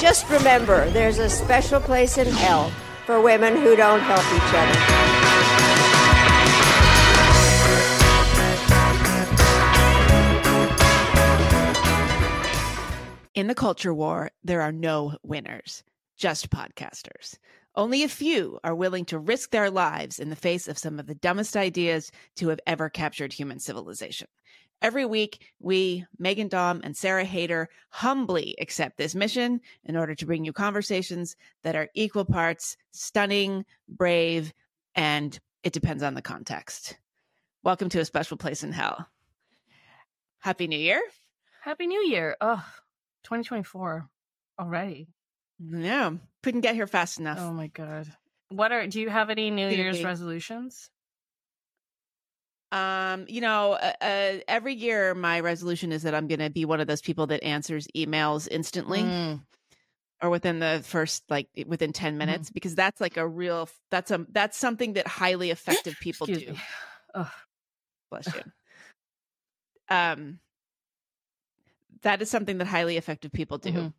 Just 0.00 0.26
remember, 0.30 0.88
there's 0.92 1.18
a 1.18 1.28
special 1.28 1.78
place 1.78 2.16
in 2.16 2.26
hell 2.26 2.72
for 3.04 3.20
women 3.20 3.54
who 3.54 3.76
don't 3.76 4.00
help 4.00 4.24
each 4.34 4.54
other. 4.54 5.00
In 13.34 13.46
the 13.46 13.54
culture 13.54 13.92
war, 13.92 14.30
there 14.42 14.62
are 14.62 14.72
no 14.72 15.16
winners, 15.22 15.84
just 16.16 16.48
podcasters. 16.48 17.36
Only 17.74 18.02
a 18.02 18.08
few 18.08 18.58
are 18.64 18.74
willing 18.74 19.04
to 19.06 19.18
risk 19.18 19.50
their 19.50 19.70
lives 19.70 20.18
in 20.18 20.30
the 20.30 20.36
face 20.36 20.66
of 20.66 20.78
some 20.78 20.98
of 20.98 21.08
the 21.08 21.14
dumbest 21.14 21.58
ideas 21.58 22.10
to 22.36 22.48
have 22.48 22.60
ever 22.66 22.88
captured 22.88 23.34
human 23.34 23.58
civilization. 23.58 24.28
Every 24.82 25.04
week, 25.04 25.42
we, 25.58 26.06
Meghan 26.18 26.48
Daum 26.48 26.80
and 26.82 26.96
Sarah 26.96 27.26
Haider, 27.26 27.66
humbly 27.90 28.56
accept 28.60 28.96
this 28.96 29.14
mission 29.14 29.60
in 29.84 29.94
order 29.94 30.14
to 30.14 30.26
bring 30.26 30.44
you 30.44 30.54
conversations 30.54 31.36
that 31.62 31.76
are 31.76 31.90
equal 31.94 32.24
parts 32.24 32.78
stunning, 32.90 33.66
brave, 33.88 34.54
and 34.94 35.38
it 35.62 35.74
depends 35.74 36.02
on 36.02 36.14
the 36.14 36.22
context. 36.22 36.96
Welcome 37.62 37.90
to 37.90 38.00
a 38.00 38.06
special 38.06 38.38
place 38.38 38.62
in 38.62 38.72
hell. 38.72 39.06
Happy 40.38 40.66
New 40.66 40.78
Year. 40.78 41.02
Happy 41.60 41.86
New 41.86 42.00
Year. 42.00 42.38
Oh, 42.40 42.64
2024 43.24 44.08
already. 44.58 45.08
Yeah, 45.62 46.12
couldn't 46.42 46.62
get 46.62 46.74
here 46.74 46.86
fast 46.86 47.20
enough. 47.20 47.38
Oh 47.38 47.52
my 47.52 47.66
god. 47.66 48.10
What 48.48 48.72
are 48.72 48.86
do 48.86 48.98
you 48.98 49.10
have 49.10 49.28
any 49.28 49.50
New 49.50 49.68
Year's 49.68 50.02
resolutions? 50.02 50.88
Um, 52.72 53.26
you 53.28 53.40
know, 53.40 53.72
uh, 53.72 53.92
uh, 54.00 54.38
every 54.46 54.74
year 54.74 55.14
my 55.14 55.40
resolution 55.40 55.90
is 55.92 56.02
that 56.04 56.14
I'm 56.14 56.28
going 56.28 56.38
to 56.38 56.50
be 56.50 56.64
one 56.64 56.80
of 56.80 56.86
those 56.86 57.02
people 57.02 57.26
that 57.28 57.42
answers 57.42 57.88
emails 57.96 58.46
instantly 58.50 59.02
Mm, 59.02 59.44
or 60.22 60.30
within 60.30 60.58
the 60.58 60.82
first 60.84 61.24
like 61.30 61.48
within 61.66 61.92
10 61.92 62.18
minutes 62.18 62.50
because 62.50 62.74
that's 62.74 63.00
like 63.00 63.16
a 63.16 63.26
real 63.26 63.68
that's 63.90 64.10
a 64.10 64.26
that's 64.30 64.56
something 64.58 64.92
that 64.94 65.06
highly 65.06 65.50
effective 65.50 65.98
people 65.98 66.26
do. 66.26 66.54
Bless 68.10 68.34
you. 68.34 68.42
Um 69.88 70.40
that 72.02 72.22
is 72.22 72.30
something 72.30 72.58
that 72.58 72.66
highly 72.66 72.96
effective 72.96 73.32
people 73.32 73.58
do 73.58 73.70
Mhm. 73.72 73.94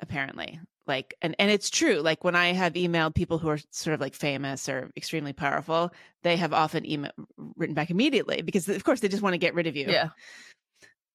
apparently. 0.00 0.60
Like 0.90 1.14
and 1.22 1.36
and 1.38 1.50
it's 1.52 1.70
true. 1.70 2.00
Like 2.00 2.24
when 2.24 2.34
I 2.34 2.52
have 2.52 2.72
emailed 2.74 3.14
people 3.14 3.38
who 3.38 3.48
are 3.48 3.58
sort 3.70 3.94
of 3.94 4.00
like 4.00 4.14
famous 4.14 4.68
or 4.68 4.90
extremely 4.96 5.32
powerful, 5.32 5.92
they 6.24 6.36
have 6.36 6.52
often 6.52 6.84
email 6.84 7.12
written 7.56 7.74
back 7.74 7.90
immediately 7.90 8.42
because 8.42 8.68
of 8.68 8.82
course 8.82 8.98
they 8.98 9.08
just 9.08 9.22
want 9.22 9.34
to 9.34 9.38
get 9.38 9.54
rid 9.54 9.68
of 9.68 9.76
you. 9.76 9.86
Yeah. 9.88 10.08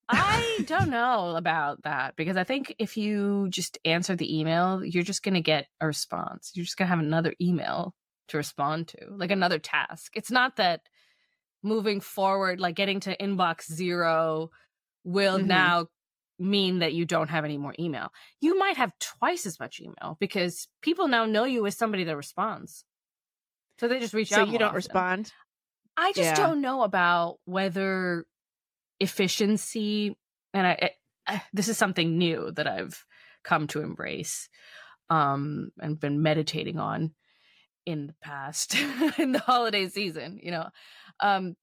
I 0.08 0.64
don't 0.66 0.92
know 0.92 1.36
about 1.36 1.84
that 1.84 2.16
because 2.16 2.38
I 2.38 2.44
think 2.46 2.74
if 2.80 2.96
you 2.96 3.48
just 3.50 3.78
answer 3.84 4.16
the 4.16 4.40
email, 4.40 4.84
you're 4.86 5.04
just 5.04 5.24
going 5.24 5.34
to 5.34 5.42
get 5.42 5.66
a 5.82 5.88
response. 5.88 6.52
You're 6.54 6.64
just 6.66 6.78
going 6.78 6.86
to 6.88 6.96
have 6.96 7.00
another 7.04 7.34
email 7.42 7.96
to 8.30 8.38
respond 8.38 8.88
to, 8.90 8.98
like 9.10 9.32
another 9.32 9.60
task. 9.60 10.12
It's 10.16 10.32
not 10.32 10.58
that 10.58 10.82
moving 11.64 12.02
forward, 12.02 12.60
like 12.60 12.76
getting 12.76 13.00
to 13.02 13.18
inbox 13.18 13.64
zero, 13.72 14.52
will 15.04 15.40
Mhm. 15.40 15.48
now 15.48 15.88
mean 16.40 16.80
that 16.80 16.94
you 16.94 17.06
don't 17.06 17.30
have 17.30 17.46
any 17.46 17.58
more 17.58 17.74
email. 17.80 18.10
You 18.42 18.58
might 18.58 18.78
have 18.78 18.98
twice 19.00 19.46
as 19.46 19.60
much 19.60 19.80
email 19.80 20.18
because 20.20 20.68
people 20.82 21.08
now 21.08 21.26
know 21.26 21.46
you 21.46 21.66
as 21.66 21.78
somebody 21.78 22.04
that 22.06 22.18
responds. 22.18 22.86
So 23.80 23.88
they 23.88 24.00
just 24.00 24.14
reach 24.14 24.32
So 24.32 24.42
out. 24.42 24.50
you 24.50 24.58
don't 24.58 24.68
often. 24.68 24.76
respond? 24.76 25.34
I 25.98 26.12
just 26.14 26.30
Yeah. 26.30 26.36
don't 26.36 26.62
know 26.62 26.84
about 26.84 27.40
whether 27.46 28.26
efficiency 29.00 30.18
and 30.54 30.68
I, 30.68 30.92
I 31.28 31.44
this 31.54 31.68
is 31.68 31.78
something 31.78 32.18
new 32.18 32.52
that 32.52 32.68
I've 32.68 33.06
come 33.44 33.68
to 33.68 33.82
embrace 33.82 34.50
um 35.10 35.72
and 35.80 36.00
been 36.00 36.22
meditating 36.24 36.80
on 36.80 37.14
in 37.86 38.08
the 38.08 38.16
past 38.22 38.76
in 39.20 39.32
the 39.34 39.40
holiday 39.40 39.88
season, 39.90 40.40
you 40.42 40.52
know. 40.52 40.70
Um 41.22 41.56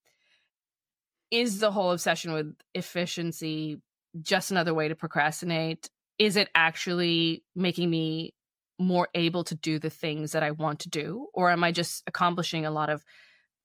is 1.30 1.60
the 1.60 1.70
whole 1.72 1.92
obsession 1.92 2.32
with 2.32 2.54
efficiency 2.74 3.80
just 4.20 4.50
another 4.50 4.74
way 4.74 4.88
to 4.88 4.94
procrastinate? 4.94 5.90
Is 6.18 6.36
it 6.36 6.50
actually 6.54 7.44
making 7.54 7.90
me 7.90 8.34
more 8.78 9.08
able 9.14 9.44
to 9.44 9.54
do 9.54 9.78
the 9.78 9.90
things 9.90 10.32
that 10.32 10.42
I 10.42 10.50
want 10.50 10.80
to 10.80 10.88
do 10.88 11.28
or 11.34 11.50
am 11.50 11.62
I 11.62 11.72
just 11.72 12.02
accomplishing 12.06 12.66
a 12.66 12.70
lot 12.70 12.90
of 12.90 13.04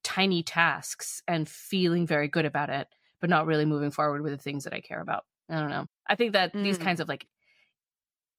tiny 0.04 0.44
tasks 0.44 1.22
and 1.28 1.48
feeling 1.50 2.08
very 2.08 2.28
good 2.28 2.46
about 2.46 2.70
it, 2.70 2.88
but 3.20 3.30
not 3.30 3.46
really 3.46 3.66
moving 3.66 3.92
forward 3.92 4.22
with 4.22 4.32
the 4.32 4.38
things 4.38 4.64
that 4.64 4.74
I 4.74 4.82
care 4.82 5.02
about. 5.02 5.26
I 5.50 5.60
don't 5.60 5.70
know. 5.70 5.88
I 6.08 6.16
think 6.16 6.34
that 6.34 6.54
these 6.62 6.78
Mm. 6.78 6.84
kinds 6.84 7.00
of 7.00 7.08
like 7.08 7.28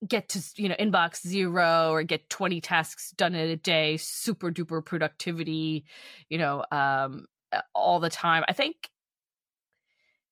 get 0.06 0.28
to, 0.30 0.42
you 0.56 0.68
know, 0.68 0.76
inbox 0.76 1.26
zero 1.26 1.90
or 1.90 2.02
get 2.02 2.30
20 2.30 2.60
tasks 2.60 3.10
done 3.12 3.34
in 3.34 3.48
a 3.50 3.56
day, 3.56 3.96
super 3.96 4.50
duper 4.50 4.84
productivity, 4.84 5.84
you 6.28 6.38
know, 6.38 6.64
um, 6.70 7.26
all 7.74 7.98
the 7.98 8.10
time. 8.10 8.44
I 8.46 8.52
think, 8.52 8.90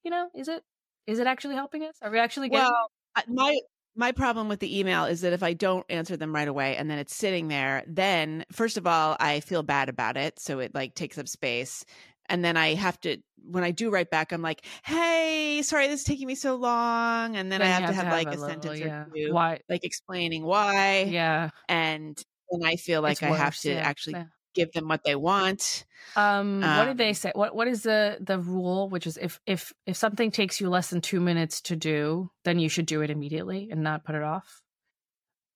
you 0.04 0.10
know, 0.10 0.30
is 0.34 0.48
it, 0.48 0.62
is 1.06 1.18
it 1.18 1.26
actually 1.26 1.54
helping 1.54 1.82
us? 1.84 1.96
Are 2.02 2.10
we 2.10 2.18
actually 2.18 2.48
getting 2.48 2.64
Well, 2.64 2.90
my 3.28 3.58
my 3.98 4.12
problem 4.12 4.48
with 4.48 4.60
the 4.60 4.78
email 4.78 5.06
is 5.06 5.22
that 5.22 5.32
if 5.32 5.42
I 5.42 5.54
don't 5.54 5.86
answer 5.88 6.16
them 6.16 6.34
right 6.34 6.48
away 6.48 6.76
and 6.76 6.90
then 6.90 6.98
it's 6.98 7.16
sitting 7.16 7.48
there, 7.48 7.82
then 7.86 8.44
first 8.52 8.76
of 8.76 8.86
all, 8.86 9.16
I 9.18 9.40
feel 9.40 9.62
bad 9.62 9.88
about 9.88 10.16
it, 10.18 10.38
so 10.38 10.58
it 10.58 10.74
like 10.74 10.94
takes 10.94 11.16
up 11.18 11.28
space. 11.28 11.84
And 12.28 12.44
then 12.44 12.56
I 12.56 12.74
have 12.74 13.00
to 13.02 13.18
when 13.48 13.62
I 13.62 13.70
do 13.70 13.90
write 13.90 14.10
back, 14.10 14.32
I'm 14.32 14.42
like, 14.42 14.64
"Hey, 14.84 15.62
sorry 15.62 15.86
this 15.88 16.00
is 16.00 16.04
taking 16.04 16.26
me 16.26 16.34
so 16.34 16.56
long." 16.56 17.36
And 17.36 17.50
then, 17.50 17.62
I 17.62 17.66
you 17.66 17.72
have, 17.72 17.86
to 17.90 17.94
have, 17.94 18.08
like 18.08 18.26
a, 18.26 18.30
little- 18.30 18.48
sentence 18.48 18.80
yeah. 18.80 19.02
or 19.02 19.08
two 19.14 19.32
Why? 19.32 19.60
like 19.68 19.84
explaining 19.84 20.44
why 20.44 21.02
Yeah. 21.04 21.50
and 21.68 22.20
then 22.50 22.68
I 22.68 22.76
feel 22.76 23.00
like 23.02 23.12
it's 23.12 23.22
I 23.22 23.36
have 23.36 23.56
to 23.60 23.70
yeah, 23.70 23.76
actually 23.76 24.14
yeah. 24.14 24.24
Give 24.56 24.72
them 24.72 24.88
what 24.88 25.04
they 25.04 25.16
want. 25.16 25.86
Um, 26.16 26.72
what 26.72 26.86
did 26.86 26.96
they 26.96 27.12
Um, 27.12 27.14
say? 27.14 27.30
What 27.34 27.54
what 27.54 27.68
is 27.68 27.82
the 27.82 28.18
the 28.20 28.38
rule? 28.40 28.88
Which 28.88 29.06
is 29.06 29.18
if 29.18 29.40
if 29.46 29.72
if 29.84 29.96
something 29.96 30.30
takes 30.30 30.60
you 30.60 30.70
less 30.70 30.88
than 30.90 31.00
two 31.02 31.20
minutes 31.20 31.60
to 31.62 31.76
do, 31.76 32.30
then 32.44 32.58
you 32.58 32.68
should 32.70 32.86
do 32.86 33.02
it 33.02 33.10
immediately 33.10 33.68
and 33.70 33.82
not 33.82 34.04
put 34.04 34.14
it 34.14 34.22
off. 34.22 34.62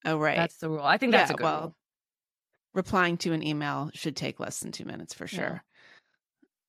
Oh, 0.05 0.19
right. 0.19 0.37
That's 0.37 0.59
the 0.59 0.69
rule. 0.71 0.83
I 0.85 0.99
think 0.99 1.13
that's 1.13 1.31
Yeah, 1.31 1.31
a 1.31 1.35
good 1.35 1.51
well, 1.51 1.51
rule. 1.51 1.77
replying 2.75 3.17
to 3.19 3.33
an 3.33 3.43
email 3.43 3.91
should 3.95 4.17
take 4.17 4.41
less 4.41 4.61
than 4.61 4.73
two 4.73 4.85
minutes 4.85 5.15
for 5.15 5.27
Yeah. 5.31 5.55
sure. 5.55 5.65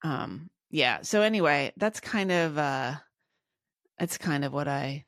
Um, 0.03 0.50
yeah. 0.69 1.02
So 1.02 1.22
anyway, 1.22 1.74
that's 1.78 2.00
kind 2.00 2.31
of 2.31 2.58
uh 2.58 2.96
that's 3.98 4.18
kind 4.18 4.44
of 4.46 4.53
what 4.53 4.68
I 4.68 5.06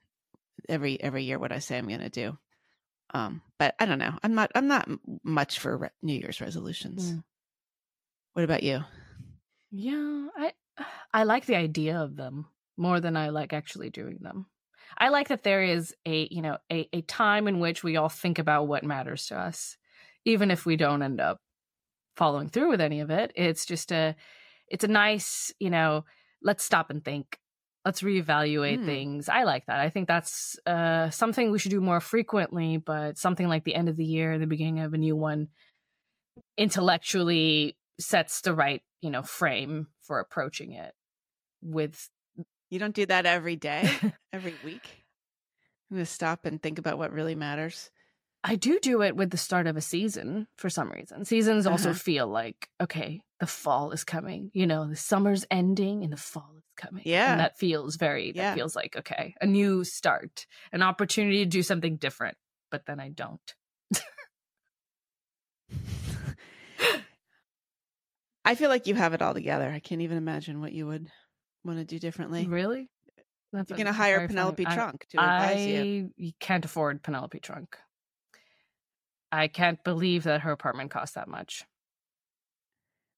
every 0.69 1.01
every 1.01 1.23
year 1.23 1.39
what 1.39 1.51
I 1.51 1.59
say 1.59 1.77
I'm 1.77 1.87
going 1.87 1.99
to 2.01 2.09
do. 2.09 2.37
Um, 3.13 3.41
but 3.59 3.75
I 3.79 3.85
don't 3.85 3.99
know. 3.99 4.17
I'm 4.23 4.33
not 4.33 4.51
I'm 4.55 4.67
not 4.67 4.89
much 5.23 5.59
for 5.59 5.77
re- 5.77 5.89
New 6.01 6.19
Year's 6.19 6.41
resolutions. 6.41 7.11
Mm. 7.11 7.23
What 8.33 8.43
about 8.43 8.63
you? 8.63 8.83
Yeah, 9.71 10.27
I 10.35 10.53
I 11.13 11.23
like 11.23 11.45
the 11.45 11.55
idea 11.55 11.99
of 11.99 12.15
them 12.15 12.47
more 12.77 12.99
than 12.99 13.15
I 13.15 13.29
like 13.29 13.53
actually 13.53 13.89
doing 13.89 14.19
them. 14.21 14.47
I 14.97 15.09
like 15.09 15.29
that 15.29 15.43
there 15.43 15.63
is 15.63 15.93
a 16.05 16.27
you 16.31 16.41
know 16.41 16.57
a 16.71 16.89
a 16.91 17.01
time 17.01 17.47
in 17.47 17.59
which 17.59 17.83
we 17.83 17.97
all 17.97 18.09
think 18.09 18.39
about 18.39 18.67
what 18.67 18.83
matters 18.83 19.27
to 19.27 19.37
us, 19.39 19.77
even 20.25 20.51
if 20.51 20.65
we 20.65 20.75
don't 20.75 21.03
end 21.03 21.21
up 21.21 21.39
following 22.15 22.49
through 22.49 22.69
with 22.69 22.81
any 22.81 22.99
of 22.99 23.09
it. 23.09 23.31
It's 23.35 23.65
just 23.65 23.91
a 23.91 24.15
it's 24.67 24.83
a 24.83 24.87
nice 24.87 25.53
you 25.59 25.69
know 25.69 26.05
let's 26.41 26.63
stop 26.63 26.89
and 26.89 27.03
think. 27.03 27.39
Let's 27.85 28.01
reevaluate 28.01 28.79
Mm. 28.79 28.85
things. 28.85 29.29
I 29.29 29.43
like 29.43 29.65
that. 29.65 29.79
I 29.79 29.89
think 29.89 30.07
that's 30.07 30.57
uh, 30.65 31.09
something 31.09 31.51
we 31.51 31.59
should 31.59 31.71
do 31.71 31.81
more 31.81 31.99
frequently. 31.99 32.77
But 32.77 33.17
something 33.17 33.47
like 33.49 33.65
the 33.65 33.75
end 33.75 33.89
of 33.89 33.97
the 33.97 34.05
year, 34.05 34.39
the 34.39 34.47
beginning 34.47 34.79
of 34.79 34.93
a 34.93 34.97
new 34.97 35.15
one, 35.15 35.49
intellectually 36.57 37.75
sets 37.99 38.41
the 38.41 38.53
right 38.53 38.81
you 39.01 39.09
know 39.09 39.21
frame 39.21 39.87
for 40.01 40.19
approaching 40.19 40.71
it 40.71 40.93
with 41.61 42.09
You 42.69 42.79
don't 42.79 42.95
do 42.95 43.05
that 43.05 43.25
every 43.25 43.55
day, 43.55 43.89
every 44.33 44.55
week. 44.63 45.05
I'm 45.91 45.97
going 45.97 46.05
to 46.05 46.11
stop 46.11 46.45
and 46.45 46.61
think 46.61 46.79
about 46.79 46.97
what 46.97 47.11
really 47.11 47.35
matters. 47.35 47.91
i 48.43 48.55
do 48.55 48.79
do 48.79 49.01
it 49.03 49.15
with 49.15 49.29
the 49.29 49.37
start 49.37 49.67
of 49.67 49.77
a 49.77 49.81
season 49.81 50.47
for 50.57 50.69
some 50.69 50.89
reason 50.89 51.23
seasons 51.25 51.67
also 51.67 51.89
Uh-huh. 51.89 51.97
feel 51.99 52.27
like 52.27 52.67
okay 52.81 53.21
the 53.39 53.45
fall 53.47 53.91
is 53.91 54.03
coming 54.03 54.49
you 54.53 54.65
know 54.65 54.87
the 54.89 54.95
summer's 54.95 55.45
ending 55.51 56.03
and 56.03 56.11
the 56.11 56.17
fall 56.17 56.62
coming 56.75 57.03
Yeah. 57.05 57.31
and 57.31 57.39
that 57.39 57.57
feels 57.57 57.95
very 57.95 58.31
Yeah. 58.35 58.49
that 58.51 58.55
feels 58.55 58.75
like 58.75 58.95
okay 58.97 59.33
a 59.41 59.45
new 59.45 59.83
start 59.83 60.45
an 60.71 60.81
opportunity 60.81 61.39
to 61.39 61.45
do 61.49 61.63
something 61.63 61.97
different 61.97 62.37
but 62.71 62.85
then 62.85 62.99
i 62.99 63.09
don't 63.09 63.55
I 68.45 68.55
feel 68.55 68.69
like 68.69 68.87
you 68.87 68.95
have 68.95 69.13
it 69.13 69.21
all 69.21 69.33
together. 69.33 69.69
I 69.69 69.79
can't 69.79 70.01
even 70.01 70.17
imagine 70.17 70.59
what 70.59 70.73
you 70.73 70.85
would 70.87 71.07
want 71.63 71.79
to 71.79 71.85
do 71.85 71.97
differently. 71.99 72.45
really 72.45 72.89
that's 73.53 73.69
You're 73.69 73.77
going 73.77 73.85
to 73.87 73.93
hire 73.93 74.15
very 74.17 74.27
funny- 74.27 74.35
Penelope 74.35 74.67
I- 74.67 74.75
Trunk 74.75 75.05
to 75.11 75.17
advise 75.17 75.65
you. 75.65 76.09
I 76.19 76.33
can't 76.39 76.65
afford 76.65 77.03
Penelope 77.03 77.39
Trunk. 77.39 77.77
I 79.31 79.47
can't 79.47 79.81
believe 79.83 80.23
that 80.23 80.41
her 80.41 80.51
apartment 80.51 80.91
costs 80.91 81.15
that 81.15 81.27
much. 81.27 81.63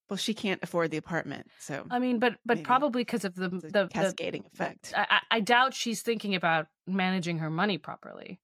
Well, 0.09 0.17
she 0.17 0.33
can't 0.35 0.61
afford 0.61 0.91
the 0.91 0.97
apartment, 0.97 1.47
so 1.59 1.85
I 1.89 1.97
mean, 1.97 2.19
but 2.19 2.37
but 2.45 2.63
probably 2.63 3.01
because 3.01 3.25
of 3.25 3.33
the 3.35 3.49
the, 3.49 3.69
the 3.69 3.87
cascading 3.91 4.45
effect. 4.53 4.93
I, 4.95 5.21
I 5.31 5.39
doubt 5.39 5.73
she's 5.73 6.03
thinking 6.03 6.35
about 6.35 6.67
managing 6.85 7.39
her 7.39 7.49
money 7.49 7.79
properly. 7.79 8.39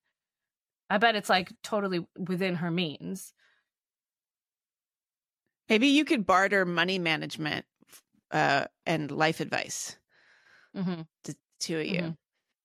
I 0.90 0.98
bet 0.98 1.16
it's 1.16 1.30
like 1.30 1.52
totally 1.62 2.06
within 2.18 2.56
her 2.56 2.72
means. 2.72 3.34
Maybe 5.70 5.88
you 5.88 6.04
could 6.04 6.26
barter 6.26 6.66
money 6.66 7.00
management 7.00 7.66
uh, 8.32 8.66
and 8.86 9.10
life 9.12 9.40
advice. 9.40 9.98
Mm-hmm. 10.76 11.02
To 11.26 11.36
two 11.60 11.80
of 11.80 11.86
you. 11.86 12.02
Mhm. 12.02 12.18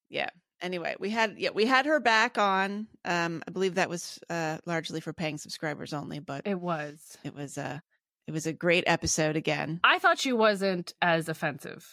Yeah. 0.09 0.31
Anyway, 0.63 0.97
we 0.99 1.11
had 1.11 1.39
yeah 1.39 1.51
we 1.51 1.67
had 1.67 1.85
her 1.87 2.01
back 2.01 2.39
on. 2.39 2.89
Um, 3.05 3.43
I 3.47 3.51
believe 3.51 3.75
that 3.75 3.91
was 3.91 4.19
uh, 4.31 4.59
largely 4.65 5.01
for 5.01 5.13
paying 5.13 5.37
subscribers 5.39 5.93
only, 5.93 6.19
but 6.19 6.47
It 6.47 6.59
was. 6.61 7.19
it 7.25 7.35
was 7.35 7.59
a 7.59 7.83
it 8.27 8.33
was 8.33 8.47
a 8.47 8.53
great 8.53 8.85
episode 8.87 9.37
again. 9.37 9.81
I 9.85 9.99
thought 9.99 10.19
she 10.19 10.33
wasn't 10.33 10.95
as 11.01 11.29
offensive 11.29 11.87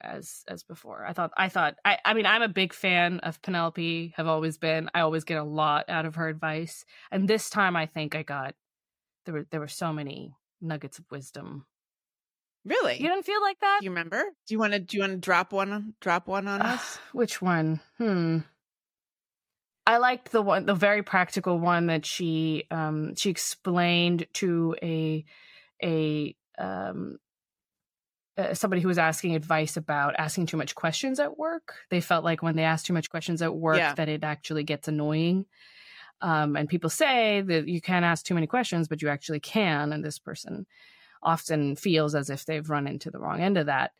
as 0.00 0.44
as 0.48 0.62
before. 0.62 1.04
I 1.04 1.12
thought 1.12 1.32
I 1.36 1.48
thought 1.48 1.76
I 1.84 1.98
I 2.04 2.14
mean 2.14 2.26
I'm 2.26 2.42
a 2.42 2.48
big 2.48 2.72
fan 2.72 3.20
of 3.20 3.42
Penelope, 3.42 4.14
have 4.16 4.26
always 4.26 4.58
been. 4.58 4.90
I 4.94 5.00
always 5.00 5.24
get 5.24 5.38
a 5.38 5.44
lot 5.44 5.88
out 5.88 6.06
of 6.06 6.14
her 6.16 6.28
advice. 6.28 6.84
And 7.10 7.28
this 7.28 7.50
time 7.50 7.76
I 7.76 7.86
think 7.86 8.14
I 8.14 8.22
got 8.22 8.54
there 9.24 9.34
were 9.34 9.46
there 9.50 9.60
were 9.60 9.68
so 9.68 9.92
many 9.92 10.34
nuggets 10.60 10.98
of 10.98 11.04
wisdom. 11.10 11.66
Really? 12.64 13.00
You 13.00 13.08
didn't 13.08 13.24
feel 13.24 13.40
like 13.40 13.58
that? 13.60 13.78
do 13.80 13.86
you 13.86 13.90
remember? 13.90 14.22
Do 14.46 14.54
you 14.54 14.58
want 14.58 14.72
to 14.74 14.78
do 14.80 14.96
you 14.96 15.02
want 15.02 15.12
to 15.12 15.18
drop 15.18 15.52
one 15.52 15.94
drop 16.00 16.28
one 16.28 16.48
on 16.48 16.62
us? 16.62 16.98
which 17.12 17.42
one? 17.42 17.80
Hmm. 17.98 18.38
I 19.86 19.96
liked 19.96 20.30
the 20.30 20.42
one, 20.42 20.66
the 20.66 20.74
very 20.74 21.02
practical 21.02 21.58
one 21.58 21.86
that 21.86 22.06
she 22.06 22.64
um 22.70 23.14
she 23.16 23.30
explained 23.30 24.26
to 24.34 24.76
a 24.82 25.24
a 25.82 26.34
um 26.58 27.18
uh, 28.38 28.54
somebody 28.54 28.80
who 28.80 28.88
was 28.88 28.98
asking 28.98 29.34
advice 29.34 29.76
about 29.76 30.14
asking 30.18 30.46
too 30.46 30.56
much 30.56 30.74
questions 30.74 31.18
at 31.20 31.36
work. 31.36 31.74
They 31.90 32.00
felt 32.00 32.24
like 32.24 32.42
when 32.42 32.56
they 32.56 32.62
ask 32.64 32.86
too 32.86 32.92
much 32.92 33.10
questions 33.10 33.42
at 33.42 33.54
work 33.54 33.78
Yeah. 33.78 33.94
that 33.94 34.08
it 34.08 34.24
actually 34.24 34.64
gets 34.64 34.88
annoying. 34.88 35.46
Um, 36.22 36.56
and 36.56 36.68
people 36.68 36.90
say 36.90 37.40
that 37.42 37.66
you 37.68 37.80
can't 37.80 38.04
ask 38.04 38.24
too 38.24 38.34
many 38.34 38.46
questions, 38.46 38.88
but 38.88 39.02
you 39.02 39.08
actually 39.08 39.40
can. 39.40 39.92
And 39.92 40.04
this 40.04 40.18
person 40.18 40.66
often 41.22 41.76
feels 41.76 42.14
as 42.14 42.30
if 42.30 42.44
they've 42.44 42.68
run 42.68 42.86
into 42.86 43.10
the 43.10 43.18
wrong 43.18 43.40
end 43.40 43.58
of 43.58 43.66
that. 43.66 43.92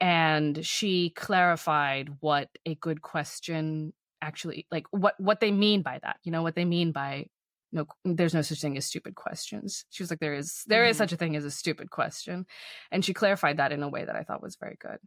And 0.00 0.64
she 0.64 1.10
clarified 1.10 2.08
what 2.20 2.48
a 2.64 2.74
good 2.76 3.02
question 3.02 3.92
actually 4.20 4.66
like 4.72 4.84
what 4.90 5.14
what 5.18 5.38
they 5.40 5.52
mean 5.52 5.82
by 5.82 5.98
that. 6.02 6.16
You 6.24 6.32
know 6.32 6.42
what 6.42 6.54
they 6.56 6.64
mean 6.64 6.90
by 6.92 7.26
no 7.72 7.86
there's 8.04 8.34
no 8.34 8.42
such 8.42 8.60
thing 8.60 8.76
as 8.76 8.86
stupid 8.86 9.14
questions. 9.14 9.84
She 9.90 10.02
was 10.02 10.10
like 10.10 10.20
there 10.20 10.34
is 10.34 10.64
there 10.66 10.84
is 10.86 10.96
Mhm. 10.96 10.98
such 10.98 11.12
a 11.12 11.16
thing 11.16 11.36
as 11.36 11.44
a 11.44 11.50
stupid 11.50 11.90
question. 11.90 12.46
And 12.90 13.04
she 13.04 13.14
clarified 13.14 13.58
that 13.58 13.72
in 13.72 13.82
a 13.82 13.88
way 13.88 14.04
that 14.04 14.16
I 14.16 14.22
thought 14.24 14.42
was 14.42 14.56
very 14.56 14.76
good. 14.80 14.98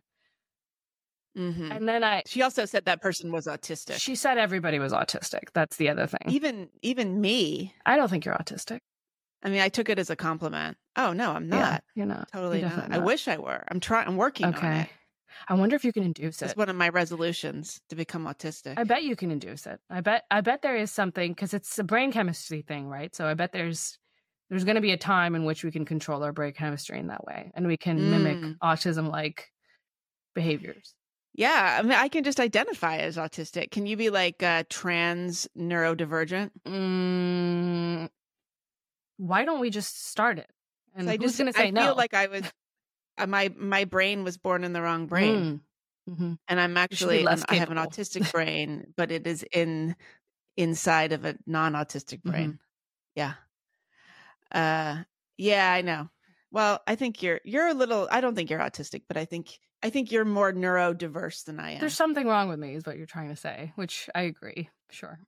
hmm 1.36 1.78
And 1.78 1.88
then 1.88 2.04
I 2.04 2.24
She 2.26 2.42
also 2.42 2.66
said 2.66 2.86
that 2.86 3.02
person 3.02 3.32
was 3.32 3.48
autistic. 3.48 4.02
she 4.02 4.16
said 4.16 4.38
everybody 4.38 4.80
was 4.80 4.94
autistic. 4.94 5.52
That's 5.54 5.78
the 5.78 5.90
other 5.90 6.08
thing. 6.08 6.36
even 6.36 6.70
even 6.82 7.22
me. 7.22 7.76
I 7.86 7.96
don't 7.96 8.10
think 8.10 8.26
you're 8.26 8.36
autistic. 8.36 8.80
I 9.44 9.50
mean, 9.50 9.62
I 9.62 9.70
took 9.70 9.90
it 9.90 10.00
as 10.00 10.10
a 10.10 10.16
compliment. 10.16 10.78
Oh 10.96 11.14
no, 11.14 11.32
I'm 11.32 11.48
Yeah, 11.50 11.78
not. 11.78 11.84
you're 11.96 12.06
not. 12.06 12.30
Totally 12.32 12.60
You're 12.60 12.62
not. 12.62 12.88
definitely 12.88 12.92
I 12.92 13.00
wish 13.00 13.28
I 13.28 13.38
were. 13.38 13.64
I'm 13.68 13.80
trying. 13.80 14.08
I'm 14.08 14.18
working 14.18 14.54
on 14.56 14.70
Okay. 14.70 14.90
I 15.48 15.54
wonder 15.54 15.76
if 15.76 15.84
you 15.84 15.94
can 15.94 16.04
induce 16.04 16.42
it. 16.42 16.46
It's 16.46 16.56
one 16.56 16.70
of 16.70 16.76
my 16.76 16.90
resolutions 16.90 17.82
to 17.90 17.96
become 17.96 18.26
autistic. 18.26 18.78
I 18.78 18.84
bet 18.84 19.04
you 19.04 19.16
can 19.16 19.32
induce 19.32 19.68
it. 19.68 19.80
I 19.90 20.02
bet 20.02 20.26
I 20.32 20.42
bet 20.42 20.62
there 20.62 20.76
is 20.76 20.92
something 20.92 21.32
because 21.34 21.54
it's 21.54 21.78
a 21.80 21.84
brain 21.84 22.12
chemistry 22.12 22.62
thing, 22.62 22.88
right? 22.88 23.14
So 23.16 23.28
I 23.28 23.34
bet 23.34 23.52
there's 23.52 23.98
there's 24.50 24.64
going 24.66 24.76
to 24.76 24.82
be 24.82 24.92
a 24.92 24.98
time 24.98 25.36
in 25.36 25.46
which 25.46 25.64
we 25.64 25.72
can 25.72 25.86
control 25.86 26.24
our 26.24 26.34
brain 26.34 26.54
chemistry 26.54 27.00
in 27.00 27.08
that 27.08 27.24
way, 27.26 27.52
and 27.54 27.68
we 27.68 27.78
can 27.78 28.10
mimic 28.10 28.40
Mm. 28.42 28.58
autism 28.62 29.10
like 29.10 29.52
behaviors. 30.36 30.96
yeah, 31.34 31.78
I 31.80 31.82
mean, 31.82 31.94
I 31.94 32.10
can 32.10 32.24
just 32.24 32.40
identify 32.40 32.98
as 32.98 33.18
autistic. 33.18 33.72
Can 33.72 33.86
you 33.86 33.96
be 33.96 34.10
like 34.10 34.44
uh, 34.44 34.64
trans 34.70 35.48
neurodivergent? 35.58 36.52
Mm, 36.66 38.10
why 39.18 39.46
don't 39.46 39.60
we 39.60 39.70
just 39.70 40.06
start 40.08 40.40
it? 40.40 40.50
And 40.96 41.06
So 41.06 41.12
I 41.12 41.18
just 41.18 41.38
going 41.38 41.48
to 41.48 41.54
say 41.54 41.68
I 41.68 41.72
no? 41.72 41.86
feel 41.86 41.96
like 41.96 42.14
I 42.14 42.28
was. 42.28 42.52
Uh, 43.22 43.28
my 43.28 43.50
my 43.56 43.86
brain 43.86 44.24
was 44.24 44.38
born 44.38 44.64
in 44.64 44.74
the 44.74 44.82
wrong 44.82 45.06
brain, 45.08 45.62
Mm. 46.10 46.14
Mhm. 46.16 46.38
and 46.48 46.60
I'm 46.60 46.76
actually 46.76 47.28
I 47.28 47.54
have 47.56 47.70
an 47.70 47.78
autistic 47.78 48.32
brain, 48.32 48.94
but 48.98 49.12
it 49.12 49.28
is 49.28 49.46
in 49.52 49.96
inside 50.58 51.14
of 51.14 51.26
a 51.26 51.38
non-autistic 51.46 52.24
brain. 52.24 52.54
Mm-hmm. 52.54 52.62
Yeah. 53.16 53.34
Uh 54.52 55.04
yeah, 55.38 55.72
I 55.72 55.82
know. 55.82 56.10
Well, 56.52 56.82
I 56.88 56.96
think 56.96 57.22
you're 57.24 57.40
you're 57.46 57.68
a 57.68 57.74
little 57.74 58.08
I 58.12 58.22
don't 58.22 58.36
think 58.36 58.50
you're 58.50 58.60
autistic, 58.60 59.04
but 59.08 59.18
I 59.18 59.26
think 59.26 59.60
I 59.84 59.90
think 59.90 60.12
you're 60.12 60.26
more 60.26 60.52
neurodiverse 60.52 61.46
than 61.46 61.60
I 61.60 61.72
am. 61.72 61.80
There's 61.80 61.96
something 61.96 62.28
wrong 62.28 62.50
with 62.50 62.60
me, 62.60 62.76
is 62.76 62.86
what 62.86 62.98
you're 62.98 63.06
trying 63.06 63.30
to 63.30 63.36
say, 63.36 63.72
which 63.76 64.10
I 64.16 64.24
agree. 64.24 64.70
Sure, 64.90 65.20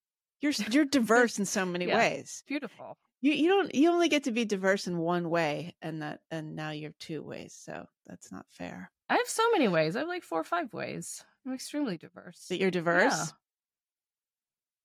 you're 0.42 0.52
you're 0.72 0.86
diverse 0.86 1.40
in 1.40 1.46
so 1.46 1.66
many 1.66 1.86
Yeah. 1.88 1.98
ways. 1.98 2.44
beautiful. 2.48 2.98
You 3.24 3.32
you 3.32 3.48
don't 3.48 3.74
you 3.74 3.90
only 3.90 4.10
get 4.10 4.26
to 4.26 4.32
be 4.34 4.44
diverse 4.44 4.86
in 4.86 4.98
one 4.98 5.30
way 5.30 5.76
and 5.82 6.02
that 6.02 6.20
and 6.30 6.58
now 6.58 6.72
you're 6.72 6.94
two 7.00 7.24
ways. 7.24 7.58
So 7.58 7.86
that's 8.06 8.34
not 8.34 8.46
fair. 8.50 8.92
I 9.10 9.14
have 9.14 9.28
so 9.28 9.50
many 9.52 9.70
ways. 9.70 9.96
I 9.96 10.00
have 10.00 10.10
like 10.10 10.24
four 10.24 10.42
or 10.42 10.44
five 10.44 10.74
ways. 10.74 11.24
I'm 11.48 11.54
extremely 11.54 11.98
diverse. 11.98 12.48
That 12.50 12.60
you're 12.60 12.70
diverse. 12.70 13.14
Yeah. 13.14 13.26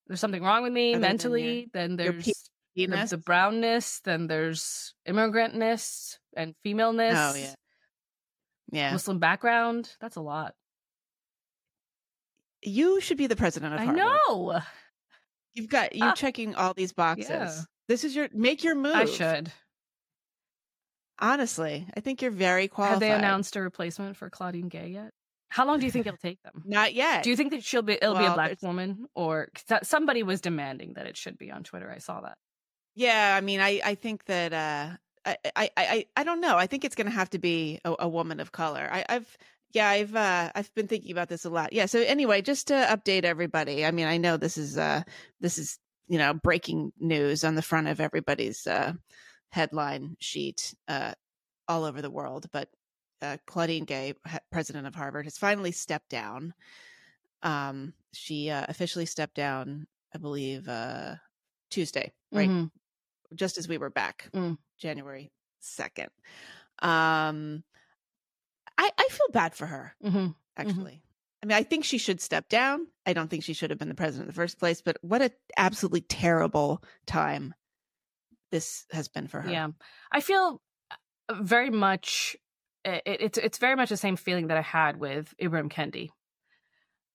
There's 0.07 0.21
something 0.21 0.43
wrong 0.43 0.63
with 0.63 0.73
me 0.73 0.93
Other 0.95 1.01
than 1.01 1.11
mentally. 1.11 1.69
Then 1.73 1.99
your 1.99 2.13
there's 2.13 2.27
pe- 2.77 2.87
the, 2.87 3.19
brownness. 3.19 4.01
Then 4.05 4.29
there's 4.29 4.95
immigrantness 5.09 6.19
and 6.37 6.55
femaleness. 6.63 7.17
Oh 7.19 7.35
yeah. 7.37 7.55
Yeah. 8.71 8.93
Muslim 8.93 9.19
background. 9.19 9.91
That's 10.01 10.15
a 10.15 10.21
lot. 10.21 10.55
You 12.63 13.01
should 13.01 13.19
be 13.19 13.27
the 13.27 13.35
president 13.35 13.75
of 13.75 13.81
Harvard. 13.81 14.01
I 14.01 14.07
know. 14.29 14.61
You've 15.55 15.69
got 15.69 15.97
you're 15.97 16.11
Ah. 16.11 16.15
checking 16.15 16.55
all 16.55 16.73
these 16.73 16.93
boxes. 16.93 17.29
Yeah. 17.31 17.61
This 17.89 18.05
is 18.05 18.15
your 18.15 18.29
make 18.33 18.63
your 18.65 18.75
move. 18.75 18.95
I 18.95 19.07
should. 19.07 19.51
Honestly, 21.19 21.87
I 21.97 22.01
think 22.01 22.23
you're 22.23 22.31
very 22.31 22.69
qualified. 22.69 22.93
Have 22.93 23.01
they 23.01 23.11
announced 23.11 23.57
a 23.57 23.61
replacement 23.61 24.17
for 24.17 24.31
Claudine 24.31 24.69
Gay 24.69 24.89
yet? 24.89 25.11
How 25.49 25.67
long 25.67 25.81
do 25.81 25.87
you 25.87 25.91
think 25.91 26.07
it'll 26.07 26.19
take 26.19 26.41
them? 26.43 26.63
Not 26.67 26.93
yet. 26.95 27.25
Do 27.25 27.31
you 27.31 27.37
think 27.37 27.53
that 27.53 27.65
she'll 27.65 27.83
be? 27.83 27.95
It'll 27.95 28.15
be 28.15 28.25
a 28.25 28.35
black 28.35 28.49
there's- 28.51 28.63
woman, 28.63 29.07
or 29.15 29.49
somebody 29.83 30.23
was 30.23 30.41
demanding 30.41 30.93
that 30.95 31.07
it 31.07 31.17
should 31.17 31.39
be 31.39 31.51
on 31.51 31.65
Twitter. 31.65 31.91
I 31.91 31.99
saw 31.99 32.21
that. 32.21 32.37
Yeah, 32.95 33.35
I 33.37 33.41
mean, 33.41 33.61
I 33.61 33.81
I 33.85 33.95
think 33.95 34.25
that 34.27 34.53
uh, 34.53 34.91
I 35.25 35.37
I 35.57 35.71
I 35.77 36.07
I 36.17 36.25
don't 36.25 36.41
know. 36.41 36.57
I 36.57 36.67
think 36.67 36.85
it's 36.85 36.95
going 36.95 37.07
to 37.07 37.13
have 37.13 37.31
to 37.31 37.39
be 37.39 37.81
a, 37.85 37.95
a 38.01 38.09
woman 38.09 38.41
of 38.41 38.53
color. 38.53 38.87
I, 38.93 39.05
I've 39.09 39.39
yeah, 39.73 39.89
I've 39.89 40.15
uh, 40.15 40.53
I've 40.55 40.73
been 40.75 40.87
thinking 40.89 41.13
about 41.13 41.29
this 41.29 41.45
a 41.45 41.51
lot. 41.51 41.73
Yeah. 41.73 41.87
So 41.87 42.01
anyway, 42.01 42.43
just 42.43 42.69
to 42.69 42.75
update 42.75 43.25
everybody. 43.25 43.85
I 43.87 43.91
mean, 43.91 44.07
I 44.07 44.19
know 44.19 44.37
this 44.37 44.59
is 44.59 44.77
uh 44.77 45.03
this 45.41 45.57
is 45.59 45.79
you 46.09 46.19
know 46.19 46.35
breaking 46.35 46.93
news 46.99 47.45
on 47.45 47.55
the 47.55 47.63
front 47.63 47.89
of 47.89 48.01
everybody's 48.01 48.67
uh, 48.67 48.93
headline 49.51 50.17
sheet 50.21 50.75
uh, 50.89 51.13
all 51.69 51.85
over 51.85 52.03
the 52.03 52.11
world, 52.11 52.47
but 52.53 52.69
uh, 53.23 53.37
Claudine 53.47 53.85
Gay, 53.85 54.15
president 54.53 54.87
of 54.87 54.95
Harvard, 54.95 55.27
has 55.27 55.39
finally 55.39 55.73
stepped 55.73 56.09
down. 56.09 56.55
Um, 57.43 57.95
she 58.13 58.51
uh, 58.51 58.65
officially 58.69 59.07
stepped 59.07 59.35
down, 59.35 59.87
I 60.15 60.19
believe, 60.19 60.69
uh, 60.69 61.17
Tuesday, 61.71 62.13
right? 62.33 62.49
Mhm. 62.51 62.71
just 63.35 63.59
as 63.59 63.69
we 63.69 63.77
were 63.79 63.91
back 63.91 64.31
Mm. 64.33 64.57
january 64.79 65.31
2nd 65.61 66.09
um 66.81 67.63
i 68.79 68.91
i 68.97 69.07
feel 69.11 69.29
bad 69.33 69.55
for 69.55 69.67
her 69.67 69.95
Mhm. 70.03 70.35
actually 70.57 71.03
i 71.43 71.47
mean 71.47 71.57
i 71.57 71.63
think 71.63 71.85
she 71.85 71.99
should 71.99 72.21
step 72.21 72.49
down 72.49 72.87
i 73.07 73.13
don't 73.13 73.29
think 73.29 73.45
she 73.45 73.53
should 73.53 73.71
have 73.71 73.79
been 73.79 73.89
the 73.89 73.95
president 73.95 74.25
in 74.25 74.29
the 74.29 74.35
first 74.35 74.59
place 74.59 74.81
but 74.83 74.97
what 75.03 75.23
a 75.23 75.31
absolutely 75.57 76.01
terrible 76.01 76.83
time 77.07 77.55
this 78.51 78.87
has 78.93 79.09
been 79.09 79.27
for 79.29 79.41
her 79.41 79.51
Yeah, 79.51 79.69
I 80.11 80.21
feel 80.21 80.61
uh, 81.29 81.35
very 81.43 81.71
much. 81.71 82.37
It, 82.85 83.03
it's 83.05 83.39
it's 83.39 83.59
very 83.59 83.77
much 83.77 83.91
the 83.91 83.97
same 83.97 84.17
feeling 84.17 84.47
that 84.47 84.57
I 84.57 84.63
had 84.63 84.99
with 84.99 85.35
Ibram 85.41 85.71
Kendi. 85.71 86.09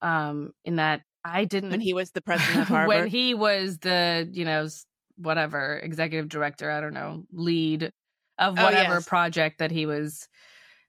Um, 0.01 0.51
in 0.65 0.75
that 0.75 1.01
I 1.24 1.46
didn't 1.46 1.72
when 1.72 1.82
he 1.82 1.94
was 1.94 2.12
the 2.12 2.22
president 2.30 2.62
of 2.62 2.68
harvard 2.68 2.88
when 2.88 3.08
he 3.08 3.34
was 3.34 3.80
the 3.80 4.30
you 4.32 4.46
know 4.46 4.68
whatever 5.15 5.77
executive 5.77 6.27
director 6.27 6.70
i 6.70 6.82
don't 6.82 6.94
know 6.94 7.24
lead 7.32 7.92
of 8.38 8.60
Oh, 8.60 8.63
whatever 8.63 8.96
yes. 8.96 9.08
project 9.08 9.60
that 9.60 9.72
he 9.72 9.86
was 9.86 10.27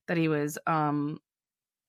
that 0.08 0.16
he 0.16 0.28
was 0.28 0.58
um 0.66 1.18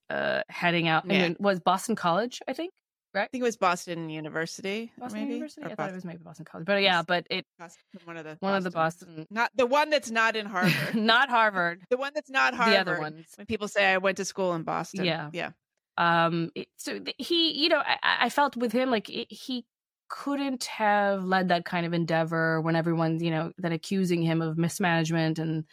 uh 0.09 0.41
heading 0.49 0.87
out 0.87 1.05
Yeah. 1.05 1.23
and 1.25 1.37
was 1.39 1.59
boston 1.59 1.95
college 1.95 2.41
i 2.47 2.53
think 2.53 2.71
right? 3.13 3.23
i 3.23 3.27
think 3.27 3.41
it 3.41 3.45
was 3.45 3.57
boston 3.57 4.09
university 4.09 4.91
boston 4.99 5.21
maybe 5.21 5.33
university 5.33 5.63
Or 5.65 5.71
i 5.71 5.75
thought 5.75 5.89
it 5.89 5.95
was 5.95 6.05
maybe 6.05 6.23
boston 6.23 6.45
college 6.45 6.65
but 6.65 6.81
yeah 6.81 7.01
but 7.01 7.25
it 7.29 7.45
Boston- 7.57 7.81
one 8.05 8.17
of 8.17 8.23
the 8.25 8.37
one 8.39 8.55
of 8.55 8.63
the 8.63 8.71
boston 8.71 9.25
not 9.29 9.49
the 9.55 9.65
one 9.65 9.89
that's 9.89 10.11
not 10.11 10.35
in 10.35 10.45
harvard 10.45 10.95
not 10.95 11.29
harvard 11.29 11.81
the 11.89 11.97
one 11.97 12.11
that's 12.13 12.29
not 12.29 12.53
harvard 12.53 12.73
the 12.75 12.79
other 12.79 12.99
ones 12.99 13.25
when 13.35 13.47
people 13.47 13.67
say 13.67 13.85
i 13.93 13.97
went 13.97 14.17
to 14.17 14.25
school 14.25 14.53
in 14.53 14.63
boston 14.63 15.03
Yeah. 15.05 15.29
yeah 15.33 15.51
um 15.97 16.51
so 16.77 16.99
he 17.17 17.53
you 17.63 17.69
know 17.69 17.79
i, 17.85 17.97
I 18.25 18.29
felt 18.29 18.55
with 18.57 18.71
him 18.73 18.91
like 18.91 19.09
it, 19.09 19.31
he 19.31 19.65
couldn't 20.07 20.65
have 20.65 21.23
led 21.23 21.47
that 21.49 21.65
kind 21.65 21.83
of 21.85 21.93
endeavor 21.93 22.61
when 22.61 22.75
everyone's 22.75 23.23
you 23.23 23.31
know 23.31 23.51
that 23.57 23.71
accusing 23.71 24.21
him 24.21 24.39
of 24.41 24.55
mismanagement 24.57 25.39
and 25.39 25.63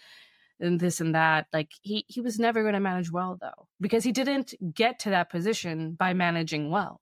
and 0.62 0.80
this 0.80 1.00
and 1.00 1.14
that 1.14 1.46
like 1.52 1.70
he 1.82 2.04
he 2.08 2.20
was 2.22 2.38
never 2.38 2.62
going 2.62 2.74
to 2.74 2.80
manage 2.80 3.10
well 3.12 3.36
though 3.40 3.68
because 3.80 4.04
he 4.04 4.12
didn't 4.12 4.54
get 4.74 4.98
to 5.00 5.10
that 5.10 5.28
position 5.30 5.92
by 5.92 6.14
managing 6.14 6.70
well 6.70 7.00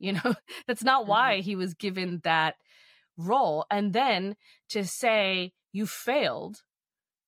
you 0.00 0.12
know 0.14 0.34
that's 0.66 0.82
not 0.82 1.04
Mhm. 1.04 1.08
why 1.08 1.40
he 1.40 1.54
was 1.54 1.74
given 1.74 2.20
that 2.24 2.56
role 3.16 3.64
and 3.70 3.92
then 3.92 4.34
to 4.70 4.84
say 4.84 5.52
you 5.72 5.86
failed 5.86 6.62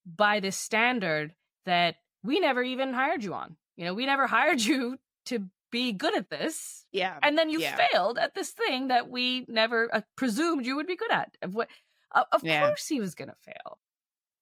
by 0.05 0.41
this 0.41 0.57
standard 0.57 1.35
that 1.65 1.97
we 2.23 2.41
never 2.41 2.63
even 2.63 2.93
hired 2.93 3.23
you 3.25 3.35
on. 3.35 3.57
You 3.77 3.85
know, 3.85 3.95
we 3.95 4.07
never 4.07 4.27
hired 4.27 4.61
you 4.71 4.99
to 5.27 5.47
be 5.73 5.93
good 5.93 6.17
at 6.17 6.31
this. 6.31 6.87
Yeah. 6.93 7.19
And 7.23 7.37
then 7.37 7.51
you 7.51 7.61
yeah. 7.61 7.77
failed 7.91 8.19
at 8.19 8.35
this 8.35 8.51
thing 8.51 8.89
that 8.89 9.09
we 9.11 9.45
never 9.49 9.93
uh, 9.95 10.01
presumed 10.17 10.65
you 10.65 10.77
would 10.77 10.87
be 10.87 10.97
good 10.97 11.11
at. 11.11 11.37
Of, 11.43 11.55
what, 11.55 11.69
uh, 12.15 12.25
of 12.33 12.45
Yeah. 12.45 12.67
course 12.67 12.87
he 12.87 13.01
was 13.01 13.15
going 13.17 13.29
to 13.29 13.37
fail. 13.45 13.79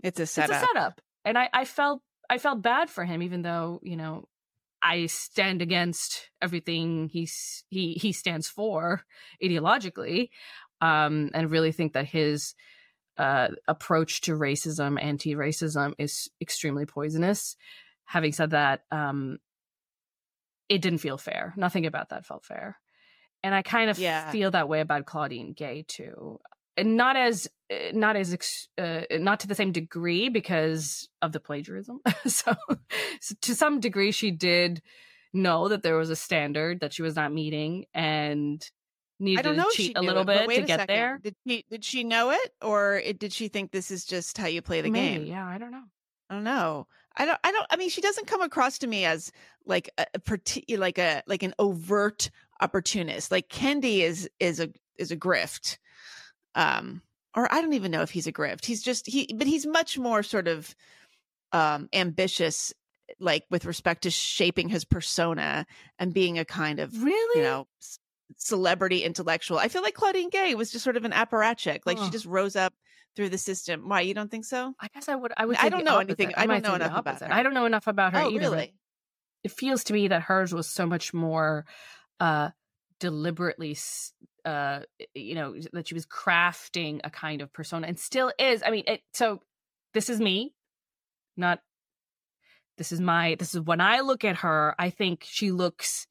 It's 0.03 0.21
a 0.21 0.27
setup. 0.27 0.51
It's 0.57 0.63
a 0.63 0.67
setup. 0.67 1.01
And 1.25 1.39
I, 1.39 1.49
I 1.53 1.65
felt 1.65 2.03
I 2.31 2.39
felt 2.39 2.63
bad 2.63 2.91
for 2.91 3.05
him, 3.05 3.23
even 3.23 3.43
though, 3.43 3.81
you 3.83 3.97
know, 3.97 4.29
I 4.83 5.07
stand 5.07 5.63
against 5.63 6.31
everything 6.43 7.09
he's 7.09 7.65
he 7.69 7.95
he 7.95 8.13
stands 8.13 8.49
for 8.49 9.05
ideologically. 9.43 10.31
Um, 10.81 11.31
and 11.35 11.51
really 11.51 11.73
think 11.73 11.95
that 11.95 12.07
his 12.07 12.55
uh, 13.19 13.49
approach 13.69 14.23
to 14.23 14.33
racism, 14.33 15.03
anti-racism, 15.03 15.95
is 15.99 16.31
extremely 16.41 16.87
poisonous. 16.87 17.57
Having 18.07 18.33
said 18.33 18.51
that, 18.51 18.85
um, 18.91 19.39
it 20.69 20.81
didn't 20.83 20.99
feel 20.99 21.19
fair. 21.19 21.53
Nothing 21.57 21.87
about 21.87 22.09
that 22.11 22.27
felt 22.27 22.45
fair, 22.45 22.79
and 23.43 23.55
I 23.55 23.63
kind 23.63 23.91
of 23.91 23.97
Yeah. 23.97 24.37
feel 24.39 24.51
that 24.53 24.69
way 24.69 24.81
about 24.81 25.07
Claudine 25.07 25.53
Gay 25.55 25.85
too. 25.89 26.41
Not 26.79 27.17
as 27.17 27.49
uh, 27.71 27.93
not 27.93 28.17
as 28.17 28.69
uh, 28.79 29.01
not 29.13 29.41
to 29.41 29.47
the 29.47 29.55
same 29.55 29.73
degree 29.73 30.29
because 30.29 31.09
of 31.23 31.33
the 31.33 31.41
plagiarism. 31.41 32.01
so, 32.27 32.55
so 33.21 33.35
to 33.43 33.55
some 33.55 33.81
degree, 33.81 34.11
she 34.11 34.31
did 34.31 34.83
know 35.33 35.69
that 35.69 35.83
there 35.83 35.97
was 35.97 36.11
a 36.11 36.17
standard 36.17 36.81
that 36.81 36.93
she 36.93 37.03
was 37.03 37.17
not 37.17 37.33
meeting 37.33 37.85
and 37.95 38.69
needed 39.19 39.41
I 39.41 39.43
don't 39.43 39.57
know 39.57 39.71
to 39.71 39.77
cheat 39.77 39.97
a 39.97 40.03
little 40.03 40.23
it, 40.23 40.27
bit 40.27 40.49
to 40.49 40.63
get 40.63 40.81
second. 40.81 40.87
there. 40.89 41.21
Did 41.23 41.37
she 41.47 41.65
did 41.71 41.85
she 41.85 42.05
know 42.05 42.31
it, 42.31 42.53
or 42.63 42.97
it, 42.97 43.19
did 43.19 43.33
she 43.33 43.49
think 43.49 43.71
this 43.71 43.91
is 43.91 44.05
just 44.05 44.37
how 44.39 44.47
you 44.47 44.63
play 44.63 44.81
the 44.81 44.91
Maybe, 44.91 45.25
game? 45.25 45.33
yeah, 45.33 45.47
I 45.47 45.59
don't 45.59 45.71
know. 45.71 45.85
I 46.31 46.35
don't 46.35 46.45
know. 46.45 46.87
I 47.17 47.27
don't. 47.27 47.39
I 47.45 47.53
don't. 47.53 47.67
I 47.71 47.77
mean, 47.77 47.91
she 47.91 48.01
doesn't 48.01 48.27
come 48.27 48.43
across 48.43 48.79
to 48.79 48.87
me 48.87 49.05
as 49.05 49.31
like 49.67 49.91
a, 49.99 50.07
a 50.15 50.77
like 50.77 50.99
a 50.99 51.23
like 51.27 51.43
an 51.43 51.55
overt 51.59 52.31
opportunist. 52.61 53.31
Like 53.31 53.49
Kendi 53.49 54.01
is 54.01 54.29
is 54.41 54.61
a 54.61 54.71
is 54.99 55.11
a 55.11 55.17
grift. 55.17 55.79
Um, 56.55 57.03
or 57.37 57.53
I 57.53 57.61
don't 57.61 57.73
even 57.75 57.91
know 57.91 58.03
if 58.03 58.11
he's 58.11 58.27
a 58.27 58.33
grift. 58.33 58.65
He's 58.65 58.83
just 58.83 59.07
he, 59.07 59.29
but 59.35 59.47
he's 59.47 59.67
much 59.67 59.99
more 59.99 60.23
sort 60.23 60.49
of 60.49 60.75
um 61.53 61.89
ambitious, 61.93 62.73
like 63.19 63.45
with 63.51 63.65
respect 63.65 64.03
to 64.03 64.11
shaping 64.11 64.69
his 64.69 64.85
persona 64.85 65.67
and 65.99 66.15
being 66.15 66.39
a 66.39 66.45
kind 66.45 66.79
of 66.81 67.03
Really? 67.03 67.41
you 67.41 67.45
know 67.45 67.67
c- 67.81 67.99
celebrity 68.37 69.03
intellectual. 69.03 69.59
I 69.59 69.69
feel 69.69 69.83
like 69.83 69.95
Claudine 69.95 70.31
Gay 70.31 70.55
was 70.55 70.71
just 70.71 70.85
sort 70.85 70.97
of 70.97 71.05
an 71.05 71.13
apparatchik. 71.13 71.81
Like 71.87 71.99
she 71.99 72.11
just 72.11 72.27
rose 72.27 72.57
up 72.57 72.73
through 73.17 73.29
the 73.29 73.39
system. 73.39 73.89
Why 73.89 74.01
you 74.03 74.15
don't 74.15 74.31
think 74.31 74.45
so? 74.45 74.75
I 74.81 74.89
guess 74.95 75.09
I 75.09 75.15
would. 75.15 75.33
I 75.37 75.47
would. 75.47 75.57
I 75.57 75.69
don't 75.69 75.85
know 75.85 75.97
opposite. 75.97 76.21
anything- 76.21 76.35
I 76.37 76.47
don't 76.47 76.63
know 76.63 76.75
enough 76.75 76.99
about 76.99 77.21
her. 77.21 77.33
I 77.33 77.43
don't 77.43 77.55
know 77.55 77.67
enough 77.67 77.87
about 77.87 78.13
her 78.13 78.21
oh, 78.23 78.31
either. 78.31 78.51
really? 78.51 78.75
It 79.45 79.53
feels 79.53 79.85
to 79.85 79.93
me 79.93 80.09
that 80.09 80.23
hers 80.23 80.55
was 80.55 80.67
so 80.67 80.87
much 80.87 81.13
more 81.13 81.67
uh 82.21 82.51
deliberately 83.01 83.77
uh 84.45 84.81
you 85.15 85.35
know 85.35 85.55
that 85.73 85.89
she 85.89 85.95
was 85.95 86.07
crafting 86.07 87.01
a 87.05 87.11
kind 87.11 87.41
of 87.43 87.53
persona 87.53 87.87
and 87.87 87.99
still 87.99 88.33
is 88.39 88.63
i 88.65 88.71
mean 88.71 88.85
it, 88.87 89.01
so 89.13 89.41
this 89.95 90.09
is 90.09 90.21
me 90.21 90.53
not 91.37 91.61
this 92.79 92.93
is 92.93 93.01
my 93.01 93.37
this 93.39 93.55
is 93.55 93.61
when 93.61 93.81
i 93.81 94.01
look 94.01 94.25
at 94.25 94.37
her 94.37 94.75
i 94.79 94.91
think 94.91 95.25
she 95.29 95.51
looks 95.51 96.07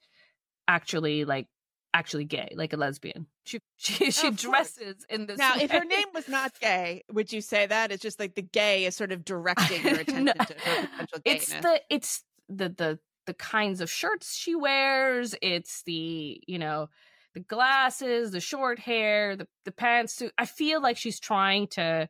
actually 0.68 1.26
like 1.26 1.48
actually 1.94 2.26
gay 2.26 2.52
like 2.56 2.74
a 2.74 2.78
lesbian 2.78 3.28
she 3.46 3.60
she, 3.78 4.10
she 4.12 4.32
dresses 4.32 5.06
in 5.10 5.26
this 5.26 5.38
Now, 5.38 5.56
if 5.58 5.70
her 5.70 5.84
name 5.84 6.06
was 6.14 6.28
not 6.30 6.58
gay, 6.62 7.04
would 7.12 7.34
you 7.34 7.42
say 7.42 7.66
that? 7.68 7.92
It's 7.92 8.02
just 8.02 8.18
like 8.18 8.36
the 8.36 8.42
gay 8.42 8.86
is 8.86 8.96
sort 8.96 9.12
of 9.12 9.26
directing 9.34 9.84
your 9.84 10.00
attention 10.00 10.24
No. 10.26 10.32
to 10.34 10.54
her 10.54 10.88
potential 10.88 11.20
gayness. 11.26 11.52
it's 11.52 11.62
the 11.62 11.82
it's 11.90 12.24
the 12.48 12.70
the 12.70 13.00
the 13.26 13.34
kinds 13.34 13.82
of 13.82 13.90
shirts 13.90 14.36
she 14.36 14.56
wears 14.56 15.36
it's 15.42 15.84
the 15.84 16.42
you 16.48 16.60
know 16.60 16.90
the 17.34 17.40
glasses 17.40 18.32
the 18.32 18.40
short 18.40 18.80
hair 18.80 19.36
the 19.36 19.48
the 19.66 19.72
pantsuit 19.72 20.32
i 20.38 20.46
feel 20.46 20.82
like 20.82 20.98
she's 20.98 21.20
trying 21.20 21.68
to 21.68 22.08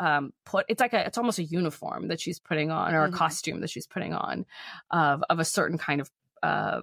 um 0.00 0.32
put 0.44 0.64
it's 0.68 0.80
like 0.80 0.92
a 0.92 1.06
it's 1.06 1.18
almost 1.18 1.38
a 1.38 1.44
uniform 1.44 2.08
that 2.08 2.20
she's 2.20 2.40
putting 2.40 2.70
on 2.70 2.94
or 2.94 3.04
a 3.04 3.12
costume 3.12 3.60
that 3.60 3.70
she's 3.70 3.86
putting 3.86 4.12
on 4.12 4.44
of 4.90 5.22
of 5.30 5.38
a 5.38 5.44
certain 5.44 5.78
kind 5.78 6.00
of 6.00 6.10
uh 6.42 6.80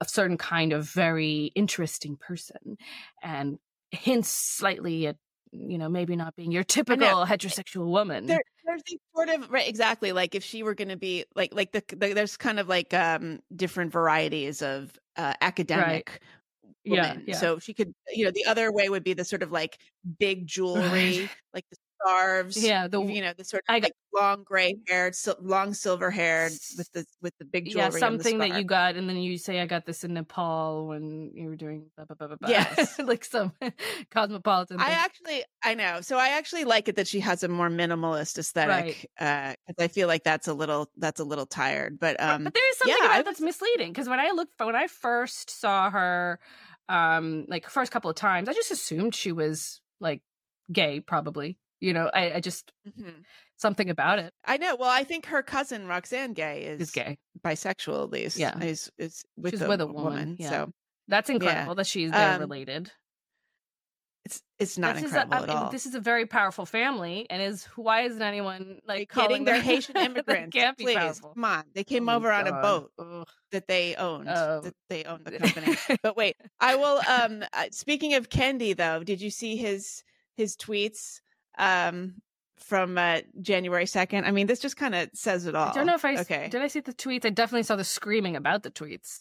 a 0.00 0.08
certain 0.08 0.36
kind 0.36 0.72
of 0.72 0.88
very 0.88 1.52
interesting 1.54 2.16
person 2.16 2.76
and 3.22 3.58
hints 3.90 4.28
slightly 4.28 5.06
at 5.06 5.16
you 5.54 5.78
know 5.78 5.88
maybe 5.88 6.16
not 6.16 6.34
being 6.36 6.50
your 6.52 6.64
typical 6.64 7.24
heterosexual 7.24 7.86
woman 7.86 8.26
there, 8.26 8.40
there's 8.64 8.82
these 8.86 8.98
sort 9.14 9.28
of 9.28 9.50
right 9.50 9.68
exactly 9.68 10.12
like 10.12 10.34
if 10.34 10.42
she 10.42 10.62
were 10.62 10.74
going 10.74 10.88
to 10.88 10.96
be 10.96 11.24
like 11.36 11.54
like 11.54 11.72
the, 11.72 11.82
the 11.96 12.12
there's 12.12 12.36
kind 12.36 12.58
of 12.58 12.68
like 12.68 12.92
um 12.92 13.40
different 13.54 13.92
varieties 13.92 14.62
of 14.62 14.98
uh 15.16 15.34
academic 15.40 16.20
Yeah, 16.84 17.12
woman. 17.12 17.24
yeah. 17.26 17.36
so 17.36 17.58
she 17.58 17.72
could 17.74 17.92
you 18.12 18.24
know 18.24 18.30
the 18.34 18.44
other 18.46 18.72
way 18.72 18.88
would 18.88 19.04
be 19.04 19.14
the 19.14 19.24
sort 19.24 19.42
of 19.42 19.52
like 19.52 19.78
big 20.18 20.46
jewelry 20.54 21.30
like 21.54 21.64
the 21.70 21.76
scarves 22.04 22.62
Yeah, 22.62 22.88
the- 22.88 23.02
you 23.02 23.20
know 23.22 23.32
the 23.36 23.44
sort 23.44 23.62
of 23.68 23.72
got- 23.74 23.82
like 23.82 23.92
long 24.14 24.44
gray 24.44 24.76
haired 24.88 25.14
sil- 25.18 25.40
long 25.40 25.74
silver 25.74 26.08
haired 26.10 26.52
with 26.78 26.90
the 26.92 27.04
with 27.20 27.36
the 27.38 27.44
big 27.44 27.64
jewelry 27.70 27.82
yeah, 27.92 27.98
something 27.98 28.38
that 28.38 28.54
you 28.56 28.62
got, 28.64 28.94
and 28.94 29.08
then 29.08 29.16
you 29.16 29.36
say 29.38 29.60
I 29.60 29.66
got 29.66 29.86
this 29.86 30.04
in 30.04 30.14
Nepal 30.14 30.86
when 30.86 31.32
you 31.34 31.48
were 31.48 31.56
doing 31.56 31.90
blah 31.96 32.04
blah 32.04 32.14
blah 32.16 32.26
blah. 32.28 32.36
blah. 32.40 32.48
Yes. 32.50 32.98
like 33.04 33.24
some 33.24 33.52
cosmopolitan. 34.10 34.80
I 34.80 34.90
actually, 34.90 35.42
I 35.62 35.74
know. 35.74 36.00
So 36.00 36.16
I 36.18 36.28
actually 36.30 36.64
like 36.64 36.88
it 36.88 36.96
that 36.96 37.08
she 37.08 37.20
has 37.20 37.42
a 37.42 37.48
more 37.48 37.68
minimalist 37.68 38.38
aesthetic. 38.38 39.10
Uh, 39.18 39.54
'cause 39.66 39.76
I 39.78 39.88
feel 39.88 40.08
like 40.08 40.24
that's 40.24 40.46
a 40.48 40.54
little, 40.54 40.90
that's 40.96 41.20
a 41.20 41.24
little 41.24 41.46
tired. 41.46 41.98
But 41.98 42.16
But- 42.18 42.24
um, 42.28 42.44
but 42.44 42.54
there 42.54 42.70
is 42.70 42.78
something 42.78 42.96
yeah, 43.00 43.06
about 43.06 43.16
I 43.18 43.22
that's 43.22 43.40
misleading 43.40 43.92
because 43.92 44.08
when 44.08 44.20
I 44.20 44.30
looked 44.30 44.52
when 44.60 44.76
I 44.76 44.86
first 44.86 45.50
saw 45.50 45.90
her, 45.90 46.38
um, 46.88 47.46
like 47.48 47.68
first 47.68 47.90
couple 47.90 48.10
of 48.10 48.16
times, 48.16 48.48
I 48.48 48.52
just 48.52 48.70
assumed 48.70 49.14
she 49.14 49.32
was 49.32 49.80
like 50.00 50.22
gay, 50.70 51.00
probably. 51.00 51.58
You 51.80 51.92
know, 51.92 52.10
I, 52.14 52.34
I 52.34 52.40
just 52.40 52.72
mhm. 52.88 53.24
something 53.56 53.90
about 53.90 54.18
it 54.18 54.32
I 54.44 54.56
know. 54.56 54.76
Well, 54.76 54.88
I 54.90 55.04
think 55.04 55.26
her 55.26 55.42
cousin 55.42 55.86
Roxane 55.86 56.32
Gay 56.34 56.62
is, 56.64 56.80
is 56.80 56.90
gay. 56.90 57.18
bisexual, 57.44 58.04
at 58.04 58.10
least. 58.10 58.38
Yeah. 58.38 58.58
is 58.60 58.90
is 58.98 59.22
with, 59.36 59.52
She's 59.54 59.62
a, 59.62 59.68
with 59.68 59.80
a 59.80 59.86
woman. 59.86 60.04
woman, 60.04 60.36
yeah. 60.38 60.50
So 60.50 60.72
That's 61.08 61.28
incredible 61.30 61.74
that 61.74 61.86
she's 61.86 62.12
Um, 62.12 62.40
related. 62.40 62.90
it's 64.24 64.40
it's 64.58 64.78
not 64.78 64.94
This 64.94 65.04
incredible 65.04 65.34
a, 65.34 65.36
at 65.36 65.42
I 65.42 65.46
mean, 65.46 65.56
all. 65.64 65.70
This 65.70 65.84
is 65.84 65.94
a 65.94 66.00
very 66.00 66.24
powerful 66.24 66.64
family, 66.64 67.26
and 67.28 67.42
is 67.42 67.64
why 67.76 68.02
isn't 68.02 68.22
anyone 68.22 68.78
like 68.86 69.00
They 69.00 69.06
calling 69.06 69.28
kidding? 69.28 69.44
They're 69.44 69.54
their- 69.56 69.62
Haitian 69.74 69.96
immigrants. 69.98 70.54
can't 70.54 70.76
be 70.78 70.84
Please, 70.84 70.96
powerful. 70.96 71.32
come 71.34 71.44
on. 71.44 71.64
They 71.74 71.84
came 71.84 72.08
Oh 72.08 72.14
over 72.16 72.32
on 72.32 72.46
a 72.46 72.52
boat 72.62 72.90
Ugh. 72.98 73.28
that 73.52 73.66
they 73.68 73.94
owned. 73.96 74.28
Oh. 74.30 74.62
that 74.62 74.74
they 74.88 75.04
owned 75.04 75.26
the 75.26 75.32
company. 75.38 75.76
but 76.02 76.16
wait, 76.16 76.36
I 76.60 76.76
will. 76.76 77.00
Um, 77.06 77.44
uh, 77.52 77.64
speaking 77.72 78.14
of 78.14 78.30
Kendi, 78.30 78.74
though, 78.74 79.02
did 79.04 79.20
you 79.20 79.28
see 79.30 79.56
his 79.56 80.02
his 80.38 80.56
tweets 80.56 81.20
um 81.58 82.14
from 82.58 82.96
uh, 82.96 83.20
January 83.40 83.86
second? 83.86 84.24
I 84.24 84.30
mean, 84.30 84.46
this 84.46 84.60
just 84.60 84.76
kind 84.76 84.94
of 84.94 85.10
says 85.12 85.46
it 85.46 85.54
all. 85.54 85.68
I 85.68 85.72
don't 85.72 85.86
know 85.86 85.94
if 85.94 86.04
I 86.04 86.16
okay. 86.18 86.48
did. 86.48 86.62
I 86.62 86.68
see 86.68 86.80
the 86.80 86.94
tweets. 86.94 87.26
I 87.26 87.30
definitely 87.30 87.64
saw 87.64 87.76
the 87.76 87.84
screaming 87.84 88.36
about 88.36 88.62
the 88.62 88.70
tweets. 88.70 89.20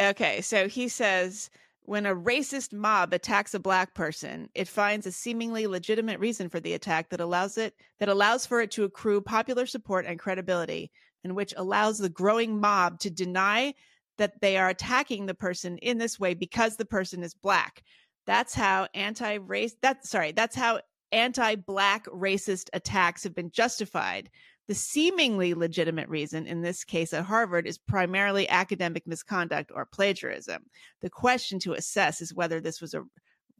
Okay, 0.00 0.40
so 0.42 0.68
he 0.68 0.86
says 0.88 1.50
when 1.88 2.06
a 2.06 2.14
racist 2.14 2.72
mob 2.72 3.12
attacks 3.12 3.54
a 3.54 3.58
black 3.58 3.94
person, 3.94 4.48
it 4.54 4.68
finds 4.68 5.06
a 5.06 5.12
seemingly 5.12 5.66
legitimate 5.66 6.20
reason 6.20 6.50
for 6.50 6.60
the 6.60 6.74
attack 6.74 7.08
that 7.08 7.20
allows 7.20 7.56
it 7.56 7.74
that 7.98 8.10
allows 8.10 8.46
for 8.46 8.60
it 8.60 8.70
to 8.72 8.84
accrue 8.84 9.20
popular 9.20 9.66
support 9.66 10.04
and 10.06 10.18
credibility, 10.18 10.90
and 11.24 11.34
which 11.34 11.54
allows 11.56 11.98
the 11.98 12.10
growing 12.10 12.60
mob 12.60 13.00
to 13.00 13.10
deny 13.10 13.74
that 14.18 14.40
they 14.40 14.56
are 14.56 14.68
attacking 14.68 15.26
the 15.26 15.34
person 15.34 15.78
in 15.78 15.98
this 15.98 16.20
way 16.20 16.34
because 16.34 16.76
the 16.76 16.84
person 16.84 17.22
is 17.22 17.34
black. 17.34 17.82
That's 18.26 18.52
how 18.52 18.88
anti-race 18.92 19.74
that 19.80 20.04
sorry, 20.06 20.32
that's 20.32 20.54
how 20.54 20.80
anti-black 21.12 22.06
racist 22.06 22.68
attacks 22.72 23.24
have 23.24 23.34
been 23.34 23.50
justified. 23.50 24.30
The 24.66 24.74
seemingly 24.74 25.54
legitimate 25.54 26.08
reason 26.08 26.46
in 26.46 26.60
this 26.60 26.84
case 26.84 27.14
at 27.14 27.24
Harvard 27.24 27.66
is 27.66 27.78
primarily 27.78 28.48
academic 28.48 29.06
misconduct 29.06 29.70
or 29.74 29.86
plagiarism. 29.86 30.64
The 31.00 31.08
question 31.08 31.58
to 31.60 31.72
assess 31.72 32.20
is 32.20 32.34
whether 32.34 32.60
this 32.60 32.80
was 32.80 32.94
a 32.94 33.04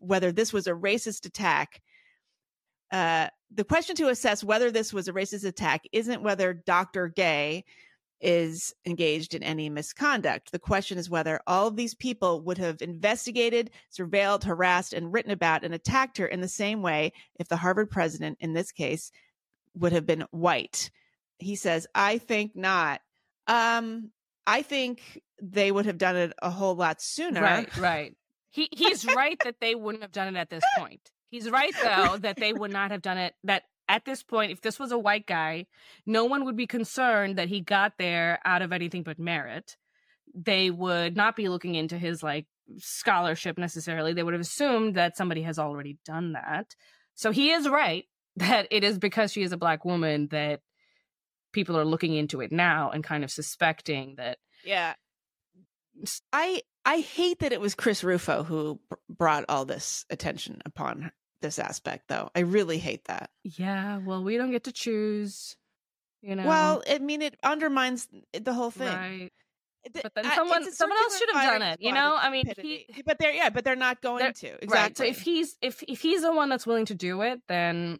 whether 0.00 0.30
this 0.30 0.52
was 0.52 0.66
a 0.66 0.72
racist 0.72 1.26
attack. 1.26 1.80
Uh, 2.92 3.28
the 3.52 3.64
question 3.64 3.96
to 3.96 4.08
assess 4.08 4.44
whether 4.44 4.70
this 4.70 4.92
was 4.92 5.08
a 5.08 5.12
racist 5.12 5.44
attack 5.44 5.82
isn't 5.92 6.22
whether 6.22 6.52
Dr. 6.52 7.08
Gay 7.08 7.64
is 8.20 8.74
engaged 8.84 9.34
in 9.34 9.42
any 9.42 9.68
misconduct. 9.68 10.50
The 10.50 10.58
question 10.58 10.98
is 10.98 11.08
whether 11.08 11.40
all 11.46 11.68
of 11.68 11.76
these 11.76 11.94
people 11.94 12.40
would 12.42 12.58
have 12.58 12.82
investigated, 12.82 13.70
surveilled, 13.96 14.44
harassed, 14.44 14.92
and 14.92 15.12
written 15.12 15.30
about 15.30 15.64
and 15.64 15.74
attacked 15.74 16.18
her 16.18 16.26
in 16.26 16.40
the 16.40 16.48
same 16.48 16.82
way 16.82 17.12
if 17.38 17.48
the 17.48 17.56
Harvard 17.56 17.90
president, 17.90 18.38
in 18.40 18.52
this 18.52 18.72
case, 18.72 19.12
would 19.74 19.92
have 19.92 20.06
been 20.06 20.24
white. 20.30 20.90
He 21.38 21.54
says, 21.54 21.86
I 21.94 22.18
think 22.18 22.56
not. 22.56 23.00
Um, 23.46 24.10
I 24.46 24.62
think 24.62 25.22
they 25.40 25.70
would 25.70 25.86
have 25.86 25.98
done 25.98 26.16
it 26.16 26.32
a 26.42 26.50
whole 26.50 26.74
lot 26.74 27.00
sooner. 27.00 27.40
Right, 27.40 27.76
right. 27.76 28.16
He 28.50 28.68
he's 28.72 29.04
right 29.16 29.38
that 29.44 29.56
they 29.60 29.74
wouldn't 29.74 30.02
have 30.02 30.12
done 30.12 30.34
it 30.34 30.38
at 30.38 30.50
this 30.50 30.64
point. 30.76 31.10
He's 31.30 31.48
right 31.50 31.72
though 31.82 32.16
that 32.18 32.36
they 32.36 32.52
would 32.52 32.72
not 32.72 32.90
have 32.90 33.02
done 33.02 33.18
it. 33.18 33.34
That 33.44 33.64
at 33.88 34.04
this 34.04 34.22
point, 34.22 34.52
if 34.52 34.60
this 34.60 34.78
was 34.78 34.92
a 34.92 34.98
white 34.98 35.26
guy, 35.26 35.66
no 36.06 36.26
one 36.26 36.44
would 36.44 36.56
be 36.56 36.66
concerned 36.66 37.36
that 37.38 37.48
he 37.48 37.60
got 37.60 37.94
there 37.98 38.38
out 38.44 38.62
of 38.62 38.72
anything 38.72 39.02
but 39.02 39.18
merit. 39.18 39.76
They 40.34 40.70
would 40.70 41.16
not 41.16 41.36
be 41.36 41.48
looking 41.48 41.74
into 41.74 41.96
his 41.96 42.22
like 42.22 42.46
scholarship 42.76 43.58
necessarily. 43.58 44.12
They 44.12 44.22
would 44.22 44.34
have 44.34 44.42
assumed 44.42 44.96
that 44.96 45.16
somebody 45.16 45.42
has 45.42 45.58
already 45.58 45.98
done 46.04 46.32
that. 46.32 46.74
So 47.14 47.30
he 47.30 47.50
is 47.50 47.68
right 47.68 48.04
that 48.36 48.68
it 48.70 48.84
is 48.84 48.98
because 48.98 49.32
she 49.32 49.42
is 49.42 49.52
a 49.52 49.56
black 49.56 49.84
woman 49.84 50.28
that 50.30 50.60
people 51.52 51.78
are 51.78 51.84
looking 51.84 52.14
into 52.14 52.40
it 52.40 52.52
now 52.52 52.90
and 52.90 53.02
kind 53.02 53.24
of 53.24 53.30
suspecting 53.30 54.14
that. 54.18 54.38
Yeah. 54.64 54.94
I 56.32 56.62
I 56.84 57.00
hate 57.00 57.40
that 57.40 57.52
it 57.52 57.60
was 57.60 57.74
Chris 57.74 58.04
Rufo 58.04 58.44
who 58.44 58.80
brought 59.08 59.44
all 59.48 59.64
this 59.64 60.04
attention 60.10 60.62
upon 60.64 61.10
this 61.40 61.58
aspect 61.58 62.08
though. 62.08 62.30
I 62.34 62.40
really 62.40 62.78
hate 62.78 63.04
that. 63.04 63.30
Yeah, 63.44 63.98
well, 63.98 64.22
we 64.22 64.36
don't 64.36 64.50
get 64.50 64.64
to 64.64 64.72
choose, 64.72 65.56
you 66.22 66.36
know. 66.36 66.46
Well, 66.46 66.82
I 66.88 66.98
mean 66.98 67.22
it 67.22 67.36
undermines 67.42 68.08
the 68.32 68.52
whole 68.52 68.70
thing. 68.70 68.88
Right. 68.88 69.32
But 70.02 70.12
then 70.14 70.24
someone 70.34 70.70
someone 70.72 70.98
else 70.98 71.18
should 71.18 71.30
have 71.32 71.60
done 71.60 71.62
it, 71.62 71.80
you 71.80 71.92
know? 71.92 72.16
I 72.20 72.30
mean, 72.30 72.52
he, 72.60 72.86
but 73.06 73.18
they're 73.18 73.32
yeah, 73.32 73.48
but 73.48 73.64
they're 73.64 73.76
not 73.76 74.02
going 74.02 74.24
they're, 74.24 74.32
to. 74.32 74.64
Exactly. 74.64 74.68
Right. 74.68 74.96
So 74.96 75.04
if 75.04 75.20
he's 75.20 75.56
if 75.62 75.82
if 75.86 76.00
he's 76.00 76.22
the 76.22 76.32
one 76.32 76.48
that's 76.48 76.66
willing 76.66 76.86
to 76.86 76.94
do 76.94 77.22
it, 77.22 77.40
then 77.48 77.98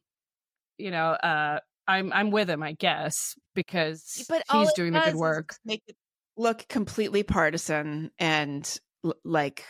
you 0.77 0.91
know, 0.91 1.11
uh 1.11 1.61
I'm 1.87 2.13
I'm 2.13 2.31
with 2.31 2.51
him, 2.51 2.63
I 2.63 2.73
guess, 2.73 3.37
because 3.55 4.27
but 4.29 4.43
he's 4.53 4.73
doing 4.75 4.93
the 4.93 5.01
good 5.01 5.15
work. 5.15 5.57
Make 5.65 5.83
it 5.87 5.97
look 6.37 6.69
completely 6.69 7.23
partisan 7.23 8.11
and 8.19 8.79
like 9.25 9.65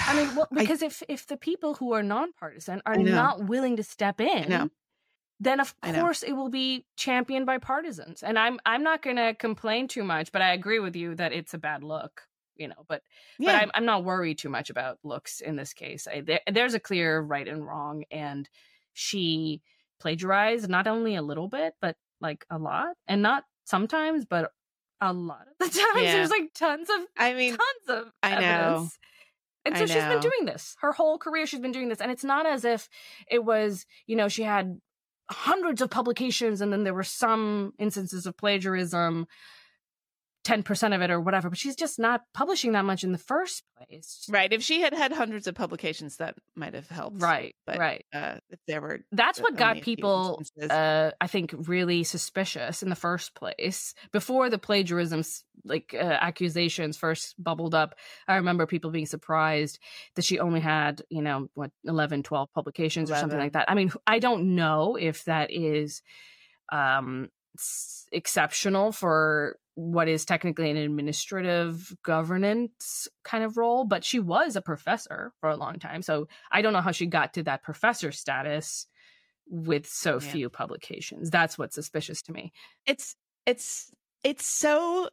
I 0.06 0.16
mean, 0.16 0.34
well, 0.34 0.48
because 0.52 0.82
I, 0.82 0.86
if 0.86 1.02
if 1.08 1.26
the 1.26 1.36
people 1.36 1.74
who 1.74 1.92
are 1.92 2.02
nonpartisan 2.02 2.82
are 2.86 2.96
not 2.96 3.44
willing 3.44 3.76
to 3.76 3.82
step 3.82 4.20
in, 4.20 4.70
then 5.40 5.60
of 5.60 5.74
course 5.80 6.22
it 6.22 6.32
will 6.32 6.50
be 6.50 6.86
championed 6.96 7.46
by 7.46 7.58
partisans. 7.58 8.22
And 8.22 8.38
I'm 8.38 8.60
I'm 8.64 8.82
not 8.82 9.02
going 9.02 9.16
to 9.16 9.34
complain 9.34 9.88
too 9.88 10.04
much, 10.04 10.32
but 10.32 10.42
I 10.42 10.52
agree 10.52 10.78
with 10.78 10.96
you 10.96 11.14
that 11.16 11.32
it's 11.32 11.54
a 11.54 11.58
bad 11.58 11.82
look, 11.82 12.22
you 12.56 12.68
know. 12.68 12.84
But 12.88 13.02
yeah. 13.38 13.52
but 13.52 13.62
I'm 13.62 13.70
I'm 13.74 13.84
not 13.84 14.04
worried 14.04 14.38
too 14.38 14.50
much 14.50 14.70
about 14.70 14.98
looks 15.02 15.40
in 15.40 15.56
this 15.56 15.72
case. 15.72 16.06
I, 16.06 16.20
there, 16.20 16.40
there's 16.50 16.74
a 16.74 16.80
clear 16.80 17.20
right 17.20 17.46
and 17.46 17.66
wrong, 17.66 18.04
and 18.10 18.48
she 18.92 19.62
plagiarized 20.00 20.68
not 20.68 20.86
only 20.86 21.16
a 21.16 21.22
little 21.22 21.48
bit, 21.48 21.74
but 21.80 21.96
like 22.20 22.46
a 22.50 22.58
lot, 22.58 22.96
and 23.08 23.22
not 23.22 23.44
sometimes, 23.64 24.24
but 24.24 24.52
a 25.00 25.12
lot 25.12 25.46
of 25.48 25.58
the 25.58 25.64
times. 25.80 26.04
Yeah. 26.04 26.12
There's 26.12 26.30
like 26.30 26.54
tons 26.54 26.88
of 26.88 27.00
I 27.18 27.34
mean 27.34 27.56
tons 27.56 28.00
of 28.04 28.12
I 28.22 28.32
evidence. 28.32 28.52
know. 28.52 28.88
And 29.64 29.76
so 29.76 29.86
she's 29.86 30.04
been 30.04 30.20
doing 30.20 30.44
this. 30.44 30.76
Her 30.80 30.92
whole 30.92 31.18
career. 31.18 31.46
She's 31.46 31.60
been 31.60 31.72
doing 31.72 31.88
this, 31.88 32.00
and 32.00 32.10
it's 32.10 32.24
not 32.24 32.46
as 32.46 32.64
if 32.64 32.88
it 33.30 33.44
was, 33.44 33.86
you 34.06 34.16
know, 34.16 34.28
she 34.28 34.42
had 34.42 34.80
hundreds 35.30 35.80
of 35.80 35.90
publications 35.90 36.60
and 36.60 36.72
then 36.72 36.84
there 36.84 36.94
were 36.94 37.02
some 37.02 37.72
instances 37.78 38.26
of 38.26 38.36
plagiarism 38.36 39.26
10% 40.44 40.94
of 40.94 41.00
it 41.02 41.10
or 41.10 41.20
whatever, 41.20 41.48
but 41.48 41.58
she's 41.58 41.76
just 41.76 41.98
not 41.98 42.22
publishing 42.34 42.72
that 42.72 42.84
much 42.84 43.04
in 43.04 43.12
the 43.12 43.18
first 43.18 43.62
place. 43.76 44.26
Right. 44.28 44.52
If 44.52 44.62
she 44.62 44.80
had 44.80 44.92
had 44.92 45.12
hundreds 45.12 45.46
of 45.46 45.54
publications, 45.54 46.16
that 46.16 46.34
might 46.56 46.74
have 46.74 46.88
helped. 46.88 47.22
Right. 47.22 47.54
But, 47.64 47.78
right. 47.78 48.04
Uh, 48.12 48.36
if 48.50 48.58
there 48.66 48.80
were. 48.80 49.00
That's 49.12 49.40
what 49.40 49.56
got 49.56 49.80
people, 49.82 50.42
uh, 50.68 51.12
I 51.20 51.26
think, 51.28 51.54
really 51.68 52.02
suspicious 52.02 52.82
in 52.82 52.88
the 52.88 52.96
first 52.96 53.34
place. 53.36 53.94
Before 54.12 54.50
the 54.50 54.58
plagiarism 54.58 55.22
like 55.64 55.94
uh, 55.94 56.02
accusations 56.02 56.96
first 56.96 57.36
bubbled 57.38 57.74
up, 57.74 57.94
I 58.26 58.36
remember 58.36 58.66
people 58.66 58.90
being 58.90 59.06
surprised 59.06 59.78
that 60.16 60.24
she 60.24 60.40
only 60.40 60.60
had, 60.60 61.02
you 61.08 61.22
know, 61.22 61.48
what, 61.54 61.70
11, 61.84 62.24
12 62.24 62.52
publications 62.52 63.10
11. 63.10 63.16
or 63.16 63.22
something 63.22 63.38
like 63.38 63.52
that. 63.52 63.70
I 63.70 63.74
mean, 63.74 63.92
I 64.08 64.18
don't 64.18 64.56
know 64.56 64.96
if 64.96 65.24
that 65.24 65.52
is 65.52 66.02
um 66.72 67.28
exceptional 68.12 68.92
for 68.92 69.58
what 69.74 70.08
is 70.08 70.24
technically 70.24 70.70
an 70.70 70.76
administrative 70.76 71.94
governance 72.02 73.08
kind 73.24 73.42
of 73.42 73.56
role, 73.56 73.84
but 73.84 74.04
she 74.04 74.20
was 74.20 74.54
a 74.54 74.62
professor 74.62 75.32
for 75.40 75.48
a 75.48 75.56
long 75.56 75.78
time. 75.78 76.02
So 76.02 76.28
I 76.50 76.62
don't 76.62 76.72
know 76.72 76.80
how 76.80 76.92
she 76.92 77.06
got 77.06 77.34
to 77.34 77.42
that 77.44 77.62
professor 77.62 78.12
status 78.12 78.86
with 79.48 79.86
so 79.86 80.14
yeah. 80.14 80.30
few 80.30 80.50
publications. 80.50 81.30
That's 81.30 81.58
what's 81.58 81.74
suspicious 81.74 82.22
to 82.22 82.32
me. 82.32 82.52
It's 82.86 83.16
it's 83.46 83.90
it's 84.22 84.46
so 84.46 85.08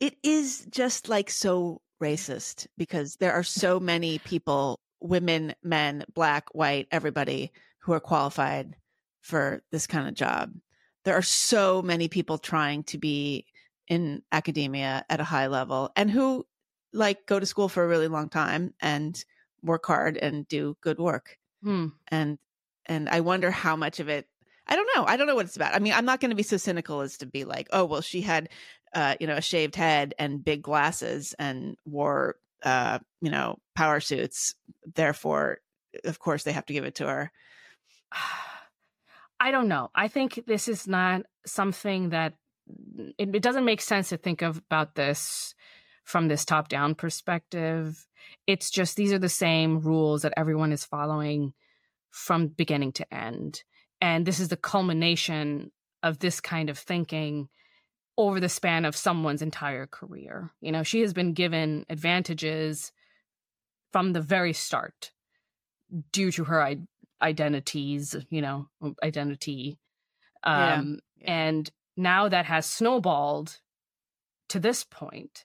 it 0.00 0.16
is 0.22 0.66
just 0.70 1.08
like 1.08 1.30
so 1.30 1.80
racist 2.02 2.66
because 2.76 3.16
there 3.16 3.32
are 3.32 3.42
so 3.42 3.80
many 3.80 4.18
people, 4.18 4.80
women, 5.00 5.54
men, 5.62 6.04
black, 6.12 6.46
white, 6.52 6.86
everybody 6.90 7.52
who 7.80 7.92
are 7.92 8.00
qualified 8.00 8.76
for 9.22 9.62
this 9.70 9.86
kind 9.86 10.08
of 10.08 10.14
job. 10.14 10.52
There 11.04 11.16
are 11.16 11.22
so 11.22 11.82
many 11.82 12.08
people 12.08 12.38
trying 12.38 12.84
to 12.84 12.98
be 12.98 13.46
in 13.88 14.22
academia 14.32 15.04
at 15.08 15.20
a 15.20 15.24
high 15.24 15.46
level 15.46 15.90
and 15.96 16.10
who 16.10 16.46
like 16.92 17.26
go 17.26 17.38
to 17.38 17.46
school 17.46 17.68
for 17.68 17.84
a 17.84 17.88
really 17.88 18.08
long 18.08 18.28
time 18.28 18.72
and 18.80 19.24
work 19.62 19.84
hard 19.86 20.16
and 20.16 20.46
do 20.48 20.76
good 20.80 20.98
work. 20.98 21.38
Hmm. 21.62 21.88
And 22.08 22.38
and 22.86 23.08
I 23.08 23.20
wonder 23.20 23.50
how 23.50 23.76
much 23.76 24.00
of 24.00 24.08
it 24.08 24.28
I 24.66 24.76
don't 24.76 24.88
know. 24.96 25.04
I 25.04 25.18
don't 25.18 25.26
know 25.26 25.34
what 25.34 25.44
it's 25.44 25.56
about. 25.56 25.74
I 25.74 25.78
mean, 25.78 25.92
I'm 25.92 26.06
not 26.06 26.20
going 26.20 26.30
to 26.30 26.36
be 26.36 26.42
so 26.42 26.56
cynical 26.56 27.02
as 27.02 27.18
to 27.18 27.26
be 27.26 27.44
like, 27.44 27.68
oh, 27.70 27.84
well, 27.84 28.00
she 28.00 28.22
had, 28.22 28.48
uh, 28.94 29.14
you 29.20 29.26
know, 29.26 29.36
a 29.36 29.42
shaved 29.42 29.76
head 29.76 30.14
and 30.18 30.42
big 30.42 30.62
glasses 30.62 31.34
and 31.38 31.76
wore, 31.84 32.36
uh, 32.62 32.98
you 33.20 33.30
know, 33.30 33.58
power 33.74 34.00
suits. 34.00 34.54
Therefore, 34.94 35.58
of 36.04 36.18
course, 36.18 36.44
they 36.44 36.52
have 36.52 36.64
to 36.64 36.72
give 36.72 36.86
it 36.86 36.94
to 36.94 37.06
her. 37.06 37.30
I 39.40 39.50
don't 39.50 39.68
know. 39.68 39.90
I 39.94 40.08
think 40.08 40.44
this 40.46 40.68
is 40.68 40.86
not 40.86 41.26
something 41.44 42.10
that 42.10 42.34
it, 43.18 43.34
it 43.34 43.42
doesn't 43.42 43.64
make 43.64 43.80
sense 43.80 44.08
to 44.08 44.16
think 44.16 44.42
of 44.42 44.58
about 44.58 44.94
this 44.94 45.54
from 46.04 46.28
this 46.28 46.44
top 46.44 46.68
down 46.68 46.94
perspective. 46.94 48.06
It's 48.46 48.70
just 48.70 48.96
these 48.96 49.12
are 49.12 49.18
the 49.18 49.28
same 49.28 49.80
rules 49.80 50.22
that 50.22 50.34
everyone 50.36 50.72
is 50.72 50.84
following 50.84 51.54
from 52.10 52.48
beginning 52.48 52.92
to 52.92 53.14
end. 53.14 53.62
And 54.00 54.26
this 54.26 54.38
is 54.38 54.48
the 54.48 54.56
culmination 54.56 55.72
of 56.02 56.18
this 56.18 56.40
kind 56.40 56.68
of 56.68 56.78
thinking 56.78 57.48
over 58.16 58.38
the 58.38 58.48
span 58.48 58.84
of 58.84 58.94
someone's 58.94 59.42
entire 59.42 59.86
career. 59.86 60.52
You 60.60 60.72
know, 60.72 60.82
she 60.82 61.00
has 61.00 61.12
been 61.12 61.32
given 61.32 61.84
advantages 61.88 62.92
from 63.92 64.12
the 64.12 64.20
very 64.20 64.52
start 64.52 65.10
due 66.12 66.30
to 66.32 66.44
her 66.44 66.62
I- 66.62 66.86
identities, 67.22 68.14
you 68.30 68.42
know, 68.42 68.68
identity. 69.02 69.78
Um, 70.42 71.00
yeah. 71.18 71.26
Yeah. 71.26 71.46
And 71.48 71.70
now 71.96 72.28
that 72.28 72.46
has 72.46 72.66
snowballed 72.66 73.58
to 74.48 74.58
this 74.58 74.84
point, 74.84 75.44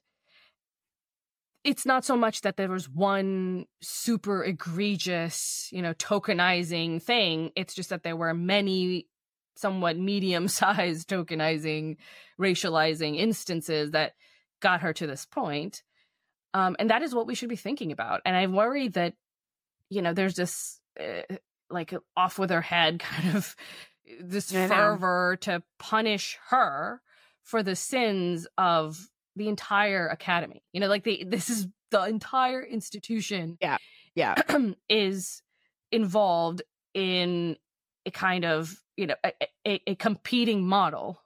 it's 1.64 1.86
not 1.86 2.06
so 2.06 2.16
much 2.16 2.42
that 2.42 2.58
there 2.58 2.70
was 2.70 2.90
one 2.90 3.66
super 3.82 4.44
egregious, 4.44 5.70
you 5.72 5.82
know, 5.82 5.94
tokenizing 5.94 7.02
thing. 7.02 7.52
It's 7.56 7.74
just 7.74 7.90
that 7.90 8.04
there 8.04 8.16
were 8.16 8.34
many 8.34 9.08
somewhat 9.56 9.98
medium 9.98 10.48
sized 10.48 11.10
tokenizing, 11.10 11.98
racializing 12.40 13.18
instances 13.18 13.92
that 13.92 14.14
got 14.62 14.82
her 14.82 14.94
to 14.94 15.08
this 15.08 15.26
point. 15.26 15.84
Um, 16.54 16.76
and 16.80 16.90
that 16.90 17.04
is 17.04 17.14
what 17.14 17.28
we 17.28 17.36
should 17.36 17.50
be 17.50 17.56
thinking 17.56 17.92
about. 17.92 18.22
And 18.26 18.36
I 18.36 18.48
worry 18.48 18.88
that, 18.90 19.14
you 19.90 20.02
know, 20.02 20.14
there's 20.14 20.36
this 20.36 20.80
uh, 21.00 21.36
like 21.70 21.94
off 22.18 22.40
with 22.40 22.50
her 22.50 22.62
head 22.62 23.00
kind 23.04 23.36
of 23.36 23.56
this 24.20 24.52
fervor 24.52 25.38
to 25.42 25.64
punish 25.78 26.38
her 26.50 27.02
for 27.44 27.64
the 27.64 27.76
sins 27.76 28.48
of 28.58 29.10
the 29.36 29.48
entire 29.48 30.08
academy. 30.08 30.64
You 30.74 30.82
know, 30.82 30.88
like 30.88 31.04
the 31.04 31.24
this 31.28 31.50
is 31.50 31.68
the 31.92 32.04
entire 32.04 32.62
institution. 32.64 33.58
Yeah. 33.62 33.78
Yeah. 34.16 34.36
is 34.90 35.42
involved 35.92 36.62
in 36.94 37.58
a 38.06 38.12
kind 38.12 38.46
of, 38.46 38.76
you 38.98 39.08
know, 39.08 39.16
a, 39.24 39.32
a, 39.68 39.82
a 39.88 39.96
competing 39.96 40.66
model. 40.66 41.22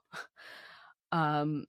Um 1.12 1.66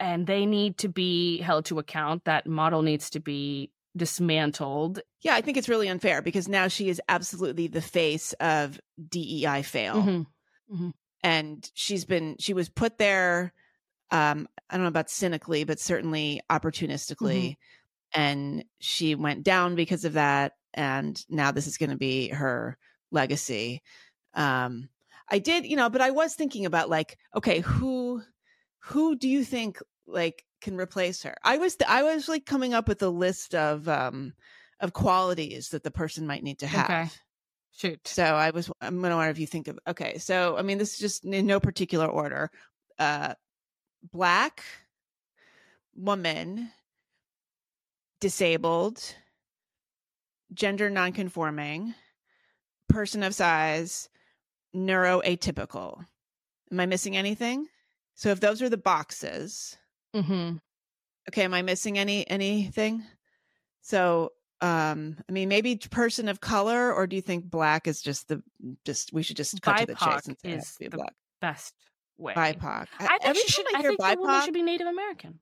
and 0.00 0.26
they 0.26 0.46
need 0.46 0.78
to 0.78 0.88
be 0.88 1.38
held 1.38 1.66
to 1.66 1.78
account. 1.78 2.24
That 2.24 2.46
model 2.46 2.82
needs 2.82 3.10
to 3.10 3.20
be 3.20 3.70
dismantled. 3.96 5.00
Yeah, 5.20 5.34
I 5.34 5.40
think 5.40 5.56
it's 5.56 5.68
really 5.68 5.88
unfair 5.88 6.22
because 6.22 6.48
now 6.48 6.68
she 6.68 6.88
is 6.88 7.00
absolutely 7.08 7.66
the 7.66 7.82
face 7.82 8.32
of 8.34 8.80
DEI 9.08 9.62
fail. 9.62 9.96
Mm-hmm. 9.96 10.74
Mm-hmm. 10.74 10.90
And 11.22 11.70
she's 11.74 12.04
been, 12.04 12.36
she 12.38 12.54
was 12.54 12.68
put 12.68 12.98
there, 12.98 13.52
um, 14.10 14.48
I 14.68 14.76
don't 14.76 14.84
know 14.84 14.88
about 14.88 15.10
cynically, 15.10 15.64
but 15.64 15.78
certainly 15.78 16.40
opportunistically. 16.50 17.42
Mm-hmm. 17.42 18.20
And 18.20 18.64
she 18.78 19.14
went 19.14 19.42
down 19.42 19.74
because 19.74 20.04
of 20.04 20.14
that. 20.14 20.52
And 20.74 21.22
now 21.28 21.52
this 21.52 21.66
is 21.66 21.78
going 21.78 21.90
to 21.90 21.96
be 21.96 22.28
her 22.28 22.76
legacy. 23.10 23.82
Um, 24.34 24.88
I 25.30 25.38
did, 25.38 25.66
you 25.66 25.76
know, 25.76 25.90
but 25.90 26.00
I 26.00 26.10
was 26.10 26.34
thinking 26.34 26.66
about 26.66 26.90
like, 26.90 27.18
okay, 27.34 27.60
who, 27.60 28.22
who 28.80 29.16
do 29.16 29.28
you 29.28 29.44
think 29.44 29.78
like 30.06 30.44
can 30.62 30.76
replace 30.78 31.22
her. 31.24 31.34
I 31.42 31.58
was 31.58 31.76
th- 31.76 31.90
I 31.90 32.02
was 32.02 32.28
like 32.28 32.46
coming 32.46 32.72
up 32.72 32.88
with 32.88 33.02
a 33.02 33.08
list 33.08 33.54
of 33.54 33.88
um 33.88 34.32
of 34.80 34.92
qualities 34.92 35.70
that 35.70 35.82
the 35.82 35.90
person 35.90 36.26
might 36.26 36.42
need 36.42 36.60
to 36.60 36.66
have. 36.66 36.84
Okay. 36.84 37.08
Shoot. 37.74 38.06
So 38.06 38.24
I 38.24 38.50
was 38.50 38.70
I'm 38.80 39.02
gonna 39.02 39.16
wonder 39.16 39.30
if 39.30 39.38
you 39.38 39.46
think 39.46 39.68
of 39.68 39.78
okay. 39.88 40.18
So 40.18 40.56
I 40.56 40.62
mean, 40.62 40.78
this 40.78 40.94
is 40.94 40.98
just 40.98 41.24
in 41.24 41.46
no 41.46 41.60
particular 41.60 42.06
order. 42.06 42.50
Uh, 42.98 43.34
black 44.12 44.62
woman, 45.94 46.70
disabled, 48.20 49.02
gender 50.52 50.90
nonconforming, 50.90 51.94
person 52.88 53.22
of 53.22 53.34
size, 53.34 54.08
neuroatypical. 54.74 56.04
Am 56.70 56.80
I 56.80 56.86
missing 56.86 57.16
anything? 57.16 57.66
So 58.14 58.30
if 58.30 58.40
those 58.40 58.62
are 58.62 58.68
the 58.68 58.76
boxes, 58.76 59.76
Mm-hmm. 60.14 60.56
okay, 61.28 61.42
am 61.42 61.54
I 61.54 61.62
missing 61.62 61.98
any 61.98 62.28
anything? 62.28 63.04
So 63.80 64.32
um 64.60 65.16
I 65.28 65.32
mean 65.32 65.48
maybe 65.48 65.76
person 65.76 66.28
of 66.28 66.40
color 66.40 66.92
or 66.92 67.06
do 67.06 67.16
you 67.16 67.22
think 67.22 67.44
black 67.44 67.88
is 67.88 68.00
just 68.00 68.28
the 68.28 68.42
just 68.84 69.12
we 69.12 69.22
should 69.22 69.36
just 69.36 69.60
cut 69.60 69.78
to 69.78 69.86
the 69.86 69.94
chase 69.94 70.02
BIPOC 70.02 70.28
and 70.28 70.36
say 70.38 70.50
is 70.52 70.72
to 70.72 70.78
be 70.78 70.88
the 70.88 70.96
black. 70.98 71.14
Best 71.40 71.74
way. 72.16 72.34
BIPOC. 72.34 72.86
I 73.00 73.06
think 73.06 73.20
Every 73.24 73.42
she 73.42 73.48
should. 73.48 73.66
I 73.74 73.78
I 73.78 73.82
think 73.82 73.98
the 74.00 74.16
woman 74.18 74.42
should 74.44 74.54
be 74.54 74.62
Native 74.62 74.86
American. 74.86 75.40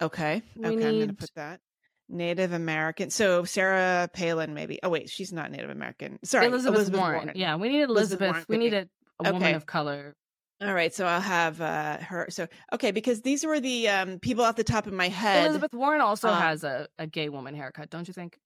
okay, 0.00 0.42
We 0.56 0.66
okay, 0.66 0.88
I'm 0.88 1.00
gonna 1.00 1.14
put 1.14 1.34
that. 1.34 1.60
Native 2.08 2.52
American. 2.52 3.10
So 3.10 3.44
Sarah 3.44 4.08
Palin, 4.12 4.54
maybe. 4.54 4.80
Oh 4.82 4.88
wait, 4.88 5.08
she's 5.08 5.32
not 5.32 5.50
Native 5.50 5.70
American. 5.70 6.18
Sorry, 6.24 6.46
Elizabeth, 6.46 6.90
Warren. 6.90 7.32
Yeah, 7.34 7.56
we 7.56 7.68
need 7.68 7.82
Elizabeth 7.82 8.20
Elizabeth. 8.20 8.30
Warren 8.30 8.44
we 8.48 8.58
need 8.58 8.74
a, 8.74 8.88
a 9.24 9.32
woman 9.32 9.54
of 9.54 9.66
color. 9.66 10.16
All 10.62 10.74
right, 10.74 10.92
so 10.92 11.06
I'll 11.06 11.20
have 11.22 11.60
uh 11.60 11.98
her. 11.98 12.26
So 12.30 12.46
okay, 12.72 12.90
because 12.90 13.22
these 13.22 13.44
were 13.46 13.60
the 13.60 13.88
um 13.88 14.18
people 14.18 14.44
off 14.44 14.56
the 14.56 14.64
top 14.64 14.86
of 14.86 14.92
my 14.92 15.08
head. 15.08 15.44
Elizabeth 15.46 15.72
Warren 15.72 16.00
also 16.02 16.28
um, 16.28 16.40
has 16.40 16.64
a, 16.64 16.86
a 16.98 17.06
gay 17.06 17.28
woman 17.30 17.54
haircut, 17.54 17.88
don't 17.90 18.06
you 18.06 18.12
think? 18.14 18.36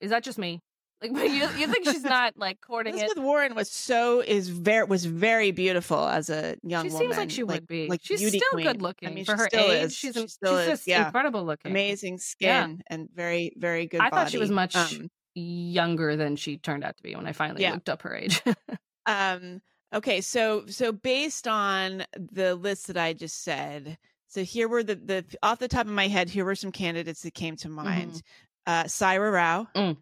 Is 0.00 0.10
that 0.10 0.22
just 0.22 0.38
me? 0.38 0.60
Like, 1.02 1.10
you 1.32 1.48
you 1.58 1.66
think 1.66 1.84
she's 1.86 2.04
not 2.04 2.34
like 2.36 2.60
courting 2.60 2.94
it? 2.94 3.00
Elizabeth 3.02 3.24
Warren 3.24 3.54
was 3.56 3.70
so 3.70 4.20
is 4.20 4.48
very 4.48 4.84
was 4.86 5.04
very 5.04 5.50
beautiful 5.50 6.06
as 6.06 6.30
a 6.30 6.56
young 6.62 6.84
woman. 6.86 6.90
She 6.90 6.92
woman. 6.92 7.06
seems 7.08 7.16
like 7.16 7.30
she 7.30 7.42
would 7.42 7.66
be. 7.66 7.88
like 7.88 8.00
she's 8.04 8.26
still 8.28 8.40
queen. 8.52 8.66
good 8.66 8.80
looking 8.80 9.08
I 9.08 9.12
mean, 9.12 9.24
for 9.24 9.36
her 9.36 9.48
age. 9.52 9.84
is. 9.86 9.96
She's 9.96 10.14
She 10.14 10.28
still 10.28 10.52
she's 10.58 10.60
is, 10.60 10.68
just 10.68 10.86
yeah. 10.86 11.06
incredible 11.06 11.44
looking. 11.44 11.72
amazing 11.72 12.18
skin 12.18 12.82
and 12.86 13.08
very 13.12 13.52
very 13.56 13.86
good. 13.86 14.00
I 14.00 14.10
thought 14.10 14.30
she 14.30 14.38
was 14.38 14.50
much 14.50 14.76
Um, 14.76 15.10
younger 15.34 16.14
than 16.14 16.36
she 16.36 16.56
turned 16.58 16.84
out 16.84 16.96
to 16.98 17.02
be 17.02 17.16
when 17.16 17.26
I 17.26 17.32
finally 17.32 17.62
Yeah. 17.62 17.72
looked 17.72 17.88
up 17.88 18.02
her 18.02 18.14
age. 18.14 18.40
um 19.06 19.60
okay 19.94 20.20
so 20.20 20.64
so 20.66 20.92
based 20.92 21.46
on 21.48 22.04
the 22.16 22.54
list 22.54 22.86
that 22.88 22.96
i 22.96 23.12
just 23.12 23.42
said 23.42 23.96
so 24.28 24.42
here 24.42 24.68
were 24.68 24.82
the 24.82 24.96
the 24.96 25.24
off 25.42 25.58
the 25.58 25.68
top 25.68 25.86
of 25.86 25.92
my 25.92 26.08
head 26.08 26.28
here 26.28 26.44
were 26.44 26.54
some 26.54 26.72
candidates 26.72 27.22
that 27.22 27.34
came 27.34 27.56
to 27.56 27.68
mind 27.68 28.20
uh 28.66 28.84
Saira 28.84 29.32
Rao 29.32 29.66
Mm. 29.74 29.96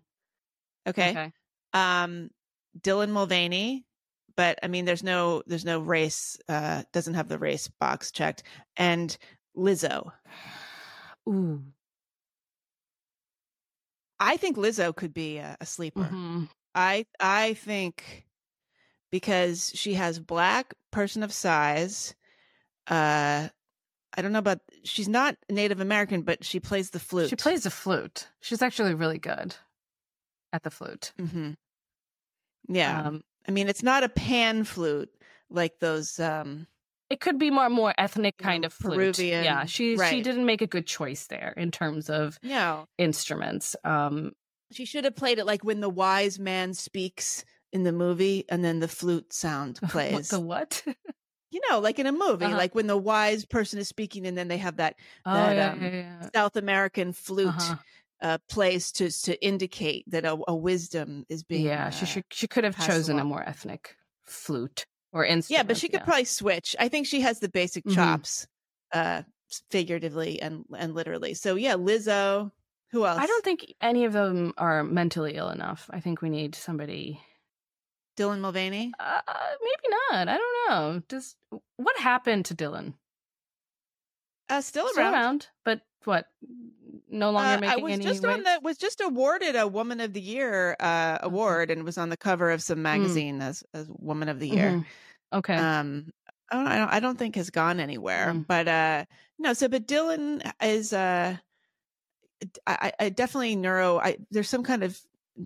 okay. 0.89 1.33
um 1.75 2.31
dylan 2.81 3.11
mulvaney 3.11 3.85
but 4.37 4.59
i 4.63 4.67
mean 4.69 4.85
there's 4.87 5.03
no 5.03 5.43
there's 5.47 5.65
no 5.65 5.79
race 5.81 6.39
uh 6.49 6.83
doesn't 6.93 7.15
have 7.15 7.29
the 7.29 7.39
race 7.39 7.69
box 7.81 8.11
checked 8.11 8.43
and 8.77 9.19
lizzo 9.57 10.11
Ooh. 11.29 11.63
i 14.19 14.37
think 14.37 14.57
lizzo 14.57 14.95
could 14.95 15.13
be 15.13 15.37
a, 15.39 15.57
a 15.61 15.67
sleeper 15.67 16.09
Mhm. 16.11 16.49
I 16.75 17.05
I 17.21 17.53
think 17.53 18.25
because 19.13 19.71
she 19.75 19.95
has 19.95 20.19
black 20.19 20.75
person 20.91 21.23
of 21.23 21.33
size. 21.33 22.17
Uh, 22.89 23.49
I 24.15 24.23
don't 24.23 24.33
know 24.33 24.41
about 24.41 24.59
she's 24.83 25.09
not 25.09 25.37
Native 25.49 25.81
American, 25.81 26.23
but 26.23 26.45
she 26.45 26.59
plays 26.59 26.91
the 26.91 26.99
flute. 26.99 27.29
She 27.31 27.37
plays 27.37 27.63
the 27.63 27.71
flute. 27.71 28.27
She's 28.41 28.63
actually 28.63 28.95
really 28.95 29.19
good 29.19 29.55
at 30.53 30.65
the 30.65 30.71
flute. 30.71 31.13
hmm 31.21 31.53
Yeah, 32.69 33.07
Um, 33.07 33.23
I 33.47 33.53
mean 33.53 33.69
it's 33.69 33.83
not 33.85 34.03
a 34.03 34.09
pan 34.09 34.65
flute 34.65 35.11
like 35.49 35.79
those. 35.79 36.19
Um, 36.19 36.67
it 37.11 37.21
could 37.21 37.39
be 37.39 37.51
more 37.51 37.69
more 37.69 37.95
ethnic 37.99 38.39
kind 38.39 38.65
of 38.65 38.73
flute. 38.73 38.97
Peruvian, 38.97 39.45
Yeah, 39.45 39.67
she 39.67 39.97
she 39.97 40.23
didn't 40.23 40.47
make 40.47 40.63
a 40.63 40.67
good 40.67 40.87
choice 40.87 41.27
there 41.27 41.53
in 41.57 41.71
terms 41.71 42.09
of 42.11 42.39
no, 42.43 42.87
instruments. 42.99 43.77
Um, 43.85 44.33
she 44.71 44.87
should 44.87 45.05
have 45.05 45.15
played 45.17 45.39
it 45.39 45.45
like 45.47 45.63
when 45.65 45.81
the 45.81 45.91
wise 45.91 46.39
man 46.39 46.73
speaks 46.75 47.45
in 47.73 47.83
the 47.85 47.93
movie, 47.93 48.45
and 48.49 48.65
then 48.65 48.81
the 48.81 48.89
flute 48.89 49.33
sound 49.33 49.79
what 49.81 49.91
plays. 49.93 50.29
the 50.29 50.41
what? 50.41 50.83
you 51.51 51.61
know, 51.71 51.81
like 51.81 51.99
in 51.99 52.07
a 52.07 52.13
movie, 52.13 52.47
Uh-huh. 52.47 52.57
like 52.57 52.75
when 52.75 52.87
the 52.87 52.97
wise 52.97 53.45
person 53.45 53.79
is 53.79 53.89
speaking, 53.89 54.27
and 54.27 54.37
then 54.37 54.49
they 54.49 54.59
have 54.59 54.77
that 54.77 54.97
oh 55.27 55.33
That, 55.35 55.57
yeah, 55.57 55.73
um, 55.73 55.81
yeah, 55.83 55.91
yeah. 55.91 56.29
South 56.35 56.57
American 56.57 57.13
flute. 57.13 57.49
Uh-huh. 57.49 57.77
uh, 58.23 58.39
place 58.49 58.93
to 58.93 59.11
to 59.11 59.35
indicate 59.45 60.05
that 60.07 60.25
a, 60.25 60.39
a 60.47 60.55
wisdom 60.55 61.25
is 61.29 61.43
being. 61.43 61.65
yeah, 61.67 61.91
she 61.91 62.05
uh, 62.05 62.07
should 62.07 62.25
she 62.31 62.47
could 62.47 62.63
have 62.63 62.79
chosen 62.87 63.19
a 63.19 63.25
more 63.25 63.43
ethnic 63.43 63.97
flute 64.23 64.87
or 65.13 65.25
instrument. 65.25 65.59
Yeah, 65.59 65.63
but 65.67 65.77
she 65.77 65.89
could 65.89 66.05
probably 66.05 66.25
switch. 66.25 66.77
I 66.79 66.89
think 66.89 67.09
she 67.09 67.21
has 67.23 67.41
the 67.41 67.49
basic 67.49 67.85
Mhm. 67.85 67.95
chops, 67.97 68.47
uh, 68.93 69.23
figuratively 69.71 70.41
and 70.41 70.65
and 70.79 70.95
literally. 70.95 71.35
So 71.35 71.57
yeah, 71.57 71.75
Lizzo. 71.75 72.53
Who 72.93 73.07
else? 73.07 73.19
I 73.19 73.27
don't 73.27 73.43
think 73.43 73.75
any 73.81 74.05
of 74.05 74.13
them 74.13 74.53
are 74.59 74.85
mentally 74.85 75.35
ill 75.35 75.49
enough. 75.49 75.89
I 75.93 75.99
think 76.01 76.23
we 76.23 76.29
need 76.31 76.55
somebody. 76.55 77.21
Dylan 78.17 78.41
Mulvaney. 78.41 78.93
Uh, 78.99 79.21
maybe 79.61 79.95
not. 80.11 80.29
I 80.29 80.37
don't 80.39 80.71
know. 80.71 81.03
Does 81.09 81.37
what 81.77 81.97
happened 81.99 82.47
to 82.47 82.55
Dylan? 82.55 82.95
Uh, 84.49 84.61
still 84.61 84.89
Still 84.89 85.03
around. 85.05 85.15
around, 85.15 85.47
but 85.65 85.81
what? 86.05 86.27
No 87.09 87.31
longer 87.31 87.49
Uh, 87.49 87.57
I 87.57 87.61
making 87.61 87.85
was 87.85 87.93
any 87.95 88.05
just 88.05 88.25
on 88.25 88.33
waves? 88.35 88.45
the 88.45 88.61
was 88.63 88.77
just 88.79 89.01
awarded 89.01 89.57
a 89.57 89.67
Woman 89.67 90.01
of 90.01 90.13
the 90.13 90.21
Year 90.21 90.77
uh, 90.81 91.19
award 91.23 91.71
and 91.71 91.85
was 91.85 91.97
on 91.99 92.09
the 92.11 92.17
cover 92.17 92.51
of 92.51 92.63
some 92.63 92.83
magazine 92.83 93.41
as 93.41 93.63
as 93.73 93.87
Woman 93.89 94.29
of 94.29 94.41
the 94.41 94.49
Year. 94.49 94.71
Mhm. 94.73 94.85
Okay. 95.35 95.57
um 95.57 96.13
I 96.51 96.57
don't, 96.57 96.67
I 96.69 96.77
don't- 96.79 96.93
I 96.95 97.01
don't 97.01 97.19
think 97.19 97.37
has 97.37 97.49
gone 97.49 97.81
anywhere 97.81 98.33
Mm. 98.35 98.47
but 98.47 98.69
uh 98.69 99.05
no 99.39 99.55
so 99.55 99.69
but 99.69 99.87
dylan 99.87 100.43
is 100.63 100.93
uh 100.93 101.37
i, 102.67 102.93
I 103.01 103.09
definitely 103.09 103.57
neuro 103.57 103.99
i 103.99 104.19
there's 104.31 104.51
some 104.51 104.63
kind 104.63 104.83
of 104.83 105.01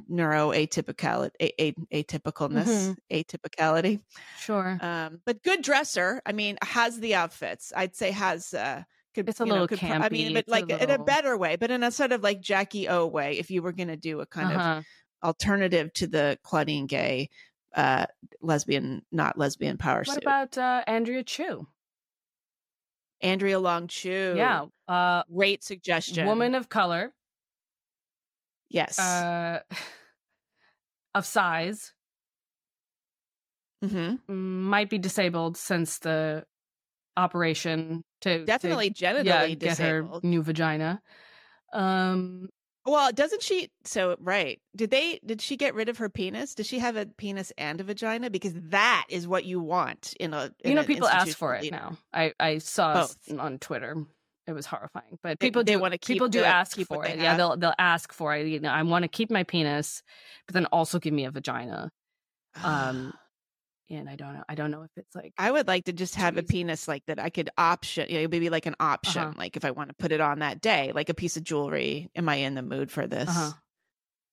neuro 0.08 0.50
atypicality 0.50 1.30
a, 1.40 1.62
a, 1.62 1.72
atypicalness 2.02 2.66
Mhm. 2.66 2.96
atypicality 3.12 4.00
sure. 4.38 4.78
um 4.80 5.20
but 5.24 5.42
good 5.42 5.62
dresser 5.62 6.20
i 6.26 6.32
mean 6.32 6.58
has 6.62 6.98
the 7.00 7.14
outfits 7.14 7.72
i'd 7.76 7.94
say 7.94 8.10
has 8.10 8.52
uh 8.54 8.82
could, 9.14 9.28
It's 9.30 9.40
a 9.40 9.46
know, 9.46 9.52
little 9.54 9.68
could 9.68 9.78
pro- 9.78 9.88
I 9.88 10.08
mean, 10.10 10.34
but 10.34 10.40
it's 10.40 10.48
a 10.48 10.50
like 10.50 10.68
in 10.68 10.90
a 10.90 10.98
better 11.02 11.38
way, 11.38 11.56
but 11.56 11.70
in 11.70 11.82
a 11.82 11.90
sort 11.90 12.12
of 12.12 12.22
like 12.22 12.38
Jackie 12.42 12.86
O 12.86 13.06
way. 13.06 13.38
If 13.38 13.50
you 13.50 13.62
were 13.62 13.72
going 13.72 13.88
to 13.88 13.96
do 13.96 14.20
a 14.20 14.26
kind 14.26 14.52
of 14.52 14.58
Uh-huh. 14.60 14.82
alternative 15.24 15.90
to 15.94 16.06
the 16.06 16.38
Claudine 16.42 16.86
Gay, 16.86 17.30
uh, 17.74 18.04
lesbian, 18.42 19.06
not 19.10 19.38
lesbian 19.38 19.78
power 19.78 20.00
What 20.04 20.16
suit. 20.16 20.22
about 20.22 20.58
uh, 20.58 20.84
Andrea 20.86 21.22
Chu? 21.24 21.66
Andrea 23.22 23.58
Long 23.58 23.88
Chu. 23.88 24.34
Yeah. 24.36 24.66
Uh, 24.86 25.22
Great 25.34 25.64
suggestion. 25.64 26.26
woman 26.26 26.54
of 26.54 26.68
color, 26.68 27.14
Yes. 28.70 28.98
uh, 28.98 29.60
of 31.14 31.24
size, 31.24 31.92
hmm 33.82 33.88
mm, 33.88 34.18
might 34.28 34.90
be 34.90 34.98
disabled 34.98 35.56
since 35.56 35.98
the 35.98 36.44
operation 37.16 38.02
to 38.22 38.40
to, 38.40 38.44
Definitely 38.46 38.90
genitally 38.90 39.24
yeah, 39.26 39.46
get 39.48 39.78
her 39.78 40.00
disabled. 40.00 40.24
new 40.24 40.42
vagina. 40.42 41.00
Um, 41.72 42.48
Well, 42.84 43.10
doesn't 43.12 43.42
she? 43.42 43.70
So 43.84 44.16
right. 44.20 44.60
Did 44.76 44.90
they? 44.90 45.18
Did 45.24 45.40
she 45.40 45.56
get 45.56 45.74
rid 45.74 45.88
of 45.88 45.98
her 45.98 46.08
penis? 46.08 46.54
Does 46.54 46.66
she 46.66 46.78
have 46.78 46.96
a 46.96 47.06
penis 47.06 47.52
and 47.58 47.80
a 47.80 47.84
vagina? 47.84 48.30
Because 48.30 48.54
that 48.54 49.06
is 49.08 49.26
what 49.26 49.44
you 49.44 49.60
want 49.60 50.14
in 50.20 50.32
a. 50.32 50.52
In 50.62 50.70
you 50.70 50.76
know, 50.76 50.84
people 50.84 51.08
ask 51.08 51.36
for 51.36 51.54
it 51.54 51.62
leader. 51.62 51.76
now. 51.76 51.96
I 52.12 52.32
I 52.38 52.58
saw 52.58 53.08
on 53.38 53.58
Twitter. 53.58 54.06
It 54.46 54.52
was 54.52 54.66
horrifying, 54.66 55.18
but 55.22 55.40
people 55.40 55.64
they 55.64 55.74
do 55.74 55.80
wanna 55.80 55.98
keep 55.98 56.14
people 56.14 56.28
do 56.28 56.44
ask 56.44 56.78
for 56.78 57.04
it. 57.04 57.18
Yeah, 57.18 57.34
they'll 57.34 57.56
they'll 57.56 57.74
ask 57.78 58.12
for 58.12 58.34
it. 58.36 58.46
You 58.46 58.60
know, 58.60 58.70
I 58.70 58.82
want 58.82 59.02
to 59.02 59.08
keep 59.08 59.28
my 59.30 59.42
penis, 59.42 60.02
but 60.46 60.54
then 60.54 60.66
also 60.66 60.98
give 61.00 61.12
me 61.12 61.24
a 61.24 61.30
vagina. 61.32 61.90
Um, 62.62 63.12
and 63.90 64.08
I 64.10 64.16
don't 64.16 64.34
know. 64.34 64.44
I 64.48 64.54
don't 64.56 64.70
know 64.70 64.82
if 64.84 64.90
it's 64.96 65.14
like 65.16 65.34
I 65.38 65.50
would 65.50 65.66
like 65.68 65.84
to 65.86 65.92
just 65.94 66.16
have 66.16 66.38
a 66.38 66.42
penis 66.44 66.88
like 66.88 67.04
that. 67.06 67.20
I 67.20 67.30
could 67.30 67.50
option, 67.58 68.08
you 68.10 68.22
know, 68.22 68.28
maybe 68.28 68.50
like 68.50 68.66
an 68.66 68.76
option, 68.80 69.22
Uh-huh. 69.22 69.34
like 69.36 69.56
if 69.56 69.64
I 69.64 69.72
want 69.72 69.90
to 69.90 69.94
put 69.96 70.12
it 70.12 70.20
on 70.20 70.40
that 70.40 70.60
day, 70.60 70.92
like 70.94 71.08
a 71.10 71.14
piece 71.14 71.36
of 71.36 71.44
jewelry. 71.44 72.10
Am 72.16 72.28
I 72.28 72.36
in 72.36 72.54
the 72.54 72.62
mood 72.62 72.90
for 72.92 73.06
this? 73.06 73.28
Uh-huh. 73.28 73.52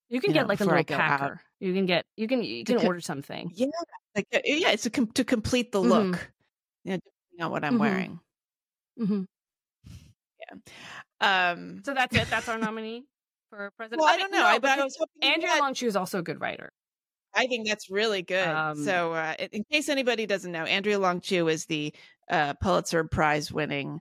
You 0.10 0.22
can 0.22 0.30
you 0.30 0.34
get 0.34 0.48
know, 0.48 0.48
like 0.48 0.62
a 0.62 0.66
little 0.66 0.84
go 0.84 0.96
out. 0.96 1.06
packer. 1.08 1.42
You 1.60 1.74
can 1.74 1.86
get 1.86 2.06
you 2.18 2.28
can 2.28 2.44
you 2.44 2.66
can 2.66 2.78
co- 2.78 2.88
order 2.88 3.02
something. 3.02 3.54
Yeah, 3.56 3.68
like 4.16 4.28
uh, 4.34 4.40
yeah, 4.46 4.72
it's 4.72 4.86
a 4.86 4.90
com- 4.92 5.12
to 5.14 5.24
complete 5.26 5.72
the 5.72 5.82
Mhm. 5.82 5.90
look. 5.90 6.34
You 6.86 6.94
know, 6.94 6.98
depending 6.98 7.46
on 7.46 7.52
what 7.52 7.66
I'm 7.66 7.76
Mhm. 7.76 7.80
wearing. 7.80 8.22
Um, 11.22 11.82
So 11.86 11.94
that's 11.94 12.16
it. 12.16 12.30
That's 12.30 12.48
our 12.50 12.58
nominee 12.60 13.06
for 13.50 13.72
president. 13.78 14.02
well, 14.02 14.10
I, 14.14 14.18
don't 14.18 14.32
know. 14.32 14.40
no, 14.40 14.46
I, 14.46 14.60
but 14.60 14.80
I 14.80 14.84
was 14.84 14.98
Andrea 15.22 15.52
had- 15.52 15.60
Long 15.60 15.74
Chu 15.74 15.88
is 15.88 15.96
also 15.96 16.20
a 16.20 16.24
good 16.24 16.40
writer. 16.42 16.72
I 17.36 17.48
think 17.48 17.68
that's 17.68 17.90
really 17.90 18.22
good. 18.22 18.48
Um, 18.48 18.84
so, 18.84 19.14
uh, 19.14 19.34
in, 19.52 19.64
case 19.72 19.90
anybody 19.90 20.28
doesn't 20.28 20.52
know, 20.52 20.66
Andrea 20.66 21.00
Long 21.00 21.20
Chu 21.20 21.48
is 21.48 21.66
the 21.66 21.92
uh, 22.30 22.54
Pulitzer 22.62 23.04
Prize 23.06 23.52
winning 23.52 24.00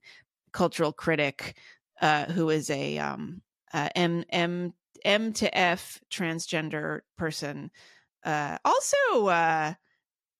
cultural 0.52 0.92
critic 0.92 1.56
uh, 2.02 2.26
who 2.26 2.50
is 2.50 2.68
a 2.68 2.98
um, 2.98 3.40
uh, 3.72 3.88
M- 3.94 4.24
M- 4.28 4.74
M 5.02 5.32
to 5.32 5.56
F 5.58 5.98
transgender 6.10 7.00
person. 7.16 7.70
Uh, 8.22 8.58
also, 8.66 9.26
uh, 9.28 9.72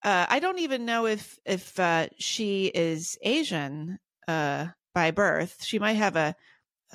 uh, 0.05 0.27
I 0.29 0.39
don't 0.39 0.59
even 0.59 0.85
know 0.85 1.07
if 1.07 1.39
if 1.47 1.81
uh, 1.81 2.09
she 2.19 2.67
is 2.67 3.17
Asian 3.23 3.99
uh, 4.29 4.67
by 4.95 5.11
birth. 5.11 5.63
She 5.65 5.79
might 5.79 5.95
have 5.95 6.17
a 6.17 6.35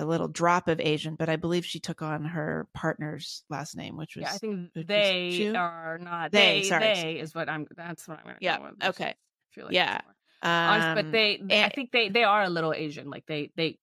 a 0.00 0.04
little 0.04 0.28
drop 0.28 0.68
of 0.68 0.78
Asian, 0.80 1.16
but 1.16 1.28
I 1.28 1.34
believe 1.36 1.66
she 1.66 1.80
took 1.80 2.02
on 2.02 2.24
her 2.24 2.68
partner's 2.72 3.42
last 3.50 3.76
name, 3.76 3.96
which 3.96 4.14
was 4.14 4.22
yeah, 4.22 4.32
I 4.34 4.38
think 4.38 4.72
they 4.74 5.52
are 5.56 5.98
not. 5.98 6.30
They, 6.30 6.60
They, 6.60 6.68
sorry. 6.68 6.84
they 6.94 7.18
is 7.18 7.34
what 7.34 7.48
I'm. 7.48 7.66
That's 7.76 8.06
what 8.06 8.18
I'm 8.18 8.24
going 8.24 8.36
to 8.36 8.44
Yeah, 8.44 8.58
go 8.58 8.88
okay. 8.90 9.16
feel 9.50 9.64
like 9.66 9.74
Yeah. 9.74 10.00
honest, 10.42 10.88
Um, 10.88 10.94
but 10.94 11.10
they, 11.12 11.40
they- 11.42 11.64
I 11.64 11.68
think 11.70 11.90
they 11.90 12.08
they 12.10 12.22
are 12.24 12.44
a 12.44 12.48
little 12.48 12.72
Asian. 12.72 13.10
Like 13.10 13.26
they 13.26 13.50
they, 13.56 13.78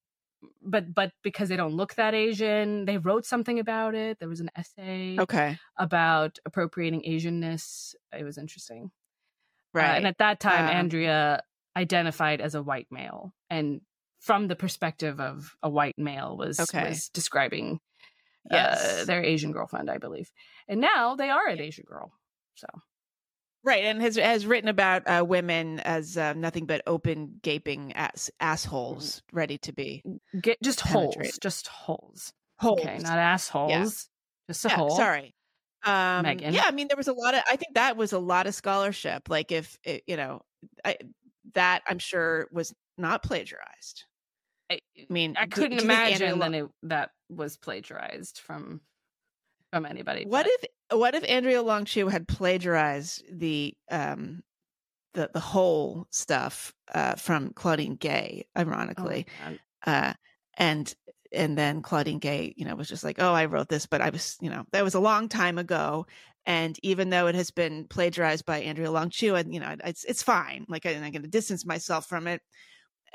but 0.62 0.94
but 0.94 1.12
because 1.22 1.50
they 1.50 1.58
don't 1.58 1.74
look 1.74 1.96
that 1.96 2.14
Asian, 2.14 2.86
they 2.86 2.98
wrote 2.98 3.26
something 3.26 3.60
about 3.60 3.94
it. 3.94 4.20
There 4.20 4.30
was 4.30 4.40
an 4.40 4.52
essay 4.56 5.20
okay, 5.20 5.58
about 5.78 6.40
appropriating 6.46 7.02
Asianness. 7.02 7.94
It 8.18 8.24
was 8.24 8.38
interesting. 8.38 8.92
Uh, 9.76 9.80
right. 9.80 9.98
and 9.98 10.08
at 10.08 10.20
that 10.20 10.40
time, 10.40 10.66
Um, 10.66 10.72
Andrea 10.72 11.44
identified 11.76 12.40
as 12.40 12.56
a 12.56 12.64
white 12.64 12.88
male, 12.90 13.34
and 13.50 13.82
from 14.26 14.48
the 14.50 14.56
perspective 14.58 15.20
of 15.22 15.56
a 15.64 15.70
white 15.70 15.98
male, 15.98 16.38
was 16.38 16.60
Okay. 16.60 16.76
was 16.78 17.10
describing 17.10 17.80
Yes. 18.50 19.02
uh, 19.02 19.06
their 19.06 19.24
Asian 19.24 19.52
girlfriend, 19.52 19.90
I 19.90 19.98
believe. 20.00 20.32
And 20.68 20.82
now 20.82 21.16
they 21.16 21.30
are 21.30 21.48
an 21.48 21.60
Asian 21.62 21.86
girl. 21.88 22.14
So 22.56 22.68
Right, 23.64 23.84
and 23.84 24.00
has 24.02 24.16
has 24.16 24.46
written 24.46 24.70
about 24.70 25.08
uh, 25.08 25.26
women 25.28 25.80
as 25.80 26.18
uh, 26.18 26.34
nothing 26.34 26.68
but 26.68 26.84
open, 26.86 27.40
gaping 27.42 27.94
ass, 27.94 28.30
assholes, 28.40 29.24
ready 29.34 29.58
to 29.60 29.74
be 29.74 30.06
get 30.40 30.62
just 30.62 30.82
holes, 30.82 31.40
just 31.40 31.68
holes. 31.68 32.34
holes. 32.60 32.82
Okay, 32.82 33.00
not 33.00 33.18
assholes. 33.18 34.10
Just 34.48 34.66
a 34.66 34.70
Yeah, 34.70 34.76
hole. 34.76 34.90
Sorry, 34.90 35.36
um, 35.86 36.24
Meghan. 36.24 36.46
Yeah, 36.48 36.64
I 36.66 36.72
mean, 36.72 36.88
there 36.88 36.98
was 36.98 37.08
a 37.08 37.14
lot 37.14 37.36
of. 37.36 37.44
I 37.50 37.56
think 37.56 37.76
that 37.76 37.98
was 37.98 38.14
a 38.14 38.20
lot 38.20 38.48
of 38.48 38.56
scholarship. 38.56 39.30
Like, 39.30 39.52
if 39.52 39.78
it, 39.84 40.04
you 40.08 40.18
know, 40.18 40.42
I, 40.84 40.98
that 41.54 41.84
I'm 41.88 42.00
sure 42.00 42.48
was 42.52 42.74
not 42.98 43.24
plagiarized. 43.24 44.06
I, 44.70 44.80
I 44.98 45.06
mean, 45.10 45.36
I 45.38 45.46
couldn't 45.48 45.78
do 45.78 45.84
you 45.84 45.90
think 45.90 45.92
Andrea 45.92 46.34
imagine 46.34 46.52
that 46.52 46.60
it, 46.66 46.70
that 46.84 47.10
was 47.30 47.58
plagiarized 47.58 48.40
from 48.40 48.82
from 49.72 49.86
anybody. 49.86 50.26
What 50.26 50.46
but- 50.46 50.52
if 50.92 50.98
what 50.98 51.16
if 51.16 51.24
Andrea 51.30 51.62
Long 51.62 51.86
Chu 51.86 52.08
had 52.08 52.28
plagiarized 52.28 53.24
the 53.32 53.74
um 53.92 54.42
the 55.14 55.30
the 55.34 55.40
whole 55.40 56.08
stuff 56.12 56.74
uh 56.94 57.16
from 57.16 57.52
Claudine 57.54 57.96
Gay, 57.96 58.46
Oh, 58.56 58.62
ironically. 58.62 59.26
man. 59.44 59.60
uh 59.86 60.14
and 60.58 60.94
and 61.32 61.58
then 61.58 61.82
Claudine 61.82 62.20
Gay, 62.20 62.54
you 62.56 62.66
know, 62.66 62.76
was 62.76 62.88
just 62.88 63.04
like, 63.04 63.18
"Oh, 63.20 63.34
I 63.34 63.46
wrote 63.46 63.68
this, 63.68 63.86
but 63.86 64.00
I 64.00 64.10
was, 64.10 64.38
you 64.40 64.50
know, 64.50 64.64
that 64.72 64.84
was 64.84 64.94
a 64.96 65.00
long 65.00 65.28
time 65.28 65.58
ago." 65.58 66.06
And 66.46 66.78
even 66.84 67.10
though 67.10 67.28
it 67.28 67.36
has 67.36 67.52
been 67.52 67.88
plagiarized 67.88 68.46
by 68.46 68.60
Andrea 68.62 68.92
Long 68.92 69.10
Chu, 69.10 69.36
and 69.36 69.54
you 69.54 69.60
know, 69.60 69.76
it's 69.84 70.06
it's 70.06 70.24
fine. 70.24 70.66
Like, 70.70 70.86
I, 70.86 70.92
I'm 70.92 71.02
going 71.12 71.24
to 71.24 71.28
distance 71.28 71.66
myself 71.66 72.08
from 72.08 72.28
it. 72.28 72.42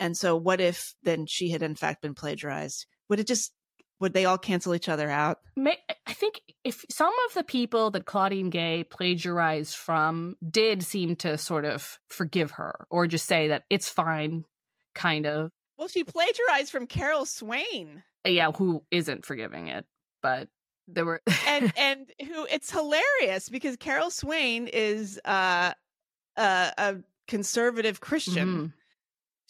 And 0.01 0.17
so, 0.17 0.35
what 0.37 0.61
if 0.61 0.95
then 1.05 1.27
she 1.27 1.51
had 1.51 1.63
in 1.63 1.77
fact 1.77 2.03
been 2.03 2.15
plagiarized? 2.15 2.87
Would 3.09 3.21
it 3.21 3.27
just 3.29 3.53
would 4.01 4.15
they 4.15 4.25
all 4.25 4.39
cancel 4.39 4.75
each 4.75 4.89
other 4.89 5.11
out? 5.11 5.39
I 5.59 6.13
think 6.15 6.41
if 6.65 6.85
some 6.91 7.13
of 7.29 7.35
the 7.35 7.45
people 7.45 7.91
that 7.91 8.07
Claudine 8.07 8.49
Gay 8.49 8.83
plagiarized 8.83 9.77
from 9.77 10.37
did 10.49 10.83
seem 10.83 11.17
to 11.17 11.37
sort 11.37 11.67
of 11.67 11.99
forgive 12.09 12.53
her 12.53 12.87
or 12.91 13.07
just 13.07 13.27
say 13.27 13.49
that 13.49 13.65
it's 13.69 13.91
fine, 13.91 14.45
kind 14.95 15.27
of. 15.27 15.51
Well, 15.77 15.89
she 15.89 16.03
plagiarized 16.03 16.73
from 16.73 16.87
Carol 16.87 17.27
Swain. 17.27 18.03
Yeah, 18.27 18.53
who 18.53 18.83
isn't 18.91 19.27
forgiving 19.27 19.69
it? 19.69 19.85
But 20.23 20.49
there 20.89 21.05
were 21.05 21.21
and 21.47 21.73
and 21.79 22.11
who 22.27 22.47
it's 22.51 22.71
hilarious 22.71 23.49
because 23.51 23.77
Carol 23.77 24.11
Swain 24.11 24.67
is 24.67 25.21
uh, 25.25 25.73
uh, 26.37 26.71
a 26.79 26.97
conservative 27.29 28.01
Christian. 28.01 28.49
Mhm. 28.49 28.73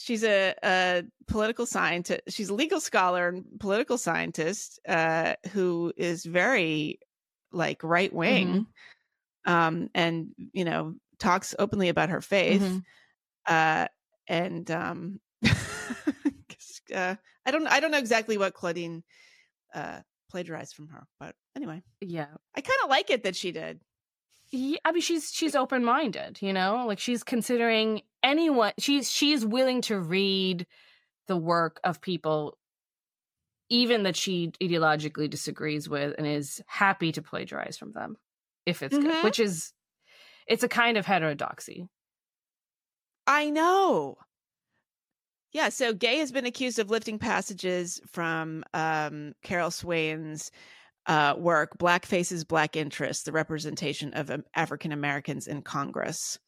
She's 0.01 0.25
a, 0.25 0.55
a 0.65 1.03
political 1.27 1.67
scientist. 1.67 2.23
She's 2.29 2.49
a 2.49 2.55
legal 2.55 2.81
scholar 2.81 3.29
and 3.29 3.45
political 3.61 3.99
scientist 3.99 4.81
uh, 4.89 5.35
who 5.53 5.93
is 5.95 6.25
very 6.25 7.01
like 7.53 7.85
right 7.85 8.11
wing, 8.13 8.67
um, 9.45 9.91
and 9.95 10.29
you 10.53 10.65
know 10.65 10.95
talks 11.19 11.55
openly 11.59 11.91
about 11.91 12.09
her 12.09 12.23
faith. 12.23 12.63
Mhm. 12.63 12.83
Uh, 13.47 13.89
and 14.27 14.71
um, 14.71 15.21
uh, 16.95 17.15
I 17.45 17.51
don't 17.51 17.67
I 17.67 17.81
don't 17.81 17.91
know 17.91 17.99
exactly 17.99 18.39
what 18.39 18.55
Claudine 18.55 19.03
uh, 19.75 20.01
plagiarized 20.31 20.75
from 20.75 20.89
her, 20.89 21.07
but 21.19 21.35
anyway, 21.55 21.83
yeah. 22.01 22.29
I 22.57 22.61
kind 22.63 22.79
of 22.85 22.91
like 22.91 23.11
it 23.11 23.25
that 23.25 23.37
she 23.37 23.53
did. 23.53 23.81
yeah, 24.51 24.79
I 24.85 24.93
mean, 24.93 25.03
she's 25.03 25.31
she's 25.33 25.55
open 25.55 25.85
minded, 25.85 26.39
you 26.41 26.53
know, 26.53 26.85
like 26.87 26.99
she's 26.99 27.23
considering 27.23 28.03
anyone. 28.23 28.73
She's 28.79 29.11
she's 29.11 29.45
willing 29.45 29.83
to 29.83 29.99
read 29.99 30.67
the 31.27 31.37
work 31.37 31.81
of 31.85 32.01
people, 32.01 32.59
even 33.69 34.03
that 34.05 34.17
she 34.17 34.53
ideologically 34.63 35.31
disagrees 35.31 35.89
with, 35.89 36.15
and 36.19 36.27
is 36.27 36.61
happy 36.67 37.13
to 37.13 37.23
plagiarize 37.23 37.79
from 37.79 37.93
them 37.93 38.17
if 38.67 38.83
it's 38.83 38.97
Mhm. 38.97 39.03
good. 39.03 39.25
Which 39.25 39.41
is, 39.41 39.73
it's 40.47 40.63
a 40.63 40.69
kind 40.69 40.97
of 40.97 41.07
heterodoxy. 41.07 41.89
I 43.27 43.51
know. 43.51 44.17
Yeah, 45.53 45.69
so 45.69 45.93
Gay 45.93 46.19
has 46.19 46.31
been 46.31 46.47
accused 46.47 46.79
of 46.79 46.91
lifting 46.91 47.19
passages 47.19 48.01
from 48.13 48.63
um, 48.73 49.35
Carol 49.43 49.71
Swain's 49.71 50.51
uh, 51.07 51.35
work, 51.37 51.77
Black 51.79 52.07
Faces, 52.07 52.45
Black 52.45 52.77
Interests, 52.77 53.25
the 53.25 53.33
representation 53.33 54.15
of 54.15 54.31
um, 54.31 54.45
African 54.55 54.93
Americans 54.93 55.49
in 55.49 55.63
Congress. 55.63 56.39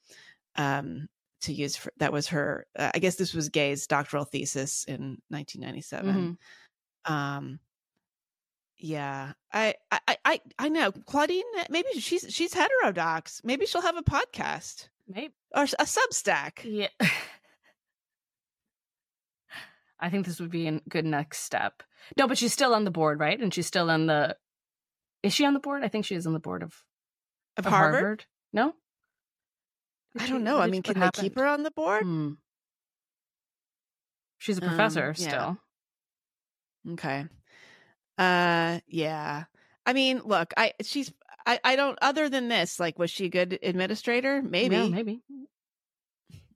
Um, 0.54 1.08
to 1.42 1.52
use 1.52 1.76
for, 1.76 1.92
that 1.98 2.12
was 2.12 2.28
her, 2.28 2.66
uh, 2.78 2.90
I 2.94 2.98
guess 2.98 3.16
this 3.16 3.34
was 3.34 3.48
Gay's 3.48 3.86
doctoral 3.86 4.24
thesis 4.24 4.84
in 4.84 5.18
1997. 5.28 6.38
Um, 7.04 7.58
yeah, 8.78 9.32
I, 9.52 9.74
I, 9.90 10.16
I, 10.24 10.40
I 10.58 10.68
know 10.68 10.90
Claudine. 10.92 11.44
Maybe 11.70 11.88
she's 12.00 12.26
she's 12.28 12.52
heterodox. 12.52 13.40
Maybe 13.44 13.66
she'll 13.66 13.82
have 13.82 13.96
a 13.96 14.02
podcast 14.02 14.88
Maybe, 15.06 15.32
or 15.54 15.62
a 15.62 15.84
Substack. 15.84 16.64
yeah. 16.64 16.88
I 20.00 20.10
think 20.10 20.26
this 20.26 20.40
would 20.40 20.50
be 20.50 20.66
a 20.66 20.80
good 20.88 21.04
next 21.04 21.44
step. 21.44 21.84
No, 22.18 22.26
but 22.26 22.36
she's 22.36 22.52
still 22.52 22.74
on 22.74 22.82
the 22.84 22.90
board, 22.90 23.20
right? 23.20 23.38
And 23.40 23.54
she's 23.54 23.68
still 23.68 23.88
on 23.88 24.06
the. 24.06 24.36
Is 25.22 25.32
she 25.32 25.44
on 25.44 25.54
the 25.54 25.60
board? 25.60 25.84
I 25.84 25.88
think 25.88 26.04
she 26.04 26.16
is 26.16 26.26
on 26.26 26.32
the 26.32 26.40
board 26.40 26.64
of 26.64 26.82
of 27.56 27.66
of 27.66 27.72
Harvard? 27.72 28.24
No, 28.52 28.74
I 30.18 30.26
don't 30.26 30.44
know. 30.44 30.58
I 30.60 30.66
mean, 30.66 30.82
can 30.82 30.98
they 30.98 31.10
keep 31.12 31.36
her 31.36 31.46
on 31.46 31.62
the 31.62 31.70
board? 31.70 32.02
Hmm. 32.04 32.32
She's 34.38 34.58
a 34.58 34.62
Um, 34.62 34.68
professor 34.68 35.14
yeah. 35.16 35.28
still. 35.28 35.58
Okay. 36.94 37.26
Uh, 38.18 38.80
yeah. 38.86 39.44
I 39.86 39.92
mean, 39.92 40.20
look, 40.24 40.52
I 40.56 40.72
she's 40.82 41.12
I 41.46 41.60
I 41.64 41.76
don't. 41.76 41.98
Other 42.02 42.28
than 42.28 42.48
this, 42.48 42.78
like, 42.78 42.98
was 42.98 43.10
she 43.10 43.26
a 43.26 43.30
good 43.30 43.58
administrator? 43.62 44.42
Maybe. 44.42 44.76
Yeah, 44.76 44.88
maybe. 44.88 45.22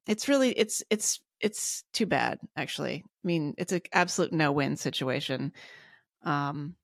It's 0.06 0.28
really 0.28 0.50
it's 0.50 0.82
it's 0.90 1.20
it's 1.40 1.84
too 1.92 2.06
bad. 2.06 2.38
Actually, 2.56 3.04
I 3.06 3.26
mean, 3.26 3.54
it's 3.58 3.72
an 3.72 3.82
absolute 3.92 4.32
no 4.32 4.52
win 4.52 4.76
situation. 4.76 5.52
Um, 6.22 6.76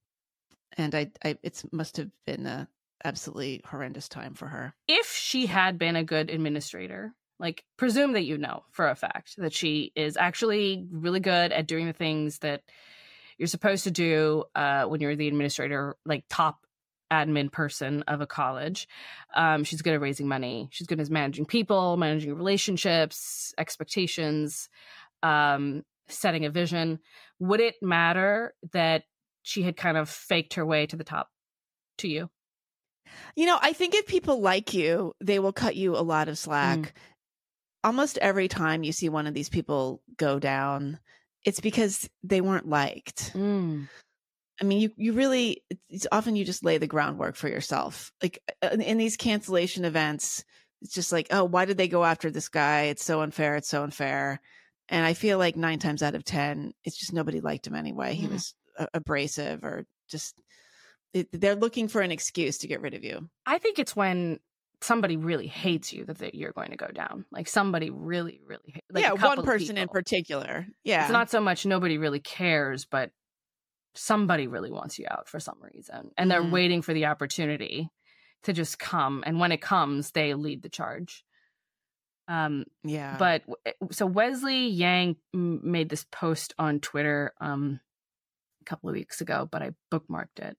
and 0.76 0.94
I 0.94 1.10
I 1.24 1.36
it's 1.42 1.64
must 1.72 1.96
have 1.98 2.10
been 2.26 2.46
a 2.46 2.68
absolutely 3.04 3.62
horrendous 3.64 4.08
time 4.08 4.34
for 4.34 4.46
her. 4.46 4.74
If 4.88 5.12
she 5.12 5.46
had 5.46 5.78
been 5.78 5.96
a 5.96 6.04
good 6.04 6.30
administrator, 6.30 7.14
like 7.38 7.64
presume 7.76 8.12
that 8.12 8.24
you 8.24 8.38
know 8.38 8.64
for 8.70 8.88
a 8.88 8.94
fact 8.94 9.34
that 9.38 9.52
she 9.52 9.92
is 9.96 10.16
actually 10.16 10.86
really 10.90 11.20
good 11.20 11.52
at 11.52 11.66
doing 11.66 11.86
the 11.86 11.92
things 11.92 12.38
that 12.38 12.62
you're 13.38 13.48
supposed 13.48 13.84
to 13.84 13.90
do 13.90 14.44
uh, 14.54 14.84
when 14.84 15.00
you're 15.00 15.16
the 15.16 15.28
administrator, 15.28 15.96
like 16.04 16.24
top 16.28 16.64
admin 17.12 17.52
person 17.52 18.02
of 18.08 18.20
a 18.20 18.26
college. 18.26 18.88
Um, 19.34 19.64
she's 19.64 19.82
good 19.82 19.94
at 19.94 20.00
raising 20.00 20.28
money. 20.28 20.68
She's 20.70 20.86
good 20.86 21.00
at 21.00 21.10
managing 21.10 21.44
people, 21.44 21.96
managing 21.96 22.34
relationships, 22.34 23.52
expectations, 23.58 24.68
um, 25.22 25.82
setting 26.08 26.44
a 26.44 26.50
vision. 26.50 27.00
Would 27.38 27.60
it 27.60 27.76
matter 27.82 28.54
that 28.72 29.04
she 29.42 29.62
had 29.62 29.76
kind 29.76 29.96
of 29.96 30.08
faked 30.08 30.54
her 30.54 30.64
way 30.64 30.86
to 30.86 30.96
the 30.96 31.04
top 31.04 31.28
to 31.98 32.08
you? 32.08 32.30
You 33.36 33.46
know, 33.46 33.58
I 33.60 33.72
think 33.72 33.94
if 33.94 34.06
people 34.06 34.40
like 34.40 34.74
you, 34.74 35.14
they 35.20 35.38
will 35.38 35.52
cut 35.52 35.76
you 35.76 35.96
a 35.96 36.02
lot 36.02 36.28
of 36.28 36.38
slack. 36.38 36.78
Mm. 36.78 36.90
Almost 37.84 38.18
every 38.18 38.48
time 38.48 38.84
you 38.84 38.92
see 38.92 39.08
one 39.08 39.26
of 39.26 39.34
these 39.34 39.48
people 39.48 40.02
go 40.16 40.38
down, 40.38 41.00
it's 41.44 41.60
because 41.60 42.08
they 42.22 42.40
weren't 42.40 42.68
liked. 42.68 43.32
Mm. 43.34 43.88
I 44.60 44.64
mean, 44.64 44.80
you 44.80 44.90
you 44.96 45.12
really 45.14 45.64
it's 45.88 46.06
often 46.12 46.36
you 46.36 46.44
just 46.44 46.64
lay 46.64 46.78
the 46.78 46.86
groundwork 46.86 47.34
for 47.34 47.48
yourself. 47.48 48.12
Like 48.22 48.40
uh, 48.62 48.68
in, 48.72 48.80
in 48.80 48.98
these 48.98 49.16
cancellation 49.16 49.84
events, 49.84 50.44
it's 50.82 50.94
just 50.94 51.10
like, 51.10 51.28
oh, 51.30 51.44
why 51.44 51.64
did 51.64 51.76
they 51.76 51.88
go 51.88 52.04
after 52.04 52.30
this 52.30 52.48
guy? 52.48 52.82
It's 52.82 53.04
so 53.04 53.22
unfair. 53.22 53.56
It's 53.56 53.68
so 53.68 53.82
unfair. 53.82 54.40
And 54.88 55.04
I 55.04 55.14
feel 55.14 55.38
like 55.38 55.56
nine 55.56 55.78
times 55.78 56.02
out 56.02 56.14
of 56.14 56.24
ten, 56.24 56.74
it's 56.84 56.98
just 56.98 57.12
nobody 57.12 57.40
liked 57.40 57.66
him 57.66 57.74
anyway. 57.74 58.14
He 58.14 58.26
Mhm. 58.26 58.32
was 58.32 58.54
abrasive 58.94 59.64
or 59.64 59.86
just 60.08 60.40
they're 61.32 61.54
looking 61.56 61.88
for 61.88 62.00
an 62.00 62.10
excuse 62.10 62.58
to 62.58 62.66
get 62.68 62.80
rid 62.80 62.94
of 62.94 63.04
you. 63.04 63.28
I 63.46 63.58
think 63.58 63.78
it's 63.78 63.94
when 63.94 64.40
somebody 64.80 65.16
really 65.16 65.46
hates 65.46 65.92
you 65.92 66.04
that 66.06 66.18
they, 66.18 66.30
you're 66.34 66.52
going 66.52 66.70
to 66.70 66.76
go 66.76 66.88
down. 66.88 67.24
Like 67.30 67.48
somebody 67.48 67.90
really, 67.90 68.40
really, 68.46 68.80
like 68.90 69.04
yeah, 69.04 69.12
one 69.12 69.42
person 69.44 69.78
in 69.78 69.88
particular. 69.88 70.66
Yeah, 70.84 71.02
it's 71.02 71.12
not 71.12 71.30
so 71.30 71.40
much 71.40 71.64
nobody 71.66 71.98
really 71.98 72.20
cares, 72.20 72.84
but 72.84 73.10
somebody 73.94 74.46
really 74.46 74.70
wants 74.70 74.98
you 74.98 75.06
out 75.10 75.28
for 75.28 75.38
some 75.38 75.58
reason, 75.60 76.10
and 76.16 76.30
they're 76.30 76.42
Mhm. 76.42 76.50
waiting 76.50 76.82
for 76.82 76.94
the 76.94 77.06
opportunity 77.06 77.90
to 78.44 78.52
just 78.52 78.78
come. 78.78 79.22
And 79.26 79.38
when 79.38 79.52
it 79.52 79.60
comes, 79.60 80.10
they 80.12 80.34
lead 80.34 80.62
the 80.62 80.68
charge. 80.68 81.24
Um, 82.28 82.64
yeah. 82.84 83.16
but 83.18 83.42
so 83.90 84.06
Wesley 84.06 84.68
Yang 84.68 85.16
made 85.32 85.88
this 85.88 86.06
post 86.10 86.54
on 86.58 86.80
Twitter 86.80 87.34
um 87.40 87.80
a 88.60 88.64
couple 88.64 88.88
of 88.88 88.94
weeks 88.94 89.20
ago, 89.20 89.46
but 89.50 89.60
I 89.60 89.72
bookmarked 89.92 90.38
it, 90.38 90.56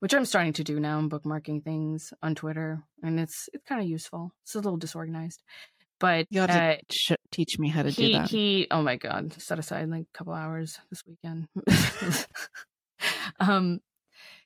which 0.00 0.14
I'm 0.14 0.24
starting 0.24 0.52
to 0.54 0.64
do 0.64 0.80
now. 0.80 0.98
I'm 0.98 1.08
bookmarking 1.08 1.64
things 1.64 2.12
on 2.22 2.34
Twitter, 2.34 2.82
and 3.02 3.20
it's 3.20 3.48
it's 3.52 3.64
kind 3.64 3.80
of 3.80 3.86
useful. 3.86 4.32
It's 4.42 4.54
a 4.54 4.58
little 4.58 4.76
disorganized, 4.76 5.42
but 5.98 6.26
you 6.30 6.40
have 6.40 6.50
to 6.50 6.62
uh, 6.62 6.76
sh- 6.90 7.12
teach 7.30 7.58
me 7.58 7.68
how 7.68 7.82
to 7.82 7.90
he 7.90 8.12
do 8.12 8.18
that. 8.18 8.30
he 8.30 8.66
oh 8.70 8.82
my 8.82 8.96
god, 8.96 9.40
set 9.40 9.58
aside 9.58 9.88
like 9.88 10.06
a 10.12 10.18
couple 10.18 10.34
hours 10.34 10.78
this 10.90 11.02
weekend. 11.06 11.46
um 13.40 13.80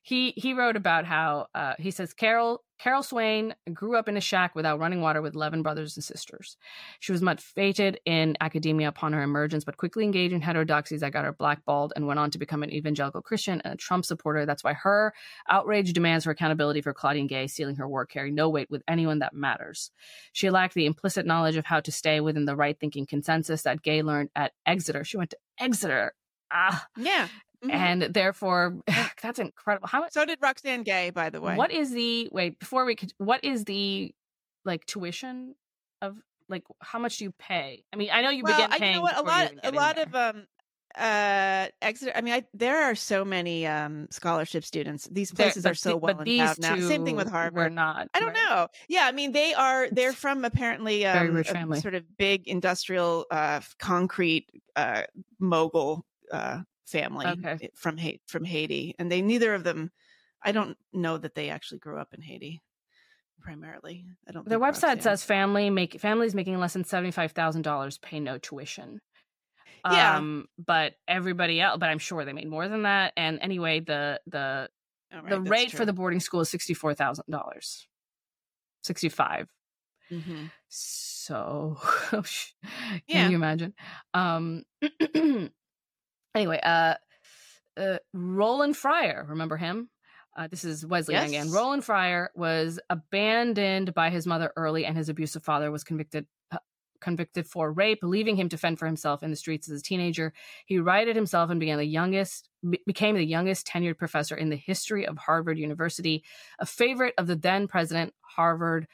he 0.04 0.34
he 0.36 0.52
wrote 0.52 0.76
about 0.76 1.06
how 1.06 1.46
uh, 1.54 1.72
he 1.78 1.90
says 1.90 2.12
Carol 2.12 2.62
Carol 2.78 3.02
Swain 3.02 3.54
grew 3.72 3.96
up 3.96 4.06
in 4.06 4.18
a 4.18 4.20
shack 4.20 4.54
without 4.54 4.78
running 4.78 5.00
water 5.00 5.22
with 5.22 5.34
eleven 5.34 5.62
brothers 5.62 5.96
and 5.96 6.04
sisters. 6.04 6.58
She 7.00 7.10
was 7.10 7.22
much 7.22 7.40
fated 7.40 7.98
in 8.04 8.36
academia 8.38 8.88
upon 8.88 9.14
her 9.14 9.22
emergence, 9.22 9.64
but 9.64 9.78
quickly 9.78 10.04
engaged 10.04 10.34
in 10.34 10.42
heterodoxies 10.42 11.00
that 11.00 11.14
got 11.14 11.24
her 11.24 11.32
blackballed 11.32 11.94
and 11.96 12.06
went 12.06 12.20
on 12.20 12.30
to 12.32 12.38
become 12.38 12.62
an 12.62 12.70
evangelical 12.70 13.22
Christian 13.22 13.62
and 13.64 13.72
a 13.72 13.76
Trump 13.78 14.04
supporter. 14.04 14.44
That's 14.44 14.62
why 14.62 14.74
her 14.74 15.14
outraged 15.48 15.94
demands 15.94 16.26
for 16.26 16.32
accountability 16.32 16.82
for 16.82 16.92
Claudine 16.92 17.26
Gay 17.26 17.46
stealing 17.46 17.76
her 17.76 17.88
work 17.88 18.10
carry 18.10 18.30
no 18.30 18.50
weight 18.50 18.70
with 18.70 18.82
anyone 18.86 19.20
that 19.20 19.32
matters. 19.32 19.90
She 20.34 20.50
lacked 20.50 20.74
the 20.74 20.84
implicit 20.84 21.24
knowledge 21.24 21.56
of 21.56 21.64
how 21.64 21.80
to 21.80 21.90
stay 21.90 22.20
within 22.20 22.44
the 22.44 22.56
right 22.56 22.78
thinking 22.78 23.06
consensus 23.06 23.62
that 23.62 23.82
Gay 23.82 24.02
learned 24.02 24.28
at 24.36 24.52
Exeter. 24.66 25.02
She 25.02 25.16
went 25.16 25.30
to 25.30 25.38
Exeter. 25.58 26.12
Ah, 26.52 26.86
yeah. 26.96 27.28
Mhm. 27.64 27.72
and 27.72 28.03
therefore 28.03 28.79
that's 29.22 29.38
incredible. 29.38 29.88
How 29.88 30.00
much 30.00 30.12
so 30.12 30.24
did 30.24 30.40
Roxane 30.40 30.85
Gay, 30.85 31.11
by 31.11 31.31
the 31.31 31.40
way. 31.40 31.57
what 31.57 31.70
is 31.70 31.90
the 31.92 32.29
wait 32.33 32.59
before 32.59 32.85
we 32.85 32.94
could 32.94 33.12
what 33.18 33.42
is 33.44 33.64
the 33.64 34.12
like 34.64 34.85
tuition 34.87 35.55
of 36.03 36.16
like 36.48 36.62
how 36.81 36.98
much 36.98 37.18
do 37.18 37.24
you 37.24 37.33
pay 37.38 37.83
i 37.92 37.96
mean 37.96 38.11
i 38.12 38.20
know 38.22 38.31
you 38.31 38.42
well, 38.44 38.55
begin 38.57 38.72
I- 38.72 38.79
paying 38.79 38.92
you 38.92 38.98
know 38.98 39.03
what? 39.03 39.16
A 39.16 39.22
lot, 39.22 39.53
a 39.62 39.70
lot 39.72 39.96
there. 39.96 40.05
of 40.07 40.14
um, 40.37 40.46
uh, 40.96 41.66
Exeter. 41.83 42.12
I 42.14 42.20
mean, 42.20 42.35
I, 42.35 42.44
there 42.55 42.85
are 42.85 42.94
so 42.94 43.24
many 43.24 43.66
um 43.66 44.07
scholarship 44.12 44.64
students. 44.64 45.09
These 45.11 45.33
places 45.33 45.66
are 45.66 45.74
so 45.74 45.90
the- 45.90 45.96
well 45.96 46.20
endowed 46.20 46.59
now. 46.61 46.79
Same 46.79 47.05
thing 47.05 47.16
with 47.16 47.27
were 47.27 47.33
Harvard. 47.33 47.72
not 47.72 48.07
I 48.14 48.20
don't 48.20 48.29
right? 48.29 48.37
know. 48.48 48.68
Yeah, 48.88 49.05
I 49.07 49.11
mean, 49.11 49.33
they 49.33 49.55
are. 49.55 49.88
They're 49.90 50.12
from 50.12 50.44
apparently 50.44 51.03
Very 51.03 51.31
um, 51.31 51.35
rich 51.35 51.50
a 51.50 51.53
family. 51.55 51.81
sort 51.81 51.94
of 51.96 52.05
big 52.16 52.46
industrial 52.46 53.27
uh, 53.33 53.61
concrete 53.81 54.46
uh, 54.77 55.03
mogul 55.40 56.05
uh, 56.31 56.61
family 56.87 57.27
Okay. 57.27 57.59
from 57.75 57.99
Ha- 57.99 58.20
from 58.27 58.44
Haiti, 58.44 58.94
and 58.99 59.11
they 59.11 59.23
neither 59.23 59.55
of 59.55 59.64
them. 59.64 59.90
I 60.42 60.53
don't 60.53 60.77
know 60.92 61.16
that 61.18 61.35
they 61.35 61.51
actually 61.51 61.79
grew 61.79 61.99
up 61.99 62.12
in 62.14 62.20
Haiti. 62.23 62.62
Primarily, 63.40 64.07
I 64.29 64.33
don't. 64.33 64.49
their 64.49 64.59
website 64.61 65.03
says 65.03 65.23
family 65.23 65.68
make 65.70 66.01
families 66.01 66.35
making 66.35 66.59
less 66.59 66.73
than 66.73 66.85
$75000 66.85 67.99
pay 68.01 68.20
no 68.20 68.38
tuition 68.38 69.01
Yeah. 69.85 70.16
um 70.16 70.47
but 70.59 70.94
everybody 71.07 71.61
else 71.61 71.79
but 71.79 71.90
i'm 71.90 71.99
sure 71.99 72.25
they 72.25 72.33
made 72.33 72.49
more 72.49 72.68
than 72.68 72.83
that 72.85 73.12
and 73.18 73.38
anyway 73.42 73.81
the 73.81 74.20
the 74.27 74.68
Oh, 75.12 75.23
right, 75.23 75.29
the 75.31 75.40
rate 75.42 75.70
for 75.73 75.85
the 75.85 75.92
boarding 75.92 76.20
school 76.20 76.40
is 76.40 76.49
$64000 76.49 77.87
65 78.83 79.49
Mhm. 80.11 80.53
so 80.68 81.77
can 82.12 82.23
Yeah. 83.07 83.29
you 83.29 83.37
imagine 83.37 83.75
um 84.14 84.64
anyway 86.35 86.61
uh 86.62 86.94
uh 87.77 87.99
roland 88.12 88.77
fryer 88.77 89.27
remember 89.29 89.57
him 89.57 89.88
uh, 90.37 90.49
this 90.49 90.64
is 90.64 90.85
Wesley 90.85 91.14
Yang 91.14 91.29
again. 91.29 91.51
Roland 91.53 91.85
Fryer 91.85 92.31
was 92.35 92.81
abandoned 92.90 93.94
by 93.94 94.11
his 94.11 94.27
mother 94.27 94.53
early, 94.57 94.85
and 94.85 94.97
his 94.97 95.09
abusive 95.09 95.44
father 95.44 95.70
was 95.70 95.85
convicted 95.85 96.27
uh, 96.51 96.59
convicted 97.01 97.47
for 97.47 97.70
rape, 97.70 98.01
leaving 98.03 98.35
him 98.35 98.49
to 98.49 98.57
fend 98.57 98.79
for 98.79 98.87
himself 98.87 99.23
in 99.23 99.31
the 99.31 99.37
streets 99.37 99.70
as 99.70 99.81
a 99.81 99.83
teenager. 99.83 100.33
He 100.66 100.79
righted 100.79 101.14
himself 101.14 101.51
and 101.51 101.61
began 101.61 101.79
the 101.79 101.85
youngest 101.85 102.49
be- 102.68 102.83
became 102.87 103.14
the 103.14 103.25
youngest 103.25 103.66
tenured 103.66 103.99
professor 103.99 104.35
in 104.35 104.49
the 104.49 104.57
history 104.57 105.07
of 105.07 105.18
Harvard 105.18 105.59
University, 105.59 106.25
a 106.59 106.66
favorite 106.66 107.14
of 107.16 107.29
the 107.29 107.37
then 107.37 107.68
president 107.68 108.12
Harvard 108.23 108.88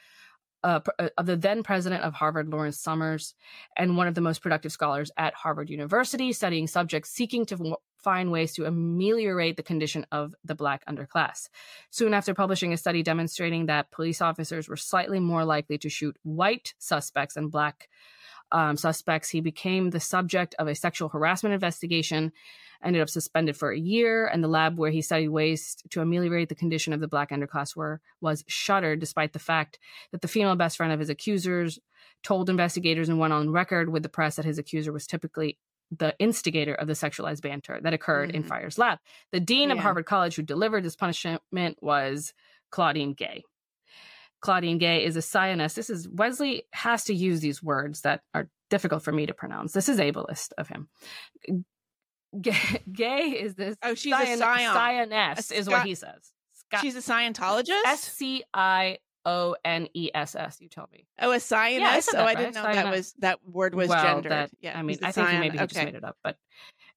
uh, 0.62 0.80
uh, 0.98 1.08
of 1.16 1.26
the 1.26 1.36
then 1.36 1.62
president 1.62 2.02
of 2.02 2.14
Harvard, 2.14 2.48
Lawrence 2.48 2.78
Summers, 2.78 3.34
and 3.76 3.96
one 3.96 4.06
of 4.06 4.14
the 4.14 4.20
most 4.20 4.42
productive 4.42 4.72
scholars 4.72 5.10
at 5.16 5.34
Harvard 5.34 5.70
University, 5.70 6.32
studying 6.32 6.66
subjects 6.66 7.10
seeking 7.10 7.46
to 7.46 7.56
w- 7.56 7.76
find 7.98 8.30
ways 8.30 8.54
to 8.54 8.64
ameliorate 8.64 9.56
the 9.56 9.62
condition 9.62 10.06
of 10.10 10.34
the 10.44 10.54
Black 10.54 10.84
underclass. 10.86 11.48
Soon 11.90 12.14
after 12.14 12.34
publishing 12.34 12.72
a 12.72 12.76
study 12.76 13.02
demonstrating 13.02 13.66
that 13.66 13.90
police 13.90 14.20
officers 14.20 14.68
were 14.68 14.76
slightly 14.76 15.20
more 15.20 15.44
likely 15.44 15.78
to 15.78 15.88
shoot 15.88 16.16
white 16.22 16.74
suspects 16.78 17.34
than 17.34 17.48
Black 17.48 17.88
um, 18.52 18.76
suspects, 18.76 19.28
he 19.28 19.40
became 19.40 19.90
the 19.90 20.00
subject 20.00 20.54
of 20.58 20.68
a 20.68 20.74
sexual 20.74 21.08
harassment 21.08 21.54
investigation 21.54 22.32
ended 22.82 23.02
up 23.02 23.10
suspended 23.10 23.54
for 23.56 23.70
a 23.70 23.78
year, 23.78 24.26
and 24.26 24.42
the 24.42 24.48
lab 24.48 24.78
where 24.78 24.90
he 24.90 25.02
studied 25.02 25.28
ways 25.28 25.76
to 25.90 26.00
ameliorate 26.00 26.48
the 26.48 26.54
condition 26.54 26.94
of 26.94 27.00
the 27.00 27.08
black 27.08 27.30
underclass 27.30 27.76
were 27.76 28.00
was 28.22 28.42
shuttered, 28.48 29.00
despite 29.00 29.32
the 29.34 29.38
fact 29.38 29.78
that 30.12 30.22
the 30.22 30.28
female 30.28 30.56
best 30.56 30.78
friend 30.78 30.90
of 30.92 30.98
his 30.98 31.10
accusers 31.10 31.78
told 32.22 32.48
investigators 32.48 33.08
and 33.08 33.18
went 33.18 33.32
on 33.34 33.50
record 33.50 33.90
with 33.90 34.02
the 34.02 34.08
press 34.08 34.36
that 34.36 34.46
his 34.46 34.58
accuser 34.58 34.92
was 34.92 35.06
typically 35.06 35.58
the 35.90 36.14
instigator 36.18 36.72
of 36.74 36.86
the 36.86 36.92
sexualized 36.94 37.42
banter 37.42 37.78
that 37.82 37.92
occurred 37.92 38.30
in 38.30 38.44
Mhm. 38.44 38.46
Fryer's 38.46 38.78
lab. 38.78 38.98
The 39.32 39.40
dean 39.40 39.70
of 39.70 39.78
Harvard 39.78 40.06
College 40.06 40.36
who 40.36 40.42
delivered 40.42 40.84
this 40.84 40.96
punishment 40.96 41.42
was 41.82 42.32
Claudine 42.70 43.12
Gay. 43.12 43.42
Claudine 44.40 44.78
Gay 44.78 45.04
is 45.04 45.16
a 45.16 45.22
Zionist. 45.22 45.76
This 45.76 45.90
is 45.90 46.08
Wesley 46.08 46.64
has 46.72 47.04
to 47.04 47.14
use 47.14 47.40
these 47.40 47.62
words 47.62 48.00
that 48.02 48.22
are 48.34 48.48
difficult 48.70 49.02
for 49.02 49.12
me 49.12 49.26
to 49.26 49.34
pronounce. 49.34 49.72
This 49.72 49.88
is 49.88 49.98
ableist 49.98 50.52
of 50.56 50.68
him. 50.68 50.88
Gay, 52.40 52.82
gay 52.92 53.30
is 53.30 53.54
this 53.56 53.76
Oh, 53.82 53.94
she's 53.94 54.14
a 54.14 54.36
Zion- 54.36 54.72
Scion. 54.72 55.12
Is 55.52 55.68
what 55.68 55.84
he 55.86 55.94
says. 55.94 56.32
Scott- 56.54 56.80
She's 56.82 56.94
a 56.94 57.00
Scientologist. 57.00 57.82
S 57.86 58.00
C 58.02 58.44
I 58.54 58.98
O 59.26 59.56
N 59.64 59.88
E 59.94 60.10
S 60.14 60.36
S. 60.36 60.60
You 60.60 60.68
tell 60.68 60.88
me. 60.92 61.06
Oh, 61.20 61.30
a 61.30 61.32
Yeah, 61.32 61.34
I 61.34 61.38
Zionist. 61.38 62.10
oh, 62.14 62.18
that 62.18 62.26
I 62.28 62.34
didn't 62.36 62.54
right, 62.54 62.76
know 62.76 62.82
that 62.82 62.90
was 62.94 63.12
that 63.18 63.40
word 63.44 63.74
was 63.74 63.88
well, 63.88 64.02
gendered. 64.02 64.30
that 64.32 64.50
yeah, 64.60 64.78
I 64.78 64.82
mean, 64.82 64.98
I 65.02 65.06
a 65.06 65.08
I 65.08 65.12
think 65.12 65.28
he 65.30 65.38
maybe 65.38 65.58
he 65.58 65.66
just 65.66 65.84
made 65.84 65.94
it 65.96 66.04
up, 66.04 66.16
but 66.22 66.36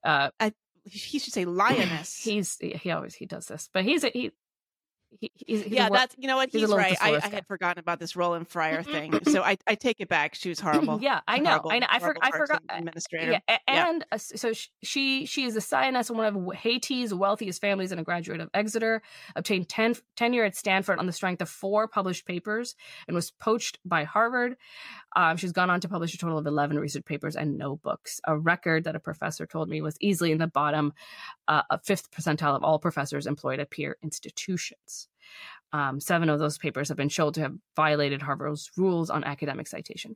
uh, 0.03 0.29
He 0.85 1.17
should 1.17 1.33
say 1.33 1.45
lioness. 1.45 2.15
he's 2.23 2.57
he 2.59 2.91
always 2.91 3.15
he 3.15 3.25
does 3.25 3.47
this, 3.47 3.69
but 3.73 3.83
he's 3.83 4.03
a, 4.03 4.09
he. 4.09 4.31
He, 5.19 5.31
he's, 5.35 5.63
he's 5.63 5.71
yeah, 5.73 5.89
wor- 5.89 5.97
that's 5.97 6.15
you 6.17 6.27
know 6.27 6.35
what 6.37 6.49
he's 6.51 6.61
he's 6.61 6.69
right. 6.71 6.97
I, 7.01 7.15
I 7.15 7.27
had 7.27 7.45
forgotten 7.47 7.79
about 7.79 7.99
this 7.99 8.15
Roland 8.15 8.47
Fryer 8.47 8.83
thing, 8.83 9.19
so 9.27 9.41
I, 9.41 9.57
I 9.67 9.75
take 9.75 9.99
it 9.99 10.09
back. 10.09 10.35
She 10.35 10.49
was 10.49 10.59
horrible. 10.59 10.99
yeah, 11.01 11.21
I 11.27 11.39
know, 11.39 11.49
Horrible- 11.51 11.71
I 11.71 11.79
know, 11.79 11.87
I, 11.89 11.99
for, 11.99 12.15
I 12.21 12.31
forgot. 12.31 12.61
Administrator. 12.69 13.31
Yeah, 13.31 13.39
Yeah. 13.47 13.57
and 13.89 14.05
uh, 14.11 14.17
so 14.17 14.51
she 14.81 15.25
she 15.25 15.45
is 15.45 15.55
a 15.55 15.61
scientist 15.61 16.09
and 16.09 16.17
one 16.19 16.27
of 16.51 16.55
Haiti's 16.55 17.13
wealthiest 17.13 17.61
families 17.61 17.91
and 17.91 17.99
a 17.99 18.03
graduate 18.03 18.41
of 18.41 18.49
Exeter. 18.53 19.01
Obtained 19.35 19.69
ten, 19.69 19.95
tenure 20.15 20.43
at 20.43 20.55
Stanford 20.55 20.99
on 20.99 21.05
the 21.05 21.11
strength 21.13 21.41
of 21.41 21.49
four 21.49 21.87
published 21.87 22.25
papers 22.25 22.75
and 23.07 23.15
was 23.15 23.31
poached 23.31 23.79
by 23.85 24.03
Harvard. 24.03 24.55
Um, 25.15 25.37
she's 25.37 25.51
gone 25.51 25.69
on 25.69 25.79
to 25.81 25.87
publish 25.89 26.13
a 26.13 26.17
total 26.17 26.37
of 26.37 26.45
eleven 26.47 26.77
research 26.79 27.05
papers 27.05 27.35
and 27.35 27.57
no 27.57 27.75
books. 27.75 28.19
A 28.25 28.37
record 28.37 28.85
that 28.85 28.95
a 28.95 28.99
professor 28.99 29.45
told 29.45 29.69
me 29.69 29.81
was 29.81 29.95
easily 30.01 30.31
in 30.31 30.37
the 30.39 30.47
bottom, 30.47 30.93
uh, 31.47 31.61
a 31.69 31.79
fifth 31.79 32.11
percentile 32.11 32.55
of 32.55 32.63
all 32.63 32.79
professors 32.79 33.27
employed 33.27 33.59
at 33.59 33.69
peer 33.69 33.97
institutions. 34.01 35.02
Um, 35.73 35.99
seven 35.99 36.29
of 36.29 36.39
those 36.39 36.57
papers 36.57 36.87
have 36.89 36.97
been 36.97 37.09
shown 37.09 37.33
to 37.33 37.41
have 37.41 37.55
violated 37.75 38.21
Harvard's 38.21 38.69
rules 38.77 39.09
on 39.09 39.23
academic 39.23 39.67
citation. 39.67 40.15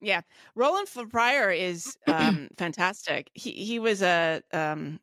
Yeah, 0.00 0.22
Roland 0.54 0.88
Fryer 0.88 1.50
is 1.50 1.96
um, 2.06 2.48
fantastic. 2.58 3.30
He 3.34 3.52
he 3.52 3.78
was 3.78 4.02
a 4.02 4.42
um, 4.52 5.00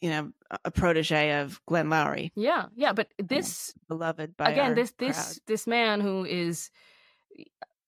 you 0.00 0.10
know 0.10 0.32
a 0.64 0.70
protege 0.70 1.40
of 1.40 1.60
Glenn 1.66 1.88
Loury, 1.88 2.30
Yeah, 2.34 2.66
yeah, 2.74 2.92
but 2.92 3.12
this 3.18 3.74
beloved 3.88 4.36
by 4.36 4.50
again 4.50 4.74
this 4.74 4.92
this 4.92 5.16
crowd. 5.16 5.36
this 5.46 5.66
man 5.66 6.00
who 6.00 6.24
is 6.24 6.70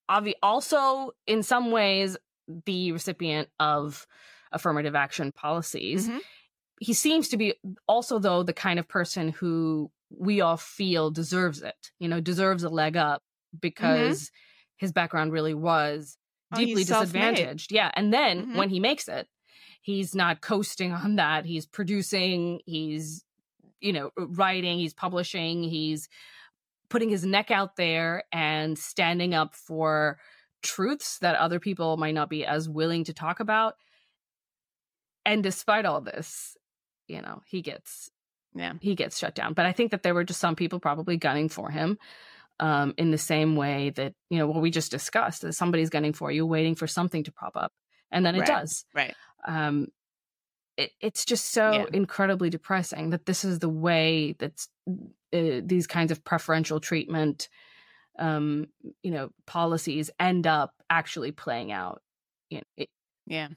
obvi- 0.09 0.33
also 0.43 1.11
in 1.25 1.43
some 1.43 1.71
ways 1.71 2.17
the 2.65 2.91
recipient 2.91 3.49
of 3.59 4.07
affirmative 4.51 4.95
action 4.95 5.31
policies 5.31 6.07
Mhm. 6.07 6.21
He 6.79 6.93
seems 6.93 7.27
to 7.29 7.37
be 7.37 7.53
also 7.87 8.19
though 8.19 8.43
the 8.43 8.53
kind 8.53 8.79
of 8.79 8.87
person 8.87 9.29
who 9.29 9.91
we 10.09 10.41
all 10.41 10.57
feel 10.57 11.11
deserves 11.11 11.61
it 11.61 11.91
you 11.99 12.07
know 12.07 12.19
deserves 12.21 12.63
a 12.63 12.69
leg 12.69 12.95
up 12.97 13.23
because 13.59 14.31
his 14.77 14.91
background 14.91 15.31
really 15.31 15.53
was 15.53 16.17
Oh, 16.53 16.57
deeply 16.57 16.83
self-made. 16.83 17.35
disadvantaged 17.35 17.71
yeah 17.71 17.91
and 17.95 18.13
then 18.13 18.47
Mhm. 18.47 18.55
when 18.57 18.69
he 18.69 18.79
makes 18.79 19.07
it 19.07 19.27
he's 19.81 20.13
not 20.15 20.41
coasting 20.41 20.91
on 21.03 21.15
that. 21.15 21.45
He's 21.45 21.65
producing, 21.65 22.59
he's, 22.65 23.23
you 23.79 23.93
know, 23.93 24.11
writing, 24.17 24.79
he's 24.79 24.93
publishing, 24.93 25.63
he's 25.63 26.09
putting 26.89 27.09
his 27.09 27.25
neck 27.25 27.51
out 27.51 27.75
there 27.77 28.23
and 28.31 28.77
standing 28.77 29.33
up 29.33 29.55
for 29.55 30.19
truths 30.61 31.19
that 31.19 31.35
other 31.35 31.59
people 31.59 31.95
might 31.97 32.13
not 32.15 32.29
be 32.29 32.45
as 32.45 32.67
willing 32.69 33.03
to 33.05 33.13
talk 33.13 33.39
about. 33.39 33.75
And 35.25 35.43
despite 35.43 35.85
all 35.85 36.01
this, 36.01 36.55
you 37.07 37.21
know, 37.21 37.41
he 37.45 37.61
gets 37.61 38.09
yeah, 38.53 38.73
he 38.81 38.95
gets 38.95 39.17
shut 39.17 39.35
down. 39.35 39.53
But 39.53 39.65
I 39.65 39.71
think 39.71 39.91
that 39.91 40.03
there 40.03 40.13
were 40.13 40.23
just 40.23 40.39
some 40.39 40.55
people 40.55 40.79
probably 40.79 41.17
gunning 41.17 41.49
for 41.49 41.69
him. 41.69 41.97
Um, 42.59 42.95
in 42.97 43.11
the 43.11 43.19
same 43.19 43.55
way 43.55 43.91
that, 43.91 44.15
you 44.31 44.39
know, 44.39 44.47
what 44.47 44.63
we 44.63 44.71
just 44.71 44.89
discussed, 44.89 45.43
that 45.43 45.53
somebody's 45.53 45.91
gunning 45.91 46.13
for 46.13 46.31
you, 46.31 46.43
waiting 46.43 46.73
for 46.73 46.87
something 46.87 47.23
to 47.25 47.31
prop 47.31 47.55
up. 47.55 47.71
And 48.11 48.25
then 48.25 48.33
it 48.33 48.39
right. 48.39 48.47
does. 48.47 48.83
Right. 48.95 49.13
Um, 49.47 49.89
it, 50.75 50.91
it's 50.99 51.23
just 51.25 51.51
so 51.51 51.71
Yeah. 51.73 51.85
incredibly 51.93 52.49
depressing 52.49 53.11
that 53.11 53.25
this 53.27 53.43
is 53.43 53.59
the 53.59 53.69
way 53.69 54.35
that 54.39 54.65
uh, 54.87 55.61
these 55.63 55.85
kinds 55.85 56.11
of 56.11 56.23
preferential 56.23 56.79
treatment 56.79 57.49
um 58.19 58.65
you 59.03 59.11
know 59.11 59.29
policies 59.45 60.09
end 60.19 60.47
up 60.47 60.73
actually 60.89 61.31
playing 61.31 61.71
out 61.71 62.01
you 62.49 62.57
know, 62.57 62.63
it, 62.75 62.89
Yeah. 63.27 63.49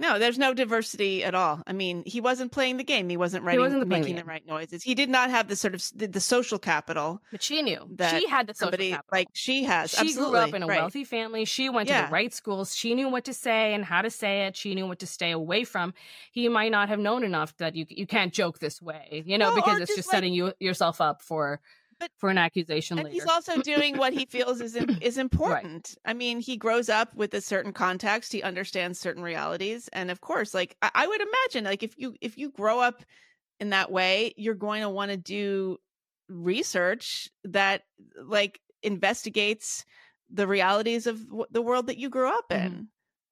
No, 0.00 0.18
there's 0.18 0.38
no 0.38 0.54
diversity 0.54 1.24
at 1.24 1.34
all. 1.34 1.62
I 1.66 1.72
mean, 1.72 2.04
he 2.06 2.20
wasn't 2.20 2.52
playing 2.52 2.76
the 2.76 2.84
game. 2.84 3.08
He 3.08 3.16
wasn't 3.16 3.44
writing, 3.44 3.60
wasn't 3.60 3.88
playing 3.88 4.02
the 4.02 4.08
making 4.08 4.16
the, 4.16 4.24
right 4.24 4.46
noises. 4.46 4.82
He 4.82 4.94
did 4.94 5.08
not 5.10 5.30
have 5.30 5.48
the 5.48 5.56
sort 5.56 5.74
of 5.74 5.82
the, 5.94 6.06
the 6.06 6.20
social 6.20 6.58
capital 6.58 7.20
but 7.32 7.42
she 7.42 7.62
knew 7.62 7.80
that 7.96 8.18
she 8.20 8.28
had 8.28 8.46
the 8.46 8.54
social 8.54 8.66
somebody 8.66 8.90
capital. 8.90 9.08
like 9.10 9.28
she 9.32 9.64
has. 9.64 9.90
she 9.90 9.98
Absolutely. 10.00 10.30
grew 10.30 10.38
up 10.48 10.54
in 10.54 10.62
a 10.62 10.66
right. 10.66 10.80
wealthy 10.80 11.04
family 11.04 11.44
she 11.44 11.68
went 11.68 11.88
to 11.88 11.94
the 11.94 12.08
right 12.10 12.32
schools 12.32 12.74
she 12.76 12.94
knew 12.94 13.08
what 13.08 13.24
to 13.24 13.34
say 13.34 13.74
and 13.74 13.84
how 13.84 14.02
to 14.02 14.10
say 14.10 14.46
it 14.46 14.56
she 14.56 14.74
knew 14.74 14.86
what 14.86 14.98
to 15.00 15.06
stay 15.06 15.30
away 15.30 15.64
from 15.64 15.92
he 16.32 16.48
might 16.48 16.70
not 16.70 16.88
have 16.88 16.98
known 16.98 17.24
enough 17.24 17.56
that 17.58 17.74
you 17.74 17.84
you 17.88 18.06
can't 18.06 18.32
joke 18.32 18.58
this 18.58 18.80
way 18.80 19.22
you 19.26 19.36
know 19.38 19.48
Well, 19.48 19.56
because 19.56 19.80
it's 19.80 19.88
just 19.90 19.96
just 19.98 20.08
like- 20.08 20.14
setting 20.16 20.32
you 20.32 20.52
yourself 20.60 21.00
up 21.00 21.22
for 21.22 21.60
But- 22.00 22.10
for 22.16 22.30
an 22.30 22.38
accusation 22.38 22.98
and 22.98 23.06
later 23.06 23.14
he's 23.14 23.26
also 23.26 23.60
doing 23.62 23.98
what 23.98 24.12
he 24.12 24.24
feels 24.26 24.60
is 24.60 24.76
is 25.00 25.18
important. 25.18 25.96
I 26.04 26.14
mean, 26.14 26.40
he 26.40 26.56
grows 26.56 26.88
up 26.88 27.14
with 27.14 27.34
a 27.34 27.40
certain 27.40 27.72
context. 27.72 28.32
He 28.32 28.42
understands 28.42 28.98
certain 29.00 29.22
realities, 29.22 29.88
and 29.92 30.10
of 30.10 30.20
course, 30.20 30.54
like 30.54 30.76
I, 30.82 30.90
I 30.94 31.06
would 31.06 31.20
imagine, 31.20 31.64
like 31.64 31.82
if 31.82 31.98
you 31.98 32.14
if 32.20 32.38
you 32.38 32.50
grow 32.50 32.80
up 32.80 33.04
in 33.60 33.70
that 33.70 33.90
way, 33.90 34.32
you're 34.36 34.54
going 34.54 34.82
to 34.82 34.90
want 34.90 35.10
to 35.10 35.16
do 35.16 35.78
research 36.28 37.28
that 37.44 37.82
like 38.22 38.60
investigates 38.82 39.84
the 40.30 40.46
realities 40.46 41.06
of 41.06 41.26
w- 41.26 41.46
the 41.50 41.62
world 41.62 41.86
that 41.88 41.96
you 41.98 42.10
grew 42.10 42.28
up 42.28 42.52
in. 42.52 42.58
Mm-hmm. 42.70 42.82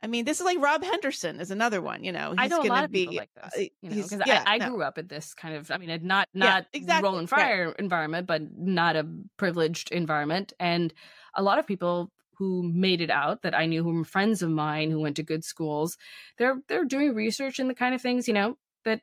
I 0.03 0.09
mean, 0.09 0.24
this 0.24 0.40
is 0.40 0.44
like 0.44 0.59
Rob 0.61 0.84
Henderson 0.84 1.40
is 1.40 1.51
another 1.51 1.80
one. 1.80 2.05
You 2.05 2.12
know, 2.12 2.34
I 2.36 2.42
he's 2.42 2.51
know 2.51 2.59
a 2.61 2.64
going 2.64 2.70
lot 2.70 2.80
to 2.80 2.84
of 2.84 2.90
be 2.92 3.01
people 3.01 3.14
like 3.16 3.30
uh, 3.42 3.49
this, 3.55 3.68
you 3.80 3.90
know, 3.90 3.97
because 4.03 4.22
yeah, 4.24 4.42
I, 4.47 4.57
I 4.57 4.59
no. 4.59 4.70
grew 4.70 4.82
up 4.82 4.99
in 4.99 5.07
this 5.07 5.34
kind 5.34 5.55
of, 5.55 5.70
I 5.70 5.78
mean, 5.78 6.01
not 6.03 6.28
Yeah, 6.32 6.51
not 6.51 6.66
exactly, 6.72 7.05
rolling 7.09 7.26
right. 7.26 7.28
fire 7.42 7.72
environment, 7.78 8.26
but 8.26 8.42
not 8.57 8.97
a 8.97 9.07
privileged 9.36 9.90
environment, 9.92 10.53
and 10.61 10.92
a 11.34 11.42
lot 11.42 11.59
of 11.59 11.66
people 11.66 12.11
who 12.38 12.62
made 12.62 13.01
it 13.01 13.11
out 13.11 13.42
that 13.42 13.55
I 13.55 13.64
knew 13.66 13.82
who 13.82 13.94
were 13.94 14.05
friends 14.05 14.42
of 14.42 14.51
mine 14.51 14.90
who 14.90 15.01
went 15.01 15.16
to 15.16 15.22
good 15.22 15.44
schools, 15.44 15.97
they're 16.38 16.61
they're 16.68 16.84
doing 16.84 17.14
research 17.14 17.59
in 17.59 17.68
the 17.68 17.74
kind 17.74 17.94
of 17.94 18.03
things 18.03 18.28
you 18.28 18.34
know 18.34 18.59
that 18.84 19.01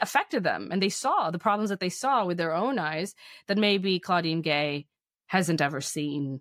affected 0.00 0.42
them, 0.42 0.68
and 0.72 0.82
they 0.82 0.88
saw 0.88 1.30
the 1.30 1.38
problems 1.38 1.70
that 1.70 1.80
they 1.80 1.88
saw 1.88 2.24
with 2.24 2.38
their 2.38 2.54
own 2.54 2.78
eyes 2.78 3.14
that 3.46 3.58
maybe 3.58 4.00
Claudine 4.00 4.42
Gay 4.42 4.86
hasn't 5.26 5.60
ever 5.60 5.80
seen. 5.80 6.40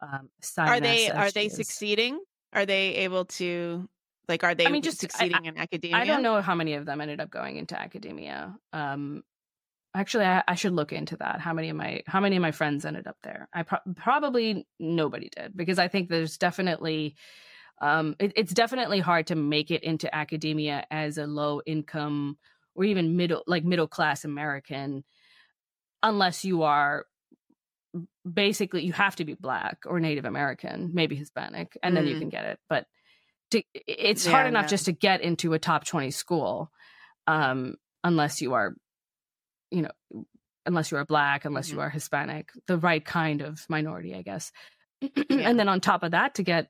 Um, 0.00 0.28
are 0.58 0.80
they 0.80 1.10
are 1.10 1.30
they 1.30 1.48
succeeding? 1.48 2.20
Are 2.52 2.66
they 2.66 2.96
able 2.96 3.26
to 3.26 3.88
like 4.28 4.44
are 4.44 4.54
they 4.54 4.66
I 4.66 4.70
mean, 4.70 4.82
just- 4.82 4.98
I- 4.98 5.08
succeeding 5.08 5.44
in 5.46 5.58
academia? 5.58 5.96
I 5.96 6.04
don't 6.04 6.22
know 6.22 6.40
how 6.40 6.54
many 6.54 6.74
of 6.74 6.86
them 6.86 7.00
ended 7.00 7.20
up 7.20 7.30
going 7.30 7.56
into 7.56 7.78
academia. 7.78 8.56
Um, 8.72 9.22
actually, 9.94 10.26
I, 10.26 10.42
I 10.46 10.54
should 10.54 10.72
look 10.72 10.92
into 10.92 11.16
that. 11.16 11.40
How 11.40 11.52
many 11.54 11.70
of 11.70 11.76
my 11.76 12.02
how 12.06 12.20
many 12.20 12.36
of 12.36 12.42
my 12.42 12.52
friends 12.52 12.84
ended 12.84 13.06
up 13.06 13.16
there? 13.22 13.48
I 13.52 13.62
pro- 13.62 13.78
probably 13.96 14.66
nobody 14.78 15.30
did 15.34 15.56
because 15.56 15.78
I 15.78 15.88
think 15.88 16.08
there's 16.08 16.36
definitely 16.38 17.16
um, 17.80 18.16
it, 18.18 18.32
it's 18.36 18.52
definitely 18.52 19.00
hard 19.00 19.28
to 19.28 19.34
make 19.34 19.70
it 19.70 19.82
into 19.82 20.12
academia 20.14 20.84
as 20.90 21.16
a 21.16 21.26
low 21.26 21.60
income 21.64 22.38
or 22.74 22.84
even 22.84 23.16
middle 23.16 23.42
like 23.46 23.64
middle 23.64 23.88
class 23.88 24.24
American 24.24 25.04
unless 26.02 26.44
you 26.44 26.62
are 26.62 27.06
basically 28.34 28.84
you 28.84 28.92
have 28.92 29.16
to 29.16 29.24
be 29.24 29.34
black 29.34 29.78
or 29.86 30.00
Native 30.00 30.24
American, 30.24 30.90
maybe 30.94 31.16
Hispanic, 31.16 31.76
and 31.82 31.96
then 31.96 32.06
you 32.06 32.14
Mm. 32.14 32.18
can 32.20 32.28
get 32.28 32.44
it. 32.44 32.58
But 32.68 32.86
to, 33.52 33.62
it's 33.74 34.24
Yeah, 34.26 34.32
hard 34.32 34.46
enough 34.46 34.64
no. 34.64 34.68
just 34.68 34.84
to 34.86 34.92
get 34.92 35.20
into 35.22 35.54
a 35.54 35.58
top 35.58 35.84
20 35.84 36.10
school 36.10 36.70
um, 37.26 37.76
unless 38.04 38.40
you 38.40 38.54
are, 38.54 38.74
you 39.70 39.82
know, 39.82 40.24
unless 40.66 40.90
you 40.90 40.98
are 40.98 41.04
black, 41.04 41.44
unless 41.44 41.70
you 41.70 41.78
Mhm. 41.78 41.82
are 41.82 41.90
Hispanic, 41.90 42.50
the 42.66 42.76
right 42.78 43.04
kind 43.04 43.40
of 43.40 43.64
minority, 43.68 44.14
I 44.14 44.22
guess. 44.22 44.52
Yeah. 45.30 45.48
And 45.48 45.58
then 45.58 45.68
on 45.68 45.80
top 45.80 46.02
of 46.02 46.10
that, 46.12 46.34
to 46.36 46.42
get 46.42 46.68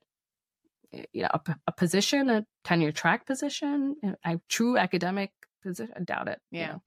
you 1.13 1.23
know 1.23 1.29
a 1.67 1.73
position, 1.73 2.31
a 2.31 2.47
tenure 2.65 2.93
track 2.93 3.27
position, 3.27 3.97
a 4.25 4.41
true 4.49 4.77
academic 4.79 5.33
position, 5.63 5.95
I 5.97 6.01
doubt 6.05 6.29
it. 6.29 6.41
you 6.51 6.61
Yeah. 6.61 6.67
know. 6.69 6.83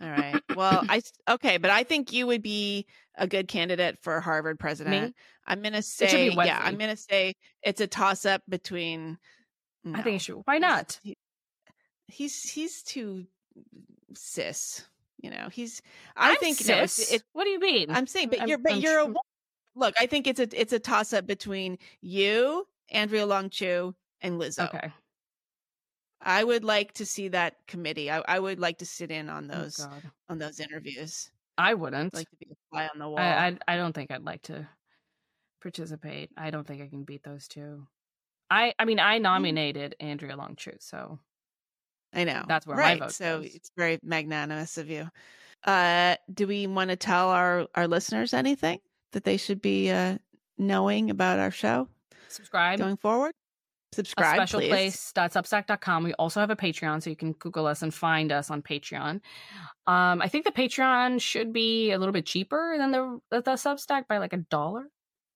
All 0.00 0.08
right. 0.10 0.40
Well, 0.56 0.84
I 0.88 1.00
okay, 1.28 1.56
but 1.56 1.70
I 1.70 1.82
think 1.82 2.12
you 2.12 2.26
would 2.26 2.42
be 2.42 2.86
a 3.16 3.26
good 3.26 3.48
candidate 3.48 3.98
for 4.02 4.20
Harvard 4.20 4.58
president. 4.58 5.06
Me? 5.08 5.14
I'm 5.46 5.62
gonna 5.62 5.80
say, 5.82 6.28
yeah, 6.30 6.60
I'm 6.62 6.76
gonna 6.76 6.96
say 6.96 7.34
it's 7.62 7.80
a 7.80 7.86
toss 7.86 8.26
up 8.26 8.42
between. 8.48 9.18
I 9.94 10.02
think 10.02 10.16
it 10.16 10.22
should. 10.22 10.42
Why 10.44 10.58
not? 10.58 10.98
He- 11.02 11.16
he's 12.08 12.42
he's 12.50 12.82
too 12.82 13.26
cis. 14.14 14.86
You 15.22 15.30
know, 15.30 15.48
he's. 15.50 15.80
I 16.16 16.30
I'm 16.32 16.36
think 16.36 16.58
no, 16.66 16.74
it's- 16.74 16.92
cis. 16.94 17.12
it- 17.14 17.22
what 17.32 17.44
do 17.44 17.50
you 17.50 17.60
mean? 17.60 17.90
I'm 17.90 18.06
saying, 18.06 18.28
but 18.28 18.40
I'm- 18.40 18.48
you're 18.48 18.58
but 18.58 18.72
I'm 18.72 18.80
you're 18.80 19.00
a 19.00 19.14
look. 19.74 19.94
I 19.98 20.06
think 20.06 20.26
it's 20.26 20.40
a 20.40 20.48
it's 20.60 20.72
a 20.72 20.78
toss 20.78 21.12
up 21.12 21.26
between 21.26 21.78
you, 22.00 22.66
Andrea 22.90 23.24
Long 23.26 23.48
Chu, 23.50 23.94
and 24.20 24.40
Lizzo. 24.40 24.68
okay. 24.68 24.92
I 26.22 26.44
would 26.44 26.64
like 26.64 26.92
to 26.94 27.06
see 27.06 27.28
that 27.28 27.56
committee. 27.66 28.10
I, 28.10 28.22
I 28.28 28.38
would 28.38 28.58
like 28.60 28.78
to 28.78 28.86
sit 28.86 29.10
in 29.10 29.28
on 29.28 29.50
Oh, 29.52 29.62
those 29.62 29.76
God. 29.76 30.02
on 30.28 30.38
those 30.38 30.60
interviews. 30.60 31.30
I 31.58 31.74
wouldn't. 31.74 32.14
I'd 32.14 32.18
like 32.18 32.30
to 32.30 32.36
be 32.36 32.46
a 32.50 32.54
fly 32.70 32.88
on 32.92 32.98
the 32.98 33.08
wall. 33.08 33.18
I, 33.18 33.48
I 33.48 33.58
I 33.68 33.76
don't 33.76 33.92
think 33.92 34.10
I'd 34.10 34.24
like 34.24 34.42
to 34.42 34.66
participate. 35.60 36.30
I 36.36 36.50
don't 36.50 36.66
think 36.66 36.82
I 36.82 36.88
can 36.88 37.04
beat 37.04 37.22
those 37.22 37.46
two. 37.48 37.86
I 38.50 38.74
I 38.78 38.84
mean 38.84 38.98
I 39.00 39.18
nominated 39.18 39.96
Andrea 40.00 40.36
Long 40.36 40.56
so 40.80 41.18
I 42.12 42.24
know. 42.24 42.44
That's 42.46 42.66
where 42.66 42.76
my 42.76 42.82
right. 42.82 42.98
vote 43.00 43.12
So 43.12 43.40
goes. 43.42 43.54
it's 43.54 43.70
very 43.76 43.98
magnanimous 44.02 44.76
of 44.78 44.88
you. 44.90 45.08
Uh, 45.64 46.16
do 46.32 46.46
we 46.46 46.66
want 46.66 46.90
to 46.90 46.96
tell 46.96 47.28
our 47.30 47.66
our 47.74 47.86
listeners 47.88 48.34
anything 48.34 48.80
that 49.12 49.24
they 49.24 49.36
should 49.36 49.62
be 49.62 49.90
uh, 49.90 50.18
knowing 50.58 51.10
about 51.10 51.38
our 51.38 51.50
show 51.50 51.88
subscribe. 52.28 52.78
going 52.78 52.96
forward? 52.96 53.32
A 53.92 53.96
Subscribe, 53.96 54.36
special 54.36 54.60
please. 54.60 54.70
place.substack.com. 54.70 56.04
We 56.04 56.14
also 56.14 56.40
have 56.40 56.50
a 56.50 56.56
Patreon, 56.56 57.02
so 57.02 57.10
you 57.10 57.16
can 57.16 57.32
Google 57.32 57.66
us 57.66 57.82
and 57.82 57.92
find 57.92 58.32
us 58.32 58.50
on 58.50 58.62
Patreon. 58.62 59.20
Um, 59.86 60.22
I 60.22 60.28
think 60.28 60.44
the 60.44 60.52
Patreon 60.52 61.20
should 61.20 61.52
be 61.52 61.92
a 61.92 61.98
little 61.98 62.12
bit 62.12 62.26
cheaper 62.26 62.76
than 62.78 62.90
the 62.90 63.20
the 63.30 63.42
Substack 63.42 64.08
by 64.08 64.18
like 64.18 64.32
a 64.32 64.38
dollar, 64.38 64.88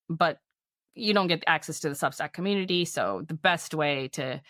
but 0.09 0.38
you 0.94 1.12
don't 1.12 1.26
get 1.26 1.44
access 1.46 1.80
to 1.80 1.88
the 1.88 1.94
Substack 1.94 2.32
community. 2.32 2.84
So 2.84 3.22
the 3.26 3.34
best 3.34 3.74
way 3.74 4.09
to 4.14 4.40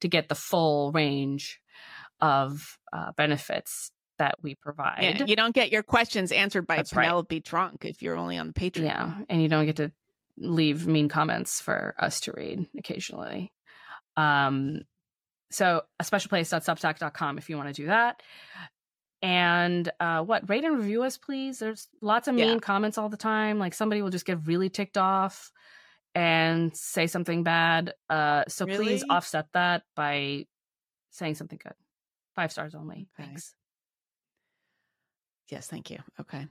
to 0.00 0.08
get 0.08 0.28
the 0.28 0.34
full 0.34 0.92
range 0.92 1.60
of 2.20 2.78
uh, 2.92 3.12
benefits 3.16 3.90
that 4.18 4.36
we 4.42 4.54
provide, 4.54 5.00
Yeah, 5.02 5.24
you 5.26 5.36
don't 5.36 5.54
get 5.54 5.70
your 5.70 5.82
questions 5.82 6.32
answered 6.32 6.66
by 6.66 6.76
That's 6.76 6.94
right. 6.94 7.04
Penelope 7.04 7.40
Trunk 7.42 7.84
if 7.84 8.00
you're 8.00 8.16
only 8.16 8.38
on 8.38 8.46
the 8.48 8.52
Patreon. 8.54 8.84
Yeah, 8.84 9.14
and 9.28 9.42
you 9.42 9.48
don't 9.48 9.66
get 9.66 9.76
to 9.76 9.92
leave 10.38 10.86
mean 10.86 11.08
comments 11.08 11.60
for 11.60 11.94
us 11.98 12.20
to 12.20 12.32
read 12.32 12.66
occasionally. 12.78 13.52
Um, 14.16 14.82
so 15.50 15.82
a 16.00 16.04
special 16.04 16.28
place.substack.com 16.28 17.38
if 17.38 17.48
you 17.48 17.56
want 17.56 17.68
to 17.68 17.74
do 17.82 17.86
that. 17.86 18.22
And 19.22 19.90
uh, 20.00 20.22
what 20.22 20.48
rate 20.48 20.64
and 20.64 20.76
review 20.76 21.02
us, 21.02 21.16
please. 21.18 21.58
There's 21.58 21.88
lots 22.00 22.28
of 22.28 22.34
mean 22.34 22.48
Yeah. 22.48 22.58
comments 22.58 22.98
all 22.98 23.08
the 23.08 23.16
time. 23.16 23.58
Like 23.58 23.74
somebody 23.74 24.02
will 24.02 24.10
just 24.10 24.26
get 24.26 24.46
really 24.46 24.68
ticked 24.68 24.98
off 24.98 25.50
and 26.14 26.76
say 26.76 27.06
something 27.06 27.42
bad. 27.42 27.94
Uh, 28.10 28.44
so 28.48 28.66
please 28.66 29.04
offset 29.08 29.46
that 29.54 29.82
by 29.94 30.46
saying 31.10 31.34
something 31.36 31.58
good. 31.62 31.74
Five 32.34 32.52
stars 32.52 32.74
only. 32.74 33.08
Okay. 33.18 33.28
Thanks. 33.28 33.54
Yes, 35.48 35.66
thank 35.68 35.90
you. 35.90 35.98
Okay. 36.20 36.46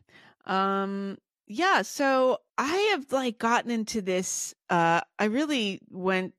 Um 0.45 1.17
yeah, 1.47 1.83
so 1.83 2.39
I 2.57 2.75
have 2.95 3.11
like 3.11 3.37
gotten 3.37 3.69
into 3.69 4.01
this 4.01 4.53
uh 4.69 5.01
I 5.19 5.25
really 5.25 5.81
went 5.89 6.33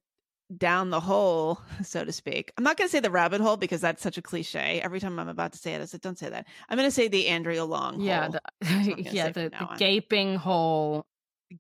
down 0.57 0.91
the 0.91 1.01
hole, 1.01 1.61
so 1.83 2.05
to 2.05 2.13
speak. 2.13 2.53
I'm 2.57 2.65
not 2.65 2.77
going 2.77 2.89
to 2.89 2.93
say 2.93 3.01
the 3.01 3.11
rabbit 3.11 3.41
hole 3.41 3.57
because 3.57 3.81
that's 3.81 4.03
such 4.03 4.19
a 4.19 4.23
cliche. 4.23 4.81
Every 4.83 5.01
time 5.01 5.19
I'm 5.19 5.29
about 5.29 5.53
to 5.53 5.59
say 5.59 5.75
it, 5.75 5.81
I 5.83 5.85
said 5.87 6.01
don't 6.01 6.19
say 6.19 6.29
that. 6.29 6.47
I'm 6.69 6.77
going 6.77 6.89
to 6.89 6.95
say 6.95 7.09
the 7.09 7.29
Andrea 7.29 7.65
Long 7.65 8.01
Yeah, 8.01 8.29
hole. 8.29 8.33
the, 8.61 9.03
yeah, 9.13 9.29
the, 9.31 9.51
the 9.51 9.69
gaping 9.79 10.37
hole. 10.37 11.07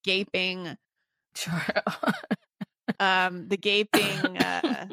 gaping 0.03 0.76
Sure. 1.34 1.62
um 2.99 3.49
the 3.49 3.57
gaping 3.57 4.39
uh 4.39 4.89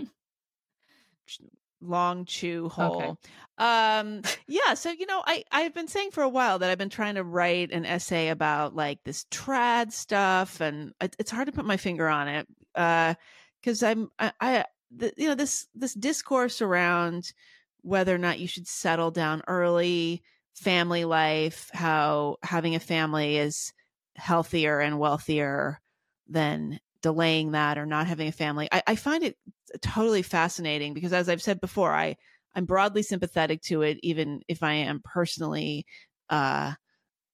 Long 1.81 2.25
Chu 2.25 2.69
hole. 2.69 2.87
Okay. 2.87 3.13
Um, 3.57 4.21
yeah. 4.47 4.73
So, 4.73 4.89
you 4.89 5.05
know, 5.05 5.21
I, 5.25 5.43
I've 5.51 5.73
been 5.73 5.87
saying 5.87 6.11
for 6.11 6.23
a 6.23 6.29
while 6.29 6.59
that 6.59 6.69
I've 6.69 6.77
been 6.77 6.89
trying 6.89 7.15
to 7.15 7.23
write 7.23 7.71
an 7.71 7.85
essay 7.85 8.29
about 8.29 8.75
like 8.75 8.99
this 9.03 9.25
trad 9.25 9.91
stuff 9.91 10.61
and 10.61 10.93
it, 11.01 11.15
it's 11.19 11.29
hard 11.31 11.47
to 11.47 11.51
put 11.51 11.65
my 11.65 11.77
finger 11.77 12.07
on 12.07 12.27
it. 12.29 12.47
Uh, 12.73 13.15
cause 13.63 13.83
I'm, 13.83 14.09
I, 14.19 14.31
I 14.39 14.65
the, 14.95 15.13
you 15.17 15.27
know, 15.27 15.35
this, 15.35 15.67
this 15.73 15.93
discourse 15.93 16.61
around 16.61 17.33
whether 17.81 18.13
or 18.13 18.19
not 18.19 18.39
you 18.39 18.47
should 18.47 18.67
settle 18.67 19.11
down 19.11 19.41
early, 19.47 20.23
family 20.53 21.05
life, 21.05 21.69
how 21.73 22.37
having 22.43 22.75
a 22.75 22.79
family 22.79 23.37
is 23.37 23.73
healthier 24.15 24.79
and 24.79 24.99
wealthier 24.99 25.81
than 26.27 26.79
delaying 27.01 27.51
that 27.51 27.77
or 27.77 27.85
not 27.85 28.07
having 28.07 28.27
a 28.27 28.31
family. 28.31 28.69
I, 28.71 28.83
I 28.87 28.95
find 28.95 29.23
it 29.23 29.37
totally 29.81 30.21
fascinating 30.21 30.93
because 30.93 31.13
as 31.13 31.29
I've 31.29 31.41
said 31.41 31.59
before, 31.59 31.93
I, 31.93 32.15
I'm 32.55 32.65
broadly 32.65 33.03
sympathetic 33.03 33.61
to 33.63 33.81
it, 33.81 33.99
even 34.03 34.41
if 34.47 34.63
I 34.63 34.73
am 34.73 35.01
personally 35.03 35.85
uh, 36.29 36.73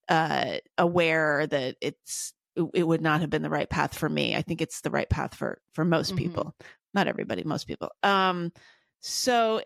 uh, 0.07 0.57
aware 0.77 1.45
that 1.47 1.75
it's 1.81 2.33
it, 2.73 2.83
would 2.83 3.01
not 3.01 3.21
have 3.21 3.29
been 3.29 3.41
the 3.41 3.49
right 3.49 3.69
path 3.69 3.97
for 3.97 4.09
me. 4.09 4.35
I 4.35 4.41
think 4.41 4.61
it's 4.61 4.81
the 4.81 4.89
right 4.89 5.09
path 5.09 5.35
for 5.35 5.61
for 5.73 5.85
most 5.85 6.09
mm-hmm. 6.09 6.17
people, 6.17 6.55
not 6.93 7.07
everybody, 7.07 7.43
most 7.43 7.67
people. 7.67 7.89
Um, 8.03 8.51
so 9.01 9.61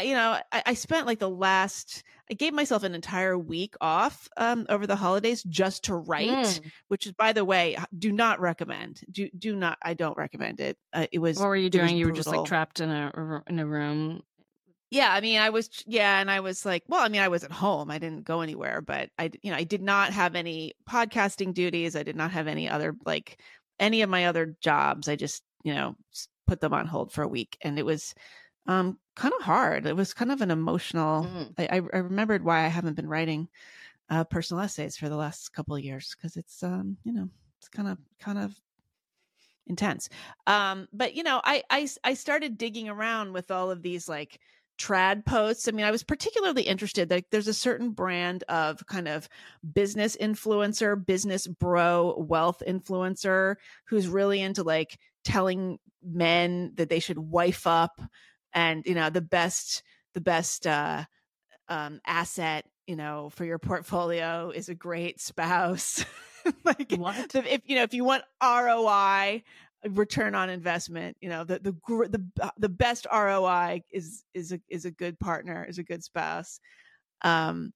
you 0.00 0.14
know, 0.14 0.38
I, 0.52 0.62
I, 0.66 0.74
spent 0.74 1.06
like 1.06 1.18
the 1.18 1.28
last. 1.28 2.04
I 2.30 2.34
gave 2.34 2.52
myself 2.52 2.84
an 2.84 2.94
entire 2.94 3.36
week 3.36 3.74
off 3.80 4.28
um, 4.36 4.66
over 4.68 4.86
the 4.86 4.94
holidays 4.94 5.42
just 5.42 5.84
to 5.84 5.96
write, 5.96 6.28
mm. 6.28 6.60
which 6.88 7.06
is, 7.06 7.12
by 7.12 7.32
the 7.32 7.44
way, 7.44 7.76
do 7.98 8.12
not 8.12 8.40
recommend. 8.40 9.00
Do 9.10 9.28
do 9.36 9.56
not. 9.56 9.78
I 9.82 9.94
don't 9.94 10.16
recommend 10.16 10.60
it. 10.60 10.78
Uh, 10.92 11.06
it 11.10 11.18
was. 11.18 11.38
What 11.38 11.48
were 11.48 11.56
you 11.56 11.70
doing? 11.70 11.96
You 11.96 12.06
were 12.06 12.12
just 12.12 12.28
like 12.28 12.46
trapped 12.46 12.80
in 12.80 12.90
a 12.90 13.42
in 13.48 13.58
a 13.58 13.66
room 13.66 14.22
yeah, 14.90 15.12
I 15.12 15.20
mean, 15.20 15.40
I 15.40 15.50
was, 15.50 15.68
yeah, 15.86 16.20
and 16.20 16.30
I 16.30 16.40
was 16.40 16.64
like, 16.64 16.84
well, 16.86 17.04
I 17.04 17.08
mean, 17.08 17.20
I 17.20 17.28
was 17.28 17.42
at 17.42 17.50
home. 17.50 17.90
I 17.90 17.98
didn't 17.98 18.24
go 18.24 18.40
anywhere, 18.40 18.80
but 18.80 19.10
I, 19.18 19.30
you 19.42 19.50
know, 19.50 19.56
I 19.56 19.64
did 19.64 19.82
not 19.82 20.12
have 20.12 20.36
any 20.36 20.74
podcasting 20.88 21.54
duties. 21.54 21.96
I 21.96 22.04
did 22.04 22.14
not 22.14 22.30
have 22.30 22.46
any 22.46 22.68
other, 22.68 22.94
like, 23.04 23.40
any 23.80 24.02
of 24.02 24.10
my 24.10 24.26
other 24.26 24.56
jobs. 24.60 25.08
I 25.08 25.16
just, 25.16 25.42
you 25.64 25.74
know, 25.74 25.96
put 26.46 26.60
them 26.60 26.72
on 26.72 26.86
hold 26.86 27.12
for 27.12 27.22
a 27.22 27.28
week. 27.28 27.58
And 27.62 27.78
it 27.78 27.84
was 27.84 28.14
um, 28.68 28.98
kind 29.16 29.34
of 29.36 29.44
hard. 29.44 29.86
It 29.86 29.96
was 29.96 30.14
kind 30.14 30.30
of 30.30 30.40
an 30.40 30.52
emotional, 30.52 31.24
mm. 31.24 31.52
I, 31.58 31.80
I 31.92 31.98
remembered 31.98 32.44
why 32.44 32.64
I 32.64 32.68
haven't 32.68 32.94
been 32.94 33.08
writing 33.08 33.48
uh, 34.08 34.22
personal 34.22 34.62
essays 34.62 34.96
for 34.96 35.08
the 35.08 35.16
last 35.16 35.52
couple 35.52 35.74
of 35.74 35.82
years 35.82 36.14
because 36.14 36.36
it's, 36.36 36.62
um, 36.62 36.96
you 37.02 37.12
know, 37.12 37.28
it's 37.58 37.68
kind 37.68 37.88
of, 37.88 37.98
kind 38.20 38.38
of 38.38 38.54
intense. 39.66 40.08
Um, 40.46 40.86
but 40.92 41.16
you 41.16 41.24
know, 41.24 41.40
I, 41.42 41.64
I, 41.70 41.88
I 42.04 42.14
started 42.14 42.56
digging 42.56 42.88
around 42.88 43.32
with 43.32 43.50
all 43.50 43.72
of 43.72 43.82
these 43.82 44.08
like, 44.08 44.38
trad 44.78 45.24
posts. 45.24 45.68
I 45.68 45.72
mean, 45.72 45.86
I 45.86 45.90
was 45.90 46.02
particularly 46.02 46.62
interested 46.62 47.08
that 47.08 47.24
there's 47.30 47.48
a 47.48 47.54
certain 47.54 47.90
brand 47.90 48.44
of 48.48 48.86
kind 48.86 49.08
of 49.08 49.28
business 49.74 50.16
influencer, 50.16 51.04
business 51.04 51.46
bro, 51.46 52.14
wealth 52.18 52.62
influencer 52.66 53.56
who's 53.88 54.08
really 54.08 54.40
into 54.40 54.62
like 54.62 54.98
telling 55.24 55.78
men 56.02 56.72
that 56.76 56.88
they 56.88 57.00
should 57.00 57.18
wife 57.18 57.66
up 57.66 58.00
and, 58.52 58.84
you 58.86 58.94
know, 58.94 59.10
the 59.10 59.20
best, 59.20 59.82
the 60.14 60.20
best, 60.20 60.66
uh, 60.66 61.04
um, 61.68 62.00
asset, 62.06 62.64
you 62.86 62.96
know, 62.96 63.30
for 63.30 63.44
your 63.44 63.58
portfolio 63.58 64.50
is 64.54 64.68
a 64.68 64.74
great 64.74 65.20
spouse. 65.20 66.04
like 66.64 66.92
what? 66.92 67.34
if, 67.34 67.62
you 67.66 67.76
know, 67.76 67.82
if 67.82 67.94
you 67.94 68.04
want 68.04 68.22
ROI, 68.42 69.42
return 69.90 70.34
on 70.34 70.50
investment 70.50 71.16
you 71.20 71.28
know 71.28 71.44
the 71.44 71.58
the 71.58 71.72
the 72.08 72.24
uh, 72.40 72.50
the 72.58 72.68
best 72.68 73.06
ROI 73.12 73.82
is 73.90 74.24
is 74.34 74.52
a 74.52 74.60
is 74.68 74.84
a 74.84 74.90
good 74.90 75.18
partner 75.20 75.64
is 75.68 75.78
a 75.78 75.84
good 75.84 76.02
spouse. 76.02 76.60
Um 77.22 77.72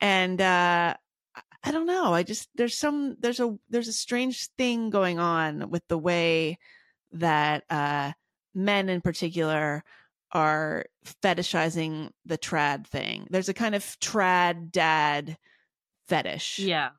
and 0.00 0.40
uh 0.40 0.94
I 1.64 1.70
don't 1.70 1.86
know 1.86 2.12
I 2.12 2.22
just 2.22 2.48
there's 2.54 2.76
some 2.76 3.16
there's 3.20 3.40
a 3.40 3.56
there's 3.68 3.88
a 3.88 3.92
strange 3.92 4.48
thing 4.58 4.90
going 4.90 5.18
on 5.18 5.70
with 5.70 5.86
the 5.88 5.98
way 5.98 6.58
that 7.12 7.64
uh 7.70 8.12
men 8.54 8.88
in 8.88 9.00
particular 9.00 9.84
are 10.32 10.86
fetishizing 11.22 12.10
the 12.24 12.38
trad 12.38 12.86
thing. 12.86 13.26
There's 13.30 13.48
a 13.48 13.54
kind 13.54 13.74
of 13.74 13.82
trad 14.00 14.72
dad 14.72 15.36
fetish. 16.08 16.58
Yeah. 16.58 16.90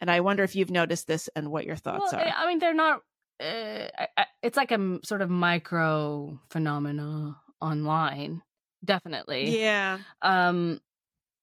And 0.00 0.10
I 0.10 0.20
wonder 0.20 0.44
if 0.44 0.54
you've 0.54 0.70
noticed 0.70 1.06
this 1.06 1.28
and 1.34 1.50
what 1.50 1.64
your 1.64 1.76
thoughts 1.76 2.12
well, 2.12 2.20
are. 2.20 2.32
I 2.36 2.46
mean, 2.46 2.58
they're 2.58 2.74
not 2.74 3.00
uh, 3.40 4.24
it's 4.42 4.56
like 4.56 4.72
a 4.72 4.98
sort 5.04 5.22
of 5.22 5.30
micro 5.30 6.40
phenomena 6.50 7.36
online 7.60 8.42
definitely. 8.84 9.60
Yeah. 9.60 9.98
Um 10.22 10.80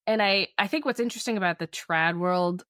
and 0.05 0.21
i 0.21 0.47
i 0.57 0.67
think 0.67 0.85
what's 0.85 0.99
interesting 0.99 1.37
about 1.37 1.59
the 1.59 1.67
trad 1.67 2.17
world 2.17 2.63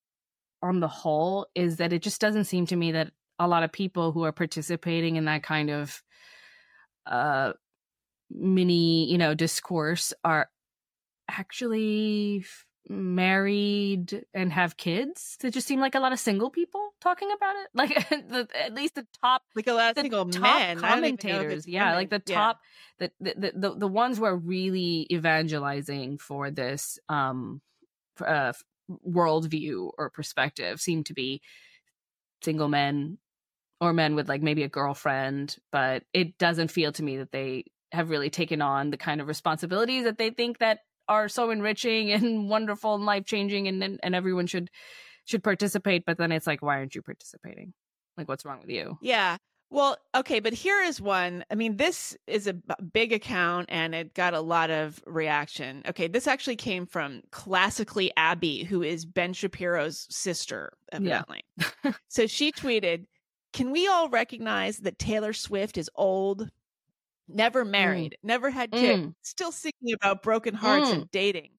on 0.62 0.80
the 0.80 0.88
whole 0.88 1.48
is 1.56 1.78
that 1.78 1.94
it 1.94 2.02
just 2.02 2.22
doesn't 2.22 2.46
seem 2.46 2.66
to 2.68 2.76
me 2.76 2.92
that 2.92 3.12
a 3.40 3.48
lot 3.48 3.64
of 3.64 3.72
people 3.72 4.12
who 4.12 4.24
are 4.24 4.32
participating 4.32 5.16
in 5.16 5.26
that 5.26 5.44
kind 5.44 5.70
of 5.70 6.02
uh 7.06 7.54
mini 8.30 9.12
you 9.12 9.18
know 9.18 9.34
discourse 9.34 10.14
are 10.24 10.50
actually 11.30 12.46
married 12.90 14.26
and 14.34 14.52
have 14.52 14.78
kids. 14.78 15.38
It 15.44 15.52
just 15.52 15.68
seem 15.68 15.80
like 15.80 15.96
a 15.96 16.00
lot 16.00 16.12
of 16.12 16.20
single 16.20 16.50
people 16.50 16.94
talking 17.02 17.30
about 17.32 17.56
it. 17.56 17.68
Like 17.74 18.10
the, 18.30 18.48
at 18.62 18.74
least 18.74 18.96
the 18.96 19.08
top, 19.22 19.44
like 19.56 19.68
a 19.68 19.74
lot 19.74 19.92
of 19.92 20.02
single 20.02 20.26
men 20.26 20.80
commentators. 20.80 21.68
Yeah, 21.68 21.84
women. 21.84 21.96
like 21.96 22.10
the 22.10 22.20
top, 22.20 22.60
yeah. 23.00 23.08
the, 23.20 23.34
the 23.36 23.52
the 23.56 23.76
the 23.80 23.88
ones 23.88 24.18
who 24.18 24.26
are 24.26 24.36
really 24.36 25.08
evangelizing 25.12 26.18
for 26.18 26.52
this 26.52 27.00
um 27.10 27.62
uh 28.24 28.54
worldview 29.08 29.92
or 29.98 30.10
perspective 30.10 30.82
seem 30.82 31.04
to 31.06 31.14
be 31.14 31.42
single 32.44 32.68
men 32.68 33.18
or 33.80 33.94
men 33.94 34.16
with 34.16 34.30
like 34.30 34.42
maybe 34.42 34.64
a 34.64 34.70
girlfriend, 34.70 35.58
but 35.72 36.04
it 36.14 36.38
doesn't 36.38 36.72
feel 36.72 36.92
to 36.92 37.04
me 37.04 37.18
that 37.18 37.32
they 37.32 37.66
have 37.92 38.10
really 38.10 38.30
taken 38.30 38.62
on 38.62 38.90
the 38.90 38.98
kind 38.98 39.22
of 39.22 39.28
responsibilities 39.28 40.04
that 40.04 40.18
they 40.18 40.32
think 40.32 40.60
that 40.60 40.80
are 41.08 41.30
so 41.30 41.50
enriching 41.50 42.12
and 42.14 42.50
wonderful 42.50 42.96
and 42.96 43.06
life 43.06 43.26
changing 43.26 43.68
and, 43.68 43.84
and 43.84 44.00
and 44.04 44.16
everyone 44.16 44.48
should 44.48 44.70
should 45.26 45.44
participate 45.44 46.06
but 46.06 46.18
then 46.18 46.32
it's 46.32 46.48
like 46.48 46.62
why 46.62 46.78
aren't 46.78 46.96
you 46.96 47.02
participating? 47.02 47.74
Like 48.18 48.28
what's 48.28 48.46
wrong 48.46 48.60
with 48.60 48.70
you? 48.70 48.98
Yeah. 49.02 49.38
Well 49.70 49.98
okay 50.16 50.40
but 50.40 50.54
here 50.54 50.80
is 50.82 51.02
one 51.02 51.44
i 51.50 51.56
mean 51.56 51.78
this 51.78 52.16
is 52.28 52.46
a 52.46 52.54
big 52.94 53.12
account 53.12 53.66
and 53.70 53.96
it 53.96 54.14
got 54.14 54.36
a 54.36 54.42
lot 54.42 54.70
of 54.70 55.02
reaction. 55.08 55.82
Okay 55.88 56.08
this 56.08 56.28
actually 56.28 56.58
came 56.58 56.86
from 56.86 57.22
classically 57.32 58.12
abby 58.16 58.64
who 58.64 58.84
is 58.84 59.06
ben 59.06 59.34
shapiro's 59.34 60.06
sister 60.12 60.74
evidently. 60.92 61.44
Yeah. 61.58 61.94
so 62.08 62.28
she 62.28 62.52
tweeted 62.52 63.06
can 63.52 63.72
we 63.72 63.88
all 63.88 64.10
recognize 64.10 64.78
that 64.80 65.00
taylor 65.00 65.34
swift 65.34 65.78
is 65.78 65.90
old 65.96 66.50
never 67.28 67.66
mm. 67.66 67.70
married, 67.70 68.14
mm. 68.14 68.28
never 68.28 68.50
had 68.50 68.72
kids, 68.72 69.04
mm. 69.04 69.14
still 69.22 69.52
thinking 69.52 69.94
about 69.94 70.24
broken 70.24 70.54
hearts 70.54 70.90
mm. 70.90 70.94
and 70.94 71.12
dating. 71.12 71.52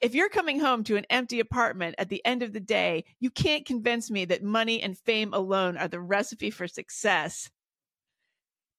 If 0.00 0.14
you're 0.14 0.28
coming 0.28 0.60
home 0.60 0.84
to 0.84 0.96
an 0.96 1.06
empty 1.08 1.40
apartment 1.40 1.94
at 1.98 2.10
the 2.10 2.24
end 2.24 2.42
of 2.42 2.52
the 2.52 2.60
day, 2.60 3.04
you 3.18 3.30
can't 3.30 3.64
convince 3.64 4.10
me 4.10 4.26
that 4.26 4.42
money 4.42 4.82
and 4.82 4.96
fame 4.98 5.32
alone 5.32 5.78
are 5.78 5.88
the 5.88 6.00
recipe 6.00 6.50
for 6.50 6.68
success. 6.68 7.50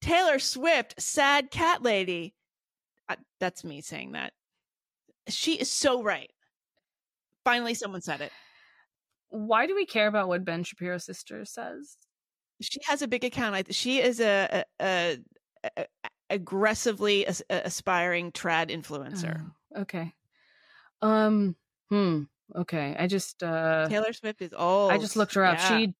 Taylor 0.01 0.38
Swift, 0.38 1.01
sad 1.01 1.49
cat 1.49 1.81
lady. 1.81 2.35
Uh, 3.09 3.15
that's 3.39 3.63
me 3.63 3.81
saying 3.81 4.11
that. 4.11 4.33
She 5.27 5.55
is 5.55 5.71
so 5.71 6.03
right. 6.03 6.29
Finally, 7.43 7.73
someone 7.73 8.01
said 8.01 8.21
it. 8.21 8.31
Why 9.29 9.65
do 9.65 9.75
we 9.75 9.85
care 9.85 10.07
about 10.07 10.27
what 10.27 10.45
Ben 10.45 10.63
Shapiro's 10.63 11.05
sister 11.05 11.45
says? 11.45 11.97
She 12.61 12.79
has 12.85 13.01
a 13.01 13.07
big 13.07 13.23
account. 13.23 13.73
She 13.73 13.99
is 13.99 14.19
a, 14.19 14.63
a, 14.79 15.17
a, 15.77 15.85
aggressively 16.30 17.25
as- 17.25 17.43
aspiring 17.49 18.32
trad 18.32 18.69
influencer. 18.69 19.41
Oh, 19.75 19.82
okay. 19.82 20.13
Um. 21.01 21.55
Hmm. 21.89 22.23
Okay. 22.55 22.95
I 22.97 23.07
just 23.07 23.43
uh 23.43 23.88
Taylor 23.89 24.13
Swift 24.13 24.41
is 24.41 24.53
old. 24.53 24.91
I 24.91 24.97
just 24.97 25.15
looked 25.15 25.34
her 25.36 25.45
up. 25.45 25.57
Yeah. 25.57 25.78
She 25.78 25.93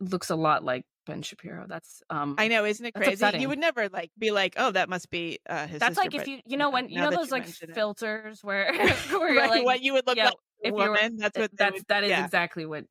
looks 0.00 0.30
a 0.30 0.36
lot 0.36 0.64
like 0.64 0.84
Ben 1.06 1.22
Shapiro. 1.22 1.66
That's 1.68 2.02
um 2.10 2.34
I 2.38 2.48
know, 2.48 2.64
isn't 2.64 2.84
it 2.84 2.94
crazy? 2.94 3.12
Upsetting. 3.12 3.40
You 3.40 3.48
would 3.48 3.58
never 3.58 3.88
like 3.88 4.10
be 4.18 4.30
like, 4.30 4.54
oh, 4.56 4.70
that 4.72 4.88
must 4.88 5.10
be 5.10 5.38
uh 5.48 5.66
his 5.66 5.80
That's 5.80 5.96
sister, 5.96 6.10
like 6.10 6.14
if 6.14 6.26
you 6.26 6.40
you 6.46 6.56
know 6.56 6.70
when 6.70 6.88
you 6.88 7.00
know 7.00 7.10
those 7.10 7.30
like 7.30 7.46
filters 7.46 8.38
it. 8.38 8.44
where 8.44 8.72
where 9.10 9.32
you're 9.32 9.48
like 9.48 9.64
what 9.64 9.82
you 9.82 9.92
would 9.94 10.06
look 10.06 10.16
yeah, 10.16 10.26
like 10.26 10.34
if 10.60 10.74
woman. 10.74 11.16
That's 11.16 11.38
what 11.38 11.50
that's 11.56 11.74
would, 11.74 11.86
that 11.88 12.04
is 12.04 12.10
yeah. 12.10 12.24
exactly 12.24 12.66
what 12.66 12.84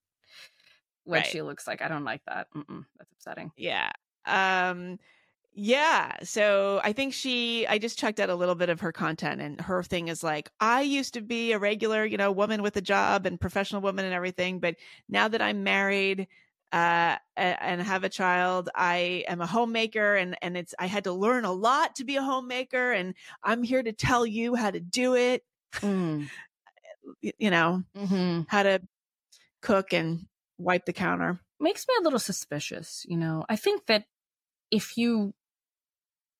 what 1.03 1.17
right. 1.17 1.25
she 1.25 1.41
looks 1.41 1.67
like. 1.67 1.81
I 1.81 1.87
don't 1.87 2.05
like 2.05 2.21
that. 2.27 2.47
Mm-mm, 2.55 2.85
that's 2.97 3.11
upsetting. 3.13 3.51
Yeah. 3.57 3.91
Um 4.25 4.99
yeah. 5.57 6.17
So 6.23 6.81
I 6.83 6.91
think 6.91 7.13
she, 7.13 7.65
I 7.65 7.77
just 7.77 7.97
checked 7.97 8.19
out 8.19 8.29
a 8.29 8.35
little 8.35 8.55
bit 8.55 8.67
of 8.67 8.81
her 8.81 8.91
content 8.91 9.39
and 9.41 9.59
her 9.61 9.83
thing 9.83 10.09
is 10.09 10.21
like, 10.21 10.51
I 10.59 10.81
used 10.81 11.13
to 11.13 11.21
be 11.21 11.53
a 11.53 11.59
regular, 11.59 12.05
you 12.05 12.17
know, 12.17 12.31
woman 12.31 12.61
with 12.61 12.75
a 12.75 12.81
job 12.81 13.25
and 13.25 13.39
professional 13.39 13.81
woman 13.81 14.03
and 14.03 14.13
everything. 14.13 14.59
But 14.59 14.75
now 15.07 15.29
that 15.29 15.41
I'm 15.41 15.63
married, 15.63 16.27
uh, 16.73 17.15
and 17.37 17.81
have 17.81 18.03
a 18.03 18.09
child. 18.09 18.69
I 18.75 19.23
am 19.29 19.39
a 19.39 19.45
homemaker 19.45 20.15
and, 20.15 20.35
and 20.41 20.57
it's, 20.57 20.73
I 20.77 20.87
had 20.87 21.05
to 21.05 21.13
learn 21.13 21.45
a 21.45 21.53
lot 21.53 21.95
to 21.97 22.03
be 22.03 22.17
a 22.17 22.21
homemaker 22.21 22.91
and 22.91 23.13
I'm 23.41 23.63
here 23.63 23.81
to 23.81 23.93
tell 23.93 24.25
you 24.25 24.55
how 24.55 24.71
to 24.71 24.81
do 24.81 25.15
it. 25.15 25.45
Mm. 25.75 26.27
you 27.21 27.49
know, 27.49 27.83
mm-hmm. 27.95 28.41
how 28.47 28.63
to 28.63 28.81
cook 29.61 29.93
and 29.93 30.25
wipe 30.57 30.85
the 30.85 30.91
counter. 30.91 31.39
Makes 31.61 31.87
me 31.87 31.95
a 31.97 32.03
little 32.03 32.19
suspicious, 32.19 33.05
you 33.07 33.15
know. 33.15 33.45
I 33.47 33.55
think 33.55 33.85
that 33.85 34.05
if 34.69 34.97
you 34.97 35.33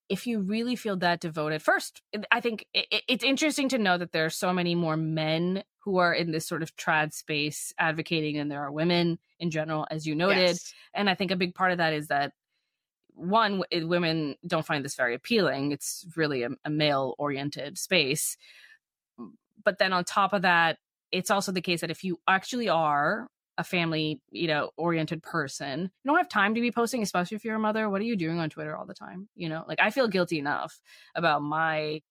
if 0.10 0.28
you 0.28 0.40
really 0.40 0.76
feel 0.76 0.98
that 0.98 1.20
devoted 1.20 1.62
first 1.62 2.02
i 2.32 2.40
think 2.40 2.66
it, 2.74 3.04
it's 3.08 3.24
interesting 3.24 3.70
to 3.70 3.78
know 3.78 3.98
that 3.98 4.12
there 4.12 4.26
are 4.26 4.30
so 4.30 4.54
many 4.54 4.76
more 4.76 4.98
men 4.98 5.64
who 5.80 5.98
are 5.98 6.14
in 6.14 6.32
this 6.32 6.48
sort 6.48 6.64
of 6.64 6.76
trad 6.76 7.14
space 7.14 7.74
advocating 7.78 8.38
and 8.38 8.52
there 8.52 8.64
are 8.64 8.72
women 8.72 9.20
in 9.40 9.52
general 9.52 9.86
as 9.92 10.08
you 10.08 10.16
noted. 10.16 10.38
Yes. 10.38 10.74
and 10.94 11.10
i 11.10 11.16
think 11.16 11.32
a 11.32 11.36
big 11.36 11.56
part 11.56 11.72
of 11.72 11.78
that 11.78 11.94
is 11.94 12.08
that 12.08 12.34
one 13.14 13.64
women 13.72 14.36
don't 14.46 14.66
find 14.66 14.84
this 14.84 14.96
very 14.96 15.16
appealing. 15.16 15.72
It's 15.72 16.06
really 16.18 16.44
a, 16.44 16.50
a 16.66 16.70
male 16.70 17.16
oriented 17.18 17.78
space 17.78 18.38
but 19.64 19.78
then 19.80 19.94
on 19.94 20.04
top 20.04 20.34
of 20.34 20.42
that 20.42 20.78
it's 21.12 21.32
also 21.32 21.52
the 21.52 21.62
case 21.62 21.82
that 21.82 21.92
if 21.92 22.04
you 22.04 22.20
actually 22.28 22.68
are 22.68 23.28
a 23.58 23.64
family, 23.64 24.22
you 24.32 24.48
know, 24.48 24.72
oriented 24.78 25.24
person. 25.24 25.82
You 25.82 26.10
don't 26.10 26.18
have 26.18 26.30
time 26.30 26.56
to 26.56 26.62
be 26.62 26.72
posting, 26.72 27.02
especially 27.02 27.36
if 27.36 27.46
you're 27.46 27.56
a 27.56 27.60
mother. 27.60 27.90
What 27.90 28.02
are 28.02 28.06
you 28.06 28.16
doing 28.16 28.40
on 28.40 28.50
Twitter 28.50 28.76
all 28.76 28.86
the 28.86 28.94
time? 28.94 29.30
You 29.36 29.50
know, 29.50 29.64
like 29.68 29.80
I 29.82 29.92
feel 29.92 30.08
guilty 30.08 30.40
enough 30.40 30.80
about 31.16 31.42
my 31.42 32.02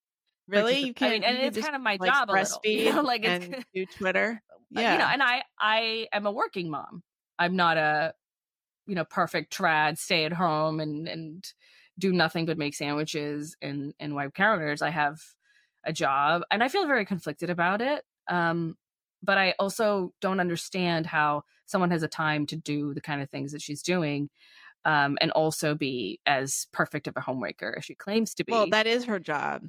really. 0.48 0.80
You 0.80 0.94
can't. 0.94 1.24
I 1.24 1.28
mean, 1.28 1.36
and 1.36 1.38
it's 1.38 1.58
kind 1.58 1.76
of 1.76 1.82
my 1.82 1.98
like, 2.00 2.10
job. 2.10 2.28
Breastfeed 2.30 2.58
you 2.84 2.92
know, 2.92 3.02
like 3.02 3.24
and 3.24 3.64
do 3.74 3.86
Twitter. 3.86 4.42
Yeah, 4.70 4.92
you 4.92 4.98
know, 4.98 5.06
and 5.06 5.22
I 5.22 5.42
I 5.60 6.08
am 6.12 6.26
a 6.26 6.32
working 6.32 6.70
mom. 6.70 7.02
I'm 7.38 7.56
not 7.56 7.76
a 7.76 8.14
you 8.86 8.94
know 8.94 9.04
perfect 9.04 9.56
trad 9.56 9.98
stay 9.98 10.24
at 10.24 10.32
home 10.32 10.80
and 10.80 11.08
and 11.08 11.44
do 11.98 12.12
nothing 12.12 12.46
but 12.46 12.58
make 12.58 12.74
sandwiches 12.74 13.56
and 13.60 13.94
and 14.00 14.14
wipe 14.14 14.34
counters. 14.34 14.82
I 14.82 14.90
have 14.90 15.20
a 15.84 15.92
job, 15.92 16.42
and 16.50 16.62
I 16.62 16.68
feel 16.68 16.86
very 16.86 17.04
conflicted 17.04 17.50
about 17.50 17.82
it. 17.82 18.02
Um, 18.28 18.76
but 19.24 19.38
I 19.38 19.54
also 19.58 20.12
don't 20.20 20.40
understand 20.40 21.06
how 21.06 21.44
someone 21.66 21.90
has 21.90 22.02
a 22.02 22.08
time 22.08 22.46
to 22.46 22.56
do 22.56 22.94
the 22.94 23.00
kind 23.00 23.22
of 23.22 23.30
things 23.30 23.52
that 23.52 23.62
she's 23.62 23.82
doing. 23.82 24.30
Um, 24.86 25.16
and 25.22 25.30
also 25.30 25.74
be 25.74 26.20
as 26.26 26.66
perfect 26.70 27.06
of 27.06 27.16
a 27.16 27.22
homemaker 27.22 27.74
as 27.74 27.86
she 27.86 27.94
claims 27.94 28.34
to 28.34 28.44
be. 28.44 28.52
Well, 28.52 28.68
that 28.68 28.86
is 28.86 29.06
her 29.06 29.18
job. 29.18 29.62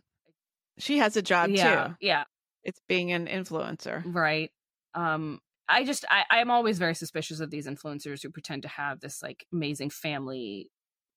She 0.78 0.97
has 0.97 1.16
a 1.16 1.22
job 1.22 1.51
yeah, 1.51 1.88
too. 1.88 1.95
Yeah. 2.01 2.26
It's 2.66 2.82
being 2.89 3.14
an 3.14 3.28
influencer. 3.28 4.03
Right. 4.06 4.51
Um, 4.93 5.39
I 5.70 5.86
just 5.86 6.03
I, 6.10 6.26
I'm 6.30 6.51
always 6.51 6.80
very 6.80 6.95
suspicious 6.95 7.39
of 7.39 7.49
these 7.49 7.66
influencers 7.66 8.24
who 8.24 8.30
pretend 8.30 8.64
to 8.64 8.68
have 8.68 8.99
this 8.99 9.24
like 9.24 9.45
amazing 9.53 9.89
family, 9.89 10.70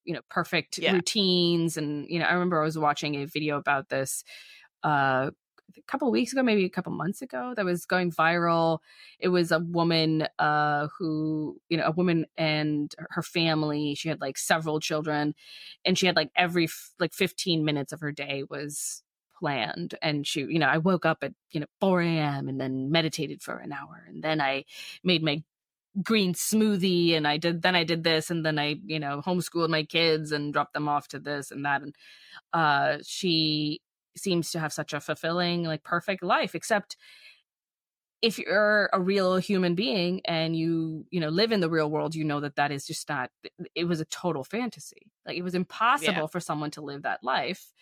you 0.04 0.14
know, 0.14 0.20
perfect 0.30 0.78
yeah. 0.78 0.92
routines. 0.92 1.76
And, 1.76 2.06
you 2.08 2.20
know, 2.20 2.26
I 2.26 2.34
remember 2.34 2.60
I 2.60 2.64
was 2.64 2.78
watching 2.78 3.16
a 3.16 3.24
video 3.24 3.56
about 3.56 3.88
this 3.88 4.22
uh 4.84 5.32
a 5.76 5.82
couple 5.82 6.10
weeks 6.10 6.32
ago, 6.32 6.42
maybe 6.42 6.64
a 6.64 6.70
couple 6.70 6.92
months 6.92 7.22
ago, 7.22 7.52
that 7.56 7.64
was 7.64 7.84
going 7.86 8.10
viral. 8.10 8.78
It 9.18 9.28
was 9.28 9.52
a 9.52 9.58
woman 9.58 10.26
uh, 10.38 10.88
who, 10.98 11.60
you 11.68 11.76
know, 11.76 11.84
a 11.86 11.90
woman 11.90 12.26
and 12.36 12.94
her 13.10 13.22
family. 13.22 13.94
She 13.94 14.08
had 14.08 14.20
like 14.20 14.38
several 14.38 14.80
children, 14.80 15.34
and 15.84 15.98
she 15.98 16.06
had 16.06 16.16
like 16.16 16.30
every 16.36 16.64
f- 16.64 16.92
like 16.98 17.12
15 17.12 17.64
minutes 17.64 17.92
of 17.92 18.00
her 18.00 18.12
day 18.12 18.44
was 18.48 19.02
planned. 19.38 19.94
And 20.02 20.26
she, 20.26 20.40
you 20.40 20.58
know, 20.58 20.66
I 20.68 20.78
woke 20.78 21.06
up 21.06 21.18
at 21.22 21.32
you 21.50 21.60
know 21.60 21.66
4 21.80 22.02
a.m. 22.02 22.48
and 22.48 22.60
then 22.60 22.90
meditated 22.90 23.42
for 23.42 23.58
an 23.58 23.72
hour, 23.72 24.04
and 24.08 24.22
then 24.22 24.40
I 24.40 24.64
made 25.04 25.22
my 25.22 25.42
green 26.02 26.32
smoothie 26.34 27.14
and 27.16 27.26
I 27.26 27.38
did 27.38 27.62
then 27.62 27.74
I 27.74 27.82
did 27.82 28.04
this 28.04 28.30
and 28.30 28.46
then 28.46 28.58
I 28.58 28.76
you 28.84 29.00
know 29.00 29.20
homeschooled 29.24 29.70
my 29.70 29.82
kids 29.82 30.30
and 30.30 30.52
dropped 30.52 30.74
them 30.74 30.88
off 30.88 31.08
to 31.08 31.18
this 31.18 31.50
and 31.50 31.64
that 31.64 31.82
and 31.82 31.94
uh 32.52 32.98
she 33.04 33.80
seems 34.18 34.50
to 34.52 34.58
have 34.58 34.72
such 34.72 34.92
a 34.92 35.00
fulfilling, 35.00 35.64
like 35.64 35.82
perfect 35.82 36.22
life, 36.22 36.54
except 36.54 36.96
if 38.20 38.38
you're 38.38 38.90
a 38.92 39.00
real 39.00 39.36
human 39.36 39.74
being 39.74 40.20
and 40.24 40.56
you 40.56 41.06
you 41.10 41.20
know 41.20 41.28
live 41.28 41.52
in 41.52 41.60
the 41.60 41.70
real 41.70 41.90
world 41.90 42.14
you 42.14 42.24
know 42.24 42.40
that 42.40 42.56
that 42.56 42.72
is 42.72 42.86
just 42.86 43.08
not 43.08 43.30
it 43.74 43.84
was 43.84 44.00
a 44.00 44.04
total 44.06 44.42
fantasy 44.42 45.12
like 45.26 45.36
it 45.36 45.42
was 45.42 45.54
impossible 45.54 46.12
yeah. 46.12 46.26
for 46.26 46.40
someone 46.40 46.70
to 46.70 46.80
live 46.80 47.02
that 47.02 47.22
life 47.22 47.72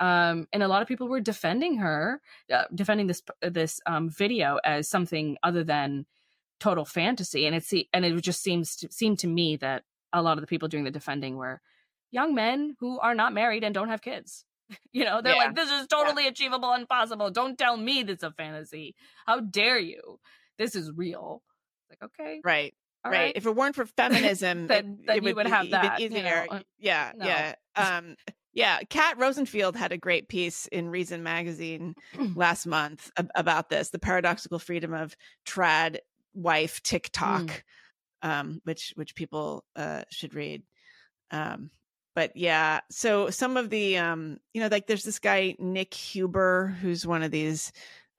um 0.00 0.46
and 0.52 0.62
a 0.62 0.68
lot 0.68 0.82
of 0.82 0.88
people 0.88 1.08
were 1.08 1.20
defending 1.20 1.78
her 1.78 2.20
uh, 2.52 2.64
defending 2.74 3.06
this 3.06 3.22
this 3.42 3.80
um 3.86 4.10
video 4.10 4.58
as 4.64 4.88
something 4.88 5.36
other 5.42 5.62
than 5.62 6.06
total 6.58 6.84
fantasy 6.84 7.46
and 7.46 7.54
it's 7.54 7.72
and 7.92 8.04
it 8.04 8.20
just 8.20 8.42
seems 8.42 8.74
to 8.76 8.90
seem 8.90 9.16
to 9.16 9.28
me 9.28 9.56
that 9.56 9.84
a 10.12 10.22
lot 10.22 10.38
of 10.38 10.40
the 10.40 10.46
people 10.46 10.68
doing 10.68 10.84
the 10.84 10.90
defending 10.90 11.36
were 11.36 11.60
young 12.10 12.34
men 12.34 12.74
who 12.80 12.98
are 12.98 13.14
not 13.14 13.32
married 13.32 13.62
and 13.62 13.74
don't 13.74 13.90
have 13.90 14.02
kids 14.02 14.44
You 14.92 15.04
know, 15.04 15.22
they're 15.22 15.34
yeah. 15.34 15.44
like, 15.44 15.54
this 15.54 15.70
is 15.70 15.86
totally 15.86 16.24
yeah. 16.24 16.30
achievable 16.30 16.72
and 16.72 16.88
possible. 16.88 17.30
Don't 17.30 17.56
tell 17.56 17.76
me 17.76 18.02
this 18.02 18.18
is 18.18 18.22
a 18.22 18.32
fantasy. 18.32 18.94
How 19.26 19.40
dare 19.40 19.78
you? 19.78 20.18
This 20.58 20.74
is 20.74 20.90
real. 20.94 21.42
Like, 21.88 22.02
okay. 22.02 22.40
Right. 22.44 22.74
right. 23.04 23.10
right. 23.12 23.32
If 23.34 23.46
it 23.46 23.54
weren't 23.54 23.74
for 23.74 23.86
feminism, 23.96 24.66
then, 24.66 24.98
it, 25.00 25.06
then 25.06 25.16
it 25.16 25.22
would, 25.22 25.36
would 25.36 25.46
have 25.46 25.70
that. 25.70 26.00
Easier. 26.00 26.18
You 26.18 26.22
know? 26.22 26.62
Yeah. 26.78 27.12
No. 27.16 27.26
Yeah. 27.26 27.54
Um, 27.76 28.16
yeah. 28.52 28.80
Kat 28.90 29.18
Rosenfeld 29.18 29.76
had 29.76 29.92
a 29.92 29.98
great 29.98 30.28
piece 30.28 30.66
in 30.66 30.90
Reason 30.90 31.22
magazine 31.22 31.94
last 32.34 32.66
month 32.66 33.10
about 33.34 33.70
this 33.70 33.90
the 33.90 33.98
paradoxical 33.98 34.58
freedom 34.58 34.92
of 34.92 35.16
trad 35.46 35.98
wife 36.34 36.82
TikTok, 36.82 37.42
mm. 37.42 38.28
um, 38.28 38.60
which, 38.64 38.92
which 38.96 39.14
people 39.14 39.64
uh, 39.76 40.02
should 40.10 40.34
read. 40.34 40.62
Um, 41.30 41.70
but 42.18 42.36
yeah, 42.36 42.80
so 42.90 43.30
some 43.30 43.56
of 43.56 43.70
the 43.70 43.96
um, 43.96 44.40
you 44.52 44.60
know, 44.60 44.66
like 44.66 44.88
there's 44.88 45.04
this 45.04 45.20
guy 45.20 45.54
Nick 45.60 45.94
Huber 45.94 46.76
who's 46.82 47.06
one 47.06 47.22
of 47.22 47.30
these 47.30 47.70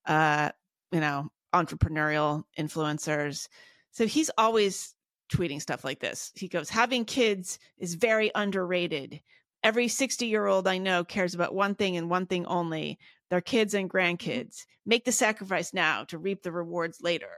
uh, 0.05 0.51
you 0.93 1.01
know, 1.01 1.29
entrepreneurial 1.53 2.43
influencers. 2.57 3.49
So 3.91 4.07
he's 4.07 4.31
always 4.37 4.95
tweeting 5.29 5.61
stuff 5.61 5.83
like 5.83 5.99
this. 5.99 6.31
He 6.33 6.47
goes, 6.47 6.69
"Having 6.69 7.05
kids 7.05 7.59
is 7.77 7.95
very 7.95 8.31
underrated. 8.35 9.19
Every 9.63 9.87
60-year-old 9.87 10.65
I 10.65 10.77
know 10.77 11.03
cares 11.03 11.35
about 11.35 11.53
one 11.53 11.75
thing 11.75 11.97
and 11.97 12.09
one 12.09 12.25
thing 12.25 12.45
only, 12.45 12.99
their 13.29 13.41
kids 13.41 13.73
and 13.73 13.89
grandkids. 13.89 14.65
Make 14.85 15.03
the 15.03 15.11
sacrifice 15.11 15.73
now 15.73 16.05
to 16.05 16.17
reap 16.17 16.41
the 16.43 16.53
rewards 16.53 17.01
later." 17.01 17.35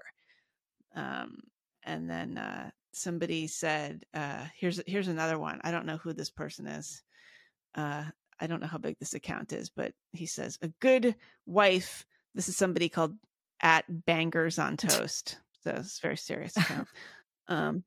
Um, 0.96 1.40
and 1.82 2.08
then 2.08 2.38
uh, 2.38 2.70
somebody 2.94 3.48
said, 3.48 4.04
uh, 4.14 4.46
here's 4.56 4.82
here's 4.88 5.08
another 5.08 5.40
one. 5.40 5.60
I 5.64 5.72
don't 5.72 5.86
know 5.86 5.98
who 5.98 6.14
this 6.14 6.30
person 6.30 6.68
is. 6.68 7.04
Uh, 7.76 8.04
I 8.40 8.48
don't 8.48 8.60
know 8.60 8.68
how 8.68 8.78
big 8.78 8.98
this 9.00 9.14
account 9.14 9.54
is, 9.54 9.70
but 9.70 9.94
he 10.12 10.26
says 10.26 10.58
a 10.62 10.70
good 10.80 11.16
wife. 11.46 12.06
This 12.34 12.50
is 12.50 12.58
somebody 12.58 12.90
called 12.90 13.16
at 13.62 13.86
Bangers 14.06 14.58
on 14.60 14.78
Toast. 14.78 15.38
So 15.64 15.72
it's 15.78 16.00
very 16.00 16.18
serious 16.18 16.58
account. 16.58 16.88
um, 17.48 17.84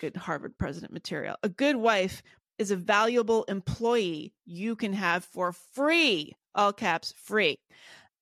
good 0.00 0.16
Harvard 0.16 0.56
president 0.58 0.92
material. 0.92 1.36
A 1.42 1.48
good 1.48 1.76
wife 1.76 2.22
is 2.58 2.70
a 2.70 2.76
valuable 2.76 3.44
employee 3.44 4.32
you 4.44 4.74
can 4.74 4.92
have 4.92 5.24
for 5.24 5.52
free. 5.52 6.34
All 6.54 6.72
caps 6.72 7.14
free. 7.16 7.58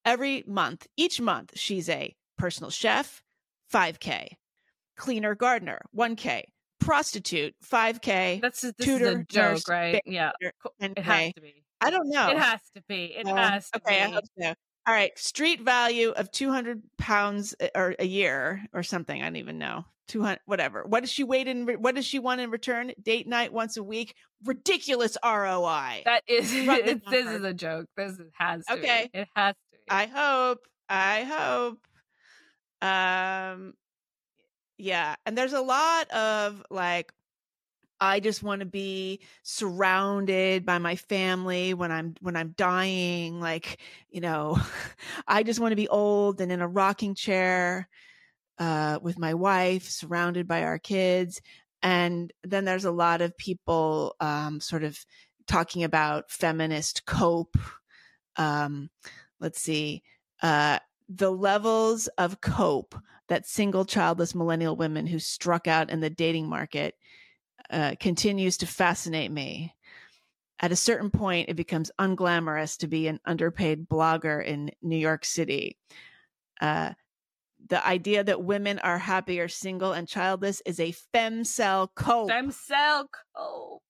Every 0.05 0.44
month, 0.47 0.86
each 0.97 1.20
month, 1.20 1.53
she's 1.55 1.88
a 1.88 2.14
personal 2.36 2.70
chef, 2.70 3.22
5K, 3.72 4.28
cleaner 4.97 5.34
gardener 5.34 5.80
1k 5.97 6.44
prostitute 6.80 7.55
5k 7.64 8.40
that's 8.40 8.61
this 8.61 8.72
tutor, 8.80 9.09
a 9.20 9.24
joke 9.24 9.53
nurse, 9.53 9.68
right 9.68 10.03
yeah. 10.07 10.30
it 10.40 10.99
has 10.99 11.32
to 11.34 11.40
be. 11.40 11.62
I 11.80 11.90
don't 11.90 12.09
know. 12.09 12.30
It 12.30 12.38
has 12.38 12.61
to 12.74 12.82
be. 12.88 13.14
It 13.16 13.26
uh, 13.26 13.36
has 13.36 13.70
to 13.70 13.78
okay 13.78 13.97
be. 13.97 14.03
i 14.03 14.09
hope 14.09 14.24
so. 14.40 14.55
All 14.86 14.94
right 14.94 15.16
street 15.18 15.62
value 15.62 16.11
of 16.11 16.30
200 16.30 16.82
pounds 16.99 17.55
uh, 17.61 17.68
or 17.74 17.94
a 17.99 18.07
year 18.07 18.64
or 18.72 18.82
something 18.82 19.20
i 19.20 19.24
don't 19.24 19.36
even 19.36 19.59
know. 19.59 19.84
200 20.09 20.40
whatever. 20.47 20.84
What 20.84 21.01
does 21.01 21.11
she 21.11 21.24
wait 21.24 21.49
in 21.49 21.66
what 21.66 21.94
does 21.94 22.07
she 22.07 22.18
want 22.18 22.40
in 22.40 22.51
return? 22.51 22.92
Date 23.03 23.26
night 23.26 23.53
once 23.53 23.76
a 23.76 23.82
week? 23.82 24.14
Ridiculous 24.44 25.16
roi 25.24 26.03
that 26.05 26.22
is 26.28 26.51
this 27.11 27.26
is 27.26 27.42
a 27.42 27.55
joke. 27.55 27.86
This 27.97 28.18
has 28.34 28.64
to 28.66 28.74
okay. 28.74 29.11
Be. 29.12 29.20
it 29.20 29.28
has 29.34 29.55
to 29.55 29.78
be. 29.78 29.78
i 29.90 30.07
hope 30.07 30.61
i 30.88 31.22
hope. 31.22 31.78
Um 32.82 33.74
yeah. 34.79 35.16
And 35.24 35.37
there's 35.37 35.53
a 35.53 35.61
lot 35.61 36.11
of 36.11 36.62
like, 36.70 37.12
I 38.01 38.20
just 38.20 38.43
want 38.43 38.61
to 38.61 38.66
be 38.66 39.20
surrounded 39.43 40.66
by 40.66 40.79
my 40.79 40.97
family 40.97 41.72
when 41.74 41.91
I'm 41.91 42.14
when 42.20 42.37
I'm 42.37 42.55
dying 42.57 43.41
like 43.41 43.79
you 44.11 44.20
know 44.20 44.59
I 45.27 45.43
just 45.43 45.61
want 45.61 45.72
to 45.72 45.77
be 45.77 45.89
old 45.89 46.41
and 46.41 46.53
in 46.53 46.61
a 46.61 46.68
rocking 46.68 47.14
chair 47.14 47.89
uh, 48.59 48.99
with 49.01 49.18
my 49.18 49.35
wife 49.35 49.89
surrounded 49.89 50.47
by 50.47 50.62
our 50.64 50.79
kids 50.79 51.41
and 51.83 52.33
then 52.45 52.64
there's 52.64 52.85
a 52.85 52.91
lot 52.91 53.22
of 53.22 53.37
people 53.37 54.14
um, 54.20 54.61
sort 54.61 54.85
of 54.85 54.99
talking 55.47 55.85
about 55.85 56.31
feminist 56.31 57.07
cope 57.07 57.57
um, 58.37 58.91
let's 59.41 59.61
see 59.61 60.03
uh, 60.43 60.79
the 61.09 61.31
levels 61.31 62.09
of 62.18 62.41
cope 62.41 62.95
that 63.29 63.47
single 63.47 63.85
childless 63.85 64.35
millennial 64.35 64.77
women 64.77 65.07
who 65.07 65.18
struck 65.18 65.66
out 65.66 65.91
in 65.91 66.01
the 66.01 66.11
dating 66.11 66.49
market 66.49 66.95
uh, 67.70 67.95
continues 67.99 68.59
to 68.59 68.66
fascinate 68.66 69.31
me. 69.31 69.74
At 70.61 70.72
a 70.72 70.77
certain 70.77 71.11
point, 71.11 71.49
it 71.49 71.55
becomes 71.55 71.91
unglamorous 71.99 72.79
to 72.79 72.89
be 72.89 73.09
an 73.09 73.20
underpaid 73.27 73.89
blogger 73.89 74.45
in 74.45 74.70
New 74.81 74.97
York 74.97 75.24
City. 75.24 75.77
Uh, 76.61 76.93
the 77.68 77.85
idea 77.87 78.24
that 78.24 78.43
women 78.43 78.79
are 78.79 78.99
happier 78.99 79.49
single 79.49 79.93
and 79.93 80.09
childless 80.09 80.62
is 80.64 80.81
a 80.81 80.95
femcel 81.14 81.89
cope. 81.95 82.31
Femcel 82.31 83.07
cope. 83.37 83.83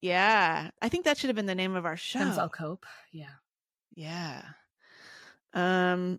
Yeah, 0.00 0.70
I 0.82 0.88
think 0.88 1.04
that 1.04 1.18
should 1.18 1.28
have 1.28 1.36
been 1.36 1.46
the 1.46 1.54
name 1.54 1.76
of 1.76 1.86
our 1.86 1.96
show. 1.96 2.20
Femcel 2.20 2.52
cope. 2.52 2.86
Yeah. 3.12 3.26
Yeah. 3.94 4.42
Um. 5.52 6.18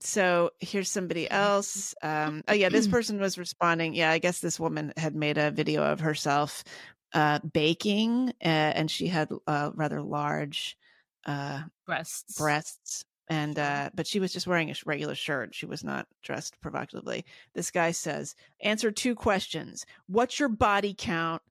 So 0.00 0.50
here's 0.60 0.90
somebody 0.90 1.30
else. 1.30 1.94
Um. 2.02 2.42
Oh 2.48 2.54
yeah, 2.54 2.68
this 2.68 2.86
person 2.86 3.20
was 3.20 3.38
responding. 3.38 3.94
Yeah, 3.94 4.10
I 4.10 4.18
guess 4.18 4.40
this 4.40 4.60
woman 4.60 4.92
had 4.96 5.14
made 5.14 5.38
a 5.38 5.50
video 5.50 5.82
of 5.82 6.00
herself 6.00 6.64
uh 7.14 7.40
baking, 7.40 8.30
uh, 8.42 8.72
and 8.74 8.90
she 8.90 9.08
had 9.08 9.30
uh, 9.46 9.70
rather 9.74 10.02
large 10.02 10.76
uh 11.24 11.62
breasts. 11.86 12.38
Breasts 12.38 13.04
and 13.28 13.58
uh 13.58 13.90
but 13.94 14.06
she 14.06 14.20
was 14.20 14.32
just 14.32 14.46
wearing 14.46 14.70
a 14.70 14.74
regular 14.86 15.14
shirt 15.14 15.54
she 15.54 15.66
was 15.66 15.84
not 15.84 16.06
dressed 16.22 16.60
provocatively 16.60 17.24
this 17.54 17.70
guy 17.70 17.90
says 17.90 18.34
answer 18.62 18.90
two 18.90 19.14
questions 19.14 19.84
what's 20.06 20.38
your 20.38 20.48
body 20.48 20.94
count 20.96 21.42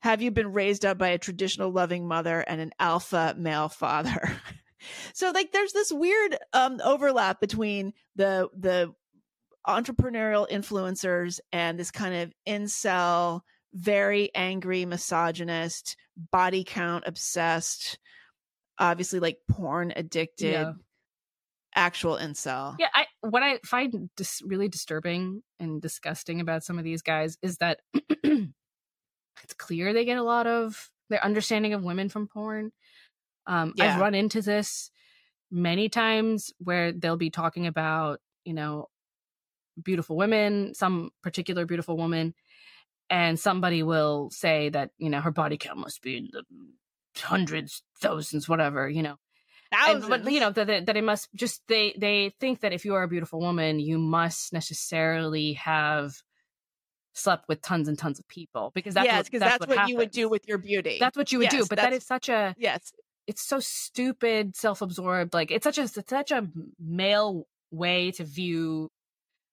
have 0.00 0.22
you 0.22 0.30
been 0.30 0.52
raised 0.52 0.84
up 0.84 0.98
by 0.98 1.08
a 1.08 1.18
traditional 1.18 1.70
loving 1.70 2.06
mother 2.06 2.40
and 2.40 2.60
an 2.60 2.72
alpha 2.78 3.34
male 3.36 3.68
father 3.68 4.32
so 5.12 5.30
like 5.30 5.52
there's 5.52 5.72
this 5.72 5.92
weird 5.92 6.36
um 6.52 6.80
overlap 6.84 7.40
between 7.40 7.92
the 8.16 8.48
the 8.58 8.92
entrepreneurial 9.66 10.48
influencers 10.50 11.40
and 11.52 11.78
this 11.78 11.90
kind 11.90 12.14
of 12.14 12.32
incel 12.46 13.40
very 13.72 14.30
angry 14.34 14.84
misogynist 14.84 15.96
body 16.30 16.64
count 16.64 17.04
obsessed 17.06 17.98
obviously 18.78 19.20
like 19.20 19.38
porn 19.50 19.92
addicted 19.94 20.52
yeah. 20.52 20.72
actual 21.74 22.16
incel. 22.16 22.76
Yeah, 22.78 22.88
I 22.94 23.06
what 23.20 23.42
I 23.42 23.58
find 23.64 24.10
dis- 24.16 24.42
really 24.44 24.68
disturbing 24.68 25.42
and 25.60 25.80
disgusting 25.80 26.40
about 26.40 26.64
some 26.64 26.78
of 26.78 26.84
these 26.84 27.02
guys 27.02 27.36
is 27.42 27.58
that 27.58 27.80
it's 28.22 29.54
clear 29.58 29.92
they 29.92 30.04
get 30.04 30.18
a 30.18 30.22
lot 30.22 30.46
of 30.46 30.90
their 31.10 31.24
understanding 31.24 31.74
of 31.74 31.84
women 31.84 32.08
from 32.08 32.28
porn. 32.28 32.72
Um, 33.46 33.72
yeah. 33.76 33.94
I've 33.94 34.00
run 34.00 34.14
into 34.14 34.42
this 34.42 34.90
many 35.50 35.88
times 35.88 36.52
where 36.58 36.92
they'll 36.92 37.16
be 37.16 37.30
talking 37.30 37.66
about, 37.66 38.20
you 38.44 38.54
know, 38.54 38.88
beautiful 39.82 40.16
women, 40.16 40.74
some 40.74 41.10
particular 41.22 41.66
beautiful 41.66 41.96
woman, 41.96 42.34
and 43.10 43.38
somebody 43.38 43.82
will 43.82 44.30
say 44.30 44.68
that, 44.70 44.90
you 44.98 45.10
know, 45.10 45.20
her 45.20 45.30
body 45.30 45.56
count 45.56 45.78
must 45.78 46.02
be 46.02 46.16
in 46.16 46.28
the 46.32 46.42
hundreds, 47.20 47.82
thousands, 48.00 48.48
whatever, 48.48 48.88
you 48.88 49.02
know. 49.02 49.16
Thousands. 49.72 50.04
And, 50.04 50.24
but 50.24 50.32
you 50.32 50.40
know 50.40 50.50
that 50.50 50.86
that 50.86 50.96
it 50.96 51.02
must 51.02 51.28
just 51.34 51.62
they 51.66 51.94
they 51.98 52.32
think 52.38 52.60
that 52.60 52.72
if 52.72 52.84
you 52.84 52.94
are 52.94 53.02
a 53.02 53.08
beautiful 53.08 53.40
woman, 53.40 53.80
you 53.80 53.98
must 53.98 54.52
necessarily 54.52 55.54
have 55.54 56.14
slept 57.12 57.48
with 57.48 57.60
tons 57.62 57.88
and 57.88 57.98
tons 57.98 58.18
of 58.18 58.28
people 58.28 58.70
because 58.74 58.94
that's 58.94 59.06
yes, 59.06 59.16
what, 59.16 59.24
because 59.26 59.40
that's, 59.40 59.58
that's, 59.58 59.68
what, 59.68 59.78
what 59.78 59.88
you 59.88 59.96
would 59.96 60.10
do 60.10 60.28
with 60.28 60.46
your 60.46 60.58
beauty. 60.58 60.98
That's 61.00 61.16
what 61.16 61.32
you 61.32 61.38
would 61.38 61.52
yes, 61.52 61.62
do, 61.62 61.66
but 61.68 61.78
that 61.78 61.92
is 61.92 62.04
such 62.04 62.28
a 62.28 62.54
yes. 62.58 62.92
It's 63.26 63.42
so 63.42 63.60
stupid, 63.60 64.56
self-absorbed. 64.56 65.32
Like 65.34 65.50
it's 65.50 65.64
such 65.64 65.78
a 65.78 65.82
it's 65.82 65.98
such 66.08 66.30
a 66.30 66.48
male 66.78 67.46
way 67.70 68.10
to 68.12 68.24
view 68.24 68.90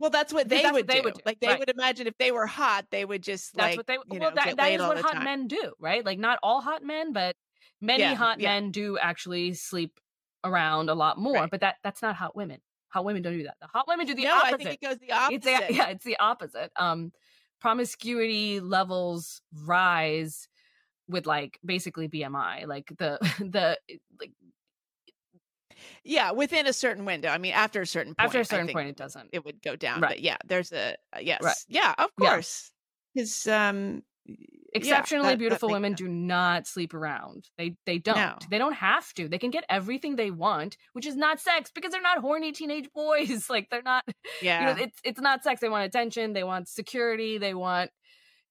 well, 0.01 0.09
that's 0.09 0.33
what 0.33 0.49
they, 0.49 0.63
that's 0.63 0.73
would, 0.73 0.79
what 0.79 0.87
they 0.87 0.99
do. 0.99 1.03
would 1.03 1.13
do. 1.13 1.19
Like 1.27 1.39
they 1.39 1.47
right. 1.47 1.59
would 1.59 1.69
imagine 1.69 2.07
if 2.07 2.17
they 2.17 2.31
were 2.31 2.47
hot, 2.47 2.87
they 2.89 3.05
would 3.05 3.21
just 3.21 3.53
that's 3.53 3.77
like 3.77 3.77
what 3.77 3.85
they. 3.85 3.93
You 3.93 4.01
well, 4.09 4.19
know, 4.19 4.31
that, 4.33 4.57
that 4.57 4.71
is 4.71 4.81
what 4.81 4.99
hot 4.99 5.13
time. 5.13 5.23
men 5.23 5.47
do, 5.47 5.73
right? 5.79 6.03
Like 6.03 6.17
not 6.17 6.39
all 6.41 6.59
hot 6.59 6.83
men, 6.83 7.13
but 7.13 7.35
many 7.79 8.01
Yeah, 8.01 8.15
hot 8.15 8.39
yeah. 8.39 8.49
men 8.49 8.71
do 8.71 8.97
actually 8.97 9.53
sleep 9.53 9.99
around 10.43 10.89
a 10.89 10.95
lot 10.95 11.19
more. 11.19 11.35
Right. 11.35 11.51
But 11.51 11.61
that 11.61 11.75
that's 11.83 12.01
not 12.01 12.15
hot 12.15 12.35
women. 12.35 12.57
Hot 12.89 13.05
women 13.05 13.21
don't 13.21 13.37
do 13.37 13.43
that. 13.43 13.57
The 13.61 13.67
hot 13.67 13.85
women 13.87 14.07
do 14.07 14.15
the 14.15 14.23
no, 14.23 14.31
I 14.31 14.37
opposite. 14.37 14.57
think 14.57 14.79
it 14.81 14.81
goes 14.81 14.97
the 14.97 15.11
opposite. 15.11 15.35
It's 15.35 15.45
the, 15.45 15.73
yeah, 15.75 15.89
it's 15.89 16.03
the 16.03 16.17
opposite. 16.19 16.71
Um, 16.77 17.11
promiscuity 17.59 18.59
levels 18.59 19.39
rise 19.53 20.47
with 21.11 21.27
like 21.27 21.59
basically 21.63 22.07
BMI, 22.07 22.65
like 22.67 22.91
the 22.97 23.19
the 23.39 23.77
like 24.19 24.31
Yeah, 26.03 26.31
within 26.31 26.67
a 26.67 26.73
certain 26.73 27.05
window. 27.05 27.29
I 27.29 27.37
mean, 27.37 27.53
after 27.53 27.81
a 27.81 27.87
certain 27.87 28.13
point, 28.15 28.25
after 28.25 28.39
a 28.39 28.45
certain 28.45 28.67
point, 28.69 28.89
it 28.89 28.97
doesn't. 28.97 29.29
it 29.33 29.45
would 29.45 29.61
go 29.61 29.75
down. 29.75 30.01
Right. 30.01 30.09
But 30.11 30.21
yeah, 30.21 30.37
there's 30.45 30.71
a 30.71 30.95
uh, 31.15 31.19
yes, 31.19 31.41
Right. 31.43 31.55
yeah, 31.67 31.93
of 31.97 32.09
course. 32.19 32.71
Because 33.13 33.45
um, 33.47 34.03
Exceptionally 34.73 35.25
that- 35.25 35.31
that 35.33 35.39
beautiful 35.39 35.67
makes 35.69 35.73
women 35.75 35.91
sense. 35.91 35.99
do 35.99 36.07
not 36.07 36.65
sleep 36.67 36.93
around. 36.93 37.49
They 37.57 37.75
they 37.85 37.97
don't. 37.97 38.15
No. 38.15 38.37
They 38.49 38.57
don't 38.57 38.73
have 38.75 39.11
to. 39.15 39.27
They 39.27 39.37
can 39.37 39.51
get 39.51 39.65
everything 39.69 40.15
they 40.15 40.31
want, 40.31 40.77
which 40.93 41.05
is 41.05 41.15
not 41.17 41.39
sex 41.41 41.71
because 41.75 41.91
they're 41.91 42.01
not 42.01 42.19
horny 42.19 42.51
teenage 42.53 42.89
boys. 42.93 43.47
Like 43.49 43.67
they're 43.69 43.81
not 43.81 44.05
Yeah, 44.41 44.59
you 44.69 44.75
know, 44.77 44.81
it's 44.83 44.99
it's 45.03 45.19
not 45.19 45.43
sex. 45.43 45.59
They 45.59 45.67
want 45.69 45.85
attention, 45.85 46.31
they 46.33 46.43
want 46.45 46.69
security, 46.69 47.37
they 47.37 47.53
want, 47.53 47.91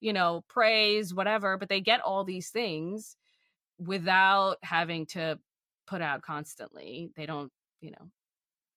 you 0.01 0.12
know, 0.12 0.44
praise, 0.48 1.14
whatever, 1.14 1.57
but 1.57 1.68
they 1.68 1.80
get 1.80 2.01
all 2.01 2.24
these 2.24 2.51
things 2.51 3.16
without 3.78 4.57
having 4.62 5.07
to 5.07 5.38
put 5.86 6.03
out 6.03 6.22
constantly. 6.22 7.11
They 7.16 7.26
don't, 7.26 7.53
you 7.80 7.90
know. 7.92 8.11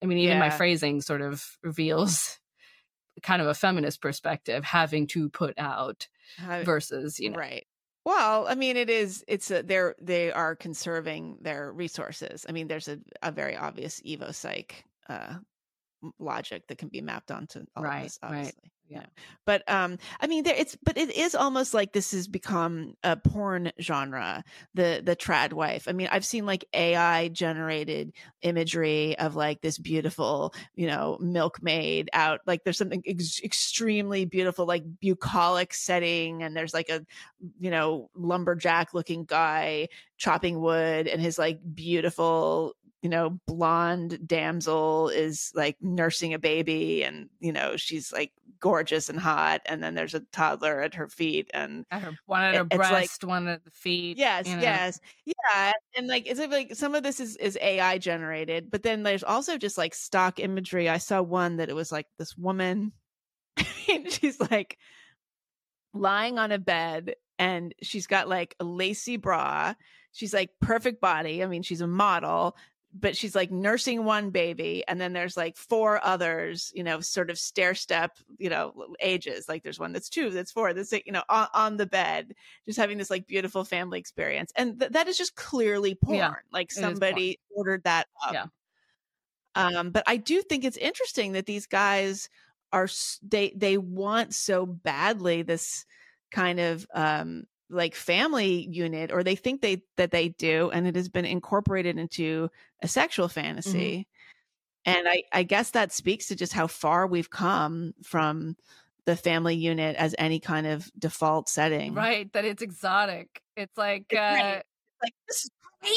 I 0.01 0.05
mean, 0.05 0.17
even 0.17 0.39
my 0.39 0.49
phrasing 0.49 1.01
sort 1.01 1.21
of 1.21 1.45
reveals 1.63 2.39
kind 3.23 3.41
of 3.41 3.47
a 3.47 3.53
feminist 3.53 4.01
perspective, 4.01 4.63
having 4.63 5.07
to 5.07 5.29
put 5.29 5.53
out 5.57 6.07
versus, 6.63 7.19
you 7.19 7.29
know. 7.29 7.37
right. 7.37 7.65
Well, 8.05 8.47
I 8.47 8.55
mean, 8.55 8.75
it 8.75 8.89
is. 8.89 9.23
It's 9.29 9.49
a, 9.49 9.63
they're 9.63 9.95
they 10.01 10.29
are 10.29 10.57
conserving 10.57 11.37
their 11.39 11.71
resources. 11.71 12.45
I 12.47 12.51
mean, 12.51 12.67
there's 12.67 12.89
a, 12.89 12.99
a 13.21 13.31
very 13.31 13.55
obvious 13.55 14.01
evo 14.01 14.35
psych 14.35 14.83
uh, 15.07 15.35
logic 16.19 16.67
that 16.67 16.77
can 16.77 16.89
be 16.89 17.01
mapped 17.01 17.31
onto 17.31 17.65
all 17.75 17.83
Right, 17.83 17.97
of 17.97 18.03
this, 18.03 18.19
right, 18.29 18.53
obviously. 18.55 18.71
you 18.89 18.95
yeah. 18.95 19.01
know. 19.01 19.05
But 19.45 19.69
um, 19.69 19.97
I 20.19 20.27
mean, 20.27 20.43
there 20.43 20.55
it's 20.55 20.77
but 20.83 20.97
it 20.97 21.11
is 21.15 21.35
almost 21.35 21.73
like 21.73 21.93
this 21.93 22.11
has 22.11 22.27
become 22.27 22.95
a 23.03 23.15
porn 23.17 23.71
genre. 23.81 24.43
The 24.73 25.01
the 25.03 25.15
trad 25.15 25.53
wife. 25.53 25.87
I 25.87 25.93
mean, 25.93 26.07
I've 26.11 26.25
seen 26.25 26.45
like 26.45 26.65
AI 26.73 27.29
generated 27.29 28.13
imagery 28.41 29.17
of 29.19 29.35
like 29.35 29.61
this 29.61 29.77
beautiful, 29.77 30.53
you 30.75 30.87
know, 30.87 31.17
milkmaid 31.21 32.09
out. 32.13 32.41
Like 32.45 32.63
there's 32.63 32.77
something 32.77 33.03
ex- 33.05 33.41
extremely 33.43 34.25
beautiful, 34.25 34.65
like 34.65 34.83
bucolic 34.99 35.73
setting, 35.73 36.43
and 36.43 36.55
there's 36.55 36.73
like 36.73 36.89
a, 36.89 37.05
you 37.59 37.71
know, 37.71 38.09
lumberjack 38.15 38.93
looking 38.93 39.25
guy 39.25 39.87
chopping 40.17 40.59
wood, 40.59 41.07
and 41.07 41.21
his 41.21 41.37
like 41.37 41.59
beautiful, 41.73 42.75
you 43.03 43.09
know, 43.09 43.37
blonde 43.47 44.17
damsel 44.25 45.09
is 45.09 45.51
like 45.53 45.75
nursing 45.81 46.33
a 46.33 46.39
baby, 46.39 47.03
and 47.03 47.29
you 47.41 47.51
know 47.51 47.75
she's 47.75 48.11
like 48.13 48.31
gorgeous 48.61 49.09
and 49.09 49.19
hot, 49.19 49.61
and 49.65 49.83
then 49.83 49.93
there's 49.93 50.13
a 50.15 50.21
toddler 50.31 50.79
at 50.81 50.93
her 50.95 51.09
feet, 51.09 51.51
and 51.53 51.85
At 51.91 52.01
her, 52.01 52.11
one 52.27 52.41
at 52.43 52.55
her 52.55 52.61
like- 52.63 52.69
breast, 52.71 53.25
one 53.25 53.49
at 53.49 53.65
the 53.65 53.71
feet. 53.71 54.17
Yes, 54.17 54.47
you 54.47 54.55
know. 54.55 54.61
yes, 54.61 55.01
yeah, 55.25 55.73
and 55.97 56.07
like 56.07 56.25
it's 56.25 56.39
like 56.39 56.73
some 56.75 56.95
of 56.95 57.03
this 57.03 57.19
is 57.19 57.35
is 57.35 57.57
AI 57.61 57.97
generated, 57.97 58.71
but 58.71 58.83
then 58.83 59.03
there's 59.03 59.23
also 59.23 59.57
just 59.57 59.77
like 59.77 59.93
stock 59.93 60.39
imagery. 60.39 60.87
I 60.87 60.97
saw 60.97 61.21
one 61.21 61.57
that 61.57 61.67
it 61.69 61.75
was 61.75 61.91
like 61.91 62.07
this 62.17 62.37
woman, 62.37 62.93
and 63.91 64.09
she's 64.09 64.39
like 64.39 64.77
lying 65.93 66.39
on 66.39 66.53
a 66.53 66.57
bed, 66.57 67.15
and 67.37 67.75
she's 67.81 68.07
got 68.07 68.29
like 68.29 68.55
a 68.61 68.63
lacy 68.63 69.17
bra. 69.17 69.73
She's 70.13 70.33
like 70.33 70.51
perfect 70.61 71.01
body. 71.01 71.43
I 71.43 71.47
mean, 71.47 71.63
she's 71.63 71.81
a 71.81 71.87
model, 71.87 72.55
but 72.93 73.17
she's 73.17 73.35
like 73.35 73.51
nursing 73.51 74.05
one 74.05 74.29
baby, 74.29 74.83
and 74.87 75.01
then 75.01 75.13
there's 75.13 75.35
like 75.35 75.57
four 75.57 75.99
others, 76.05 76.71
you 76.75 76.83
know, 76.83 76.99
sort 77.01 77.29
of 77.29 77.39
stair 77.39 77.73
step, 77.75 78.17
you 78.37 78.49
know, 78.49 78.93
ages. 78.99 79.49
Like 79.49 79.63
there's 79.63 79.79
one 79.79 79.93
that's 79.93 80.09
two, 80.09 80.29
that's 80.29 80.51
four, 80.51 80.73
that's 80.73 80.91
you 80.91 81.11
know, 81.11 81.23
on, 81.29 81.47
on 81.53 81.77
the 81.77 81.85
bed 81.87 82.33
just 82.65 82.77
having 82.79 82.97
this 82.97 83.09
like 83.09 83.27
beautiful 83.27 83.63
family 83.63 83.99
experience 83.99 84.51
and 84.55 84.79
th- 84.79 84.91
that 84.91 85.07
is 85.07 85.17
just 85.17 85.35
clearly 85.35 85.95
porn 85.95 86.17
Yeah, 86.17 86.33
like 86.51 86.71
is 86.71 86.77
porn. 86.77 86.93
somebody 86.95 87.39
ordered 87.49 87.83
that 87.83 88.07
up 88.25 88.33
Yeah. 88.33 88.45
um 89.55 89.91
but 89.91 90.03
i 90.07 90.17
do 90.17 90.41
think 90.41 90.63
it's 90.63 90.77
interesting 90.77 91.33
that 91.33 91.45
these 91.45 91.65
guys 91.67 92.29
are 92.71 92.87
they 93.21 93.53
they 93.55 93.77
want 93.77 94.33
so 94.33 94.65
badly 94.65 95.41
this 95.41 95.85
kind 96.31 96.59
of 96.59 96.87
um 96.93 97.43
like 97.69 97.95
family 97.95 98.67
unit 98.69 99.11
or 99.11 99.23
they 99.23 99.35
think 99.35 99.61
they 99.61 99.81
that 99.97 100.11
they 100.11 100.29
do 100.29 100.69
and 100.71 100.85
it 100.87 100.95
has 100.95 101.09
been 101.09 101.25
incorporated 101.25 101.97
into 101.97 102.49
a 102.81 102.87
sexual 102.87 103.27
fantasy 103.27 104.07
and 104.85 105.07
i 105.07 105.23
i 105.31 105.43
guess 105.43 105.71
that 105.71 105.91
speaks 105.91 106.27
to 106.27 106.35
just 106.35 106.53
how 106.53 106.67
far 106.67 107.07
we've 107.07 107.29
come 107.29 107.93
from 108.03 108.55
the 109.05 109.15
family 109.15 109.55
unit 109.55 109.95
as 109.95 110.13
any 110.17 110.39
kind 110.39 110.67
of 110.67 110.91
default 110.97 111.49
setting 111.49 111.93
Right, 111.93 112.31
that 112.33 112.45
it's 112.45 112.61
exotic. 112.61 113.41
It's 113.57 113.77
like 113.77 114.05
It's 114.09 114.19
uh 114.19 114.61
like 115.01 115.13
this 115.27 115.45
is 115.45 115.51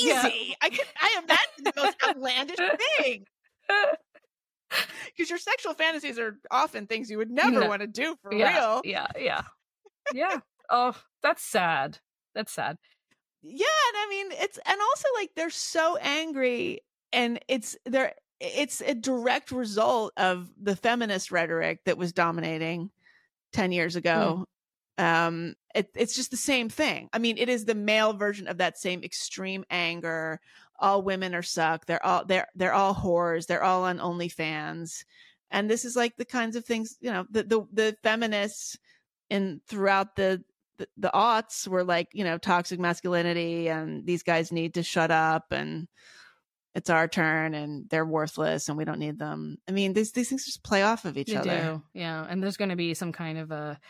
Yeah. 0.05 0.23
crazy. 0.23 0.57
I 0.61 0.71
can 0.71 0.87
I 1.01 1.21
imagine 1.23 1.65
the 1.65 1.73
most 1.77 1.97
outlandish 2.05 2.57
thing. 2.99 3.25
because 5.07 5.31
your 5.31 5.39
sexual 5.39 5.75
fantasies 5.75 6.19
are 6.19 6.39
often 6.51 6.87
things 6.87 7.11
you 7.11 7.19
would 7.19 7.31
never 7.31 7.61
No. 7.61 7.69
want 7.69 7.83
to 7.83 7.87
do 7.87 8.17
for 8.23 8.35
yeah, 8.35 8.55
real. 8.57 8.81
Yeah, 8.85 9.07
yeah, 9.19 9.43
yeah. 10.13 10.41
oh, 10.71 10.97
that's 11.27 11.43
sad. 11.43 11.99
That's 12.35 12.53
sad. 12.53 12.79
Yeah, 13.43 13.67
and 13.89 13.97
I 13.97 14.07
mean 14.09 14.27
it's 14.33 14.59
and 14.65 14.81
also 14.81 15.09
like 15.17 15.31
they're 15.35 15.51
so 15.51 15.97
angry 15.97 16.81
and 17.13 17.41
it's 17.49 17.77
they're 17.85 18.15
it's 18.39 18.81
a 18.81 18.95
direct 18.95 19.51
result 19.51 20.13
of 20.17 20.49
the 20.61 20.77
feminist 20.77 21.33
rhetoric 21.33 21.81
that 21.87 21.99
was 21.99 22.13
dominating 22.13 22.91
10 23.53 23.73
years 23.73 23.97
ago. 23.97 24.47
Um 24.99 25.55
it, 25.75 25.91
it's 25.95 26.15
just 26.15 26.31
the 26.31 26.37
same 26.37 26.69
thing. 26.69 27.09
I 27.13 27.19
mean, 27.19 27.39
it 27.39 27.49
is 27.49 27.65
the 27.65 27.75
male 27.75 28.13
version 28.13 28.47
of 28.47 28.59
that 28.59 28.79
same 28.79 29.03
extreme 29.03 29.65
anger. 29.69 30.41
All 30.79 31.03
women 31.03 31.35
are 31.35 31.43
suck. 31.43 31.87
They're 31.87 32.05
all 32.05 32.25
they're 32.25 32.47
they're 32.55 32.73
all 32.73 32.95
whores. 32.95 33.47
They're 33.47 33.65
all 33.65 33.85
on 33.85 33.99
OnlyFans. 33.99 35.05
And 35.51 35.69
this 35.69 35.85
is 35.85 35.97
like 35.97 36.17
the 36.17 36.25
kinds 36.25 36.57
of 36.57 36.65
things, 36.65 36.97
you 37.01 37.11
know, 37.11 37.27
the 37.31 37.43
the, 37.43 37.67
the 37.73 37.97
feminists 38.03 38.79
in 39.29 39.61
throughout 39.67 40.15
the 40.17 40.43
the, 40.79 40.89
the 40.97 41.11
aughts 41.15 41.67
were 41.67 41.85
like, 41.85 42.09
you 42.13 42.25
know, 42.25 42.39
toxic 42.39 42.79
masculinity 42.79 43.69
and 43.69 44.07
these 44.07 44.23
guys 44.23 44.53
need 44.53 44.75
to 44.75 44.83
shut 44.83 45.11
up 45.11 45.47
and 45.51 45.89
it's 46.75 46.91
our 46.91 47.09
turn 47.09 47.55
and 47.55 47.89
they're 47.89 48.05
worthless 48.05 48.69
and 48.69 48.77
we 48.77 48.85
don't 48.85 48.99
need 48.99 49.19
them. 49.19 49.57
I 49.67 49.73
mean, 49.73 49.95
these 49.95 50.13
these 50.13 50.29
things 50.29 50.45
just 50.45 50.63
play 50.63 50.83
off 50.83 51.07
of 51.07 51.17
each 51.17 51.29
They 51.29 51.37
other. 51.37 51.61
do, 51.61 51.83
yeah. 51.95 52.27
And 52.29 52.43
there's 52.43 52.59
going 52.59 52.69
to 52.69 52.77
be 52.77 52.93
some 52.93 53.13
kind 53.13 53.39
of 53.39 53.51
a, 53.51 53.81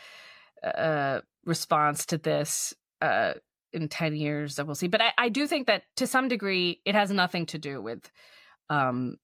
a 0.63 1.21
response 1.45 2.05
to 2.07 2.17
this 2.17 2.73
uh, 3.01 3.33
in 3.73 3.89
ten 3.89 4.15
years 4.15 4.55
that 4.55 4.65
we'll 4.65 4.75
see. 4.75 4.87
But 4.87 5.01
I, 5.01 5.11
I 5.17 5.29
do 5.29 5.47
think 5.47 5.67
that 5.67 5.83
to 5.97 6.07
some 6.07 6.29
degree, 6.29 6.81
it 6.85 6.95
has 6.95 7.11
nothing 7.11 7.45
to 7.47 7.57
do 7.57 7.81
with 7.81 8.09
um, 8.69 9.17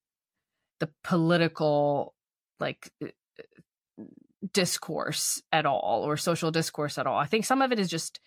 the 0.81 0.89
political 1.03 2.13
like 2.59 2.91
uh, 3.01 3.07
discourse 4.51 5.41
at 5.51 5.65
all 5.65 6.03
or 6.05 6.17
social 6.17 6.51
discourse 6.51 6.97
at 6.97 7.07
all. 7.07 7.17
I 7.17 7.25
think 7.25 7.45
some 7.45 7.61
of 7.61 7.71
it 7.71 7.79
is 7.79 7.89
just 7.89 8.19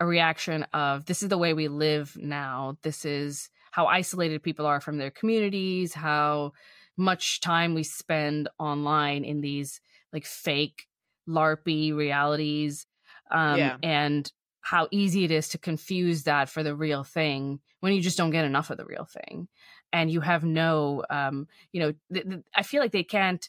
a 0.00 0.06
reaction 0.06 0.64
of 0.72 1.04
this 1.06 1.22
is 1.22 1.28
the 1.28 1.38
way 1.38 1.52
we 1.54 1.68
live 1.68 2.16
now. 2.16 2.78
This 2.82 3.04
is 3.04 3.50
how 3.70 3.86
isolated 3.86 4.42
people 4.42 4.66
are 4.66 4.80
from 4.80 4.98
their 4.98 5.10
communities, 5.10 5.94
how 5.94 6.52
much 6.96 7.40
time 7.40 7.74
we 7.74 7.82
spend 7.82 8.48
online 8.58 9.24
in 9.24 9.40
these 9.40 9.80
like 10.12 10.24
fake 10.26 10.86
larpy 11.28 11.94
realities 11.94 12.86
um 13.30 13.58
Yeah. 13.58 13.76
and 13.82 14.30
how 14.60 14.88
easy 14.90 15.24
it 15.24 15.30
is 15.30 15.48
to 15.50 15.58
confuse 15.58 16.24
that 16.24 16.48
for 16.48 16.62
the 16.62 16.74
real 16.74 17.04
thing 17.04 17.60
when 17.80 17.92
you 17.92 18.00
just 18.00 18.18
don't 18.18 18.30
get 18.30 18.44
enough 18.44 18.70
of 18.70 18.76
the 18.76 18.84
real 18.84 19.04
thing 19.04 19.48
and 19.92 20.10
you 20.10 20.20
have 20.20 20.44
no 20.44 21.04
um 21.10 21.46
you 21.72 21.80
know 21.80 21.92
th- 22.12 22.26
th- 22.28 22.40
i 22.56 22.62
feel 22.62 22.82
like 22.82 22.92
they 22.92 23.04
can't 23.04 23.48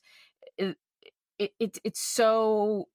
it, 1.44 1.52
it, 1.60 1.78
it 1.78 1.80
it's 1.84 2.02
so 2.02 2.88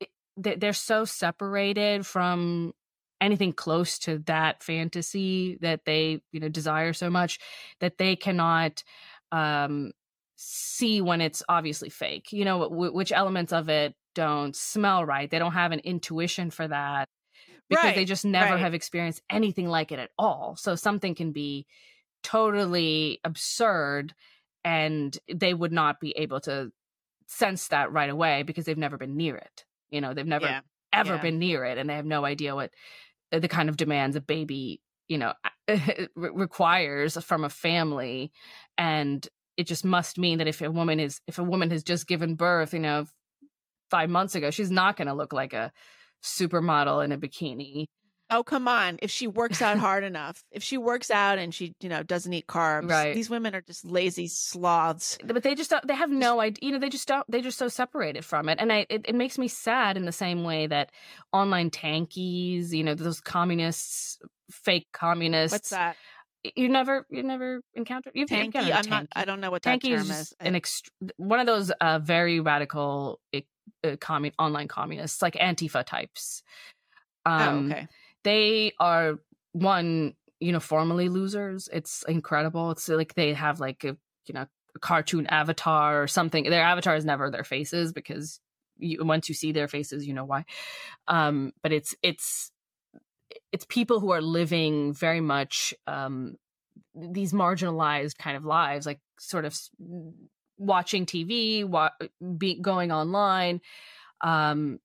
it, 0.00 0.08
they- 0.36 0.56
they're 0.56 0.72
so 0.72 1.04
separated 1.04 2.06
from 2.06 2.72
anything 3.20 3.52
close 3.52 3.98
to 4.00 4.18
that 4.20 4.62
fantasy 4.62 5.58
that 5.62 5.84
they 5.86 6.20
you 6.32 6.40
know 6.40 6.48
desire 6.48 6.92
so 6.92 7.08
much 7.08 7.38
that 7.80 7.96
they 7.98 8.14
cannot 8.14 8.82
um 9.32 9.90
see 10.36 11.00
when 11.00 11.22
it's 11.22 11.42
obviously 11.48 11.88
fake 11.88 12.30
you 12.32 12.44
know 12.44 12.64
w- 12.64 12.92
which 12.92 13.12
elements 13.12 13.52
of 13.52 13.70
it 13.70 13.94
don't 14.14 14.54
smell 14.54 15.04
right 15.04 15.30
they 15.30 15.38
don't 15.38 15.52
have 15.52 15.72
an 15.72 15.80
intuition 15.80 16.50
for 16.50 16.68
that 16.68 17.08
because 17.68 17.94
they 17.94 18.04
just 18.04 18.24
never 18.24 18.52
right. 18.52 18.60
have 18.60 18.74
experienced 18.74 19.22
anything 19.30 19.66
like 19.66 19.92
it 19.92 19.98
at 19.98 20.10
all 20.18 20.54
so 20.56 20.74
something 20.74 21.14
can 21.14 21.32
be 21.32 21.66
totally 22.22 23.18
absurd 23.24 24.14
and 24.62 25.18
they 25.32 25.54
would 25.54 25.72
not 25.72 26.00
be 26.00 26.10
able 26.18 26.40
to 26.40 26.70
sense 27.26 27.68
that 27.68 27.92
right 27.92 28.10
away 28.10 28.42
because 28.42 28.64
they've 28.64 28.78
never 28.78 28.96
been 28.96 29.16
near 29.16 29.36
it 29.36 29.64
you 29.90 30.00
know 30.00 30.14
they've 30.14 30.26
never 30.26 30.46
Yeah. 30.46 30.60
ever 30.92 31.14
Yeah. 31.14 31.22
been 31.22 31.38
near 31.38 31.64
it 31.64 31.78
and 31.78 31.88
they 31.90 31.94
have 31.94 32.06
no 32.06 32.24
idea 32.24 32.54
what 32.54 32.70
uh, 33.32 33.38
the 33.38 33.48
kind 33.48 33.68
of 33.68 33.76
demands 33.76 34.16
a 34.16 34.20
baby 34.20 34.80
you 35.08 35.18
know 35.18 35.32
re- 35.68 36.06
requires 36.14 37.16
from 37.24 37.44
a 37.44 37.48
family 37.50 38.32
and 38.78 39.28
it 39.56 39.66
just 39.66 39.84
must 39.84 40.18
mean 40.18 40.38
that 40.38 40.46
if 40.48 40.60
a 40.62 40.70
woman 40.70 41.00
is 41.00 41.20
if 41.26 41.38
a 41.38 41.44
woman 41.44 41.70
has 41.70 41.82
just 41.82 42.06
given 42.06 42.34
birth 42.34 42.72
you 42.72 42.80
know 42.80 43.06
5 43.90 44.10
months 44.10 44.34
ago 44.34 44.50
she's 44.50 44.70
not 44.70 44.96
going 44.96 45.08
to 45.08 45.14
look 45.14 45.32
like 45.32 45.52
a 45.52 45.72
supermodel 46.22 47.04
in 47.04 47.12
a 47.12 47.18
bikini 47.18 47.86
Oh, 48.28 48.42
come 48.42 48.66
on. 48.66 48.98
If 49.02 49.10
she 49.10 49.28
works 49.28 49.62
out 49.62 49.78
hard 49.86 50.02
enough, 50.02 50.42
if 50.50 50.62
she 50.62 50.78
works 50.78 51.10
out 51.12 51.38
and 51.38 51.54
she, 51.54 51.74
you 51.80 51.88
know, 51.88 52.02
doesn't 52.02 52.32
eat 52.32 52.46
carbs, 52.48 52.90
Right. 52.90 53.14
these 53.14 53.30
women 53.30 53.54
are 53.54 53.60
just 53.60 53.84
lazy 53.84 54.26
sloths. 54.26 55.16
but 55.24 55.42
they 55.44 55.54
just 55.54 55.70
don't 55.70 55.86
they 55.86 55.94
have 55.94 56.10
no 56.10 56.40
idea 56.40 56.58
you 56.66 56.72
know 56.72 56.78
they 56.78 56.88
just 56.88 57.06
don't 57.06 57.24
they're 57.30 57.40
just 57.40 57.58
so 57.58 57.68
separated 57.68 58.24
from 58.24 58.48
it 58.48 58.58
and 58.60 58.72
I, 58.72 58.86
it, 58.90 59.04
it 59.08 59.14
makes 59.14 59.38
me 59.38 59.46
sad 59.48 59.96
in 59.96 60.04
the 60.06 60.12
same 60.12 60.42
way 60.44 60.66
that 60.66 60.90
online 61.32 61.70
tankies 61.70 62.72
you 62.72 62.82
know 62.82 62.94
those 62.94 63.20
communists 63.20 64.18
fake 64.50 64.86
communists 64.92 65.52
What's 65.52 65.70
that? 65.70 65.96
you 66.56 66.68
never 66.68 67.06
you 67.10 67.22
never 67.22 67.60
encountered 67.74 68.12
you've 68.14 68.28
Tanky? 68.28 68.44
encountered 68.46 68.72
I'm 68.74 68.88
not. 68.90 69.06
I 69.14 69.24
don't 69.24 69.40
know 69.40 69.50
what 69.50 69.62
that 69.62 69.80
Tanky 69.80 69.90
term 69.90 70.00
is 70.02 70.10
is. 70.10 70.34
an 70.40 70.54
ext- 70.54 70.88
one 71.16 71.40
of 71.40 71.46
those 71.46 71.70
uh, 71.80 71.98
very 72.00 72.40
radical 72.40 73.18
uh, 73.34 73.96
commun- 74.00 74.32
online 74.38 74.68
communists, 74.68 75.22
like 75.22 75.34
Antifa 75.34 75.84
types. 75.84 76.42
Um, 77.24 77.72
oh, 77.72 77.74
okay. 77.74 77.88
They 78.26 78.72
are 78.80 79.20
one 79.52 80.14
uniformly 80.40 81.08
losers. 81.08 81.68
It's 81.72 82.04
incredible. 82.08 82.72
It's 82.72 82.88
like 82.88 83.14
they 83.14 83.32
have 83.34 83.60
like 83.60 83.84
a 83.84 83.96
you 84.26 84.34
know 84.34 84.46
a 84.74 84.78
cartoon 84.80 85.28
avatar 85.28 86.02
or 86.02 86.08
something. 86.08 86.42
Their 86.42 86.64
avatar 86.64 86.96
is 86.96 87.04
never 87.04 87.30
their 87.30 87.44
faces 87.44 87.92
because 87.92 88.40
you, 88.78 89.04
once 89.04 89.28
you 89.28 89.34
see 89.36 89.52
their 89.52 89.68
faces, 89.68 90.08
you 90.08 90.12
know 90.12 90.24
why. 90.24 90.44
Um, 91.06 91.52
but 91.62 91.72
it's 91.72 91.94
it's 92.02 92.50
it's 93.52 93.64
people 93.66 94.00
who 94.00 94.10
are 94.10 94.20
living 94.20 94.92
very 94.92 95.20
much 95.20 95.72
um, 95.86 96.34
these 96.94 97.32
marginalized 97.32 98.18
kind 98.18 98.36
of 98.36 98.44
lives, 98.44 98.86
like 98.86 98.98
sort 99.20 99.44
of 99.44 99.56
watching 100.58 101.06
TV, 101.06 101.64
wa- 101.64 101.90
be 102.36 102.60
going 102.60 102.90
online, 102.90 103.60
um, 104.20 104.80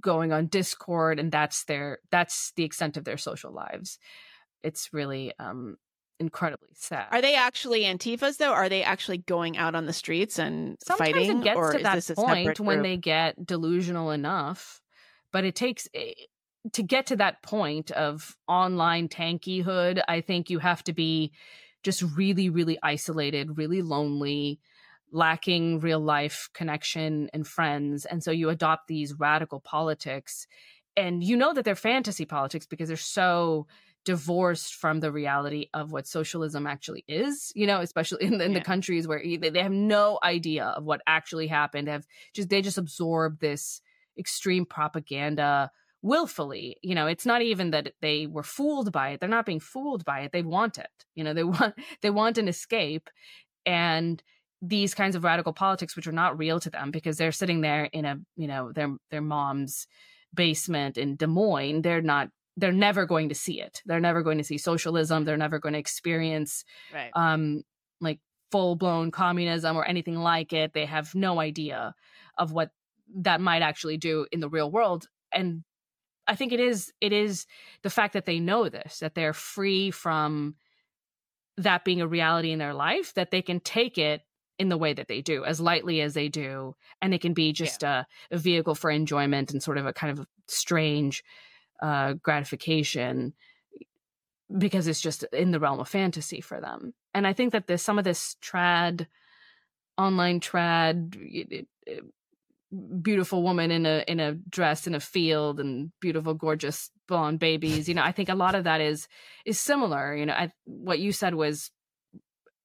going 0.00 0.32
on 0.32 0.46
Discord, 0.46 1.18
and 1.18 1.32
that's 1.32 1.64
their 1.64 1.98
that's 2.10 2.52
the 2.56 2.64
extent 2.64 2.96
of 2.96 3.04
their 3.04 3.18
social 3.18 3.52
lives. 3.52 3.98
It's 4.62 4.92
really 4.92 5.32
um, 5.38 5.76
incredibly 6.18 6.68
sad. 6.74 7.06
Are 7.10 7.22
they 7.22 7.34
actually 7.34 7.82
Antifas 7.82 8.36
though? 8.36 8.52
Are 8.52 8.68
they 8.68 8.82
actually 8.82 9.18
going 9.18 9.56
out 9.56 9.74
on 9.74 9.86
the 9.86 9.92
streets 9.92 10.38
and 10.38 10.76
Sometimes 10.84 11.14
fighting? 11.14 11.40
it 11.40 11.44
gets 11.44 11.56
or 11.56 11.72
to 11.72 11.78
is 11.78 11.82
that 11.82 11.94
this 11.94 12.10
a 12.10 12.14
point 12.14 12.60
when 12.60 12.78
group? 12.78 12.82
they 12.84 12.96
get 12.98 13.44
delusional 13.44 14.10
enough, 14.10 14.80
but 15.32 15.44
it 15.44 15.54
takes 15.54 15.88
eh, 15.94 16.12
to 16.74 16.82
get 16.82 17.06
to 17.06 17.16
that 17.16 17.42
point 17.42 17.90
of 17.92 18.36
online 18.46 19.08
tankyhood. 19.08 20.02
I 20.06 20.20
think 20.20 20.50
you 20.50 20.58
have 20.58 20.84
to 20.84 20.92
be 20.92 21.32
just 21.82 22.02
really, 22.02 22.50
really 22.50 22.78
isolated, 22.82 23.56
really 23.56 23.80
lonely, 23.80 24.60
lacking 25.12 25.80
real 25.80 26.00
life 26.00 26.48
connection 26.54 27.28
and 27.32 27.46
friends, 27.46 28.04
and 28.04 28.22
so 28.22 28.30
you 28.30 28.48
adopt 28.50 28.88
these 28.88 29.14
radical 29.14 29.60
politics, 29.60 30.46
and 30.96 31.22
you 31.24 31.36
know 31.36 31.52
that 31.54 31.64
they're 31.64 31.74
fantasy 31.74 32.24
politics 32.24 32.66
because 32.66 32.88
they're 32.88 32.96
so 32.96 33.66
divorced 34.04 34.74
from 34.74 35.00
the 35.00 35.12
reality 35.12 35.66
of 35.74 35.92
what 35.92 36.06
socialism 36.06 36.66
actually 36.66 37.04
is 37.06 37.52
you 37.54 37.66
know 37.66 37.80
especially 37.82 38.24
in, 38.24 38.38
the- 38.38 38.44
in 38.44 38.54
the 38.54 38.60
countries 38.60 39.06
where 39.06 39.22
they 39.22 39.50
they 39.50 39.62
have 39.62 39.72
no 39.72 40.18
idea 40.22 40.64
of 40.64 40.84
what 40.84 41.02
actually 41.06 41.46
happened. 41.46 41.88
Have 41.88 42.06
just 42.34 42.48
they 42.48 42.62
just 42.62 42.78
absorb 42.78 43.40
this 43.40 43.80
extreme 44.18 44.64
propaganda 44.66 45.70
willfully 46.02 46.76
you 46.82 46.94
know? 46.94 47.06
It's 47.06 47.26
not 47.26 47.42
even 47.42 47.72
that 47.72 47.92
they 48.00 48.26
were 48.26 48.42
fooled 48.42 48.90
by 48.90 49.10
it. 49.10 49.20
They're 49.20 49.28
not 49.28 49.46
being 49.46 49.60
fooled 49.60 50.04
by 50.04 50.20
it. 50.20 50.32
They 50.32 50.42
want 50.42 50.78
it. 50.78 50.90
You 51.14 51.24
know 51.24 51.34
they 51.34 51.44
want 51.58 51.74
they 52.00 52.10
want 52.10 52.38
an 52.38 52.48
escape 52.48 53.10
and 53.66 54.22
these 54.62 54.94
kinds 54.94 55.16
of 55.16 55.24
radical 55.24 55.52
politics 55.52 55.96
which 55.96 56.06
are 56.06 56.12
not 56.12 56.38
real 56.38 56.60
to 56.60 56.70
them 56.70 56.90
because 56.90 57.16
they're 57.16 57.32
sitting 57.32 57.60
there 57.60 57.84
in 57.84 58.04
a 58.04 58.16
you 58.36 58.46
know 58.46 58.72
their 58.72 58.94
their 59.10 59.22
mom's 59.22 59.86
basement 60.34 60.98
in 60.98 61.16
Des 61.16 61.26
Moines 61.26 61.82
they're 61.82 62.02
not 62.02 62.28
they're 62.56 62.72
never 62.72 63.06
going 63.06 63.30
to 63.30 63.34
see 63.34 63.60
it. 63.60 63.80
They're 63.86 64.00
never 64.00 64.22
going 64.22 64.36
to 64.38 64.44
see 64.44 64.58
socialism. 64.58 65.24
They're 65.24 65.36
never 65.36 65.58
going 65.58 65.72
to 65.72 65.78
experience 65.78 66.64
right. 66.92 67.10
um 67.14 67.62
like 68.00 68.20
full 68.52 68.76
blown 68.76 69.10
communism 69.10 69.76
or 69.76 69.84
anything 69.84 70.16
like 70.16 70.52
it. 70.52 70.72
They 70.72 70.84
have 70.84 71.14
no 71.14 71.40
idea 71.40 71.94
of 72.36 72.52
what 72.52 72.70
that 73.16 73.40
might 73.40 73.62
actually 73.62 73.96
do 73.96 74.26
in 74.30 74.40
the 74.40 74.48
real 74.48 74.70
world. 74.70 75.08
And 75.32 75.64
i 76.26 76.36
think 76.36 76.52
it 76.52 76.60
is 76.60 76.92
it 77.00 77.12
is 77.12 77.46
the 77.82 77.90
fact 77.90 78.12
that 78.12 78.26
they 78.26 78.38
know 78.38 78.68
this 78.68 78.98
that 79.00 79.14
they're 79.14 79.32
free 79.32 79.90
from 79.90 80.54
that 81.56 81.84
being 81.84 82.00
a 82.00 82.06
reality 82.06 82.52
in 82.52 82.58
their 82.58 82.74
life 82.74 83.12
that 83.14 83.30
they 83.30 83.42
can 83.42 83.60
take 83.60 83.98
it 83.98 84.22
in 84.60 84.68
the 84.68 84.78
way 84.78 84.92
that 84.92 85.08
they 85.08 85.22
do 85.22 85.44
as 85.44 85.60
lightly 85.60 86.02
as 86.02 86.12
they 86.14 86.28
do 86.28 86.74
and 87.00 87.14
it 87.14 87.20
can 87.20 87.32
be 87.32 87.52
just 87.52 87.82
a, 87.82 88.06
a 88.30 88.38
vehicle 88.38 88.74
for 88.74 88.90
enjoyment 88.90 89.50
and 89.50 89.62
sort 89.62 89.78
of 89.78 89.86
a 89.86 89.92
kind 89.92 90.16
of 90.16 90.26
strange 90.46 91.24
uh 91.82 92.12
gratification 92.22 93.32
because 94.58 94.86
it's 94.86 95.00
just 95.00 95.24
in 95.32 95.50
the 95.50 95.60
realm 95.60 95.80
of 95.80 95.88
fantasy 95.88 96.40
for 96.40 96.60
them. 96.60 96.92
And 97.14 97.26
i 97.26 97.32
think 97.32 97.52
that 97.52 97.66
there's 97.66 97.82
some 97.82 97.98
of 97.98 98.04
this 98.04 98.36
trad 98.42 99.06
online 99.96 100.40
trad 100.40 101.66
beautiful 103.02 103.42
woman 103.42 103.70
in 103.70 103.84
a 103.84 104.04
in 104.06 104.20
a 104.20 104.34
dress 104.34 104.86
in 104.86 104.94
a 104.94 105.00
field 105.00 105.58
and 105.58 105.90
beautiful 106.00 106.34
gorgeous 106.34 106.90
blonde 107.08 107.40
babies 107.40 107.88
you 107.88 107.94
know 107.94 108.02
i 108.02 108.12
think 108.12 108.28
a 108.28 108.34
lot 108.34 108.54
of 108.54 108.62
that 108.62 108.80
is 108.80 109.08
is 109.44 109.58
similar 109.58 110.14
you 110.14 110.24
know 110.24 110.32
I, 110.32 110.52
what 110.66 111.00
you 111.00 111.10
said 111.10 111.34
was 111.34 111.72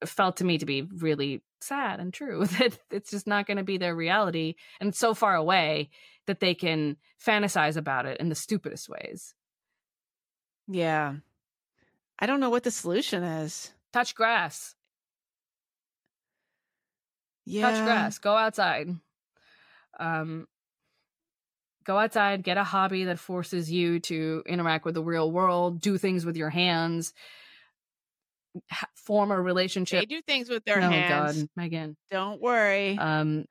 felt 0.05 0.37
to 0.37 0.43
me 0.43 0.57
to 0.57 0.65
be 0.65 0.81
really 0.81 1.41
sad 1.61 1.99
and 1.99 2.13
true 2.13 2.45
that 2.59 2.77
it's 2.91 3.11
just 3.11 3.27
not 3.27 3.47
going 3.47 3.57
to 3.57 3.63
be 3.63 3.77
their 3.77 3.95
reality 3.95 4.55
and 4.79 4.93
so 4.95 5.13
far 5.13 5.35
away 5.35 5.89
that 6.27 6.39
they 6.39 6.53
can 6.53 6.97
fantasize 7.23 7.77
about 7.77 8.05
it 8.05 8.19
in 8.19 8.29
the 8.29 8.35
stupidest 8.35 8.89
ways. 8.89 9.35
Yeah. 10.67 11.15
I 12.17 12.25
don't 12.25 12.39
know 12.39 12.49
what 12.49 12.63
the 12.63 12.71
solution 12.71 13.23
is. 13.23 13.71
Touch 13.93 14.15
grass. 14.15 14.75
Yeah. 17.45 17.69
touch 17.69 17.85
grass. 17.85 18.17
Go 18.17 18.35
outside. 18.35 18.89
Um, 19.99 20.47
go 21.85 21.97
outside, 21.97 22.43
get 22.43 22.57
a 22.57 22.63
hobby 22.63 23.05
that 23.05 23.19
forces 23.19 23.71
you 23.71 23.99
to 24.01 24.43
interact 24.47 24.85
with 24.85 24.95
the 24.95 25.03
real 25.03 25.31
world, 25.31 25.79
do 25.79 25.97
things 25.97 26.25
with 26.25 26.35
your 26.35 26.49
hands, 26.49 27.13
ha- 28.71 28.87
form 28.95 29.31
a 29.31 29.39
relationship. 29.39 30.01
They 30.01 30.05
do 30.05 30.21
things 30.21 30.49
with 30.49 30.63
their 30.65 30.79
oh, 30.79 30.89
hands. 30.89 31.43
God, 31.43 31.49
Meghan. 31.59 31.95
Don't 32.11 32.41
worry. 32.41 32.97
Um, 32.97 33.45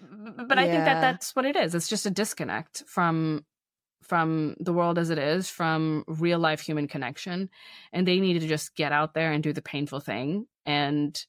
but 0.00 0.58
I 0.58 0.66
think 0.66 0.84
that 0.84 1.00
that's 1.00 1.34
what 1.34 1.44
it 1.44 1.56
is. 1.56 1.74
It's 1.74 1.88
just 1.88 2.06
a 2.06 2.10
disconnect 2.10 2.84
from 2.86 3.44
from 4.02 4.56
the 4.58 4.72
world 4.72 4.98
as 4.98 5.10
it 5.10 5.18
is, 5.18 5.50
from 5.50 6.02
real 6.06 6.38
life 6.38 6.60
human 6.60 6.88
connection, 6.88 7.50
and 7.92 8.06
they 8.06 8.20
need 8.20 8.40
to 8.40 8.48
just 8.48 8.74
get 8.74 8.92
out 8.92 9.12
there 9.12 9.32
and 9.32 9.42
do 9.42 9.52
the 9.52 9.60
painful 9.60 10.00
thing 10.00 10.46
and 10.64 11.24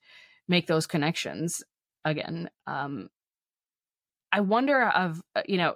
make 0.47 0.67
those 0.67 0.87
connections 0.87 1.63
again. 2.05 2.49
Um, 2.67 3.09
I 4.31 4.41
wonder 4.41 4.83
of 4.83 5.21
uh, 5.35 5.41
you 5.47 5.57
know 5.57 5.75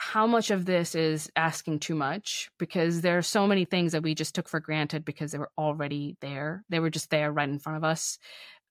how 0.00 0.28
much 0.28 0.52
of 0.52 0.64
this 0.64 0.94
is 0.94 1.28
asking 1.34 1.80
too 1.80 1.96
much 1.96 2.50
because 2.56 3.00
there 3.00 3.18
are 3.18 3.22
so 3.22 3.48
many 3.48 3.64
things 3.64 3.90
that 3.92 4.04
we 4.04 4.14
just 4.14 4.32
took 4.32 4.48
for 4.48 4.60
granted 4.60 5.04
because 5.04 5.32
they 5.32 5.38
were 5.38 5.50
already 5.58 6.16
there. 6.20 6.64
They 6.68 6.78
were 6.78 6.88
just 6.88 7.10
there 7.10 7.32
right 7.32 7.48
in 7.48 7.58
front 7.58 7.78
of 7.78 7.84
us. 7.84 8.16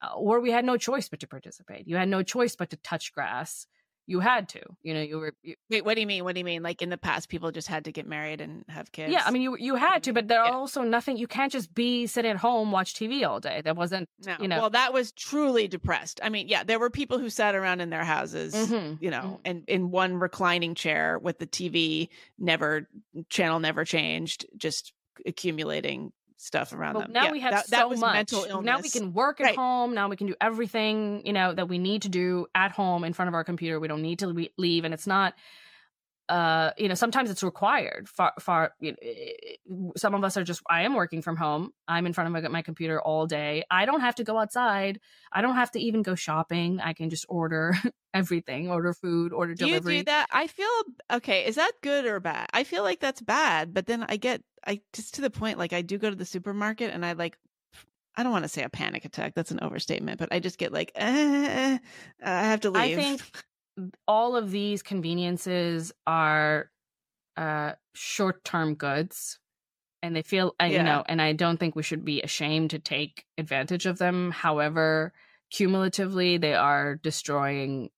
Uh, 0.02 0.16
or 0.16 0.40
we 0.40 0.52
had 0.52 0.64
no 0.64 0.78
choice 0.78 1.10
but 1.10 1.20
to 1.20 1.28
participate. 1.28 1.86
You 1.86 1.98
had 1.98 2.08
no 2.08 2.24
choice 2.24 2.56
but 2.56 2.70
to 2.70 2.78
touch 2.78 3.14
grass 3.14 3.68
you 4.08 4.22
had 4.22 4.48
to 4.48 4.62
you 4.82 4.94
know 4.94 5.02
you 5.02 5.20
were 5.20 5.34
you, 5.44 5.56
wait 5.70 5.86
what 5.86 5.96
do 5.96 6.02
you 6.02 6.08
mean 6.08 6.24
what 6.24 6.34
do 6.34 6.40
you 6.40 6.46
mean 6.46 6.64
like 6.64 6.82
in 6.82 6.90
the 6.90 6.98
past 6.98 7.30
people 7.30 7.52
just 7.52 7.68
had 7.68 7.86
to 7.86 7.92
get 7.92 8.08
married 8.08 8.42
and 8.42 8.64
have 8.70 8.92
kids 8.92 9.12
yeah 9.12 9.22
i 9.26 9.32
mean 9.32 9.42
you 9.42 9.56
you 9.58 9.76
had 9.76 10.02
to 10.02 10.14
but 10.14 10.28
there 10.28 10.42
are 10.42 10.54
also 10.54 10.82
nothing 10.82 11.18
you 11.18 11.28
can't 11.28 11.52
just 11.52 11.74
be 11.76 12.08
sitting 12.08 12.32
at 12.32 12.38
home 12.38 12.72
watch 12.72 12.94
tv 12.94 13.28
all 13.28 13.40
day 13.40 13.62
that 13.62 13.76
wasn't 13.76 14.10
no. 14.26 14.36
you 14.40 14.48
know 14.48 14.60
well 14.60 14.70
that 14.70 14.94
was 14.94 15.12
truly 15.12 15.68
depressed 15.68 16.20
i 16.24 16.30
mean 16.30 16.48
yeah 16.48 16.64
there 16.64 16.80
were 16.80 16.90
people 16.90 17.20
who 17.20 17.30
sat 17.30 17.54
around 17.54 17.82
in 17.82 17.90
their 17.90 18.06
houses 18.06 18.56
mm-hmm. 18.56 18.96
you 19.04 19.12
know 19.12 19.18
mm-hmm. 19.18 19.42
and 19.46 19.64
in 19.68 19.92
one 19.92 20.16
reclining 20.16 20.74
chair 20.74 21.20
with 21.20 21.38
the 21.38 21.48
tv 21.48 22.08
never 22.40 22.88
channel 23.30 23.60
never 23.60 23.84
changed 23.84 24.46
just 24.56 24.94
accumulating 25.26 26.12
stuff 26.38 26.74
around 26.74 26.94
but 26.94 27.04
them. 27.04 27.14
Now 27.14 27.26
yeah, 27.26 27.32
we 27.32 27.40
have 27.42 27.52
that, 27.52 27.68
so 27.68 27.90
that 27.90 28.00
much. 28.00 28.32
Now 28.64 28.80
we 28.80 28.90
can 28.90 29.14
work 29.14 29.42
at 29.42 29.46
right. 29.46 29.56
home. 29.56 29.94
Now 29.94 30.08
we 30.08 30.16
can 30.16 30.28
do 30.28 30.36
everything 30.40 31.22
you 31.26 31.34
know 31.34 31.54
that 31.54 31.68
we 31.68 31.78
need 31.78 32.04
to 32.04 32.10
do 32.10 32.48
at 32.56 32.72
home 32.72 33.04
in 33.04 33.14
front 33.14 33.28
of 33.28 33.36
our 33.36 33.44
computer. 33.44 33.80
We 33.80 33.88
don't 33.88 34.02
need 34.02 34.20
to 34.20 34.50
leave, 34.58 34.86
and 34.86 34.94
it's 34.94 35.08
not. 35.08 35.34
Uh, 36.30 36.72
you 36.78 36.88
know, 36.88 36.94
sometimes 36.94 37.30
it's 37.32 37.44
required. 37.44 38.10
Far, 38.10 38.34
far. 38.40 38.74
You 38.80 38.92
know, 38.92 38.98
eh, 39.02 39.32
eh, 39.44 39.92
some 39.96 40.14
of 40.14 40.24
us 40.24 40.38
are 40.38 40.44
just. 40.44 40.62
I 40.70 40.84
am 40.84 40.94
working 40.94 41.22
from 41.22 41.38
home. 41.38 41.72
I'm 41.88 42.06
in 42.06 42.14
front 42.14 42.36
of 42.36 42.44
my, 42.44 42.48
my 42.50 42.62
computer 42.62 43.02
all 43.02 43.28
day. 43.28 43.64
I 43.72 43.86
don't 43.86 44.02
have 44.02 44.16
to 44.16 44.24
go 44.24 44.38
outside. 44.38 45.00
I 45.32 45.42
don't 45.42 45.56
have 45.56 45.72
to 45.72 45.80
even 45.80 46.02
go 46.02 46.16
shopping. 46.16 46.80
I 46.82 46.94
can 46.94 47.10
just 47.10 47.26
order 47.30 47.74
everything, 48.14 48.70
order 48.70 48.94
food, 48.94 49.32
order 49.34 49.56
delivery. 49.56 49.96
You 49.96 50.00
do 50.02 50.06
that. 50.06 50.28
I 50.32 50.48
feel 50.48 50.68
okay. 51.14 51.46
Is 51.46 51.56
that 51.56 51.72
good 51.82 52.06
or 52.06 52.20
bad? 52.20 52.48
I 52.54 52.64
feel 52.64 52.84
like 52.84 53.00
that's 53.00 53.22
bad, 53.22 53.74
but 53.74 53.86
then 53.86 54.06
I 54.08 54.18
get 54.18 54.42
I 54.66 54.82
just 54.94 55.16
to 55.16 55.22
the 55.22 55.30
point 55.30 55.58
like 55.58 55.74
I 55.74 55.82
do 55.82 55.98
go 55.98 56.10
to 56.10 56.16
the 56.16 56.26
supermarket 56.26 56.94
and 56.94 57.06
I 57.06 57.14
like 57.14 57.38
I 58.18 58.24
don't 58.24 58.32
want 58.32 58.46
to 58.46 58.50
say 58.50 58.64
a 58.64 58.70
panic 58.70 59.06
attack. 59.06 59.36
That's 59.36 59.52
an 59.52 59.60
overstatement, 59.62 60.18
but 60.18 60.30
I 60.32 60.40
just 60.40 60.58
get 60.58 60.74
like 60.74 60.92
eh, 60.96 61.06
eh 61.06 61.78
I 62.24 62.44
have 62.46 62.62
to 62.62 62.72
leave. 62.72 62.98
I 62.98 63.02
think 63.02 63.22
all 64.08 64.36
of 64.36 64.52
these 64.52 64.82
conveniences 64.84 65.92
are 66.06 66.70
uh 67.36 67.74
short-term 67.94 68.76
goods 68.76 69.40
and 70.02 70.16
they 70.16 70.22
feel 70.22 70.56
yeah. 70.60 70.68
you 70.68 70.84
know 70.84 71.04
and 71.08 71.22
I 71.22 71.34
don't 71.34 71.60
think 71.60 71.76
we 71.76 71.84
should 71.84 72.04
be 72.04 72.22
ashamed 72.22 72.72
to 72.72 72.80
take 72.80 73.26
advantage 73.38 73.86
of 73.86 73.98
them. 73.98 74.32
However, 74.32 75.14
cumulatively 75.50 76.38
they 76.38 76.54
are 76.54 76.96
destroying 76.96 77.90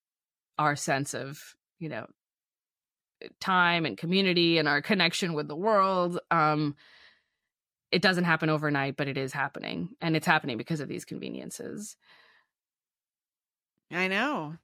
our 0.57 0.75
sense 0.75 1.13
of, 1.13 1.55
you 1.79 1.89
know, 1.89 2.05
time 3.39 3.85
and 3.85 3.97
community 3.97 4.57
and 4.57 4.67
our 4.67 4.81
connection 4.81 5.33
with 5.33 5.47
the 5.47 5.55
world. 5.55 6.19
Um, 6.29 6.75
it 7.91 8.01
doesn't 8.01 8.25
happen 8.25 8.49
overnight, 8.49 8.97
but 8.97 9.07
it 9.07 9.17
is 9.17 9.33
happening. 9.33 9.89
And 10.01 10.15
it's 10.15 10.27
happening 10.27 10.57
because 10.57 10.79
of 10.79 10.87
these 10.87 11.05
conveniences. 11.05 11.97
I 13.91 14.07
know. 14.07 14.57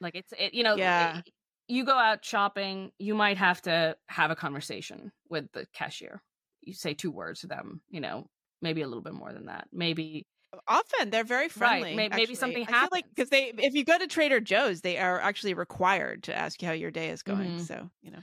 Like 0.00 0.14
it's, 0.14 0.32
it, 0.38 0.54
you 0.54 0.62
know, 0.62 0.76
yeah. 0.76 1.18
It, 1.18 1.32
you 1.68 1.84
go 1.84 1.96
out 1.96 2.24
shopping, 2.24 2.90
you 2.98 3.14
might 3.14 3.36
have 3.36 3.62
to 3.62 3.96
have 4.08 4.32
a 4.32 4.36
conversation 4.36 5.12
with 5.28 5.52
the 5.52 5.66
cashier. 5.72 6.20
You 6.62 6.74
say 6.74 6.94
two 6.94 7.12
words 7.12 7.40
to 7.40 7.46
them, 7.46 7.80
you 7.88 8.00
know, 8.00 8.26
maybe 8.60 8.82
a 8.82 8.88
little 8.88 9.02
bit 9.02 9.14
more 9.14 9.32
than 9.32 9.46
that. 9.46 9.68
Maybe 9.72 10.26
often 10.66 11.10
they're 11.10 11.24
very 11.24 11.48
friendly. 11.48 11.96
Right. 11.96 12.10
Maybe, 12.10 12.34
something 12.34 12.64
happens. 12.64 12.92
like 12.92 13.04
because 13.08 13.30
they, 13.30 13.52
if 13.56 13.74
you 13.74 13.84
go 13.84 13.98
to 13.98 14.06
Trader 14.06 14.40
Joe's, 14.40 14.80
they 14.80 14.98
are 14.98 15.20
actually 15.20 15.54
required 15.54 16.24
to 16.24 16.36
ask 16.36 16.60
you 16.60 16.68
how 16.68 16.74
your 16.74 16.90
day 16.90 17.10
is 17.10 17.22
going. 17.22 17.50
Mm-hmm. 17.50 17.62
So 17.62 17.90
you 18.02 18.10
know, 18.10 18.22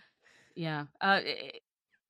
yeah. 0.56 0.86
Uh, 1.00 1.22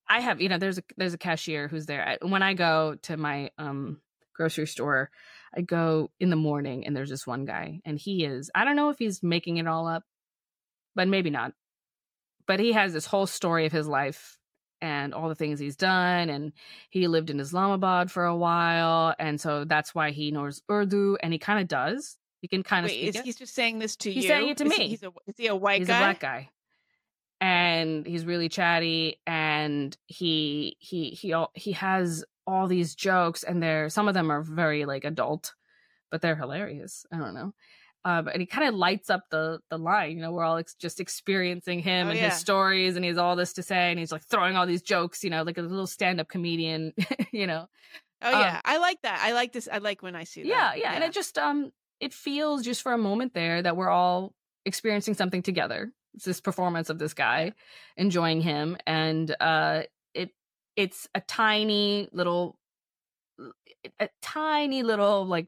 I 0.09 0.21
have 0.21 0.41
you 0.41 0.49
know 0.49 0.57
there's 0.57 0.77
a 0.77 0.83
there's 0.95 1.13
a 1.13 1.17
cashier 1.17 1.67
who's 1.67 1.85
there 1.85 2.17
when 2.21 2.41
I 2.41 2.53
go 2.53 2.95
to 3.03 3.17
my 3.17 3.51
um 3.57 4.01
grocery 4.35 4.67
store. 4.67 5.09
I 5.55 5.61
go 5.61 6.11
in 6.19 6.29
the 6.29 6.35
morning 6.35 6.85
and 6.85 6.95
there's 6.95 7.09
this 7.09 7.27
one 7.27 7.45
guy 7.45 7.81
and 7.85 7.97
he 7.97 8.25
is 8.25 8.51
I 8.53 8.65
don't 8.65 8.75
know 8.75 8.89
if 8.89 8.99
he's 8.99 9.23
making 9.23 9.57
it 9.57 9.67
all 9.67 9.87
up, 9.87 10.03
but 10.95 11.07
maybe 11.07 11.29
not. 11.29 11.53
But 12.45 12.59
he 12.59 12.73
has 12.73 12.93
this 12.93 13.05
whole 13.05 13.27
story 13.27 13.65
of 13.65 13.71
his 13.71 13.87
life 13.87 14.37
and 14.81 15.13
all 15.13 15.29
the 15.29 15.35
things 15.35 15.59
he's 15.59 15.75
done. 15.75 16.29
And 16.29 16.53
he 16.89 17.07
lived 17.07 17.29
in 17.29 17.39
Islamabad 17.39 18.11
for 18.11 18.25
a 18.25 18.35
while. 18.35 19.13
And 19.19 19.39
so 19.39 19.65
that's 19.65 19.93
why 19.95 20.11
he 20.11 20.31
knows 20.31 20.61
Urdu 20.69 21.17
and 21.21 21.33
he 21.33 21.39
kind 21.39 21.59
of 21.59 21.67
does. 21.67 22.17
He 22.41 22.47
can 22.47 22.63
kind 22.63 22.85
of 22.85 22.91
Wait, 22.91 23.15
is, 23.15 23.21
He's 23.21 23.35
just 23.35 23.55
saying 23.55 23.79
this 23.79 23.95
to 23.97 24.11
he's 24.11 24.15
you? 24.15 24.21
He's 24.21 24.29
saying 24.29 24.49
it 24.49 24.57
to 24.57 24.65
is 24.65 24.69
me. 24.69 24.77
He, 24.77 24.89
he's 24.89 25.03
a, 25.03 25.11
is 25.27 25.35
he 25.37 25.47
a 25.47 25.55
white 25.55 25.79
he's 25.79 25.87
guy? 25.87 25.93
He's 25.93 26.01
a 26.01 26.05
black 26.05 26.19
guy. 26.19 26.49
And 27.39 28.05
he's 28.05 28.25
really 28.25 28.49
chatty 28.49 29.19
and 29.27 29.95
he 30.07 30.75
he 30.79 31.09
he 31.11 31.35
he 31.53 31.71
has 31.73 32.25
all 32.47 32.67
these 32.67 32.95
jokes 32.95 33.43
and 33.43 33.61
they're 33.61 33.89
some 33.89 34.07
of 34.07 34.13
them 34.13 34.31
are 34.31 34.41
very 34.41 34.85
like 34.85 35.03
adult, 35.03 35.53
but 36.09 36.21
they're 36.21 36.35
hilarious. 36.35 37.05
I 37.11 37.17
don't 37.17 37.35
know. 37.35 37.53
Um, 38.05 38.29
and 38.29 38.39
he 38.39 38.45
kind 38.45 38.69
of 38.69 38.73
lights 38.73 39.09
up 39.09 39.25
the 39.29 39.59
the 39.69 39.77
line. 39.77 40.15
You 40.15 40.21
know, 40.21 40.31
we're 40.31 40.45
all 40.45 40.57
ex- 40.57 40.75
just 40.75 41.01
experiencing 41.01 41.79
him 41.79 42.07
oh, 42.07 42.11
and 42.11 42.19
yeah. 42.19 42.29
his 42.29 42.39
stories, 42.39 42.95
and 42.95 43.03
he 43.03 43.09
has 43.09 43.17
all 43.17 43.35
this 43.35 43.53
to 43.53 43.63
say, 43.63 43.89
and 43.91 43.99
he's 43.99 44.13
like 44.13 44.23
throwing 44.23 44.55
all 44.55 44.65
these 44.65 44.81
jokes. 44.81 45.25
You 45.25 45.29
know, 45.29 45.43
like 45.43 45.57
a 45.57 45.61
little 45.61 45.87
stand 45.87 46.21
up 46.21 46.29
comedian. 46.29 46.93
you 47.31 47.45
know. 47.45 47.67
Oh 48.21 48.31
yeah, 48.31 48.55
um, 48.55 48.61
I 48.63 48.77
like 48.77 49.01
that. 49.01 49.19
I 49.21 49.33
like 49.33 49.51
this. 49.51 49.67
I 49.71 49.79
like 49.79 50.01
when 50.01 50.15
I 50.15 50.23
see 50.23 50.43
that. 50.43 50.47
Yeah, 50.47 50.73
yeah, 50.73 50.81
yeah, 50.83 50.91
and 50.93 51.03
it 51.03 51.11
just 51.11 51.37
um 51.37 51.71
it 51.99 52.13
feels 52.13 52.63
just 52.63 52.81
for 52.81 52.93
a 52.93 52.97
moment 52.97 53.33
there 53.33 53.61
that 53.61 53.75
we're 53.75 53.89
all 53.89 54.33
experiencing 54.65 55.13
something 55.13 55.41
together. 55.41 55.91
It's 56.13 56.25
this 56.25 56.41
performance 56.41 56.89
of 56.89 56.99
this 56.99 57.13
guy, 57.13 57.53
enjoying 57.95 58.41
him, 58.41 58.77
and 58.87 59.35
uh, 59.39 59.83
it's 60.77 61.09
a 61.13 61.19
tiny 61.21 62.07
little, 62.13 62.57
a 63.99 64.07
tiny 64.21 64.83
little 64.83 65.25
like 65.25 65.47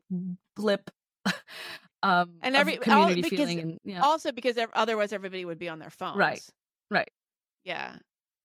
blip 0.55 0.89
um 2.03 2.35
and 2.41 2.55
every 2.55 2.77
community 2.77 3.21
all, 3.21 3.29
because, 3.29 3.37
feeling 3.37 3.59
and, 3.59 3.79
yeah. 3.83 4.01
also 4.01 4.31
because 4.31 4.57
otherwise 4.73 5.13
everybody 5.13 5.45
would 5.45 5.59
be 5.59 5.69
on 5.69 5.79
their 5.79 5.89
phones. 5.89 6.17
right. 6.17 6.41
Right 6.89 7.09
yeah. 7.63 7.95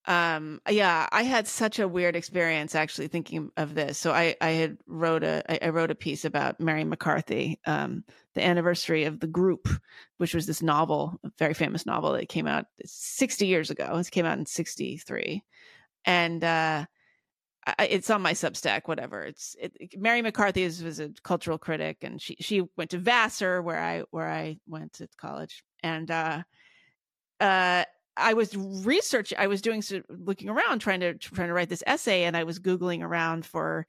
Um 0.07 0.61
yeah 0.69 1.09
i 1.13 1.23
had 1.23 1.49
such 1.49 1.79
a 1.79 1.89
weird 1.89 2.15
experience 2.15 2.75
actually 2.75 3.09
thinking 3.09 3.51
of 3.57 3.75
this. 3.75 3.99
So 3.99 4.13
i 4.13 4.37
i 4.41 4.51
had 4.51 4.77
wrote 4.87 5.25
a 5.25 5.65
i 5.65 5.71
wrote 5.71 5.91
a 5.91 5.95
piece 5.95 6.27
about 6.27 6.61
mary 6.61 6.85
mccarthy 6.85 7.59
um 7.67 8.05
the 8.35 8.45
anniversary 8.45 9.05
of 9.05 9.21
the 9.21 9.27
group 9.27 9.67
which 10.19 10.35
was 10.35 10.47
this 10.47 10.61
novel 10.61 11.19
a 11.25 11.31
very 11.39 11.55
famous 11.55 11.87
novel 11.87 12.13
that 12.13 12.29
came 12.29 12.47
out 12.47 12.67
60 12.85 13.47
years 13.47 13.71
ago. 13.71 13.97
It 13.97 14.11
came 14.11 14.27
out 14.27 14.39
in 14.39 14.47
63 14.47 15.43
and 16.05 16.43
uh 16.45 16.87
I, 17.67 17.87
it's 17.87 18.11
on 18.11 18.21
my 18.21 18.33
Substack, 18.33 18.83
whatever. 18.87 19.23
It's 19.23 19.57
it, 19.59 19.99
Mary 19.99 20.21
McCarthy 20.21 20.63
is, 20.63 20.83
was 20.83 21.01
a 21.01 21.11
cultural 21.23 21.59
critic, 21.59 21.99
and 22.03 22.21
she 22.21 22.37
she 22.41 22.63
went 22.77 22.91
to 22.91 22.99
Vassar, 22.99 23.63
where 23.63 23.81
I 23.81 24.03
where 24.11 24.29
I 24.31 24.59
went 24.67 24.95
to 24.95 25.09
college, 25.17 25.65
and 25.83 26.11
uh, 26.11 26.43
uh, 27.41 27.85
I 28.17 28.35
was 28.35 28.55
researching. 28.57 29.39
I 29.39 29.47
was 29.47 29.63
doing 29.63 29.83
looking 30.11 30.51
around, 30.51 30.81
trying 30.81 31.01
to 31.01 31.15
trying 31.15 31.49
to 31.49 31.55
write 31.55 31.71
this 31.71 31.83
essay, 31.87 32.25
and 32.25 32.37
I 32.37 32.45
was 32.45 32.59
googling 32.59 33.03
around 33.03 33.47
for 33.47 33.87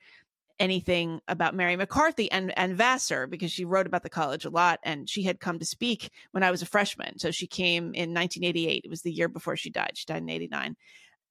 anything 0.58 1.20
about 1.28 1.54
Mary 1.54 1.76
McCarthy 1.76 2.32
and 2.32 2.58
and 2.58 2.78
Vassar 2.78 3.28
because 3.28 3.52
she 3.52 3.66
wrote 3.66 3.88
about 3.88 4.04
the 4.04 4.10
college 4.10 4.46
a 4.46 4.50
lot 4.50 4.80
and 4.84 5.10
she 5.10 5.24
had 5.24 5.42
come 5.42 5.60
to 5.60 5.66
speak 5.66 6.10
when 6.32 6.44
I 6.44 6.52
was 6.52 6.62
a 6.62 6.66
freshman. 6.66 7.20
So 7.20 7.32
she 7.32 7.46
came 7.46 7.94
in 7.94 8.14
1988. 8.14 8.84
It 8.86 8.90
was 8.90 9.02
the 9.02 9.12
year 9.12 9.28
before 9.28 9.58
she 9.58 9.70
died. 9.70 9.92
She 9.96 10.06
died 10.06 10.22
in 10.22 10.30
89. 10.30 10.78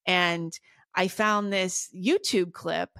And 0.07 0.53
I 0.95 1.09
found 1.09 1.53
this 1.53 1.89
YouTube 1.95 2.53
clip. 2.53 2.91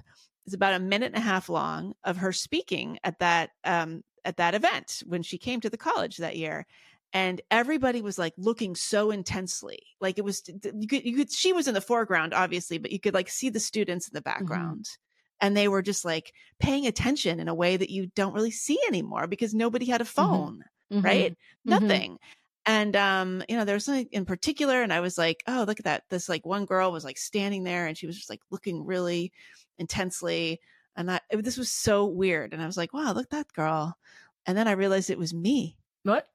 It's 0.45 0.55
about 0.55 0.73
a 0.73 0.79
minute 0.79 1.13
and 1.13 1.23
a 1.23 1.25
half 1.25 1.49
long 1.49 1.93
of 2.03 2.17
her 2.17 2.31
speaking 2.31 2.99
at 3.03 3.19
that 3.19 3.51
um, 3.63 4.03
at 4.23 4.37
that 4.37 4.55
event 4.55 5.03
when 5.05 5.23
she 5.23 5.37
came 5.37 5.61
to 5.61 5.69
the 5.69 5.77
college 5.77 6.17
that 6.17 6.37
year 6.37 6.65
and 7.13 7.41
everybody 7.49 8.01
was 8.01 8.17
like 8.17 8.33
looking 8.37 8.75
so 8.75 9.11
intensely 9.11 9.79
like 10.01 10.17
it 10.17 10.25
was 10.25 10.43
you 10.47 10.87
could, 10.87 11.05
you 11.05 11.15
could 11.15 11.31
she 11.31 11.53
was 11.53 11.67
in 11.67 11.73
the 11.73 11.81
foreground 11.81 12.33
obviously 12.33 12.77
but 12.77 12.91
you 12.91 12.99
could 12.99 13.13
like 13.13 13.29
see 13.29 13.49
the 13.49 13.59
students 13.59 14.07
in 14.07 14.13
the 14.13 14.19
mm-hmm. 14.19 14.39
background 14.39 14.85
mm-hmm. 14.85 15.45
and 15.45 15.55
they 15.55 15.67
were 15.67 15.81
just 15.81 16.03
like 16.03 16.33
paying 16.59 16.85
attention 16.85 17.39
in 17.39 17.47
a 17.47 17.55
way 17.55 17.77
that 17.77 17.89
you 17.89 18.07
don't 18.15 18.33
really 18.33 18.51
see 18.51 18.79
anymore 18.87 19.27
because 19.27 19.53
nobody 19.53 19.85
had 19.85 20.01
a 20.01 20.03
mm-hmm. 20.03 20.13
phone 20.13 20.63
mm-hmm. 20.91 21.05
right 21.05 21.31
mm-hmm. 21.31 21.69
nothing 21.69 22.17
and 22.65 22.95
um 22.95 23.43
you 23.47 23.55
know 23.55 23.65
there 23.65 23.75
was 23.75 23.85
something 23.85 24.07
in 24.11 24.25
particular 24.25 24.81
and 24.81 24.91
i 24.91 24.99
was 24.99 25.17
like 25.17 25.43
oh 25.47 25.63
look 25.67 25.79
at 25.79 25.85
that 25.85 26.03
this 26.09 26.27
like 26.29 26.45
one 26.45 26.65
girl 26.65 26.91
was 26.91 27.03
like 27.03 27.17
standing 27.17 27.63
there 27.63 27.87
and 27.87 27.97
she 27.97 28.07
was 28.07 28.15
just 28.15 28.29
like 28.29 28.41
looking 28.51 28.85
really 28.85 29.31
intensely 29.77 30.59
and 30.97 31.11
I, 31.11 31.19
this 31.31 31.57
was 31.57 31.69
so 31.69 32.05
weird 32.05 32.53
and 32.53 32.61
i 32.61 32.65
was 32.65 32.77
like 32.77 32.93
wow 32.93 33.13
look 33.13 33.29
that 33.29 33.51
girl 33.53 33.97
and 34.45 34.57
then 34.57 34.67
i 34.67 34.71
realized 34.71 35.09
it 35.09 35.17
was 35.19 35.33
me 35.33 35.77
what 36.03 36.27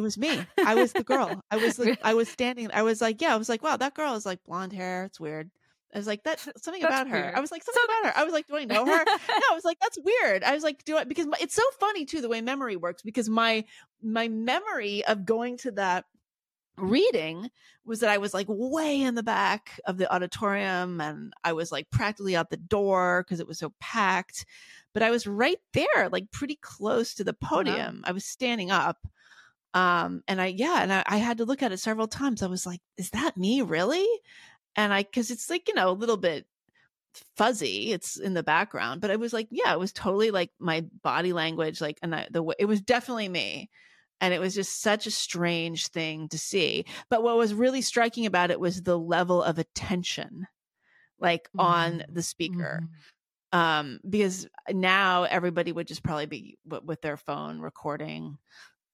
it 0.00 0.02
was 0.02 0.16
me. 0.16 0.40
I 0.64 0.76
was 0.76 0.92
the 0.94 1.04
girl. 1.04 1.42
I 1.50 1.58
was 1.58 1.78
like, 1.78 1.98
I 2.02 2.14
was 2.14 2.28
standing. 2.28 2.70
I 2.72 2.82
was 2.82 3.02
like, 3.02 3.20
yeah. 3.20 3.34
I 3.34 3.36
was 3.36 3.50
like, 3.50 3.62
wow, 3.62 3.76
that 3.76 3.94
girl 3.94 4.14
is 4.14 4.24
like 4.24 4.42
blonde 4.44 4.72
hair. 4.72 5.04
It's 5.04 5.20
weird. 5.20 5.50
I 5.94 5.98
was 5.98 6.06
like, 6.06 6.22
that's 6.22 6.44
something 6.62 6.82
that's 6.82 6.94
about 6.94 7.08
her. 7.08 7.22
Weird. 7.22 7.34
I 7.34 7.40
was 7.40 7.50
like, 7.50 7.62
something 7.64 7.82
about 7.84 8.12
her. 8.12 8.20
I 8.20 8.24
was 8.24 8.32
like, 8.32 8.46
do 8.46 8.56
I 8.56 8.64
know 8.64 8.86
her? 8.86 9.04
no, 9.04 9.16
I 9.50 9.54
was 9.54 9.64
like, 9.64 9.78
that's 9.80 9.98
weird. 9.98 10.44
I 10.44 10.54
was 10.54 10.62
like, 10.62 10.84
do 10.84 10.96
I? 10.96 11.04
Because 11.04 11.26
my, 11.26 11.36
it's 11.40 11.54
so 11.54 11.62
funny 11.78 12.04
too 12.04 12.20
the 12.20 12.28
way 12.28 12.40
memory 12.40 12.76
works. 12.76 13.02
Because 13.02 13.28
my 13.28 13.64
my 14.02 14.28
memory 14.28 15.04
of 15.04 15.24
going 15.24 15.56
to 15.58 15.72
that 15.72 16.04
reading 16.76 17.50
was 17.84 18.00
that 18.00 18.10
I 18.10 18.18
was 18.18 18.32
like 18.32 18.46
way 18.48 19.02
in 19.02 19.14
the 19.14 19.22
back 19.22 19.80
of 19.84 19.98
the 19.98 20.12
auditorium, 20.12 21.00
and 21.00 21.32
I 21.44 21.52
was 21.52 21.72
like 21.72 21.90
practically 21.90 22.36
out 22.36 22.50
the 22.50 22.56
door 22.56 23.24
because 23.24 23.40
it 23.40 23.48
was 23.48 23.58
so 23.58 23.72
packed. 23.80 24.46
But 24.92 25.02
I 25.02 25.10
was 25.10 25.26
right 25.26 25.60
there, 25.72 26.08
like 26.10 26.30
pretty 26.32 26.58
close 26.60 27.14
to 27.14 27.24
the 27.24 27.32
podium. 27.34 28.02
I 28.04 28.12
was 28.12 28.24
standing 28.24 28.70
up 28.70 28.98
um 29.72 30.22
and 30.26 30.40
i 30.40 30.46
yeah 30.46 30.82
and 30.82 30.92
I, 30.92 31.04
I, 31.06 31.18
had 31.18 31.38
to 31.38 31.44
look 31.44 31.62
at 31.62 31.70
it 31.70 31.78
several 31.78 32.08
times 32.08 32.42
i 32.42 32.48
was 32.48 32.66
like 32.66 32.80
is 32.96 33.10
that 33.10 33.36
me 33.36 33.62
really 33.62 34.04
and 34.76 34.92
i 34.92 35.02
because 35.02 35.30
it's 35.30 35.50
like 35.50 35.68
you 35.68 35.74
know 35.74 35.90
a 35.90 35.92
little 35.92 36.16
bit 36.16 36.46
fuzzy 37.36 37.92
it's 37.92 38.16
in 38.16 38.34
the 38.34 38.42
background 38.42 39.00
but 39.00 39.10
i 39.10 39.16
was 39.16 39.32
like 39.32 39.48
yeah 39.50 39.72
it 39.72 39.78
was 39.78 39.92
totally 39.92 40.30
like 40.30 40.50
my 40.58 40.84
body 41.02 41.32
language 41.32 41.80
like 41.80 41.98
and 42.02 42.14
I, 42.14 42.28
the 42.30 42.42
way 42.42 42.54
it 42.58 42.66
was 42.66 42.80
definitely 42.80 43.28
me 43.28 43.68
and 44.20 44.32
it 44.32 44.38
was 44.38 44.54
just 44.54 44.80
such 44.80 45.06
a 45.06 45.10
strange 45.10 45.88
thing 45.88 46.28
to 46.28 46.38
see 46.38 46.84
but 47.08 47.22
what 47.22 47.36
was 47.36 47.52
really 47.52 47.82
striking 47.82 48.26
about 48.26 48.52
it 48.52 48.60
was 48.60 48.82
the 48.82 48.98
level 48.98 49.42
of 49.42 49.58
attention 49.58 50.46
like 51.18 51.48
mm-hmm. 51.48 51.60
on 51.60 52.04
the 52.08 52.22
speaker 52.22 52.84
mm-hmm. 52.84 53.58
um 53.58 53.98
because 54.08 54.46
now 54.70 55.24
everybody 55.24 55.72
would 55.72 55.88
just 55.88 56.04
probably 56.04 56.26
be 56.26 56.58
with 56.64 57.00
their 57.00 57.16
phone 57.16 57.58
recording 57.60 58.38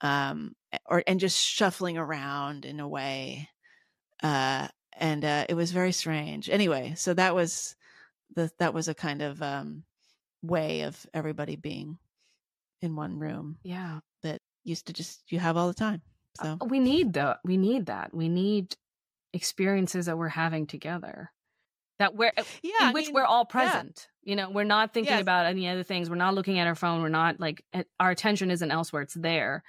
um, 0.01 0.55
or 0.87 1.03
and 1.07 1.21
just 1.21 1.39
shuffling 1.39 1.99
around 1.99 2.65
in 2.65 2.81
a 2.81 2.89
way. 2.89 3.49
Uh, 4.23 4.69
and 4.97 5.25
uh, 5.25 5.47
it 5.49 5.55
was 5.55 5.73
very 5.73 5.93
strange. 5.93 6.49
Anyway, 6.51 6.95
so 6.97 7.15
that 7.15 7.35
was 7.35 7.77
the 8.35 8.51
that 8.59 8.75
was 8.75 8.89
a 8.89 8.95
kind 8.95 9.23
of 9.23 9.43
um, 9.43 9.85
way 10.43 10.83
of 10.83 11.07
everybody 11.15 11.57
being 11.57 11.99
in 12.81 12.97
one 12.97 13.19
room. 13.19 13.59
Yeah, 13.63 14.01
that 14.23 14.41
used 14.65 14.87
to 14.87 14.93
just 14.93 15.21
you 15.31 15.39
have 15.39 15.57
all 15.57 15.69
the 15.69 15.75
time. 15.75 16.03
So 16.43 16.59
we 16.67 16.81
need 16.81 17.15
that. 17.15 17.39
We 17.45 17.57
need 17.57 17.87
that. 17.87 18.13
We 18.13 18.29
need 18.29 18.77
experiences 19.33 20.07
that 20.07 20.19
we're 20.19 20.29
having 20.29 20.67
together 20.67 21.31
that 21.99 22.15
we're 22.15 22.33
uh, 22.37 22.43
yeah, 22.63 22.89
in 22.89 22.95
which 22.95 23.07
mean, 23.07 23.15
we're 23.15 23.25
all 23.25 23.45
present. 23.45 24.09
Yeah. 24.23 24.31
You 24.31 24.37
know, 24.37 24.51
we're 24.51 24.65
not 24.65 24.93
thinking 24.93 25.15
yes. 25.15 25.23
about 25.23 25.47
any 25.47 25.69
other 25.69 25.83
things. 25.83 26.11
We're 26.11 26.17
not 26.17 26.35
looking 26.35 26.59
at 26.59 26.67
our 26.67 26.75
phone. 26.75 27.03
We're 27.03 27.09
not 27.09 27.41
like 27.41 27.65
our 27.99 28.11
attention 28.11 28.51
isn't 28.51 28.71
elsewhere. 28.71 29.03
It's 29.03 29.15
there. 29.15 29.63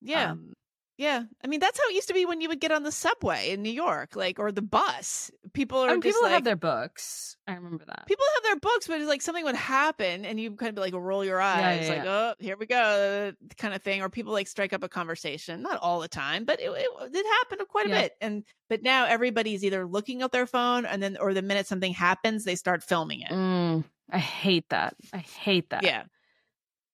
Yeah. 0.00 0.32
Um, 0.32 0.54
yeah. 1.00 1.22
I 1.42 1.46
mean, 1.46 1.60
that's 1.60 1.78
how 1.78 1.88
it 1.88 1.94
used 1.94 2.08
to 2.08 2.14
be 2.14 2.26
when 2.26 2.42
you 2.42 2.50
would 2.50 2.60
get 2.60 2.72
on 2.72 2.82
the 2.82 2.92
subway 2.92 3.52
in 3.52 3.62
New 3.62 3.72
York, 3.72 4.16
like, 4.16 4.38
or 4.38 4.52
the 4.52 4.60
bus. 4.60 5.30
People 5.54 5.78
are. 5.78 5.88
And 5.88 6.02
people 6.02 6.20
like, 6.24 6.32
have 6.32 6.44
their 6.44 6.56
books. 6.56 7.38
I 7.46 7.54
remember 7.54 7.86
that. 7.86 8.04
People 8.06 8.26
have 8.34 8.42
their 8.42 8.56
books, 8.56 8.86
but 8.86 9.00
it's 9.00 9.08
like 9.08 9.22
something 9.22 9.42
would 9.44 9.54
happen 9.54 10.26
and 10.26 10.38
you 10.38 10.50
kind 10.56 10.76
of 10.76 10.82
like 10.82 10.92
roll 10.92 11.24
your 11.24 11.40
eyes, 11.40 11.80
yeah, 11.80 11.82
yeah, 11.86 11.88
like, 11.88 12.04
yeah. 12.04 12.32
oh, 12.32 12.34
here 12.38 12.56
we 12.58 12.66
go, 12.66 13.32
kind 13.56 13.72
of 13.72 13.80
thing. 13.80 14.02
Or 14.02 14.10
people 14.10 14.34
like 14.34 14.46
strike 14.46 14.74
up 14.74 14.84
a 14.84 14.90
conversation. 14.90 15.62
Not 15.62 15.78
all 15.80 16.00
the 16.00 16.08
time, 16.08 16.44
but 16.44 16.60
it, 16.60 16.68
it, 16.70 16.88
it 17.14 17.26
happened 17.26 17.66
quite 17.70 17.86
a 17.86 17.88
bit. 17.88 18.12
And, 18.20 18.44
but 18.68 18.82
now 18.82 19.06
everybody's 19.06 19.64
either 19.64 19.86
looking 19.86 20.20
at 20.20 20.32
their 20.32 20.46
phone 20.46 20.84
and 20.84 21.02
then, 21.02 21.16
or 21.18 21.32
the 21.32 21.40
minute 21.40 21.66
something 21.66 21.94
happens, 21.94 22.44
they 22.44 22.56
start 22.56 22.82
filming 22.82 23.22
it. 23.22 23.30
Mm, 23.30 23.84
I 24.12 24.18
hate 24.18 24.68
that. 24.68 24.96
I 25.14 25.18
hate 25.18 25.70
that. 25.70 25.82
Yeah 25.82 26.02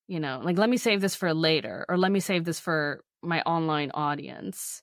you 0.09 0.20
know 0.20 0.40
like 0.44 0.57
let 0.57 0.70
me 0.70 0.76
save 0.76 1.00
this 1.00 1.16
for 1.16 1.34
later 1.34 1.84
or 1.88 1.96
let 1.96 2.12
me 2.12 2.20
save 2.20 2.44
this 2.44 2.61
for 2.61 3.02
my 3.27 3.43
online 3.43 3.91
audience 3.93 4.83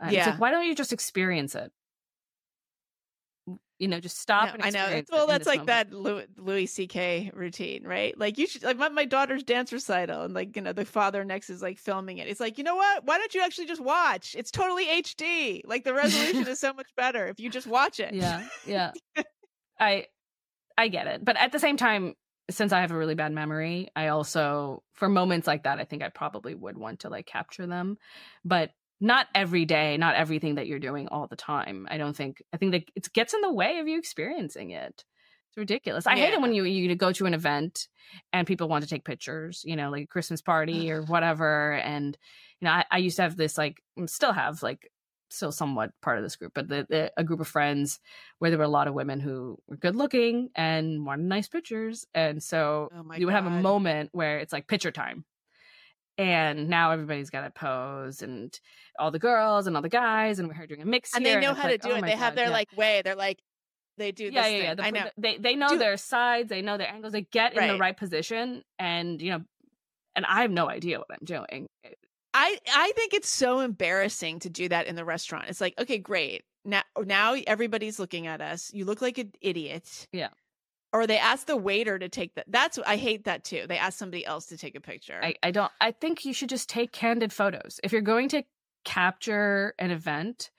uh, 0.00 0.08
yeah. 0.10 0.30
Like, 0.30 0.40
why 0.40 0.50
don't 0.50 0.66
you 0.66 0.74
just 0.74 0.92
experience 0.92 1.54
it? 1.54 1.72
You 3.78 3.88
know 3.88 4.00
just 4.00 4.18
stop 4.18 4.58
no, 4.58 4.64
i 4.64 4.70
know 4.70 5.02
well 5.12 5.26
that's 5.26 5.46
like 5.46 5.66
moment. 5.66 5.90
that 5.90 5.92
louis, 5.92 6.26
louis 6.38 6.80
ck 6.88 7.30
routine 7.36 7.84
right? 7.84 8.18
Like 8.18 8.38
you 8.38 8.46
should 8.46 8.62
like 8.62 8.78
my, 8.78 8.88
my 8.88 9.04
daughter's 9.04 9.42
dance 9.42 9.70
recital 9.70 10.22
and 10.22 10.32
like 10.32 10.56
you 10.56 10.62
know 10.62 10.72
the 10.72 10.86
father 10.86 11.26
next 11.26 11.50
is 11.50 11.60
like 11.60 11.78
filming 11.78 12.16
it. 12.16 12.26
It's 12.26 12.40
like 12.40 12.56
you 12.56 12.64
know 12.64 12.74
what? 12.74 13.04
Why 13.04 13.18
don't 13.18 13.34
you 13.34 13.42
actually 13.42 13.66
just 13.66 13.82
watch? 13.82 14.34
It's 14.36 14.50
totally 14.50 14.86
hd 14.86 15.60
like 15.66 15.84
the 15.84 15.92
resolution 15.92 16.48
is 16.48 16.58
so 16.58 16.72
much 16.72 16.88
better 16.96 17.26
if 17.26 17.38
you 17.38 17.50
just 17.50 17.66
watch 17.66 18.00
it. 18.00 18.14
Yeah 18.14 18.48
yeah. 18.64 18.92
I 19.78 20.06
i 20.78 20.88
get 20.88 21.06
it 21.06 21.22
but 21.22 21.36
at 21.36 21.52
the 21.52 21.58
same 21.58 21.76
time 21.76 22.14
since 22.50 22.72
I 22.72 22.80
have 22.80 22.92
a 22.92 22.96
really 22.96 23.14
bad 23.14 23.32
memory, 23.32 23.88
I 23.96 24.08
also 24.08 24.82
for 24.94 25.08
moments 25.08 25.46
like 25.46 25.64
that, 25.64 25.78
I 25.78 25.84
think 25.84 26.02
I 26.02 26.08
probably 26.08 26.54
would 26.54 26.78
want 26.78 27.00
to 27.00 27.08
like 27.08 27.26
capture 27.26 27.66
them, 27.66 27.98
but 28.44 28.70
not 29.00 29.26
every 29.34 29.64
day, 29.64 29.96
not 29.96 30.14
everything 30.14 30.54
that 30.54 30.66
you're 30.66 30.78
doing 30.78 31.08
all 31.08 31.26
the 31.26 31.36
time. 31.36 31.86
I 31.90 31.98
don't 31.98 32.16
think. 32.16 32.42
I 32.52 32.56
think 32.56 32.72
that 32.72 32.84
it 32.94 33.12
gets 33.12 33.34
in 33.34 33.40
the 33.40 33.52
way 33.52 33.78
of 33.78 33.88
you 33.88 33.98
experiencing 33.98 34.70
it. 34.70 35.04
It's 35.48 35.56
ridiculous. 35.56 36.06
I 36.06 36.14
yeah. 36.14 36.26
hate 36.26 36.34
it 36.34 36.40
when 36.40 36.54
you 36.54 36.64
you 36.64 36.94
go 36.94 37.12
to 37.12 37.26
an 37.26 37.34
event 37.34 37.88
and 38.32 38.46
people 38.46 38.68
want 38.68 38.84
to 38.84 38.90
take 38.90 39.04
pictures, 39.04 39.62
you 39.64 39.76
know, 39.76 39.90
like 39.90 40.04
a 40.04 40.06
Christmas 40.06 40.40
party 40.42 40.90
or 40.90 41.02
whatever. 41.02 41.72
And 41.74 42.16
you 42.60 42.66
know, 42.66 42.72
I, 42.72 42.84
I 42.90 42.98
used 42.98 43.16
to 43.16 43.22
have 43.22 43.36
this 43.36 43.58
like, 43.58 43.82
mm, 43.98 44.08
still 44.08 44.32
have 44.32 44.62
like 44.62 44.90
still 45.30 45.52
somewhat 45.52 45.90
part 46.02 46.18
of 46.18 46.24
this 46.24 46.36
group, 46.36 46.52
but 46.54 46.68
the, 46.68 46.86
the, 46.88 47.12
a 47.16 47.24
group 47.24 47.40
of 47.40 47.48
friends 47.48 48.00
where 48.38 48.50
there 48.50 48.58
were 48.58 48.64
a 48.64 48.68
lot 48.68 48.88
of 48.88 48.94
women 48.94 49.20
who 49.20 49.58
were 49.66 49.76
good 49.76 49.96
looking 49.96 50.50
and 50.54 51.04
wanted 51.04 51.26
nice 51.26 51.48
pictures. 51.48 52.06
And 52.14 52.42
so 52.42 52.90
oh 52.94 53.14
you 53.16 53.26
would 53.26 53.32
God. 53.32 53.44
have 53.44 53.52
a 53.52 53.60
moment 53.60 54.10
where 54.12 54.38
it's 54.38 54.52
like 54.52 54.66
picture 54.66 54.90
time. 54.90 55.24
And 56.18 56.70
now 56.70 56.92
everybody's 56.92 57.28
got 57.28 57.42
to 57.42 57.50
pose, 57.50 58.22
and 58.22 58.58
all 58.98 59.10
the 59.10 59.18
girls 59.18 59.66
and 59.66 59.76
all 59.76 59.82
the 59.82 59.90
guys, 59.90 60.38
and 60.38 60.48
we're 60.48 60.66
doing 60.66 60.80
a 60.80 60.86
mix. 60.86 61.14
And 61.14 61.26
they 61.26 61.38
know 61.38 61.52
how 61.52 61.64
to 61.64 61.72
like, 61.72 61.82
do 61.82 61.90
oh 61.90 61.96
it. 61.96 62.00
They 62.00 62.12
God, 62.12 62.18
have 62.18 62.34
their 62.34 62.46
yeah. 62.46 62.52
like 62.52 62.74
way. 62.74 63.02
They're 63.04 63.14
like 63.14 63.38
they 63.98 64.12
do. 64.12 64.24
yeah, 64.24 64.46
yeah, 64.46 64.62
yeah. 64.62 64.74
The, 64.74 64.82
I 64.82 64.90
know. 64.90 65.10
They 65.18 65.36
they 65.36 65.56
know 65.56 65.76
their 65.76 65.98
sides. 65.98 66.48
They 66.48 66.62
know 66.62 66.78
their 66.78 66.90
angles. 66.90 67.12
They 67.12 67.22
get 67.22 67.52
in 67.52 67.58
right. 67.58 67.72
the 67.72 67.78
right 67.78 67.94
position, 67.94 68.62
and 68.78 69.20
you 69.20 69.32
know, 69.32 69.40
and 70.14 70.24
I 70.24 70.40
have 70.40 70.50
no 70.50 70.70
idea 70.70 70.98
what 70.98 71.08
I'm 71.10 71.24
doing. 71.24 71.66
I 72.36 72.58
I 72.70 72.92
think 72.94 73.14
it's 73.14 73.30
so 73.30 73.60
embarrassing 73.60 74.40
to 74.40 74.50
do 74.50 74.68
that 74.68 74.86
in 74.86 74.94
the 74.94 75.04
restaurant. 75.04 75.46
It's 75.48 75.60
like, 75.60 75.74
okay, 75.78 75.96
great. 75.96 76.44
Now 76.64 76.82
now 77.02 77.34
everybody's 77.46 77.98
looking 77.98 78.26
at 78.26 78.42
us. 78.42 78.70
You 78.74 78.84
look 78.84 79.00
like 79.00 79.16
an 79.16 79.32
idiot. 79.40 80.06
Yeah. 80.12 80.28
Or 80.92 81.06
they 81.06 81.18
ask 81.18 81.46
the 81.46 81.56
waiter 81.56 81.98
to 81.98 82.08
take 82.08 82.34
that. 82.34 82.44
That's 82.48 82.78
I 82.86 82.96
hate 82.96 83.24
that 83.24 83.44
too. 83.44 83.64
They 83.66 83.78
ask 83.78 83.98
somebody 83.98 84.24
else 84.26 84.46
to 84.46 84.58
take 84.58 84.76
a 84.76 84.80
picture. 84.80 85.18
I, 85.22 85.34
I 85.42 85.50
don't 85.50 85.72
I 85.80 85.92
think 85.92 86.26
you 86.26 86.34
should 86.34 86.50
just 86.50 86.68
take 86.68 86.92
candid 86.92 87.32
photos. 87.32 87.80
If 87.82 87.92
you're 87.92 88.02
going 88.02 88.28
to 88.30 88.42
capture 88.84 89.74
an 89.78 89.90
event, 89.90 90.50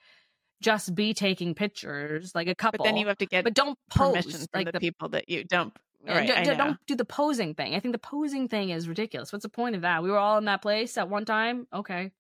just 0.62 0.96
be 0.96 1.14
taking 1.14 1.54
pictures 1.54 2.34
like 2.34 2.48
a 2.48 2.56
couple. 2.56 2.80
But 2.80 2.86
then 2.86 2.98
you 2.98 3.08
have 3.08 3.20
to 3.20 3.28
get 3.28 3.44
but 3.44 3.54
don't 3.54 3.78
pose 3.92 4.14
permission 4.14 4.32
from 4.32 4.48
like 4.54 4.66
the, 4.66 4.72
the 4.72 4.80
people 4.80 5.10
that 5.10 5.30
you 5.30 5.44
don't 5.44 5.74
Right, 6.08 6.46
don't, 6.46 6.58
don't 6.58 6.78
do 6.88 6.96
the 6.96 7.06
posing 7.06 7.54
thing. 7.54 7.76
I 7.76 7.80
think 7.80 7.94
the 7.94 8.00
posing 8.00 8.48
thing 8.48 8.70
is 8.70 8.88
ridiculous. 8.88 9.34
What's 9.34 9.44
the 9.44 9.50
point 9.50 9.76
of 9.76 9.82
that? 9.82 10.04
We 10.04 10.10
were 10.10 10.18
all 10.18 10.38
in 10.38 10.46
that 10.46 10.62
place 10.62 10.98
at 10.98 11.10
one 11.10 11.26
time. 11.26 11.68
Okay. 11.74 12.12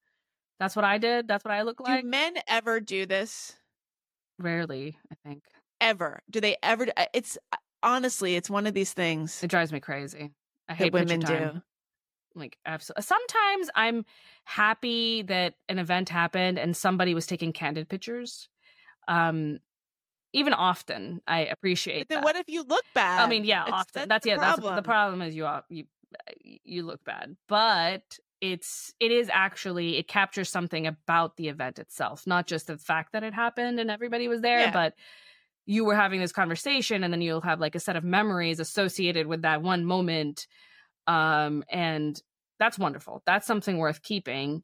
That's 0.59 0.75
what 0.75 0.85
I 0.85 0.97
did. 0.97 1.27
That's 1.27 1.45
what 1.45 1.53
I 1.53 1.61
look 1.61 1.79
like. 1.79 2.01
Do 2.01 2.07
men 2.07 2.33
ever 2.47 2.79
do 2.79 3.05
this? 3.05 3.55
Rarely, 4.39 4.97
I 5.11 5.15
think. 5.27 5.43
Ever. 5.79 6.21
Do 6.29 6.41
they 6.41 6.57
ever? 6.63 6.87
Uh, 6.97 7.05
it's 7.13 7.37
uh, 7.53 7.57
honestly, 7.83 8.35
it's 8.35 8.49
one 8.49 8.67
of 8.67 8.73
these 8.73 8.93
things. 8.93 9.43
It 9.43 9.49
drives 9.49 9.71
me 9.71 9.79
crazy. 9.79 10.31
I 10.67 10.73
hate 10.73 10.93
women 10.93 11.19
do. 11.19 11.61
Like, 12.35 12.57
absolutely. 12.65 13.03
Sometimes 13.03 13.69
I'm 13.75 14.05
happy 14.43 15.23
that 15.23 15.55
an 15.69 15.79
event 15.79 16.09
happened 16.09 16.59
and 16.59 16.75
somebody 16.75 17.13
was 17.13 17.25
taking 17.25 17.53
candid 17.53 17.89
pictures. 17.89 18.49
Um, 19.07 19.59
even 20.37 20.53
often 20.53 21.21
I 21.27 21.45
appreciate 21.45 22.01
But 22.01 22.09
then 22.09 22.17
that. 22.19 22.25
what 22.25 22.35
if 22.35 22.47
you 22.47 22.63
look 22.63 22.85
bad? 22.93 23.21
I 23.21 23.27
mean, 23.27 23.43
yeah, 23.43 23.63
It's- 23.63 23.73
often. 23.81 24.07
That's, 24.09 24.23
the 24.23 24.29
yeah. 24.31 24.37
That's 24.37 24.57
the 24.57 24.61
problem. 24.61 24.83
problem 24.83 25.21
is 25.23 25.35
you 25.35 25.47
you 25.69 25.85
you 26.63 26.83
look 26.83 27.03
bad, 27.03 27.35
but 27.47 28.03
it's 28.39 28.93
it 28.99 29.11
is 29.11 29.29
actually 29.33 29.97
it 29.97 30.07
captures 30.07 30.49
something 30.49 30.85
about 30.87 31.35
the 31.37 31.47
event 31.49 31.79
itself, 31.79 32.25
not 32.27 32.47
just 32.47 32.67
the 32.67 32.77
fact 32.77 33.13
that 33.13 33.23
it 33.23 33.33
happened 33.33 33.79
and 33.79 33.89
everybody 33.91 34.27
was 34.27 34.41
there, 34.41 34.59
Yeah. 34.61 34.71
but 34.71 34.93
you 35.65 35.83
were 35.83 35.95
having 35.95 36.21
this 36.21 36.31
conversation, 36.31 37.03
and 37.03 37.11
then 37.11 37.21
you'll 37.21 37.41
have 37.41 37.59
like 37.59 37.75
a 37.75 37.79
set 37.79 37.95
of 37.97 38.03
memories 38.03 38.59
associated 38.59 39.27
with 39.27 39.41
that 39.41 39.61
one 39.61 39.83
moment, 39.83 40.47
um, 41.07 41.63
and 41.69 42.21
that's 42.59 42.79
wonderful. 42.79 43.21
That's 43.25 43.45
something 43.45 43.77
worth 43.77 44.01
keeping, 44.01 44.63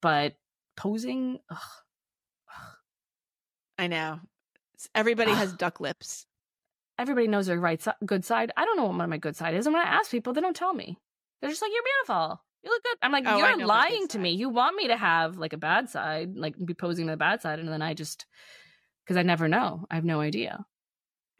but 0.00 0.34
posing. 0.76 1.38
Ugh, 1.50 1.58
I 3.78 3.86
know. 3.86 4.20
Everybody 4.94 5.32
has 5.32 5.52
ah. 5.52 5.56
duck 5.58 5.80
lips. 5.80 6.26
everybody 6.98 7.26
knows 7.26 7.46
their 7.46 7.58
right 7.58 7.84
good 8.04 8.24
side. 8.24 8.52
I 8.56 8.64
don't 8.64 8.76
know 8.76 8.84
what 8.86 9.08
my 9.08 9.16
good 9.18 9.36
side 9.36 9.54
is, 9.54 9.66
and 9.66 9.74
when 9.74 9.84
I 9.86 9.90
ask 9.90 10.10
people, 10.10 10.32
they 10.32 10.40
don't 10.40 10.56
tell 10.56 10.74
me. 10.74 10.98
They're 11.40 11.50
just 11.50 11.62
like, 11.62 11.72
"You're 11.72 11.82
beautiful. 11.82 12.42
You 12.62 12.70
look 12.70 12.82
good." 12.84 12.96
I'm 13.02 13.10
like, 13.12 13.24
Oh, 13.26 13.38
"You're 13.38 13.48
know 13.48 13.56
my 13.56 13.58
good 13.62 13.66
lying 13.66 14.08
to 14.08 14.18
me. 14.18 14.30
You 14.32 14.48
want 14.50 14.76
me 14.76 14.88
to 14.88 14.96
have 14.96 15.36
like 15.38 15.52
a 15.52 15.56
bad 15.58 15.88
side, 15.88 16.36
like 16.36 16.54
be 16.64 16.74
posing 16.74 17.06
the 17.06 17.16
bad 17.16 17.42
side, 17.42 17.58
and 17.58 17.68
then 17.68 17.82
I 17.82 17.94
just 17.94 18.26
because 19.04 19.16
I 19.16 19.22
never 19.22 19.48
know. 19.48 19.86
I 19.90 19.96
have 19.96 20.04
no 20.04 20.20
idea. 20.20 20.64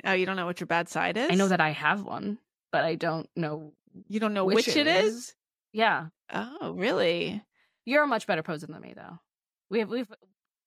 Oh, 0.05 0.13
you 0.13 0.27
don't 0.27 0.37
know 0.37 0.47
what 0.47 0.59
your 0.59 0.67
bad 0.67 0.89
side 0.89 1.17
is? 1.17 1.31
I 1.31 1.35
know 1.37 1.49
that 1.49 1.61
I 1.61 1.71
have 1.71 2.03
one, 2.03 2.39
but 2.73 2.83
I 2.85 2.97
don't 2.97 3.29
know. 3.37 3.73
You 4.09 4.19
don't 4.19 4.35
know 4.35 4.45
which 4.45 4.67
which, 4.67 4.77
it 4.77 4.87
it 4.89 5.05
is. 5.05 5.15
is? 5.15 5.35
Yeah, 5.73 6.07
Oh, 6.33 6.73
really? 6.73 7.43
you're 7.85 8.03
a 8.05 8.07
much 8.07 8.27
better 8.27 8.43
poser 8.43 8.67
than 8.67 8.81
me, 8.81 8.95
though. 8.97 9.19
We 9.71 9.79
have 9.81 9.89
we've 9.89 10.11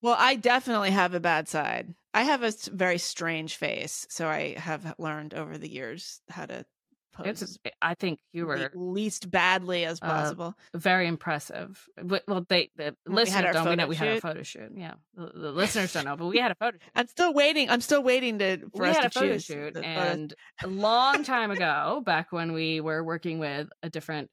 Well, 0.00 0.16
I 0.18 0.36
definitely 0.36 0.90
have 0.90 1.12
a 1.14 1.20
bad 1.20 1.48
side. 1.48 1.94
I 2.16 2.22
have 2.22 2.42
a 2.42 2.52
very 2.72 2.98
strange 2.98 3.56
face, 3.56 4.06
so 4.10 4.26
I 4.28 4.54
have 4.58 4.94
learned 4.98 5.34
over 5.34 5.58
the 5.58 5.68
years 5.70 6.20
how 6.30 6.46
to 6.46 6.64
pose 7.12 7.42
it's. 7.42 7.58
I 7.80 7.94
think 7.94 8.18
you 8.32 8.46
were 8.46 8.70
least 8.74 9.30
badly 9.30 9.84
as 9.84 9.98
Uh, 10.02 10.06
possible. 10.06 10.54
very 10.74 11.06
impressive. 11.06 11.88
Well, 12.28 12.44
they 12.48 12.70
the 12.76 12.94
we 13.06 13.14
listeners 13.14 13.52
don't. 13.54 13.68
We 13.68 13.76
know 13.76 13.86
we 13.86 13.96
had 13.96 14.08
a 14.18 14.20
photo 14.20 14.42
shoot. 14.42 14.72
Yeah, 14.74 14.94
the, 15.14 15.26
the 15.34 15.52
listeners 15.62 15.92
don't 15.92 16.04
know, 16.04 16.16
but 16.16 16.26
we 16.26 16.38
had 16.38 16.50
a 16.50 16.54
photo 16.54 16.76
shoot. 16.78 16.90
I'm 16.94 17.06
still 17.06 17.32
waiting. 17.32 17.70
I'm 17.70 17.80
still 17.80 18.02
waiting 18.02 18.38
to 18.40 18.58
for 18.74 18.82
we 18.82 18.88
us 18.90 18.96
had 18.96 19.02
to 19.12 19.18
a 19.18 19.20
photo 19.22 19.38
shoot 19.38 19.76
and 19.76 20.34
a 20.62 20.66
long 20.66 21.22
time 21.24 21.50
ago 21.50 22.02
back 22.04 22.32
when 22.32 22.52
we 22.52 22.80
were 22.80 23.02
working 23.04 23.38
with 23.38 23.68
a 23.82 23.90
different 23.90 24.30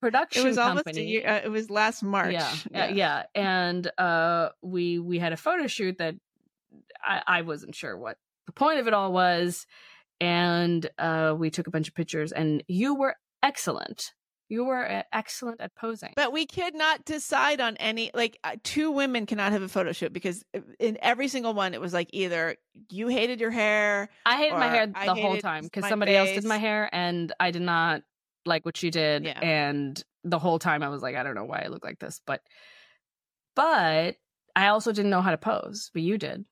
production 0.00 0.42
it 0.42 0.48
was 0.48 0.56
almost 0.58 0.80
a 0.80 0.84
company 0.84 1.06
year. 1.06 1.28
Uh, 1.28 1.40
it 1.44 1.50
was 1.50 1.68
last 1.70 2.02
March. 2.02 2.32
yeah, 2.32 2.54
yeah 2.72 2.88
yeah 2.88 3.22
and 3.34 3.90
uh 3.98 4.48
we 4.62 4.98
we 4.98 5.18
had 5.18 5.32
a 5.34 5.36
photo 5.36 5.66
shoot 5.66 5.98
that 5.98 6.14
i 7.04 7.22
i 7.26 7.42
wasn't 7.42 7.74
sure 7.74 7.96
what 7.96 8.16
the 8.46 8.52
point 8.52 8.80
of 8.80 8.86
it 8.86 8.94
all 8.94 9.12
was 9.12 9.66
and 10.20 10.88
uh 10.98 11.34
we 11.36 11.50
took 11.50 11.66
a 11.66 11.70
bunch 11.70 11.88
of 11.88 11.94
pictures 11.94 12.32
and 12.32 12.62
you 12.68 12.94
were 12.94 13.16
excellent 13.42 14.12
you 14.48 14.64
were 14.64 14.84
uh, 14.84 15.02
excellent 15.12 15.60
at 15.60 15.72
posing 15.76 16.12
But 16.16 16.32
we 16.32 16.44
could 16.44 16.74
not 16.74 17.04
decide 17.04 17.60
on 17.60 17.76
any 17.76 18.10
like 18.14 18.36
uh, 18.42 18.56
two 18.64 18.90
women 18.90 19.24
cannot 19.24 19.52
have 19.52 19.62
a 19.62 19.68
photo 19.68 19.92
shoot 19.92 20.12
because 20.12 20.44
uh, 20.52 20.60
in 20.80 20.98
every 21.00 21.28
single 21.28 21.54
one 21.54 21.72
it 21.72 21.80
was 21.80 21.92
like 21.92 22.10
either 22.12 22.56
you 22.90 23.06
hated 23.06 23.40
your 23.40 23.52
hair 23.52 24.08
I 24.26 24.36
hated 24.38 24.58
my 24.58 24.66
hair 24.66 24.90
I 24.92 25.06
the 25.06 25.14
whole 25.14 25.36
time 25.36 25.62
because 25.62 25.88
somebody 25.88 26.16
else 26.16 26.30
did 26.30 26.44
my 26.44 26.58
hair 26.58 26.90
and 26.92 27.32
I 27.38 27.52
did 27.52 27.62
not 27.62 28.02
like 28.46 28.64
what 28.64 28.76
she 28.76 28.90
did. 28.90 29.24
Yeah. 29.24 29.38
And 29.40 30.02
the 30.24 30.38
whole 30.38 30.58
time 30.58 30.82
I 30.82 30.88
was 30.88 31.02
like, 31.02 31.16
I 31.16 31.22
don't 31.22 31.34
know 31.34 31.44
why 31.44 31.62
I 31.64 31.68
look 31.68 31.84
like 31.84 31.98
this, 31.98 32.20
but 32.26 32.40
but 33.56 34.16
I 34.56 34.68
also 34.68 34.92
didn't 34.92 35.10
know 35.10 35.22
how 35.22 35.30
to 35.30 35.38
pose, 35.38 35.90
but 35.92 36.02
you 36.02 36.18
did. 36.18 36.44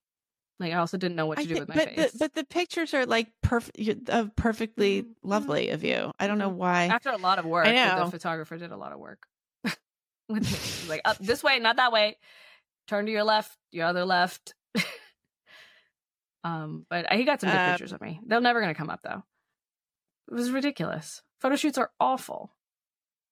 Like 0.59 0.73
I 0.73 0.77
also 0.77 0.97
didn't 0.97 1.15
know 1.15 1.25
what 1.25 1.37
to 1.39 1.45
do 1.45 1.53
thi- 1.53 1.59
with 1.61 1.69
my 1.69 1.75
but 1.75 1.89
face. 1.95 2.11
the 2.11 2.17
but 2.19 2.33
the 2.33 2.43
pictures 2.43 2.93
are 2.93 3.05
like 3.05 3.27
perfect 3.41 4.09
of 4.09 4.35
perfectly 4.35 5.03
Mhm. 5.03 5.07
lovely 5.23 5.69
of 5.69 5.83
you. 5.83 6.11
I 6.19 6.27
don't 6.27 6.37
know 6.37 6.49
why. 6.49 6.85
After 6.87 7.09
a 7.11 7.17
lot 7.17 7.39
of 7.39 7.45
work, 7.45 7.65
I 7.67 7.71
know. 7.73 8.05
the 8.05 8.11
photographer 8.11 8.57
did 8.57 8.71
a 8.71 8.77
lot 8.77 8.91
of 8.91 8.99
work. 8.99 9.25
with 9.63 9.71
me. 10.43 10.47
He 10.47 10.53
was 10.53 10.89
like 10.89 11.01
up 11.05 11.17
this 11.19 11.41
way, 11.43 11.59
not 11.59 11.77
that 11.77 11.91
way. 11.93 12.17
Turn 12.87 13.05
to 13.05 13.11
your 13.11 13.23
left, 13.23 13.55
your 13.71 13.85
other 13.85 14.03
left. 14.03 14.53
um, 16.43 16.85
but 16.89 17.11
he 17.13 17.23
got 17.23 17.41
some 17.41 17.49
good 17.49 17.57
Uh, 17.57 17.71
pictures 17.71 17.91
of 17.93 18.01
me. 18.01 18.19
They're 18.25 18.41
never 18.41 18.59
gonna 18.61 18.75
come 18.75 18.89
up 18.89 19.01
though. 19.03 19.23
It 20.29 20.33
was 20.33 20.51
ridiculous. 20.51 21.21
Photo 21.39 21.55
shoots 21.55 21.77
are 21.77 21.91
awful. 21.99 22.51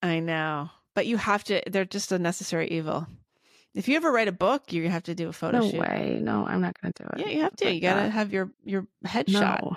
I 0.02 0.20
know, 0.20 0.70
but 0.94 1.06
you 1.06 1.16
have 1.16 1.44
to. 1.44 1.62
They're 1.66 1.84
just 1.84 2.10
a 2.12 2.18
necessary 2.18 2.68
evil. 2.68 3.06
If 3.74 3.86
you 3.88 3.96
ever 3.96 4.10
write 4.10 4.28
a 4.28 4.32
book, 4.32 4.72
you 4.72 4.88
have 4.88 5.04
to 5.04 5.14
do 5.14 5.28
a 5.28 5.32
photo 5.32 5.58
no 5.60 5.70
shoot. 5.70 5.80
way. 5.80 6.18
No, 6.22 6.46
I'm 6.46 6.60
not 6.60 6.74
gonna 6.80 6.92
do 6.96 7.04
it. 7.14 7.20
Yeah, 7.20 7.28
you 7.34 7.40
have 7.42 7.54
to. 7.56 7.64
Like 7.66 7.74
You 7.74 7.80
gotta 7.80 8.08
have 8.08 8.32
your 8.32 8.50
your 8.64 8.86
headshot. 9.06 9.62
No, 9.62 9.76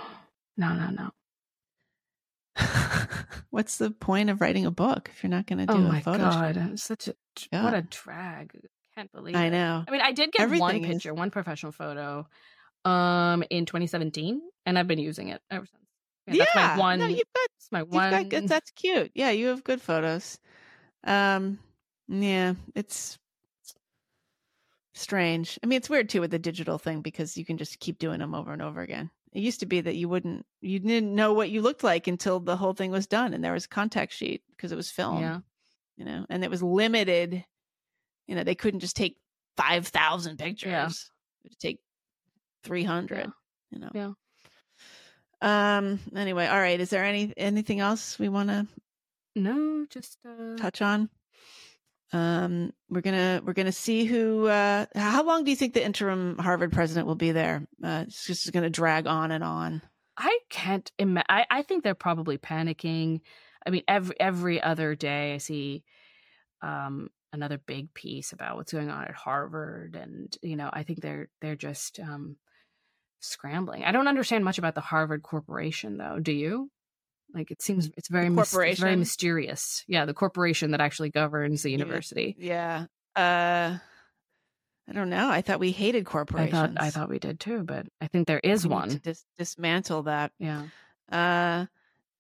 no, 0.58 0.74
no, 0.76 0.90
no. 0.90 1.10
What's 3.50 3.78
the 3.78 3.92
point 3.92 4.30
of 4.30 4.42
writing 4.42 4.66
a 4.66 4.72
book 4.72 5.10
if 5.14 5.24
you're 5.24 5.30
not 5.30 5.46
going 5.48 5.60
to 5.60 5.66
do 5.66 5.74
Oh 5.74 5.78
a 5.78 5.80
my 5.80 6.02
photo 6.02 6.20
god, 6.24 6.56
shoot? 6.56 6.62
I'm 6.62 6.78
such 6.78 7.08
a 7.08 7.16
what 7.64 7.74
a 7.74 7.82
drag. 7.82 8.58
Can't 8.96 9.12
believe 9.12 9.36
I 9.36 9.46
it. 9.46 9.52
know. 9.52 9.84
I 9.88 9.92
mean, 9.92 10.02
I 10.02 10.12
did 10.12 10.32
get 10.32 10.40
one 10.50 10.54
Everything 10.76 10.84
is- 10.84 10.96
picture, 10.98 11.14
one 11.14 11.32
professional 11.32 11.72
photo, 11.72 12.28
um, 12.86 13.44
in 13.50 13.66
2017, 13.66 14.42
and 14.66 14.78
I've 14.78 14.88
been 14.88 15.00
using 15.00 15.30
it 15.30 15.42
ever 15.50 15.66
since. 15.66 16.38
Yeah, 16.38 16.46
that's 16.54 16.78
my 16.78 16.78
one. 16.78 17.00
No, 17.00 17.08
you've 17.08 17.20
got, 17.20 17.48
that's 17.58 17.72
my 17.72 17.80
you've 17.80 17.90
one. 17.90 18.12
got 18.12 18.30
good, 18.30 18.48
that's 18.48 18.72
cute. 18.72 19.12
Yeah, 19.16 19.32
you 19.32 19.48
have 19.48 19.64
good 19.64 19.82
photos. 19.82 20.38
Um, 21.06 21.60
yeah, 22.08 22.54
it's 22.76 23.18
strange. 24.94 25.60
I 25.64 25.68
mean, 25.68 25.78
it's 25.78 25.90
weird 25.90 26.10
too 26.10 26.22
with 26.22 26.32
the 26.32 26.40
digital 26.40 26.78
thing 26.78 27.02
because 27.02 27.38
you 27.38 27.46
can 27.46 27.58
just 27.58 27.80
keep 27.80 28.00
doing 28.00 28.20
them 28.20 28.36
over 28.36 28.52
and 28.54 28.62
over 28.62 28.82
again. 28.82 29.10
It 29.34 29.42
used 29.42 29.62
to 29.62 29.66
be 29.66 29.80
that 29.82 29.96
you 29.96 30.10
wouldn't, 30.10 30.46
you 30.60 30.80
didn't 30.80 31.16
know 31.16 31.34
what 31.34 31.50
you 31.50 31.62
looked 31.62 31.84
like 31.84 32.08
until 32.08 32.40
the 32.40 32.58
whole 32.58 32.74
thing 32.74 32.92
was 32.92 33.08
done 33.08 33.34
and 33.34 33.44
there 33.44 33.54
was 33.54 33.66
a 33.66 33.70
contact 33.70 34.14
sheet 34.14 34.44
because 34.52 34.72
it 34.72 34.76
was 34.76 34.92
film. 34.92 35.22
yeah, 35.22 35.40
you 35.98 36.06
know, 36.06 36.26
and 36.30 36.44
it 36.44 36.50
was 36.50 36.62
limited. 36.62 37.46
You 38.28 38.36
know, 38.36 38.44
they 38.44 38.56
couldn't 38.56 38.82
just 38.82 38.96
take 38.96 39.18
five 39.58 39.88
thousand 39.88 40.38
pictures. 40.38 40.72
Yeah. 40.72 40.88
It 40.88 41.50
would 41.52 41.60
take 41.60 41.80
three 42.64 42.84
hundred. 42.84 43.32
You 43.72 43.80
know. 43.80 43.90
Yeah. 43.94 44.12
Um. 45.42 46.00
Anyway, 46.16 46.48
all 46.48 46.60
right. 46.60 46.80
Is 46.80 46.90
there 46.90 47.04
any 47.04 47.34
anything 47.38 47.80
else 47.80 48.20
we 48.20 48.30
want 48.30 48.50
to 48.50 48.68
no, 49.36 49.86
just 49.90 50.18
uh, 50.26 50.58
touch 50.58 50.82
on? 50.82 51.10
Um. 52.14 52.74
We're 52.90 53.02
gonna 53.02 53.42
we're 53.46 53.54
gonna 53.54 53.72
see 53.72 54.06
who. 54.06 54.48
Uh. 54.48 54.86
How 54.96 55.24
long 55.24 55.44
do 55.44 55.50
you 55.50 55.56
think 55.56 55.74
the 55.74 55.84
interim 55.86 56.38
Harvard 56.38 56.72
president 56.72 57.08
will 57.08 57.16
be 57.16 57.32
there? 57.32 57.68
Uh. 57.84 58.06
It's 58.08 58.26
just 58.26 58.52
gonna 58.52 58.70
drag 58.70 59.08
on 59.08 59.32
and 59.32 59.44
on. 59.44 59.82
I 60.18 60.40
can't 60.50 60.92
imagine. 61.00 61.26
I, 61.30 61.46
I 61.50 61.62
think 61.64 61.84
they're 61.84 61.96
probably 61.96 62.38
panicking. 62.38 63.22
I 63.66 63.70
mean, 63.70 63.84
every 63.88 64.20
every 64.20 64.62
other 64.62 64.96
day 64.96 65.34
I 65.34 65.38
see 65.38 65.84
um, 66.62 67.10
another 67.34 67.58
big 67.58 67.94
piece 67.94 68.34
about 68.34 68.58
what's 68.58 68.74
going 68.74 68.90
on 68.90 69.06
at 69.06 69.16
Harvard, 69.16 69.96
and 69.96 70.36
you 70.42 70.56
know, 70.56 70.70
I 70.72 70.84
think 70.84 71.02
they're 71.02 71.30
they're 71.42 71.56
just 71.56 72.00
um, 72.00 72.36
scrambling. 73.20 73.84
I 73.84 73.92
don't 73.92 74.08
understand 74.08 74.46
much 74.46 74.58
about 74.58 74.76
the 74.76 74.82
Harvard 74.82 75.24
Corporation, 75.24 75.98
though. 75.98 76.20
Do 76.20 76.32
you? 76.32 76.70
Like, 77.34 77.52
it 77.52 77.62
seems 77.62 77.90
it's 77.98 78.10
very 78.10 78.28
it's 78.28 78.80
very 78.80 78.96
mysterious. 78.96 79.84
Yeah, 79.88 80.06
the 80.06 80.14
corporation 80.14 80.72
that 80.72 80.82
actually 80.82 81.10
governs 81.10 81.64
the 81.64 81.72
university. 81.72 82.36
Yeah. 82.40 82.86
Uh. 83.16 83.78
I 84.90 84.94
don't 84.94 85.10
know. 85.10 85.30
I 85.30 85.42
thought 85.42 85.60
we 85.62 85.72
hated 85.72 86.02
I 86.06 86.10
corporations. 86.10 86.52
thought 86.52 86.72
I 86.78 86.90
thought 86.90 87.08
we 87.10 87.20
did 87.20 87.40
too, 87.40 87.64
but 87.64 87.86
I 88.02 88.08
think 88.08 88.28
there 88.28 88.42
is 88.44 88.68
We 88.68 88.74
one. 88.74 88.90
to 88.90 89.00
dis- 89.00 89.24
dismantle 89.38 90.04
that. 90.04 90.34
Yeah. 90.38 90.64
Uh, 91.10 91.68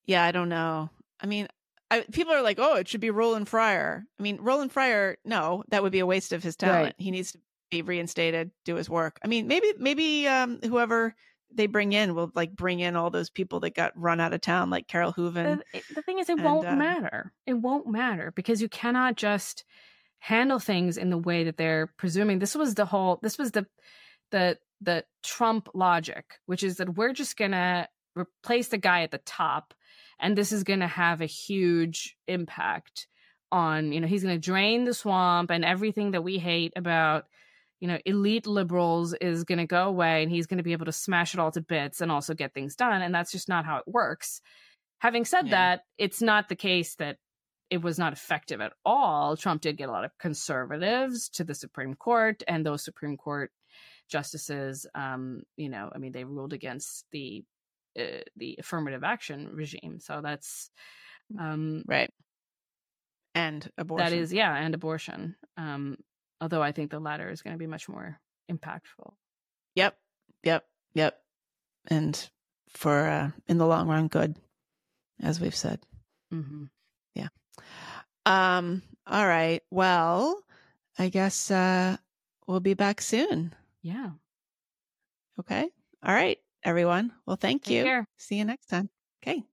yeah, 0.05 0.23
I 0.23 0.31
don't 0.31 0.47
know. 0.47 0.89
I 1.19 1.25
mean, 1.25 1.47
I, 1.89 2.01
people 2.11 2.33
are 2.33 2.41
like, 2.41 2.59
"Oh, 2.59 2.75
it 2.75 2.87
should 2.87 3.01
be 3.01 3.09
Roland 3.09 3.49
Fryer." 3.49 4.05
I 4.17 4.23
mean, 4.23 4.37
Roland 4.39 4.71
Fryer, 4.71 5.17
no, 5.25 5.63
that 5.69 5.83
would 5.83 5.91
be 5.91 5.99
a 5.99 6.05
waste 6.05 6.31
of 6.31 6.43
his 6.43 6.55
talent. 6.55 6.83
Right. 6.83 6.95
He 6.97 7.11
needs 7.11 7.33
to 7.33 7.39
be 7.71 7.81
reinstated, 7.81 8.51
do 8.63 8.75
his 8.75 8.89
work. 8.89 9.19
I 9.23 9.27
mean, 9.27 9.47
maybe, 9.47 9.73
maybe 9.77 10.27
um, 10.27 10.59
whoever 10.63 11.13
they 11.53 11.67
bring 11.67 11.93
in 11.93 12.15
will 12.15 12.31
like 12.35 12.55
bring 12.55 12.79
in 12.79 12.95
all 12.95 13.09
those 13.09 13.29
people 13.29 13.59
that 13.61 13.75
got 13.75 13.91
run 13.95 14.19
out 14.19 14.33
of 14.33 14.41
town, 14.41 14.69
like 14.69 14.87
Carole 14.87 15.11
Hooven. 15.11 15.61
the, 15.73 15.81
the 15.95 16.01
thing 16.01 16.19
is 16.19 16.29
it 16.29 16.37
and, 16.37 16.43
won't 16.43 16.67
um, 16.67 16.77
matter 16.77 17.33
it 17.45 17.53
won't 17.53 17.87
matter 17.87 18.31
because 18.35 18.61
you 18.61 18.69
cannot 18.69 19.15
just 19.15 19.63
handle 20.19 20.59
things 20.59 20.97
in 20.97 21.09
the 21.09 21.17
way 21.17 21.43
that 21.43 21.57
they're 21.57 21.91
presuming 21.97 22.37
this 22.39 22.55
was 22.55 22.75
the 22.75 22.85
whole 22.85 23.19
this 23.23 23.37
was 23.39 23.51
the 23.51 23.65
the 24.29 24.57
the 24.79 25.03
trump 25.23 25.67
logic 25.73 26.35
which 26.45 26.63
is 26.63 26.77
that 26.77 26.95
we're 26.95 27.11
just 27.11 27.37
gonna 27.37 27.87
replace 28.15 28.67
the 28.67 28.77
guy 28.77 29.01
at 29.01 29.09
the 29.09 29.17
top 29.19 29.73
and 30.19 30.37
this 30.37 30.51
is 30.51 30.63
gonna 30.63 30.87
have 30.87 31.21
a 31.21 31.25
huge 31.25 32.15
impact 32.27 33.07
on 33.51 33.91
you 33.91 33.99
know 33.99 34.07
he's 34.07 34.21
gonna 34.21 34.37
drain 34.37 34.83
the 34.83 34.93
swamp 34.93 35.49
and 35.49 35.65
everything 35.65 36.11
that 36.11 36.23
we 36.23 36.37
hate 36.37 36.71
about 36.75 37.25
you 37.81 37.87
know 37.87 37.97
elite 38.05 38.47
liberals 38.47 39.13
is 39.15 39.43
gonna 39.43 39.67
go 39.67 39.87
away 39.87 40.23
and 40.23 40.31
he's 40.31 40.47
gonna 40.47 40.63
be 40.63 40.71
able 40.71 40.85
to 40.85 40.91
smash 40.93 41.33
it 41.33 41.39
all 41.39 41.51
to 41.51 41.61
bits 41.61 41.99
and 41.99 42.11
also 42.11 42.33
get 42.33 42.53
things 42.53 42.75
done 42.75 43.01
and 43.01 43.13
that's 43.13 43.31
just 43.31 43.49
not 43.49 43.65
how 43.65 43.77
it 43.77 43.83
works 43.87 44.39
having 44.99 45.25
said 45.25 45.47
Yeah. 45.47 45.51
that 45.51 45.83
it's 45.97 46.21
not 46.21 46.47
the 46.47 46.55
case 46.55 46.95
that 46.95 47.17
it 47.71 47.81
was 47.81 47.97
not 47.97 48.11
effective 48.11 48.59
at 48.59 48.73
all. 48.83 49.37
Trump 49.37 49.61
did 49.61 49.77
get 49.77 49.87
a 49.87 49.91
lot 49.93 50.03
of 50.03 50.11
conservatives 50.19 51.29
to 51.29 51.45
the 51.45 51.55
Supreme 51.55 51.95
Court, 51.95 52.43
and 52.45 52.65
those 52.65 52.83
Supreme 52.83 53.15
Court 53.15 53.49
justices, 54.09 54.85
um, 54.93 55.43
you 55.55 55.69
know, 55.69 55.89
I 55.95 55.97
mean, 55.97 56.11
they 56.11 56.25
ruled 56.25 56.51
against 56.51 57.05
the 57.11 57.43
uh, 57.97 58.23
the 58.35 58.57
affirmative 58.59 59.03
action 59.05 59.49
regime. 59.53 59.99
So 60.01 60.19
that's 60.21 60.69
um, 61.39 61.83
right. 61.87 62.11
And 63.33 63.69
abortion. 63.77 64.05
That 64.05 64.13
is, 64.13 64.33
yeah, 64.33 64.53
and 64.53 64.75
abortion. 64.75 65.37
Um, 65.55 65.97
although 66.41 66.61
I 66.61 66.71
think 66.73 66.91
the 66.91 66.99
latter 66.99 67.29
is 67.29 67.41
going 67.41 67.53
to 67.53 67.59
be 67.59 67.67
much 67.67 67.87
more 67.87 68.19
impactful. 68.51 69.13
Yep. 69.75 69.95
Yep. 70.43 70.65
Yep. 70.95 71.17
And 71.87 72.29
for 72.69 73.07
uh, 73.07 73.31
in 73.47 73.57
the 73.57 73.67
long 73.67 73.87
run, 73.87 74.07
good, 74.07 74.35
as 75.21 75.39
we've 75.39 75.55
said. 75.55 75.79
Mm-hmm. 76.33 76.65
Yeah. 77.15 77.27
Um. 78.25 78.81
All 79.07 79.25
right. 79.25 79.61
Well, 79.71 80.41
I 80.97 81.09
guess 81.09 81.49
uh, 81.51 81.97
we'll 82.47 82.59
be 82.59 82.73
back 82.73 83.01
soon. 83.01 83.53
Yeah. 83.81 84.11
Okay. 85.39 85.69
All 86.03 86.13
right, 86.13 86.37
everyone. 86.63 87.11
Well, 87.25 87.37
thank 87.37 87.63
Take 87.63 87.77
you. 87.77 87.83
Care. 87.83 88.07
See 88.17 88.35
you 88.35 88.45
next 88.45 88.67
time. 88.67 88.89
Okay. 89.23 89.43